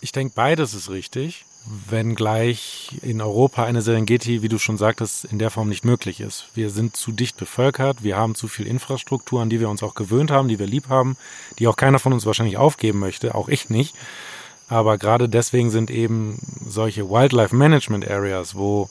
Ich 0.00 0.12
denke, 0.12 0.34
beides 0.36 0.74
ist 0.74 0.90
richtig, 0.90 1.44
wenngleich 1.88 2.96
in 3.02 3.20
Europa 3.20 3.64
eine 3.64 3.82
Serengeti, 3.82 4.42
wie 4.42 4.48
du 4.48 4.58
schon 4.58 4.78
sagtest, 4.78 5.24
in 5.24 5.40
der 5.40 5.50
Form 5.50 5.68
nicht 5.68 5.84
möglich 5.84 6.20
ist. 6.20 6.46
Wir 6.54 6.70
sind 6.70 6.94
zu 6.94 7.10
dicht 7.10 7.36
bevölkert, 7.36 8.04
wir 8.04 8.16
haben 8.16 8.36
zu 8.36 8.46
viel 8.46 8.68
Infrastruktur, 8.68 9.42
an 9.42 9.50
die 9.50 9.58
wir 9.58 9.68
uns 9.68 9.82
auch 9.82 9.96
gewöhnt 9.96 10.30
haben, 10.30 10.46
die 10.46 10.60
wir 10.60 10.68
lieb 10.68 10.88
haben, 10.88 11.16
die 11.58 11.66
auch 11.66 11.76
keiner 11.76 11.98
von 11.98 12.12
uns 12.12 12.26
wahrscheinlich 12.26 12.58
aufgeben 12.58 13.00
möchte, 13.00 13.34
auch 13.34 13.48
ich 13.48 13.70
nicht. 13.70 13.96
Aber 14.68 14.98
gerade 14.98 15.28
deswegen 15.28 15.70
sind 15.70 15.90
eben 15.90 16.38
solche 16.66 17.08
Wildlife 17.08 17.54
Management 17.54 18.08
Areas, 18.08 18.56
wo 18.56 18.88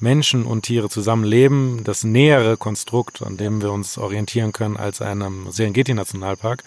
Menschen 0.00 0.46
und 0.46 0.62
Tiere 0.62 0.88
zusammenleben, 0.88 1.82
das 1.84 2.04
nähere 2.04 2.56
Konstrukt, 2.56 3.22
an 3.22 3.36
dem 3.36 3.60
wir 3.60 3.72
uns 3.72 3.98
orientieren 3.98 4.52
können 4.52 4.76
als 4.76 5.02
einem 5.02 5.50
Serengeti-Nationalpark. 5.50 6.62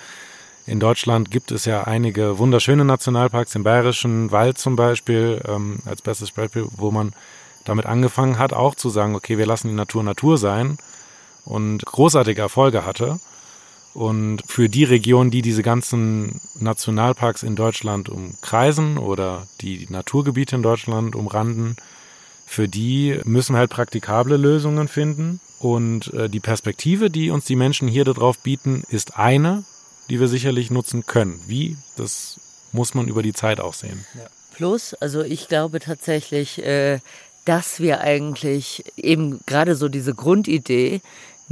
In 0.68 0.80
Deutschland 0.80 1.32
gibt 1.32 1.51
es 1.51 1.66
ja 1.66 1.86
einige 1.86 2.38
wunderschöne 2.38 2.86
Nationalparks, 2.86 3.55
im 3.55 3.64
Bayerischen 3.64 4.32
Wald 4.32 4.57
zum 4.57 4.76
Beispiel, 4.76 5.41
ähm, 5.47 5.80
als 5.86 6.01
bestes 6.01 6.32
Beispiel, 6.32 6.68
wo 6.76 6.91
man 6.91 7.14
damit 7.64 7.86
angefangen 7.86 8.38
hat, 8.38 8.53
auch 8.53 8.76
zu 8.76 8.89
sagen, 8.89 9.16
okay, 9.16 9.38
wir 9.38 9.45
lassen 9.45 9.70
die 9.70 9.74
Natur 9.74 10.03
Natur 10.03 10.38
sein 10.38 10.78
und 11.45 11.86
großartige 11.86 12.41
Erfolge 12.41 12.86
hatte. 12.86 13.20
Und 13.93 14.41
für 14.47 14.69
die 14.69 14.85
Regionen, 14.85 15.31
die 15.31 15.41
diese 15.41 15.63
ganzen 15.63 16.39
Nationalparks 16.59 17.43
in 17.43 17.55
Deutschland 17.55 18.09
umkreisen 18.09 18.97
oder 18.97 19.47
die 19.59 19.87
Naturgebiete 19.89 20.55
in 20.55 20.63
Deutschland 20.63 21.15
umranden, 21.15 21.75
für 22.45 22.67
die 22.67 23.19
müssen 23.23 23.53
wir 23.53 23.59
halt 23.59 23.69
praktikable 23.69 24.37
Lösungen 24.37 24.87
finden. 24.87 25.39
Und 25.59 26.13
äh, 26.13 26.29
die 26.29 26.39
Perspektive, 26.39 27.09
die 27.09 27.29
uns 27.29 27.45
die 27.45 27.55
Menschen 27.55 27.87
hier 27.87 28.03
darauf 28.03 28.39
bieten, 28.39 28.83
ist 28.89 29.17
eine, 29.17 29.63
die 30.09 30.19
wir 30.19 30.27
sicherlich 30.27 30.71
nutzen 30.71 31.05
können. 31.05 31.39
Wie, 31.47 31.77
das 31.97 32.39
muss 32.71 32.93
man 32.93 33.07
über 33.07 33.23
die 33.23 33.33
Zeit 33.33 33.59
auch 33.59 33.73
sehen. 33.73 34.05
Plus, 34.53 34.93
also 34.95 35.21
ich 35.21 35.47
glaube 35.47 35.79
tatsächlich, 35.79 36.63
äh, 36.63 36.99
dass 37.45 37.79
wir 37.79 38.01
eigentlich 38.01 38.83
eben 38.97 39.39
gerade 39.45 39.75
so 39.75 39.89
diese 39.89 40.13
Grundidee, 40.13 41.01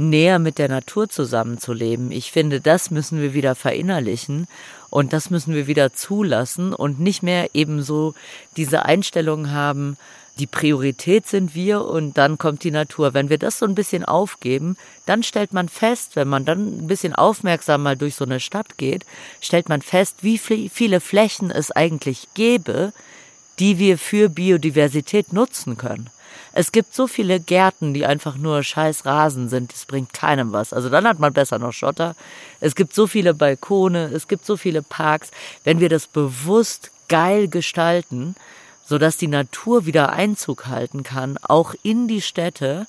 näher 0.00 0.38
mit 0.38 0.58
der 0.58 0.68
Natur 0.68 1.08
zusammenzuleben. 1.08 2.10
Ich 2.10 2.32
finde, 2.32 2.60
das 2.60 2.90
müssen 2.90 3.20
wir 3.20 3.34
wieder 3.34 3.54
verinnerlichen 3.54 4.48
und 4.88 5.12
das 5.12 5.30
müssen 5.30 5.54
wir 5.54 5.66
wieder 5.66 5.92
zulassen 5.92 6.72
und 6.72 6.98
nicht 6.98 7.22
mehr 7.22 7.50
eben 7.54 7.82
so 7.82 8.14
diese 8.56 8.84
Einstellung 8.84 9.50
haben, 9.50 9.96
die 10.38 10.46
Priorität 10.46 11.26
sind 11.26 11.54
wir 11.54 11.84
und 11.84 12.16
dann 12.16 12.38
kommt 12.38 12.64
die 12.64 12.70
Natur. 12.70 13.12
Wenn 13.12 13.28
wir 13.28 13.36
das 13.36 13.58
so 13.58 13.66
ein 13.66 13.74
bisschen 13.74 14.06
aufgeben, 14.06 14.76
dann 15.04 15.22
stellt 15.22 15.52
man 15.52 15.68
fest, 15.68 16.16
wenn 16.16 16.28
man 16.28 16.46
dann 16.46 16.84
ein 16.84 16.86
bisschen 16.86 17.14
aufmerksam 17.14 17.82
mal 17.82 17.96
durch 17.96 18.14
so 18.14 18.24
eine 18.24 18.40
Stadt 18.40 18.78
geht, 18.78 19.04
stellt 19.42 19.68
man 19.68 19.82
fest, 19.82 20.18
wie 20.22 20.38
viele 20.38 21.00
Flächen 21.00 21.50
es 21.50 21.70
eigentlich 21.70 22.28
gäbe, 22.32 22.94
die 23.58 23.78
wir 23.78 23.98
für 23.98 24.30
Biodiversität 24.30 25.34
nutzen 25.34 25.76
können. 25.76 26.08
Es 26.52 26.72
gibt 26.72 26.94
so 26.94 27.06
viele 27.06 27.40
Gärten, 27.40 27.94
die 27.94 28.06
einfach 28.06 28.36
nur 28.36 28.62
scheiß 28.62 29.06
Rasen 29.06 29.48
sind. 29.48 29.72
Das 29.72 29.86
bringt 29.86 30.12
keinem 30.12 30.52
was. 30.52 30.72
Also 30.72 30.88
dann 30.88 31.06
hat 31.06 31.18
man 31.18 31.32
besser 31.32 31.58
noch 31.58 31.72
Schotter. 31.72 32.16
Es 32.60 32.74
gibt 32.74 32.94
so 32.94 33.06
viele 33.06 33.34
Balkone, 33.34 34.10
es 34.12 34.28
gibt 34.28 34.44
so 34.44 34.56
viele 34.56 34.82
Parks. 34.82 35.30
Wenn 35.64 35.80
wir 35.80 35.88
das 35.88 36.06
bewusst 36.06 36.90
geil 37.08 37.48
gestalten, 37.48 38.34
sodass 38.84 39.16
die 39.16 39.28
Natur 39.28 39.86
wieder 39.86 40.10
Einzug 40.12 40.66
halten 40.66 41.02
kann, 41.02 41.38
auch 41.42 41.74
in 41.82 42.08
die 42.08 42.22
Städte, 42.22 42.86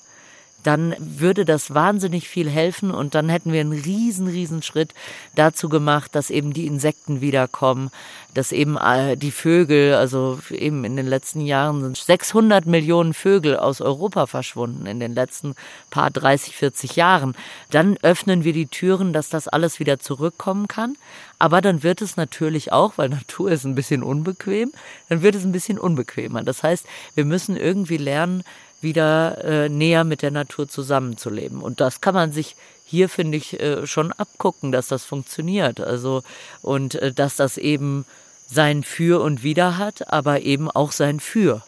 dann 0.62 0.94
würde 0.98 1.44
das 1.44 1.74
wahnsinnig 1.74 2.28
viel 2.28 2.48
helfen 2.48 2.90
und 2.90 3.14
dann 3.14 3.28
hätten 3.28 3.52
wir 3.52 3.60
einen 3.60 3.72
riesen, 3.72 4.26
riesen 4.26 4.62
Schritt 4.62 4.94
dazu 5.34 5.68
gemacht, 5.68 6.14
dass 6.14 6.30
eben 6.30 6.52
die 6.52 6.66
Insekten 6.66 7.20
wiederkommen, 7.20 7.90
dass 8.34 8.52
eben 8.52 8.76
äh, 8.76 9.16
die 9.16 9.30
Vögel, 9.30 9.94
also 9.94 10.38
eben 10.50 10.84
in 10.84 10.96
den 10.96 11.06
letzten 11.06 11.40
Jahren 11.40 11.82
sind 11.82 11.96
600 11.96 12.66
Millionen 12.66 13.14
Vögel 13.14 13.56
aus 13.56 13.80
Europa 13.80 14.26
verschwunden 14.26 14.86
in 14.86 15.00
den 15.00 15.14
letzten 15.14 15.54
paar 15.90 16.10
30, 16.10 16.56
40 16.56 16.96
Jahren. 16.96 17.34
Dann 17.70 17.96
öffnen 18.02 18.44
wir 18.44 18.52
die 18.52 18.66
Türen, 18.66 19.12
dass 19.12 19.28
das 19.28 19.48
alles 19.48 19.80
wieder 19.80 19.98
zurückkommen 19.98 20.68
kann. 20.68 20.96
Aber 21.38 21.60
dann 21.60 21.82
wird 21.82 22.02
es 22.02 22.16
natürlich 22.16 22.72
auch, 22.72 22.98
weil 22.98 23.08
Natur 23.08 23.50
ist 23.50 23.64
ein 23.64 23.74
bisschen 23.74 24.04
unbequem, 24.04 24.72
dann 25.08 25.22
wird 25.22 25.34
es 25.34 25.44
ein 25.44 25.50
bisschen 25.50 25.76
unbequemer. 25.76 26.44
Das 26.44 26.62
heißt, 26.62 26.86
wir 27.16 27.24
müssen 27.24 27.56
irgendwie 27.56 27.96
lernen, 27.96 28.44
wieder 28.82 29.44
äh, 29.44 29.68
näher 29.68 30.04
mit 30.04 30.22
der 30.22 30.30
Natur 30.30 30.68
zusammenzuleben. 30.68 31.60
Und 31.60 31.80
das 31.80 32.00
kann 32.00 32.14
man 32.14 32.32
sich 32.32 32.56
hier, 32.84 33.08
finde 33.08 33.38
ich, 33.38 33.60
äh, 33.60 33.86
schon 33.86 34.12
abgucken, 34.12 34.72
dass 34.72 34.88
das 34.88 35.04
funktioniert. 35.04 35.80
Also, 35.80 36.22
und 36.62 36.96
äh, 36.96 37.12
dass 37.12 37.36
das 37.36 37.58
eben 37.58 38.04
sein 38.46 38.82
Für 38.82 39.22
und 39.22 39.42
Wider 39.42 39.78
hat, 39.78 40.12
aber 40.12 40.40
eben 40.40 40.70
auch 40.70 40.92
sein 40.92 41.20
Für 41.20 41.62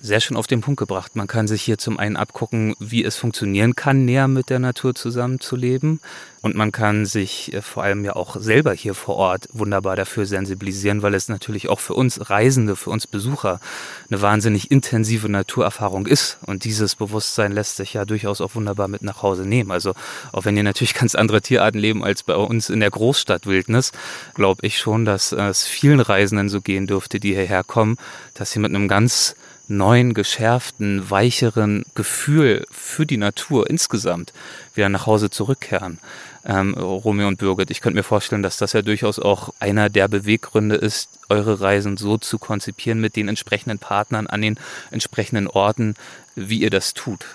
sehr 0.00 0.20
schön 0.20 0.36
auf 0.36 0.46
den 0.46 0.60
Punkt 0.60 0.78
gebracht. 0.78 1.16
Man 1.16 1.26
kann 1.26 1.48
sich 1.48 1.62
hier 1.62 1.78
zum 1.78 1.98
einen 1.98 2.16
abgucken, 2.16 2.74
wie 2.78 3.04
es 3.04 3.16
funktionieren 3.16 3.74
kann, 3.74 4.04
näher 4.04 4.28
mit 4.28 4.50
der 4.50 4.58
Natur 4.58 4.94
zusammenzuleben. 4.94 6.00
Und 6.40 6.54
man 6.54 6.70
kann 6.70 7.04
sich 7.04 7.52
äh, 7.52 7.62
vor 7.62 7.82
allem 7.82 8.04
ja 8.04 8.14
auch 8.14 8.36
selber 8.40 8.72
hier 8.72 8.94
vor 8.94 9.16
Ort 9.16 9.48
wunderbar 9.52 9.96
dafür 9.96 10.24
sensibilisieren, 10.24 11.02
weil 11.02 11.14
es 11.14 11.28
natürlich 11.28 11.68
auch 11.68 11.80
für 11.80 11.94
uns 11.94 12.30
Reisende, 12.30 12.76
für 12.76 12.90
uns 12.90 13.06
Besucher 13.06 13.60
eine 14.08 14.22
wahnsinnig 14.22 14.70
intensive 14.70 15.28
Naturerfahrung 15.28 16.06
ist. 16.06 16.38
Und 16.46 16.64
dieses 16.64 16.94
Bewusstsein 16.94 17.52
lässt 17.52 17.76
sich 17.76 17.94
ja 17.94 18.04
durchaus 18.04 18.40
auch 18.40 18.54
wunderbar 18.54 18.88
mit 18.88 19.02
nach 19.02 19.22
Hause 19.22 19.42
nehmen. 19.42 19.72
Also 19.72 19.94
auch 20.32 20.44
wenn 20.44 20.54
hier 20.54 20.64
natürlich 20.64 20.94
ganz 20.98 21.14
andere 21.14 21.42
Tierarten 21.42 21.80
leben 21.80 22.04
als 22.04 22.22
bei 22.22 22.36
uns 22.36 22.70
in 22.70 22.80
der 22.80 22.90
Großstadtwildnis, 22.90 23.92
glaube 24.34 24.64
ich 24.64 24.78
schon, 24.78 25.04
dass 25.04 25.32
es 25.32 25.64
vielen 25.66 26.00
Reisenden 26.00 26.48
so 26.48 26.60
gehen 26.60 26.86
dürfte, 26.86 27.18
die 27.18 27.34
hierher 27.34 27.64
kommen, 27.64 27.96
dass 28.34 28.52
sie 28.52 28.60
mit 28.60 28.74
einem 28.74 28.86
ganz 28.86 29.34
neuen, 29.68 30.14
geschärften, 30.14 31.10
weicheren 31.10 31.84
Gefühl 31.94 32.66
für 32.70 33.06
die 33.06 33.16
Natur 33.18 33.68
insgesamt 33.68 34.32
wieder 34.74 34.88
nach 34.88 35.06
Hause 35.06 35.30
zurückkehren. 35.30 35.98
Ähm, 36.44 36.74
Romeo 36.74 37.28
und 37.28 37.38
Birgit, 37.38 37.70
ich 37.70 37.80
könnte 37.80 37.96
mir 37.96 38.02
vorstellen, 38.02 38.42
dass 38.42 38.56
das 38.56 38.72
ja 38.72 38.82
durchaus 38.82 39.18
auch 39.18 39.52
einer 39.60 39.90
der 39.90 40.08
Beweggründe 40.08 40.76
ist, 40.76 41.10
eure 41.28 41.60
Reisen 41.60 41.96
so 41.96 42.16
zu 42.16 42.38
konzipieren 42.38 43.00
mit 43.00 43.16
den 43.16 43.28
entsprechenden 43.28 43.78
Partnern 43.78 44.26
an 44.26 44.40
den 44.40 44.58
entsprechenden 44.90 45.46
Orten, 45.46 45.94
wie 46.34 46.60
ihr 46.60 46.70
das 46.70 46.94
tut. 46.94 47.26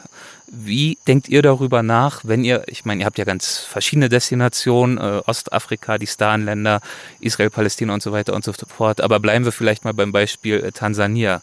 Wie 0.48 0.98
denkt 1.08 1.30
ihr 1.30 1.42
darüber 1.42 1.84
nach, 1.84 2.22
wenn 2.24 2.44
ihr, 2.44 2.64
ich 2.68 2.86
meine, 2.86 3.02
ihr 3.02 3.06
habt 3.06 3.18
ja 3.18 3.26
ganz 3.26 3.58
verschiedene 3.58 4.10
Destinationen, 4.10 4.98
äh, 4.98 5.22
Ostafrika, 5.26 5.98
die 5.98 6.08
Starnländer, 6.08 6.82
Israel, 7.20 7.50
Palästina 7.50 7.94
und 7.94 8.04
so 8.04 8.12
weiter 8.12 8.34
und 8.34 8.44
so 8.44 8.54
fort, 8.54 9.02
aber 9.02 9.20
bleiben 9.20 9.46
wir 9.46 9.52
vielleicht 9.52 9.84
mal 9.84 9.94
beim 9.94 10.12
Beispiel 10.12 10.64
äh, 10.64 10.72
Tansania. 10.72 11.42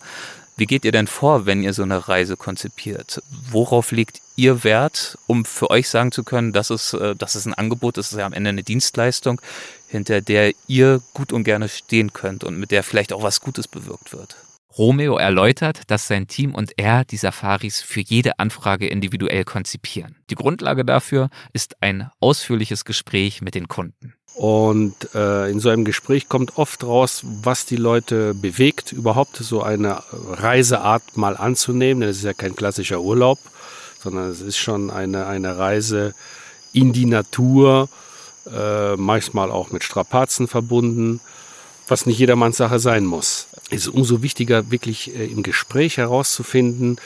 Wie 0.60 0.66
geht 0.66 0.84
ihr 0.84 0.92
denn 0.92 1.06
vor, 1.06 1.46
wenn 1.46 1.62
ihr 1.62 1.72
so 1.72 1.82
eine 1.82 2.06
Reise 2.06 2.36
konzipiert? 2.36 3.22
Worauf 3.50 3.92
legt 3.92 4.20
ihr 4.36 4.62
Wert, 4.62 5.16
um 5.26 5.46
für 5.46 5.70
euch 5.70 5.88
sagen 5.88 6.12
zu 6.12 6.22
können, 6.22 6.52
das 6.52 6.68
ist, 6.68 6.92
äh, 6.92 7.16
das 7.16 7.34
ist 7.34 7.46
ein 7.46 7.54
Angebot, 7.54 7.96
das 7.96 8.12
ist 8.12 8.18
ja 8.18 8.26
am 8.26 8.34
Ende 8.34 8.50
eine 8.50 8.62
Dienstleistung, 8.62 9.40
hinter 9.88 10.20
der 10.20 10.52
ihr 10.66 11.00
gut 11.14 11.32
und 11.32 11.44
gerne 11.44 11.70
stehen 11.70 12.12
könnt 12.12 12.44
und 12.44 12.58
mit 12.58 12.72
der 12.72 12.82
vielleicht 12.82 13.14
auch 13.14 13.22
was 13.22 13.40
Gutes 13.40 13.68
bewirkt 13.68 14.12
wird? 14.12 14.36
Romeo 14.78 15.16
erläutert, 15.16 15.82
dass 15.88 16.06
sein 16.06 16.28
Team 16.28 16.54
und 16.54 16.72
er 16.76 17.04
die 17.04 17.16
Safaris 17.16 17.80
für 17.80 18.00
jede 18.00 18.38
Anfrage 18.38 18.86
individuell 18.86 19.44
konzipieren. 19.44 20.16
Die 20.30 20.36
Grundlage 20.36 20.84
dafür 20.84 21.28
ist 21.52 21.76
ein 21.80 22.10
ausführliches 22.20 22.84
Gespräch 22.84 23.42
mit 23.42 23.54
den 23.54 23.68
Kunden. 23.68 24.14
Und 24.36 25.14
äh, 25.14 25.50
in 25.50 25.60
so 25.60 25.68
einem 25.68 25.84
Gespräch 25.84 26.28
kommt 26.28 26.56
oft 26.56 26.84
raus, 26.84 27.22
was 27.24 27.66
die 27.66 27.76
Leute 27.76 28.32
bewegt, 28.32 28.92
überhaupt 28.92 29.36
so 29.36 29.62
eine 29.62 30.02
Reiseart 30.12 31.16
mal 31.16 31.36
anzunehmen. 31.36 32.02
Es 32.02 32.18
ist 32.18 32.24
ja 32.24 32.32
kein 32.32 32.54
klassischer 32.56 33.00
Urlaub, 33.00 33.38
sondern 34.02 34.30
es 34.30 34.40
ist 34.40 34.56
schon 34.56 34.90
eine, 34.90 35.26
eine 35.26 35.58
Reise 35.58 36.14
in 36.72 36.92
die 36.92 37.06
Natur, 37.06 37.88
äh, 38.50 38.96
manchmal 38.96 39.50
auch 39.50 39.72
mit 39.72 39.84
Strapazen 39.84 40.48
verbunden, 40.48 41.20
was 41.88 42.06
nicht 42.06 42.18
jedermanns 42.18 42.56
Sache 42.56 42.78
sein 42.78 43.04
muss. 43.04 43.48
Es 43.70 43.86
ist 43.86 43.88
umso 43.88 44.22
wichtiger, 44.22 44.70
wirklich 44.70 45.14
äh, 45.14 45.26
im 45.26 45.42
Gespräch 45.42 45.96
herauszufinden, 45.96 46.96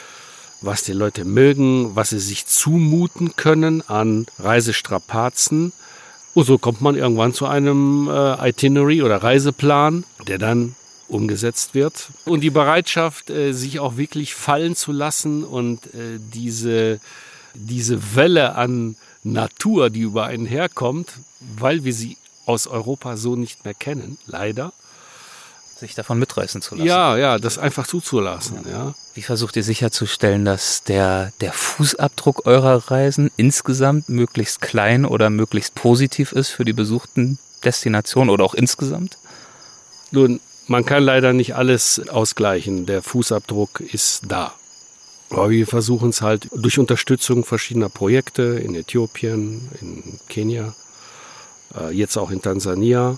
was 0.61 0.83
die 0.83 0.93
Leute 0.93 1.25
mögen, 1.25 1.95
was 1.95 2.09
sie 2.09 2.19
sich 2.19 2.45
zumuten 2.45 3.35
können 3.35 3.81
an 3.87 4.25
Reisestrapazen 4.39 5.73
und 6.35 6.43
so 6.43 6.57
kommt 6.57 6.81
man 6.81 6.95
irgendwann 6.95 7.33
zu 7.33 7.47
einem 7.47 8.09
äh, 8.09 8.49
Itinerary 8.49 9.01
oder 9.01 9.23
Reiseplan, 9.23 10.03
der 10.27 10.37
dann 10.37 10.75
umgesetzt 11.07 11.73
wird. 11.73 12.09
Und 12.25 12.41
die 12.41 12.49
Bereitschaft, 12.49 13.29
äh, 13.29 13.53
sich 13.53 13.79
auch 13.79 13.95
wirklich 13.95 14.35
fallen 14.35 14.75
zu 14.75 14.91
lassen 14.91 15.45
und 15.45 15.85
äh, 15.93 16.19
diese, 16.33 16.99
diese 17.53 18.15
Welle 18.15 18.55
an 18.55 18.97
Natur, 19.23 19.89
die 19.89 20.01
über 20.01 20.25
einen 20.25 20.45
herkommt, 20.45 21.13
weil 21.57 21.85
wir 21.85 21.93
sie 21.93 22.17
aus 22.45 22.67
Europa 22.67 23.15
so 23.15 23.37
nicht 23.37 23.63
mehr 23.63 23.73
kennen, 23.73 24.17
leider, 24.27 24.73
sich 25.77 25.95
davon 25.95 26.19
mitreißen 26.19 26.61
zu 26.61 26.75
lassen. 26.75 26.87
Ja, 26.87 27.17
ja, 27.17 27.37
das 27.37 27.57
einfach 27.57 27.85
zuzulassen, 27.87 28.59
ja. 28.65 28.71
ja. 28.71 28.93
Wie 29.13 29.21
versucht 29.21 29.55
ihr 29.55 29.63
sicherzustellen, 29.63 30.45
dass 30.45 30.83
der, 30.83 31.31
der 31.41 31.53
Fußabdruck 31.53 32.45
eurer 32.45 32.91
Reisen 32.91 33.31
insgesamt 33.37 34.09
möglichst 34.09 34.61
klein 34.61 35.05
oder 35.05 35.29
möglichst 35.29 35.75
positiv 35.75 36.31
ist 36.31 36.49
für 36.49 36.65
die 36.65 36.73
besuchten 36.73 37.39
Destinationen 37.63 38.29
oder 38.29 38.45
auch 38.45 38.53
insgesamt? 38.53 39.17
Nun, 40.11 40.39
man 40.67 40.85
kann 40.85 41.03
leider 41.03 41.33
nicht 41.33 41.55
alles 41.55 42.01
ausgleichen. 42.09 42.85
Der 42.85 43.01
Fußabdruck 43.01 43.81
ist 43.81 44.23
da. 44.27 44.53
Aber 45.29 45.49
wir 45.49 45.67
versuchen 45.67 46.09
es 46.09 46.21
halt 46.21 46.47
durch 46.53 46.79
Unterstützung 46.79 47.43
verschiedener 47.43 47.89
Projekte 47.89 48.43
in 48.43 48.75
Äthiopien, 48.75 49.69
in 49.81 50.19
Kenia, 50.29 50.73
äh, 51.77 51.91
jetzt 51.91 52.17
auch 52.17 52.31
in 52.31 52.41
Tansania. 52.41 53.17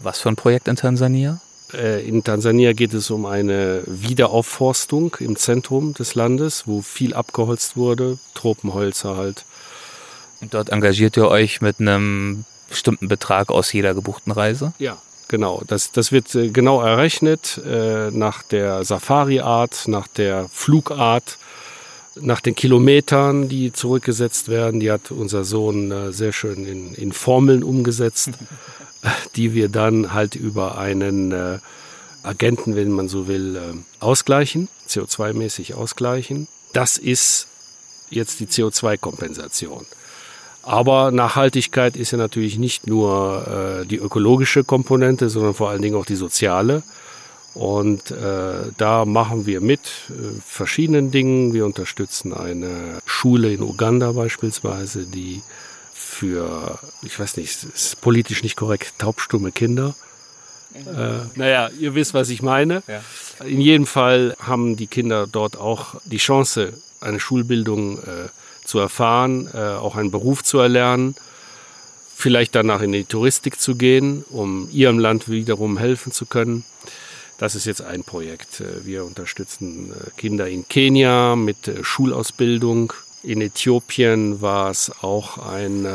Was 0.00 0.20
für 0.20 0.28
ein 0.28 0.36
Projekt 0.36 0.68
in 0.68 0.76
Tansania? 0.76 1.40
Äh, 1.74 2.06
in 2.06 2.24
Tansania 2.24 2.72
geht 2.72 2.94
es 2.94 3.10
um 3.10 3.26
eine 3.26 3.82
Wiederaufforstung 3.86 5.16
im 5.20 5.36
Zentrum 5.36 5.94
des 5.94 6.14
Landes, 6.14 6.66
wo 6.66 6.82
viel 6.82 7.14
abgeholzt 7.14 7.76
wurde, 7.76 8.18
Tropenholzer 8.34 9.16
halt. 9.16 9.44
Und 10.40 10.54
dort 10.54 10.70
engagiert 10.70 11.16
ihr 11.16 11.28
euch 11.28 11.60
mit 11.60 11.80
einem 11.80 12.44
bestimmten 12.68 13.08
Betrag 13.08 13.50
aus 13.50 13.72
jeder 13.72 13.94
gebuchten 13.94 14.32
Reise? 14.32 14.72
Ja, 14.78 14.98
genau. 15.28 15.62
Das, 15.66 15.92
das 15.92 16.12
wird 16.12 16.34
äh, 16.34 16.50
genau 16.50 16.82
errechnet 16.82 17.60
äh, 17.64 18.10
nach 18.10 18.42
der 18.42 18.84
Safari-Art, 18.84 19.88
nach 19.88 20.08
der 20.08 20.48
Flugart, 20.52 21.38
nach 22.20 22.40
den 22.40 22.54
Kilometern, 22.54 23.48
die 23.48 23.72
zurückgesetzt 23.72 24.48
werden. 24.48 24.80
Die 24.80 24.90
hat 24.90 25.10
unser 25.10 25.44
Sohn 25.44 25.90
äh, 25.90 26.12
sehr 26.12 26.32
schön 26.32 26.66
in, 26.66 26.94
in 26.94 27.12
Formeln 27.12 27.62
umgesetzt, 27.62 28.30
die 29.36 29.54
wir 29.54 29.68
dann 29.68 30.12
halt 30.12 30.34
über 30.34 30.78
einen 30.78 31.32
äh, 31.32 31.58
Agenten, 32.22 32.76
wenn 32.76 32.90
man 32.90 33.08
so 33.08 33.28
will, 33.28 33.56
äh, 33.56 33.60
ausgleichen, 34.00 34.68
CO2-mäßig 34.88 35.74
ausgleichen. 35.74 36.48
Das 36.72 36.98
ist 36.98 37.48
jetzt 38.10 38.40
die 38.40 38.46
CO2-Kompensation. 38.46 39.86
Aber 40.62 41.10
Nachhaltigkeit 41.10 41.96
ist 41.96 42.12
ja 42.12 42.18
natürlich 42.18 42.58
nicht 42.58 42.86
nur 42.86 43.82
äh, 43.82 43.86
die 43.86 43.98
ökologische 43.98 44.64
Komponente, 44.64 45.28
sondern 45.28 45.54
vor 45.54 45.68
allen 45.68 45.82
Dingen 45.82 45.96
auch 45.96 46.06
die 46.06 46.16
soziale. 46.16 46.82
Und 47.52 48.10
äh, 48.10 48.72
da 48.76 49.04
machen 49.04 49.46
wir 49.46 49.60
mit 49.60 49.80
äh, 50.08 50.40
verschiedenen 50.44 51.10
Dingen. 51.10 51.52
Wir 51.52 51.66
unterstützen 51.66 52.32
eine 52.32 52.98
Schule 53.04 53.52
in 53.52 53.62
Uganda 53.62 54.12
beispielsweise, 54.12 55.04
die 55.04 55.42
für, 56.14 56.78
ich 57.02 57.18
weiß 57.18 57.36
nicht, 57.36 57.64
ist 57.64 58.00
politisch 58.00 58.42
nicht 58.42 58.56
korrekt, 58.56 58.94
taubstumme 58.98 59.52
Kinder. 59.52 59.94
Äh, 60.74 61.26
naja, 61.36 61.70
ihr 61.78 61.94
wisst, 61.94 62.14
was 62.14 62.30
ich 62.30 62.40
meine. 62.40 62.82
Ja. 62.86 63.02
In 63.44 63.60
jedem 63.60 63.86
Fall 63.86 64.36
haben 64.38 64.76
die 64.76 64.86
Kinder 64.86 65.26
dort 65.26 65.56
auch 65.56 65.96
die 66.04 66.18
Chance, 66.18 66.72
eine 67.00 67.20
Schulbildung 67.20 67.98
äh, 67.98 68.28
zu 68.64 68.78
erfahren, 68.78 69.48
äh, 69.52 69.58
auch 69.58 69.96
einen 69.96 70.10
Beruf 70.10 70.42
zu 70.42 70.58
erlernen, 70.58 71.16
vielleicht 72.14 72.54
danach 72.54 72.80
in 72.80 72.92
die 72.92 73.04
Touristik 73.04 73.60
zu 73.60 73.74
gehen, 73.74 74.24
um 74.30 74.68
ihrem 74.70 74.98
Land 74.98 75.28
wiederum 75.28 75.78
helfen 75.78 76.12
zu 76.12 76.26
können. 76.26 76.64
Das 77.38 77.56
ist 77.56 77.66
jetzt 77.66 77.82
ein 77.82 78.04
Projekt. 78.04 78.60
Äh, 78.60 78.86
wir 78.86 79.04
unterstützen 79.04 79.92
äh, 79.92 80.10
Kinder 80.16 80.48
in 80.48 80.66
Kenia 80.66 81.36
mit 81.36 81.68
äh, 81.68 81.82
Schulausbildung. 81.84 82.92
In 83.24 83.40
Äthiopien 83.40 84.40
war 84.42 84.70
es 84.70 84.92
auch 85.00 85.38
ein 85.38 85.86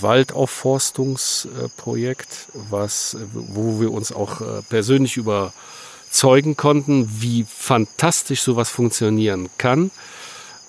Waldaufforstungsprojekt, 0.00 2.46
was, 2.70 3.16
wo 3.32 3.80
wir 3.80 3.90
uns 3.90 4.12
auch 4.12 4.40
persönlich 4.68 5.16
überzeugen 5.16 6.56
konnten, 6.56 7.10
wie 7.20 7.44
fantastisch 7.48 8.42
sowas 8.42 8.70
funktionieren 8.70 9.48
kann. 9.58 9.90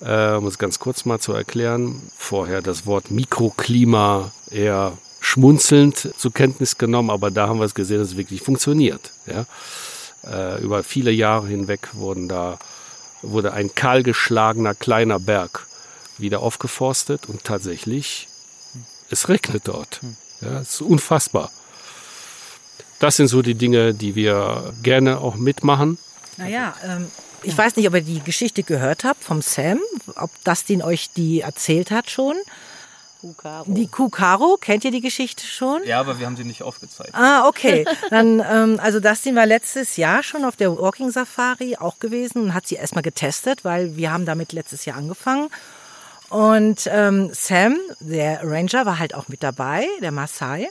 Äh, 0.00 0.34
um 0.34 0.46
es 0.46 0.58
ganz 0.58 0.78
kurz 0.78 1.04
mal 1.04 1.18
zu 1.20 1.32
erklären, 1.32 2.00
vorher 2.16 2.62
das 2.62 2.86
Wort 2.86 3.10
Mikroklima 3.10 4.30
eher 4.50 4.96
schmunzelnd 5.20 6.14
zur 6.16 6.32
Kenntnis 6.32 6.78
genommen, 6.78 7.10
aber 7.10 7.30
da 7.30 7.48
haben 7.48 7.58
wir 7.58 7.66
es 7.66 7.74
gesehen, 7.74 7.98
dass 7.98 8.08
es 8.08 8.16
wirklich 8.16 8.40
funktioniert. 8.40 9.12
Ja? 9.26 9.44
Äh, 10.26 10.62
über 10.62 10.82
viele 10.82 11.10
Jahre 11.10 11.48
hinweg 11.48 11.90
wurden 11.92 12.28
da, 12.28 12.58
wurde 13.22 13.52
ein 13.52 13.74
kahlgeschlagener 13.74 14.74
kleiner 14.74 15.20
Berg 15.20 15.66
wieder 16.20 16.40
aufgeforstet 16.40 17.26
und 17.26 17.44
tatsächlich, 17.44 18.28
es 19.10 19.28
regnet 19.28 19.68
dort. 19.68 20.00
Ja, 20.40 20.60
es 20.60 20.74
ist 20.74 20.82
unfassbar. 20.82 21.50
Das 22.98 23.16
sind 23.16 23.28
so 23.28 23.42
die 23.42 23.54
Dinge, 23.54 23.94
die 23.94 24.14
wir 24.14 24.74
gerne 24.82 25.18
auch 25.18 25.36
mitmachen. 25.36 25.98
Naja, 26.36 26.74
ähm, 26.84 27.10
ich 27.42 27.56
weiß 27.56 27.76
nicht, 27.76 27.88
ob 27.88 27.94
ihr 27.94 28.02
die 28.02 28.20
Geschichte 28.20 28.62
gehört 28.62 29.04
habt 29.04 29.24
vom 29.24 29.42
Sam, 29.42 29.80
ob 30.16 30.30
Dustin 30.44 30.82
euch 30.82 31.10
die 31.10 31.40
erzählt 31.40 31.90
hat 31.90 32.10
schon. 32.10 32.36
Kukaro. 33.20 33.64
Die 33.66 33.86
Kukaro, 33.86 34.56
kennt 34.58 34.84
ihr 34.84 34.90
die 34.90 35.02
Geschichte 35.02 35.44
schon? 35.44 35.84
Ja, 35.84 36.00
aber 36.00 36.18
wir 36.18 36.26
haben 36.26 36.36
sie 36.36 36.44
nicht 36.44 36.62
aufgezeigt. 36.62 37.10
Ah, 37.12 37.46
okay. 37.46 37.84
Dann, 38.08 38.40
ähm, 38.40 38.80
also 38.82 38.98
Dustin 38.98 39.36
war 39.36 39.44
letztes 39.44 39.96
Jahr 39.98 40.22
schon 40.22 40.44
auf 40.44 40.56
der 40.56 40.76
Walking 40.78 41.10
Safari 41.10 41.76
auch 41.76 41.98
gewesen 41.98 42.42
und 42.42 42.54
hat 42.54 42.66
sie 42.66 42.76
erstmal 42.76 43.02
getestet, 43.02 43.64
weil 43.64 43.96
wir 43.96 44.10
haben 44.10 44.24
damit 44.24 44.52
letztes 44.52 44.86
Jahr 44.86 44.96
angefangen. 44.96 45.50
Und 46.30 46.88
ähm, 46.90 47.30
Sam, 47.32 47.76
der 48.00 48.40
Ranger, 48.44 48.86
war 48.86 48.98
halt 48.98 49.14
auch 49.14 49.28
mit 49.28 49.42
dabei, 49.42 49.86
der 50.00 50.12
Maasai. 50.12 50.68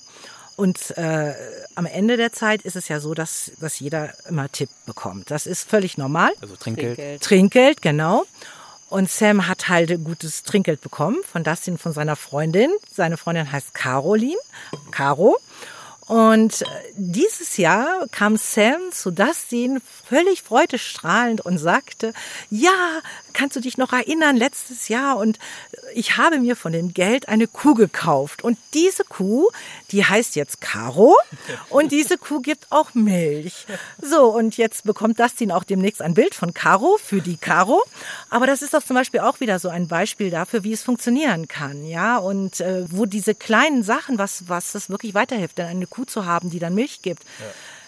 Und 0.55 0.97
äh, 0.97 1.33
am 1.75 1.85
Ende 1.85 2.17
der 2.17 2.33
Zeit 2.33 2.63
ist 2.63 2.75
es 2.75 2.87
ja 2.87 2.99
so, 2.99 3.13
dass, 3.13 3.51
dass 3.61 3.79
jeder 3.79 4.13
immer 4.27 4.51
Tipp 4.51 4.69
bekommt. 4.85 5.31
Das 5.31 5.45
ist 5.45 5.69
völlig 5.69 5.97
normal. 5.97 6.31
Also 6.41 6.55
Trinkgeld. 6.55 6.95
Trinkgeld, 6.95 7.21
Trinkgeld 7.21 7.81
genau. 7.81 8.25
Und 8.89 9.09
Sam 9.09 9.47
hat 9.47 9.69
halt 9.69 10.03
gutes 10.03 10.43
Trinkgeld 10.43 10.81
bekommen 10.81 11.17
von 11.31 11.43
Dustin, 11.43 11.77
von 11.77 11.93
seiner 11.93 12.15
Freundin. 12.15 12.71
Seine 12.91 13.17
Freundin 13.17 13.51
heißt 13.51 13.73
Caroline. 13.73 14.39
Caro. 14.91 15.37
Und 16.09 16.63
äh, 16.63 16.65
dieses 16.95 17.57
Jahr 17.57 18.07
kam 18.11 18.35
Sam 18.35 18.91
zu 18.91 19.11
Dustin 19.11 19.79
völlig 20.07 20.41
freudestrahlend 20.41 21.41
und 21.41 21.59
sagte, 21.59 22.13
ja, 22.49 22.99
kannst 23.33 23.55
du 23.55 23.59
dich 23.59 23.77
noch 23.77 23.93
erinnern, 23.93 24.35
letztes 24.35 24.87
Jahr? 24.87 25.17
Und 25.17 25.37
ich 25.93 26.17
habe 26.17 26.39
mir 26.39 26.55
von 26.55 26.73
dem 26.73 26.93
Geld 26.95 27.29
eine 27.29 27.47
Kuh 27.47 27.75
gekauft. 27.75 28.43
Und 28.43 28.57
diese 28.73 29.03
Kuh, 29.03 29.49
die 29.91 30.03
heißt 30.03 30.35
jetzt 30.35 30.61
Caro. 30.61 31.15
Und 31.69 31.91
diese 31.91 32.17
Kuh 32.17 32.41
gibt 32.41 32.65
auch 32.71 32.95
Milch. 32.95 33.67
So, 34.01 34.25
und 34.35 34.57
jetzt 34.57 34.85
bekommt 34.85 35.19
Dustin 35.19 35.51
auch 35.51 35.63
demnächst 35.63 36.01
ein 36.01 36.15
Bild 36.15 36.33
von 36.33 36.55
Caro 36.55 36.97
für 37.03 37.21
die 37.21 37.37
Caro, 37.37 37.83
aber 38.29 38.47
das 38.47 38.61
ist 38.61 38.73
doch 38.73 38.83
zum 38.83 38.95
Beispiel 38.95 39.19
auch 39.19 39.39
wieder 39.39 39.59
so 39.59 39.69
ein 39.69 39.87
Beispiel 39.87 40.29
dafür, 40.29 40.63
wie 40.63 40.73
es 40.73 40.83
funktionieren 40.83 41.47
kann, 41.47 41.85
ja, 41.85 42.17
und 42.17 42.59
äh, 42.61 42.85
wo 42.89 43.05
diese 43.05 43.35
kleinen 43.35 43.83
Sachen, 43.83 44.17
was, 44.17 44.47
was 44.47 44.71
das 44.71 44.89
wirklich 44.89 45.13
weiterhilft, 45.13 45.57
denn 45.57 45.67
eine 45.67 45.87
Kuh 45.87 45.98
Kuh 45.99 46.05
zu 46.05 46.25
haben, 46.25 46.49
die 46.49 46.59
dann 46.59 46.75
Milch 46.75 47.01
gibt. 47.01 47.23
Ja. 47.39 47.45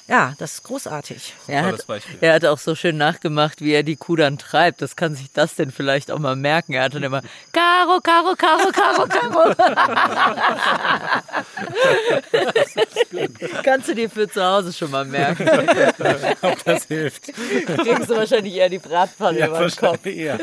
Ja, 0.08 0.34
das 0.40 0.56
ist 0.56 0.64
großartig. 0.64 1.36
Er 1.48 1.64
hat, 1.64 1.86
er 2.20 2.34
hat 2.34 2.44
auch 2.44 2.58
so 2.58 2.76
schön 2.76 2.98
nachgemacht, 2.98 3.62
wie 3.62 3.72
er 3.72 3.84
die 3.84 3.96
Kuh 3.96 4.18
dann 4.18 4.38
treibt. 4.38 4.82
Das 4.82 4.98
kann 4.98 5.16
sich 5.16 5.32
das 5.32 5.56
denn 5.56 5.72
vielleicht 5.72 6.12
auch 6.12 6.20
mal 6.20 6.36
merken. 6.36 6.74
Er 6.74 6.84
hat 6.84 6.94
dann 6.96 7.04
immer 7.04 7.22
Karo, 7.54 8.02
Karo, 8.02 8.36
Karo, 8.36 8.70
Karo, 8.74 9.08
Karo. 9.08 9.56
Kannst 13.64 13.88
du 13.88 13.96
dir 13.96 14.10
für 14.10 14.28
zu 14.28 14.44
Hause 14.44 14.74
schon 14.74 14.92
mal 14.92 15.06
merken. 15.06 15.48
Ob 16.42 16.62
das 16.66 16.88
hilft. 16.88 17.32
Kriegst 17.34 18.10
du 18.10 18.18
wahrscheinlich 18.18 18.56
eher 18.56 18.68
die 18.68 18.80
Bratpfanne 18.80 19.40
ja, 19.40 19.48
über 19.48 19.60
den 19.60 19.76
Kopf. 19.78 20.06
Eher. 20.06 20.38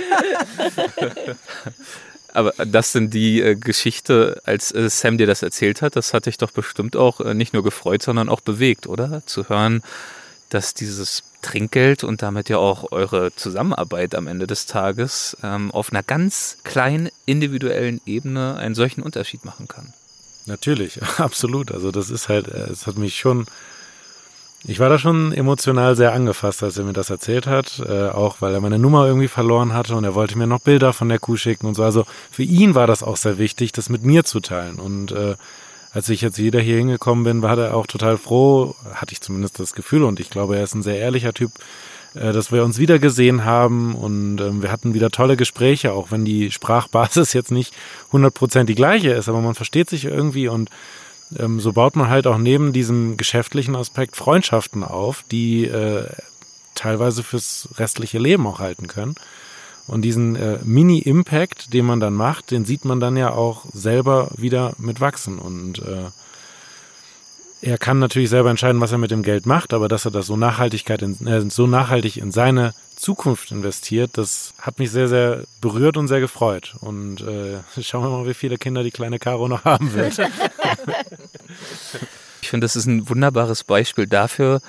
Aber 2.32 2.52
das 2.64 2.92
sind 2.92 3.14
die 3.14 3.40
äh, 3.40 3.54
Geschichte, 3.54 4.40
als 4.44 4.72
äh, 4.72 4.88
Sam 4.90 5.18
dir 5.18 5.26
das 5.26 5.42
erzählt 5.42 5.82
hat, 5.82 5.96
das 5.96 6.12
hat 6.12 6.26
dich 6.26 6.36
doch 6.36 6.50
bestimmt 6.50 6.96
auch 6.96 7.20
äh, 7.20 7.34
nicht 7.34 7.54
nur 7.54 7.62
gefreut, 7.62 8.02
sondern 8.02 8.28
auch 8.28 8.40
bewegt, 8.40 8.86
oder? 8.86 9.22
Zu 9.26 9.48
hören, 9.48 9.82
dass 10.50 10.74
dieses 10.74 11.22
Trinkgeld 11.42 12.04
und 12.04 12.22
damit 12.22 12.48
ja 12.48 12.58
auch 12.58 12.90
eure 12.92 13.34
Zusammenarbeit 13.34 14.14
am 14.14 14.26
Ende 14.26 14.46
des 14.46 14.66
Tages 14.66 15.36
ähm, 15.42 15.70
auf 15.70 15.92
einer 15.92 16.02
ganz 16.02 16.58
kleinen 16.64 17.10
individuellen 17.26 18.00
Ebene 18.06 18.56
einen 18.56 18.74
solchen 18.74 19.02
Unterschied 19.02 19.44
machen 19.44 19.68
kann. 19.68 19.92
Natürlich, 20.46 21.00
absolut. 21.18 21.70
Also 21.72 21.90
das 21.90 22.10
ist 22.10 22.28
halt, 22.28 22.48
äh, 22.48 22.70
es 22.70 22.86
hat 22.86 22.98
mich 22.98 23.18
schon 23.18 23.46
ich 24.64 24.80
war 24.80 24.88
da 24.88 24.98
schon 24.98 25.32
emotional 25.32 25.94
sehr 25.94 26.12
angefasst, 26.12 26.62
als 26.62 26.76
er 26.78 26.84
mir 26.84 26.92
das 26.92 27.10
erzählt 27.10 27.46
hat, 27.46 27.80
äh, 27.86 28.08
auch 28.08 28.40
weil 28.40 28.54
er 28.54 28.60
meine 28.60 28.78
Nummer 28.78 29.06
irgendwie 29.06 29.28
verloren 29.28 29.72
hatte 29.72 29.94
und 29.94 30.04
er 30.04 30.14
wollte 30.14 30.36
mir 30.36 30.48
noch 30.48 30.60
Bilder 30.60 30.92
von 30.92 31.08
der 31.08 31.20
Kuh 31.20 31.36
schicken 31.36 31.66
und 31.66 31.74
so. 31.74 31.84
Also 31.84 32.04
für 32.30 32.42
ihn 32.42 32.74
war 32.74 32.86
das 32.86 33.02
auch 33.02 33.16
sehr 33.16 33.38
wichtig, 33.38 33.70
das 33.72 33.88
mit 33.88 34.02
mir 34.02 34.24
zu 34.24 34.40
teilen. 34.40 34.80
Und 34.80 35.12
äh, 35.12 35.36
als 35.92 36.08
ich 36.08 36.20
jetzt 36.20 36.38
wieder 36.38 36.60
hier 36.60 36.76
hingekommen 36.76 37.24
bin, 37.24 37.42
war 37.42 37.56
er 37.56 37.74
auch 37.74 37.86
total 37.86 38.18
froh, 38.18 38.74
hatte 38.94 39.12
ich 39.12 39.20
zumindest 39.20 39.60
das 39.60 39.74
Gefühl 39.74 40.02
und 40.02 40.18
ich 40.18 40.28
glaube, 40.28 40.56
er 40.56 40.64
ist 40.64 40.74
ein 40.74 40.82
sehr 40.82 40.98
ehrlicher 40.98 41.32
Typ, 41.32 41.52
äh, 42.14 42.32
dass 42.32 42.50
wir 42.50 42.64
uns 42.64 42.78
wieder 42.78 42.98
gesehen 42.98 43.44
haben 43.44 43.94
und 43.94 44.40
ähm, 44.40 44.60
wir 44.60 44.72
hatten 44.72 44.92
wieder 44.92 45.10
tolle 45.10 45.36
Gespräche, 45.36 45.92
auch 45.92 46.10
wenn 46.10 46.24
die 46.24 46.50
Sprachbasis 46.50 47.32
jetzt 47.32 47.52
nicht 47.52 47.74
100% 48.12 48.64
die 48.64 48.74
gleiche 48.74 49.10
ist, 49.10 49.28
aber 49.28 49.40
man 49.40 49.54
versteht 49.54 49.88
sich 49.88 50.04
irgendwie 50.04 50.48
und 50.48 50.68
ähm, 51.36 51.60
so 51.60 51.72
baut 51.72 51.96
man 51.96 52.08
halt 52.08 52.26
auch 52.26 52.38
neben 52.38 52.72
diesem 52.72 53.16
geschäftlichen 53.16 53.76
Aspekt 53.76 54.16
Freundschaften 54.16 54.84
auf, 54.84 55.24
die 55.30 55.64
äh, 55.66 56.06
teilweise 56.74 57.22
fürs 57.22 57.68
restliche 57.76 58.18
Leben 58.18 58.46
auch 58.46 58.60
halten 58.60 58.86
können. 58.86 59.16
Und 59.86 60.02
diesen 60.02 60.36
äh, 60.36 60.58
Mini-Impact, 60.62 61.72
den 61.72 61.86
man 61.86 61.98
dann 61.98 62.14
macht, 62.14 62.50
den 62.50 62.66
sieht 62.66 62.84
man 62.84 63.00
dann 63.00 63.16
ja 63.16 63.32
auch 63.32 63.64
selber 63.72 64.30
wieder 64.36 64.74
mit 64.78 65.00
wachsen. 65.00 65.38
Und 65.38 65.78
äh, 65.78 66.10
er 67.60 67.78
kann 67.78 67.98
natürlich 67.98 68.30
selber 68.30 68.50
entscheiden, 68.50 68.80
was 68.80 68.92
er 68.92 68.98
mit 68.98 69.10
dem 69.10 69.22
Geld 69.22 69.46
macht, 69.46 69.72
aber 69.72 69.88
dass 69.88 70.04
er 70.04 70.10
das 70.10 70.26
so, 70.26 70.36
Nachhaltigkeit 70.36 71.02
in, 71.02 71.26
äh, 71.26 71.50
so 71.50 71.66
nachhaltig 71.66 72.16
in 72.16 72.30
seine 72.30 72.74
Zukunft 72.96 73.50
investiert, 73.50 74.12
das 74.14 74.54
hat 74.58 74.78
mich 74.78 74.90
sehr, 74.90 75.08
sehr 75.08 75.44
berührt 75.60 75.96
und 75.96 76.08
sehr 76.08 76.20
gefreut. 76.20 76.74
Und 76.80 77.20
äh, 77.20 77.58
schauen 77.82 78.04
wir 78.04 78.10
mal, 78.10 78.26
wie 78.26 78.34
viele 78.34 78.58
Kinder 78.58 78.82
die 78.82 78.90
kleine 78.90 79.18
Caro 79.18 79.48
noch 79.48 79.64
haben 79.64 79.92
wird. 79.92 80.18
ich 82.42 82.48
finde, 82.48 82.64
das 82.64 82.76
ist 82.76 82.86
ein 82.86 83.08
wunderbares 83.08 83.64
Beispiel 83.64 84.06
dafür, 84.06 84.60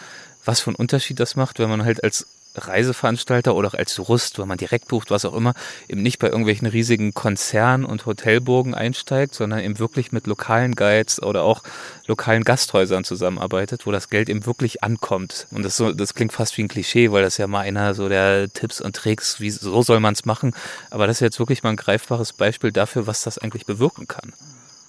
was 0.46 0.62
für 0.62 0.70
einen 0.70 0.76
Unterschied 0.76 1.20
das 1.20 1.36
macht, 1.36 1.60
wenn 1.60 1.70
man 1.70 1.84
halt 1.84 2.04
als 2.04 2.28
Reiseveranstalter 2.56 3.56
oder 3.56 3.70
auch 3.70 3.74
als 3.74 3.94
Tourist, 3.94 4.40
wenn 4.40 4.48
man 4.48 4.58
direkt 4.58 4.88
bucht, 4.88 5.12
was 5.12 5.26
auch 5.26 5.34
immer, 5.34 5.54
eben 5.88 6.02
nicht 6.02 6.20
bei 6.20 6.28
irgendwelchen 6.28 6.68
riesigen 6.68 7.14
Konzernen 7.14 7.86
und 7.86 8.06
Hotelburgen 8.06 8.74
einsteigt, 8.74 9.36
sondern 9.36 9.60
eben 9.60 9.80
wirklich 9.80 10.12
mit 10.12 10.28
lokalen 10.28 10.76
Guides 10.76 11.22
oder 11.22 11.44
auch 11.44 11.64
lokalen 12.08 12.44
Gasthäusern 12.44 13.04
zusammenarbeitet, 13.04 13.86
wo 13.86 13.92
das 13.92 14.10
Geld 14.10 14.30
eben 14.30 14.46
wirklich 14.46 14.84
ankommt. 14.84 15.48
Und 15.52 15.64
das, 15.64 15.78
so, 15.78 15.92
das 15.92 16.14
klingt 16.14 16.34
fast 16.34 16.58
wie 16.58 16.64
ein 16.64 16.68
Klischee, 16.68 17.12
weil 17.12 17.22
das 17.22 17.38
ja 17.38 17.48
mal 17.48 17.62
einer 17.62 17.94
so 17.94 18.10
der 18.10 18.50
Tipps 18.52 18.82
und 18.82 18.96
Tricks, 18.96 19.40
wie 19.40 19.52
so 19.52 19.82
soll 19.82 20.00
man 20.00 20.14
es 20.14 20.26
machen. 20.26 20.54
Aber 20.90 21.08
das 21.08 21.18
ist 21.18 21.22
jetzt 21.22 21.40
wirklich 21.40 21.64
mal 21.64 21.70
ein 21.70 21.76
greifbares 21.76 22.34
Beispiel 22.34 22.72
dafür, 22.72 23.08
was 23.08 23.24
das 23.24 23.38
eigentlich 23.38 23.66
bewirken 23.66 24.08
kann. 24.08 24.34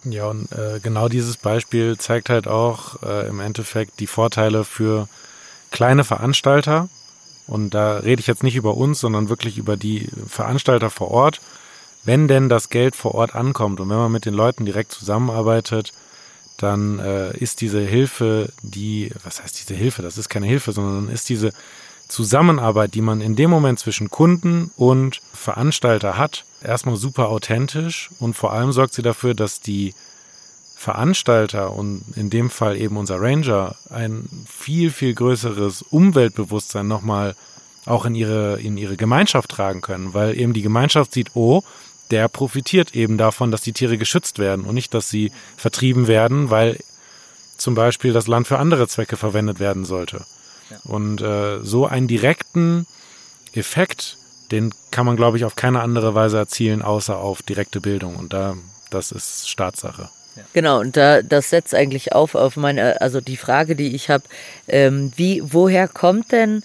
Ja, 0.05 0.29
und 0.29 0.51
äh, 0.53 0.81
genau 0.83 1.09
dieses 1.09 1.37
Beispiel 1.37 1.99
zeigt 1.99 2.31
halt 2.31 2.49
auch 2.49 3.03
äh, 3.03 3.29
im 3.29 3.41
Endeffekt 3.41 4.01
die 4.01 4.07
Vorteile 4.07 4.65
für 4.65 5.09
kleine 5.71 6.05
Veranstalter, 6.05 6.89
und 7.51 7.71
da 7.71 7.99
rede 7.99 8.21
ich 8.21 8.27
jetzt 8.27 8.43
nicht 8.43 8.57
über 8.57 8.77
uns, 8.77 9.01
sondern 9.01 9.29
wirklich 9.29 9.59
über 9.59 9.77
die 9.77 10.09
Veranstalter 10.27 10.89
vor 10.89 11.11
Ort. 11.11 11.41
Wenn 12.05 12.29
denn 12.29 12.49
das 12.49 12.71
Geld 12.71 12.97
vor 12.97 13.15
Ort 13.15 13.35
ankommt 13.35 13.81
und 13.81 13.91
wenn 13.91 13.97
man 13.97 14.13
mit 14.13 14.25
den 14.25 14.35
Leuten 14.35 14.65
direkt 14.65 14.93
zusammenarbeitet, 14.93 15.93
dann 16.57 16.99
äh, 16.99 17.37
ist 17.37 17.61
diese 17.61 17.81
Hilfe, 17.81 18.53
die, 18.63 19.13
was 19.25 19.43
heißt 19.43 19.61
diese 19.61 19.75
Hilfe? 19.75 20.03
Das 20.03 20.17
ist 20.17 20.29
keine 20.29 20.47
Hilfe, 20.47 20.73
sondern 20.73 21.13
ist 21.13 21.29
diese 21.29 21.53
Zusammenarbeit, 22.09 22.95
die 22.95 23.03
man 23.03 23.21
in 23.21 23.37
dem 23.37 23.51
Moment 23.51 23.79
zwischen 23.79 24.11
Kunden 24.11 24.71
und 24.77 25.21
Veranstalter 25.33 26.17
hat, 26.17 26.45
erstmal 26.63 26.97
super 26.97 27.29
authentisch 27.29 28.11
und 28.19 28.35
vor 28.35 28.53
allem 28.53 28.73
sorgt 28.73 28.95
sie 28.95 29.03
dafür, 29.03 29.35
dass 29.35 29.61
die 29.61 29.95
Veranstalter 30.81 31.75
und 31.75 32.03
in 32.17 32.31
dem 32.31 32.49
Fall 32.49 32.75
eben 32.79 32.97
unser 32.97 33.21
Ranger 33.21 33.77
ein 33.91 34.27
viel, 34.49 34.91
viel 34.91 35.13
größeres 35.13 35.83
Umweltbewusstsein 35.83 36.89
nochmal 36.89 37.37
auch 37.85 38.07
in 38.07 38.15
ihre, 38.15 38.59
in 38.61 38.79
ihre 38.79 38.97
Gemeinschaft 38.97 39.51
tragen 39.51 39.83
können, 39.83 40.15
weil 40.15 40.41
eben 40.41 40.55
die 40.55 40.63
Gemeinschaft 40.63 41.13
sieht, 41.13 41.33
oh, 41.35 41.63
der 42.11 42.29
profitiert 42.29 42.97
eben 42.97 43.19
davon, 43.19 43.51
dass 43.51 43.61
die 43.61 43.75
Tiere 43.75 43.99
geschützt 43.99 44.39
werden 44.39 44.65
und 44.65 44.75
nicht, 44.75 44.95
dass 44.95 45.11
sie 45.11 45.33
vertrieben 45.59 46.09
werden, 46.09 46.49
weil 46.49 46.79
zum 47.59 47.75
Beispiel 47.75 48.15
das 48.15 48.27
Land 48.27 48.47
für 48.47 48.59
andere 48.59 48.89
Zwecke 48.89 49.19
verwendet 49.19 49.61
werden 49.61 49.85
sollte. 49.85 50.25
Ja. 50.71 50.79
Und 50.85 51.21
äh, 51.21 51.63
so 51.63 51.89
einen 51.89 52.09
direkten 52.09 52.87
Effekt, 53.53 54.17
den 54.51 54.73
kann 54.91 55.05
man, 55.05 55.17
glaube 55.17 55.37
ich, 55.37 55.45
auf 55.45 55.57
keine 55.57 55.83
andere 55.83 56.15
Weise 56.15 56.39
erzielen, 56.39 56.81
außer 56.81 57.19
auf 57.19 57.43
direkte 57.43 57.83
Bildung. 57.83 58.17
Und 58.17 58.33
da, 58.33 58.57
das 58.89 59.13
ist 59.13 59.51
Staatssache. 59.51 60.09
Genau, 60.53 60.81
und 60.81 60.97
da, 60.97 61.23
das 61.23 61.51
setzt 61.51 61.75
eigentlich 61.75 62.13
auf 62.13 62.35
auf 62.35 62.57
meine, 62.57 63.01
also 63.01 63.21
die 63.21 63.37
Frage, 63.37 63.77
die 63.77 63.95
ich 63.95 64.11
habe, 64.11 64.25
ähm, 64.69 65.13
wie, 65.17 65.43
woher 65.45 65.89
kommt 65.89 66.33
denn 66.33 66.63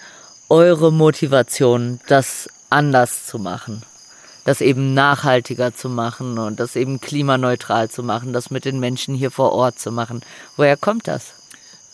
eure 0.49 0.91
Motivation, 0.91 1.99
das 2.07 2.49
anders 2.69 3.26
zu 3.26 3.39
machen? 3.39 3.84
Das 4.43 4.61
eben 4.61 4.93
nachhaltiger 4.93 5.73
zu 5.73 5.89
machen 5.89 6.38
und 6.38 6.60
das 6.60 6.76
eben 6.76 7.02
klimaneutral 7.02 7.89
zu 7.89 8.03
machen, 8.03 8.31
das 8.31 8.52
mit 8.52 8.64
den 8.65 8.80
Menschen 8.80 9.15
hier 9.15 9.31
vor 9.31 9.53
Ort 9.53 9.80
zu 9.80 9.91
machen. 9.91 10.22
Woher 10.56 10.77
kommt 10.77 11.07
das? 11.07 11.34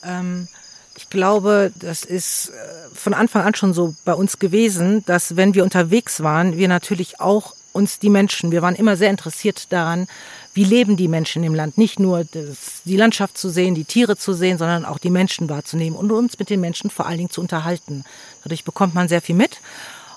Ähm, 0.03 0.49
ich 0.97 1.09
glaube, 1.09 1.71
das 1.79 2.03
ist 2.03 2.49
äh, 2.49 2.53
von 2.93 3.13
Anfang 3.13 3.43
an 3.43 3.55
schon 3.55 3.73
so 3.73 3.95
bei 4.03 4.13
uns 4.13 4.39
gewesen, 4.39 5.05
dass 5.05 5.37
wenn 5.37 5.55
wir 5.55 5.63
unterwegs 5.63 6.21
waren, 6.21 6.57
wir 6.57 6.67
natürlich 6.67 7.21
auch 7.21 7.55
uns 7.73 7.99
die 7.99 8.09
Menschen, 8.09 8.51
wir 8.51 8.61
waren 8.61 8.75
immer 8.75 8.97
sehr 8.97 9.09
interessiert 9.09 9.71
daran, 9.71 10.07
wie 10.53 10.63
leben 10.63 10.97
die 10.97 11.07
Menschen 11.07 11.43
im 11.43 11.55
Land. 11.55 11.77
Nicht 11.77 11.99
nur 11.99 12.25
das, 12.25 12.81
die 12.85 12.97
Landschaft 12.97 13.37
zu 13.37 13.49
sehen, 13.49 13.75
die 13.75 13.85
Tiere 13.85 14.17
zu 14.17 14.33
sehen, 14.33 14.57
sondern 14.57 14.85
auch 14.85 14.97
die 14.97 15.09
Menschen 15.09 15.49
wahrzunehmen 15.49 15.97
und 15.97 16.11
uns 16.11 16.39
mit 16.39 16.49
den 16.49 16.59
Menschen 16.59 16.89
vor 16.89 17.05
allen 17.05 17.17
Dingen 17.17 17.29
zu 17.29 17.41
unterhalten. 17.41 18.03
Dadurch 18.43 18.63
bekommt 18.63 18.93
man 18.93 19.07
sehr 19.07 19.21
viel 19.21 19.35
mit 19.35 19.61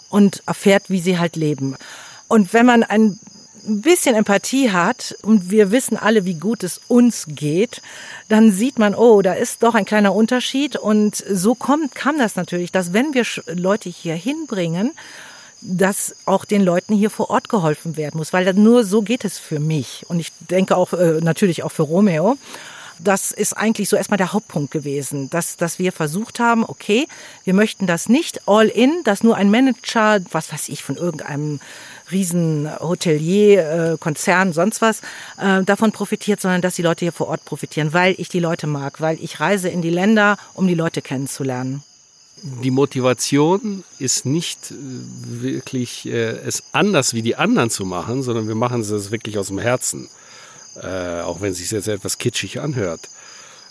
und 0.08 0.42
erfährt, 0.46 0.90
wie 0.90 1.00
sie 1.00 1.18
halt 1.18 1.36
leben. 1.36 1.76
Und 2.28 2.52
wenn 2.52 2.66
man 2.66 2.82
ein 2.82 3.18
bisschen 3.66 4.14
Empathie 4.14 4.70
hat 4.70 5.16
und 5.22 5.50
wir 5.50 5.70
wissen 5.70 5.96
alle, 5.96 6.24
wie 6.24 6.34
gut 6.34 6.62
es 6.62 6.80
uns 6.88 7.26
geht, 7.28 7.80
dann 8.28 8.52
sieht 8.52 8.78
man, 8.78 8.94
oh, 8.94 9.22
da 9.22 9.32
ist 9.32 9.62
doch 9.62 9.74
ein 9.74 9.84
kleiner 9.84 10.14
Unterschied. 10.14 10.76
Und 10.76 11.16
so 11.16 11.54
kommt, 11.54 11.94
kam 11.94 12.18
das 12.18 12.36
natürlich, 12.36 12.72
dass 12.72 12.92
wenn 12.92 13.14
wir 13.14 13.24
Leute 13.46 13.88
hier 13.88 14.14
hinbringen 14.14 14.92
dass 15.64 16.14
auch 16.26 16.44
den 16.44 16.62
Leuten 16.62 16.94
hier 16.94 17.10
vor 17.10 17.30
Ort 17.30 17.48
geholfen 17.48 17.96
werden 17.96 18.18
muss, 18.18 18.32
weil 18.32 18.52
nur 18.52 18.84
so 18.84 19.02
geht 19.02 19.24
es 19.24 19.38
für 19.38 19.58
mich 19.58 20.04
und 20.08 20.20
ich 20.20 20.30
denke 20.50 20.76
auch 20.76 20.92
äh, 20.92 21.20
natürlich 21.22 21.62
auch 21.62 21.72
für 21.72 21.82
Romeo. 21.82 22.36
Das 23.00 23.32
ist 23.32 23.54
eigentlich 23.54 23.88
so 23.88 23.96
erstmal 23.96 24.18
der 24.18 24.32
Hauptpunkt 24.32 24.70
gewesen, 24.70 25.28
dass, 25.30 25.56
dass 25.56 25.80
wir 25.80 25.90
versucht 25.90 26.38
haben, 26.38 26.64
okay, 26.64 27.08
wir 27.42 27.52
möchten 27.52 27.88
das 27.88 28.08
nicht 28.08 28.46
all 28.46 28.68
in, 28.68 29.02
dass 29.02 29.24
nur 29.24 29.36
ein 29.36 29.50
Manager, 29.50 30.20
was 30.30 30.52
weiß 30.52 30.68
ich, 30.68 30.84
von 30.84 30.96
irgendeinem 30.96 31.58
riesen 32.12 32.70
Hotelier, 32.78 33.94
äh, 33.94 33.98
Konzern, 33.98 34.52
sonst 34.52 34.80
was, 34.80 35.00
äh, 35.40 35.64
davon 35.64 35.90
profitiert, 35.90 36.40
sondern 36.40 36.62
dass 36.62 36.76
die 36.76 36.82
Leute 36.82 37.04
hier 37.04 37.12
vor 37.12 37.28
Ort 37.28 37.44
profitieren, 37.44 37.92
weil 37.92 38.14
ich 38.18 38.28
die 38.28 38.38
Leute 38.38 38.68
mag, 38.68 39.00
weil 39.00 39.18
ich 39.20 39.40
reise 39.40 39.70
in 39.70 39.82
die 39.82 39.90
Länder, 39.90 40.36
um 40.52 40.68
die 40.68 40.74
Leute 40.74 41.02
kennenzulernen 41.02 41.82
die 42.46 42.70
Motivation 42.70 43.84
ist 43.98 44.26
nicht 44.26 44.70
äh, 44.70 44.74
wirklich 45.42 46.06
äh, 46.06 46.36
es 46.46 46.62
anders 46.72 47.14
wie 47.14 47.22
die 47.22 47.36
anderen 47.36 47.70
zu 47.70 47.86
machen, 47.86 48.22
sondern 48.22 48.48
wir 48.48 48.54
machen 48.54 48.82
es 48.82 49.10
wirklich 49.10 49.38
aus 49.38 49.46
dem 49.48 49.58
Herzen. 49.58 50.10
Äh, 50.76 51.22
auch 51.22 51.40
wenn 51.40 51.52
es 51.52 51.58
sich 51.58 51.70
jetzt 51.70 51.88
etwas 51.88 52.18
kitschig 52.18 52.60
anhört. 52.60 53.08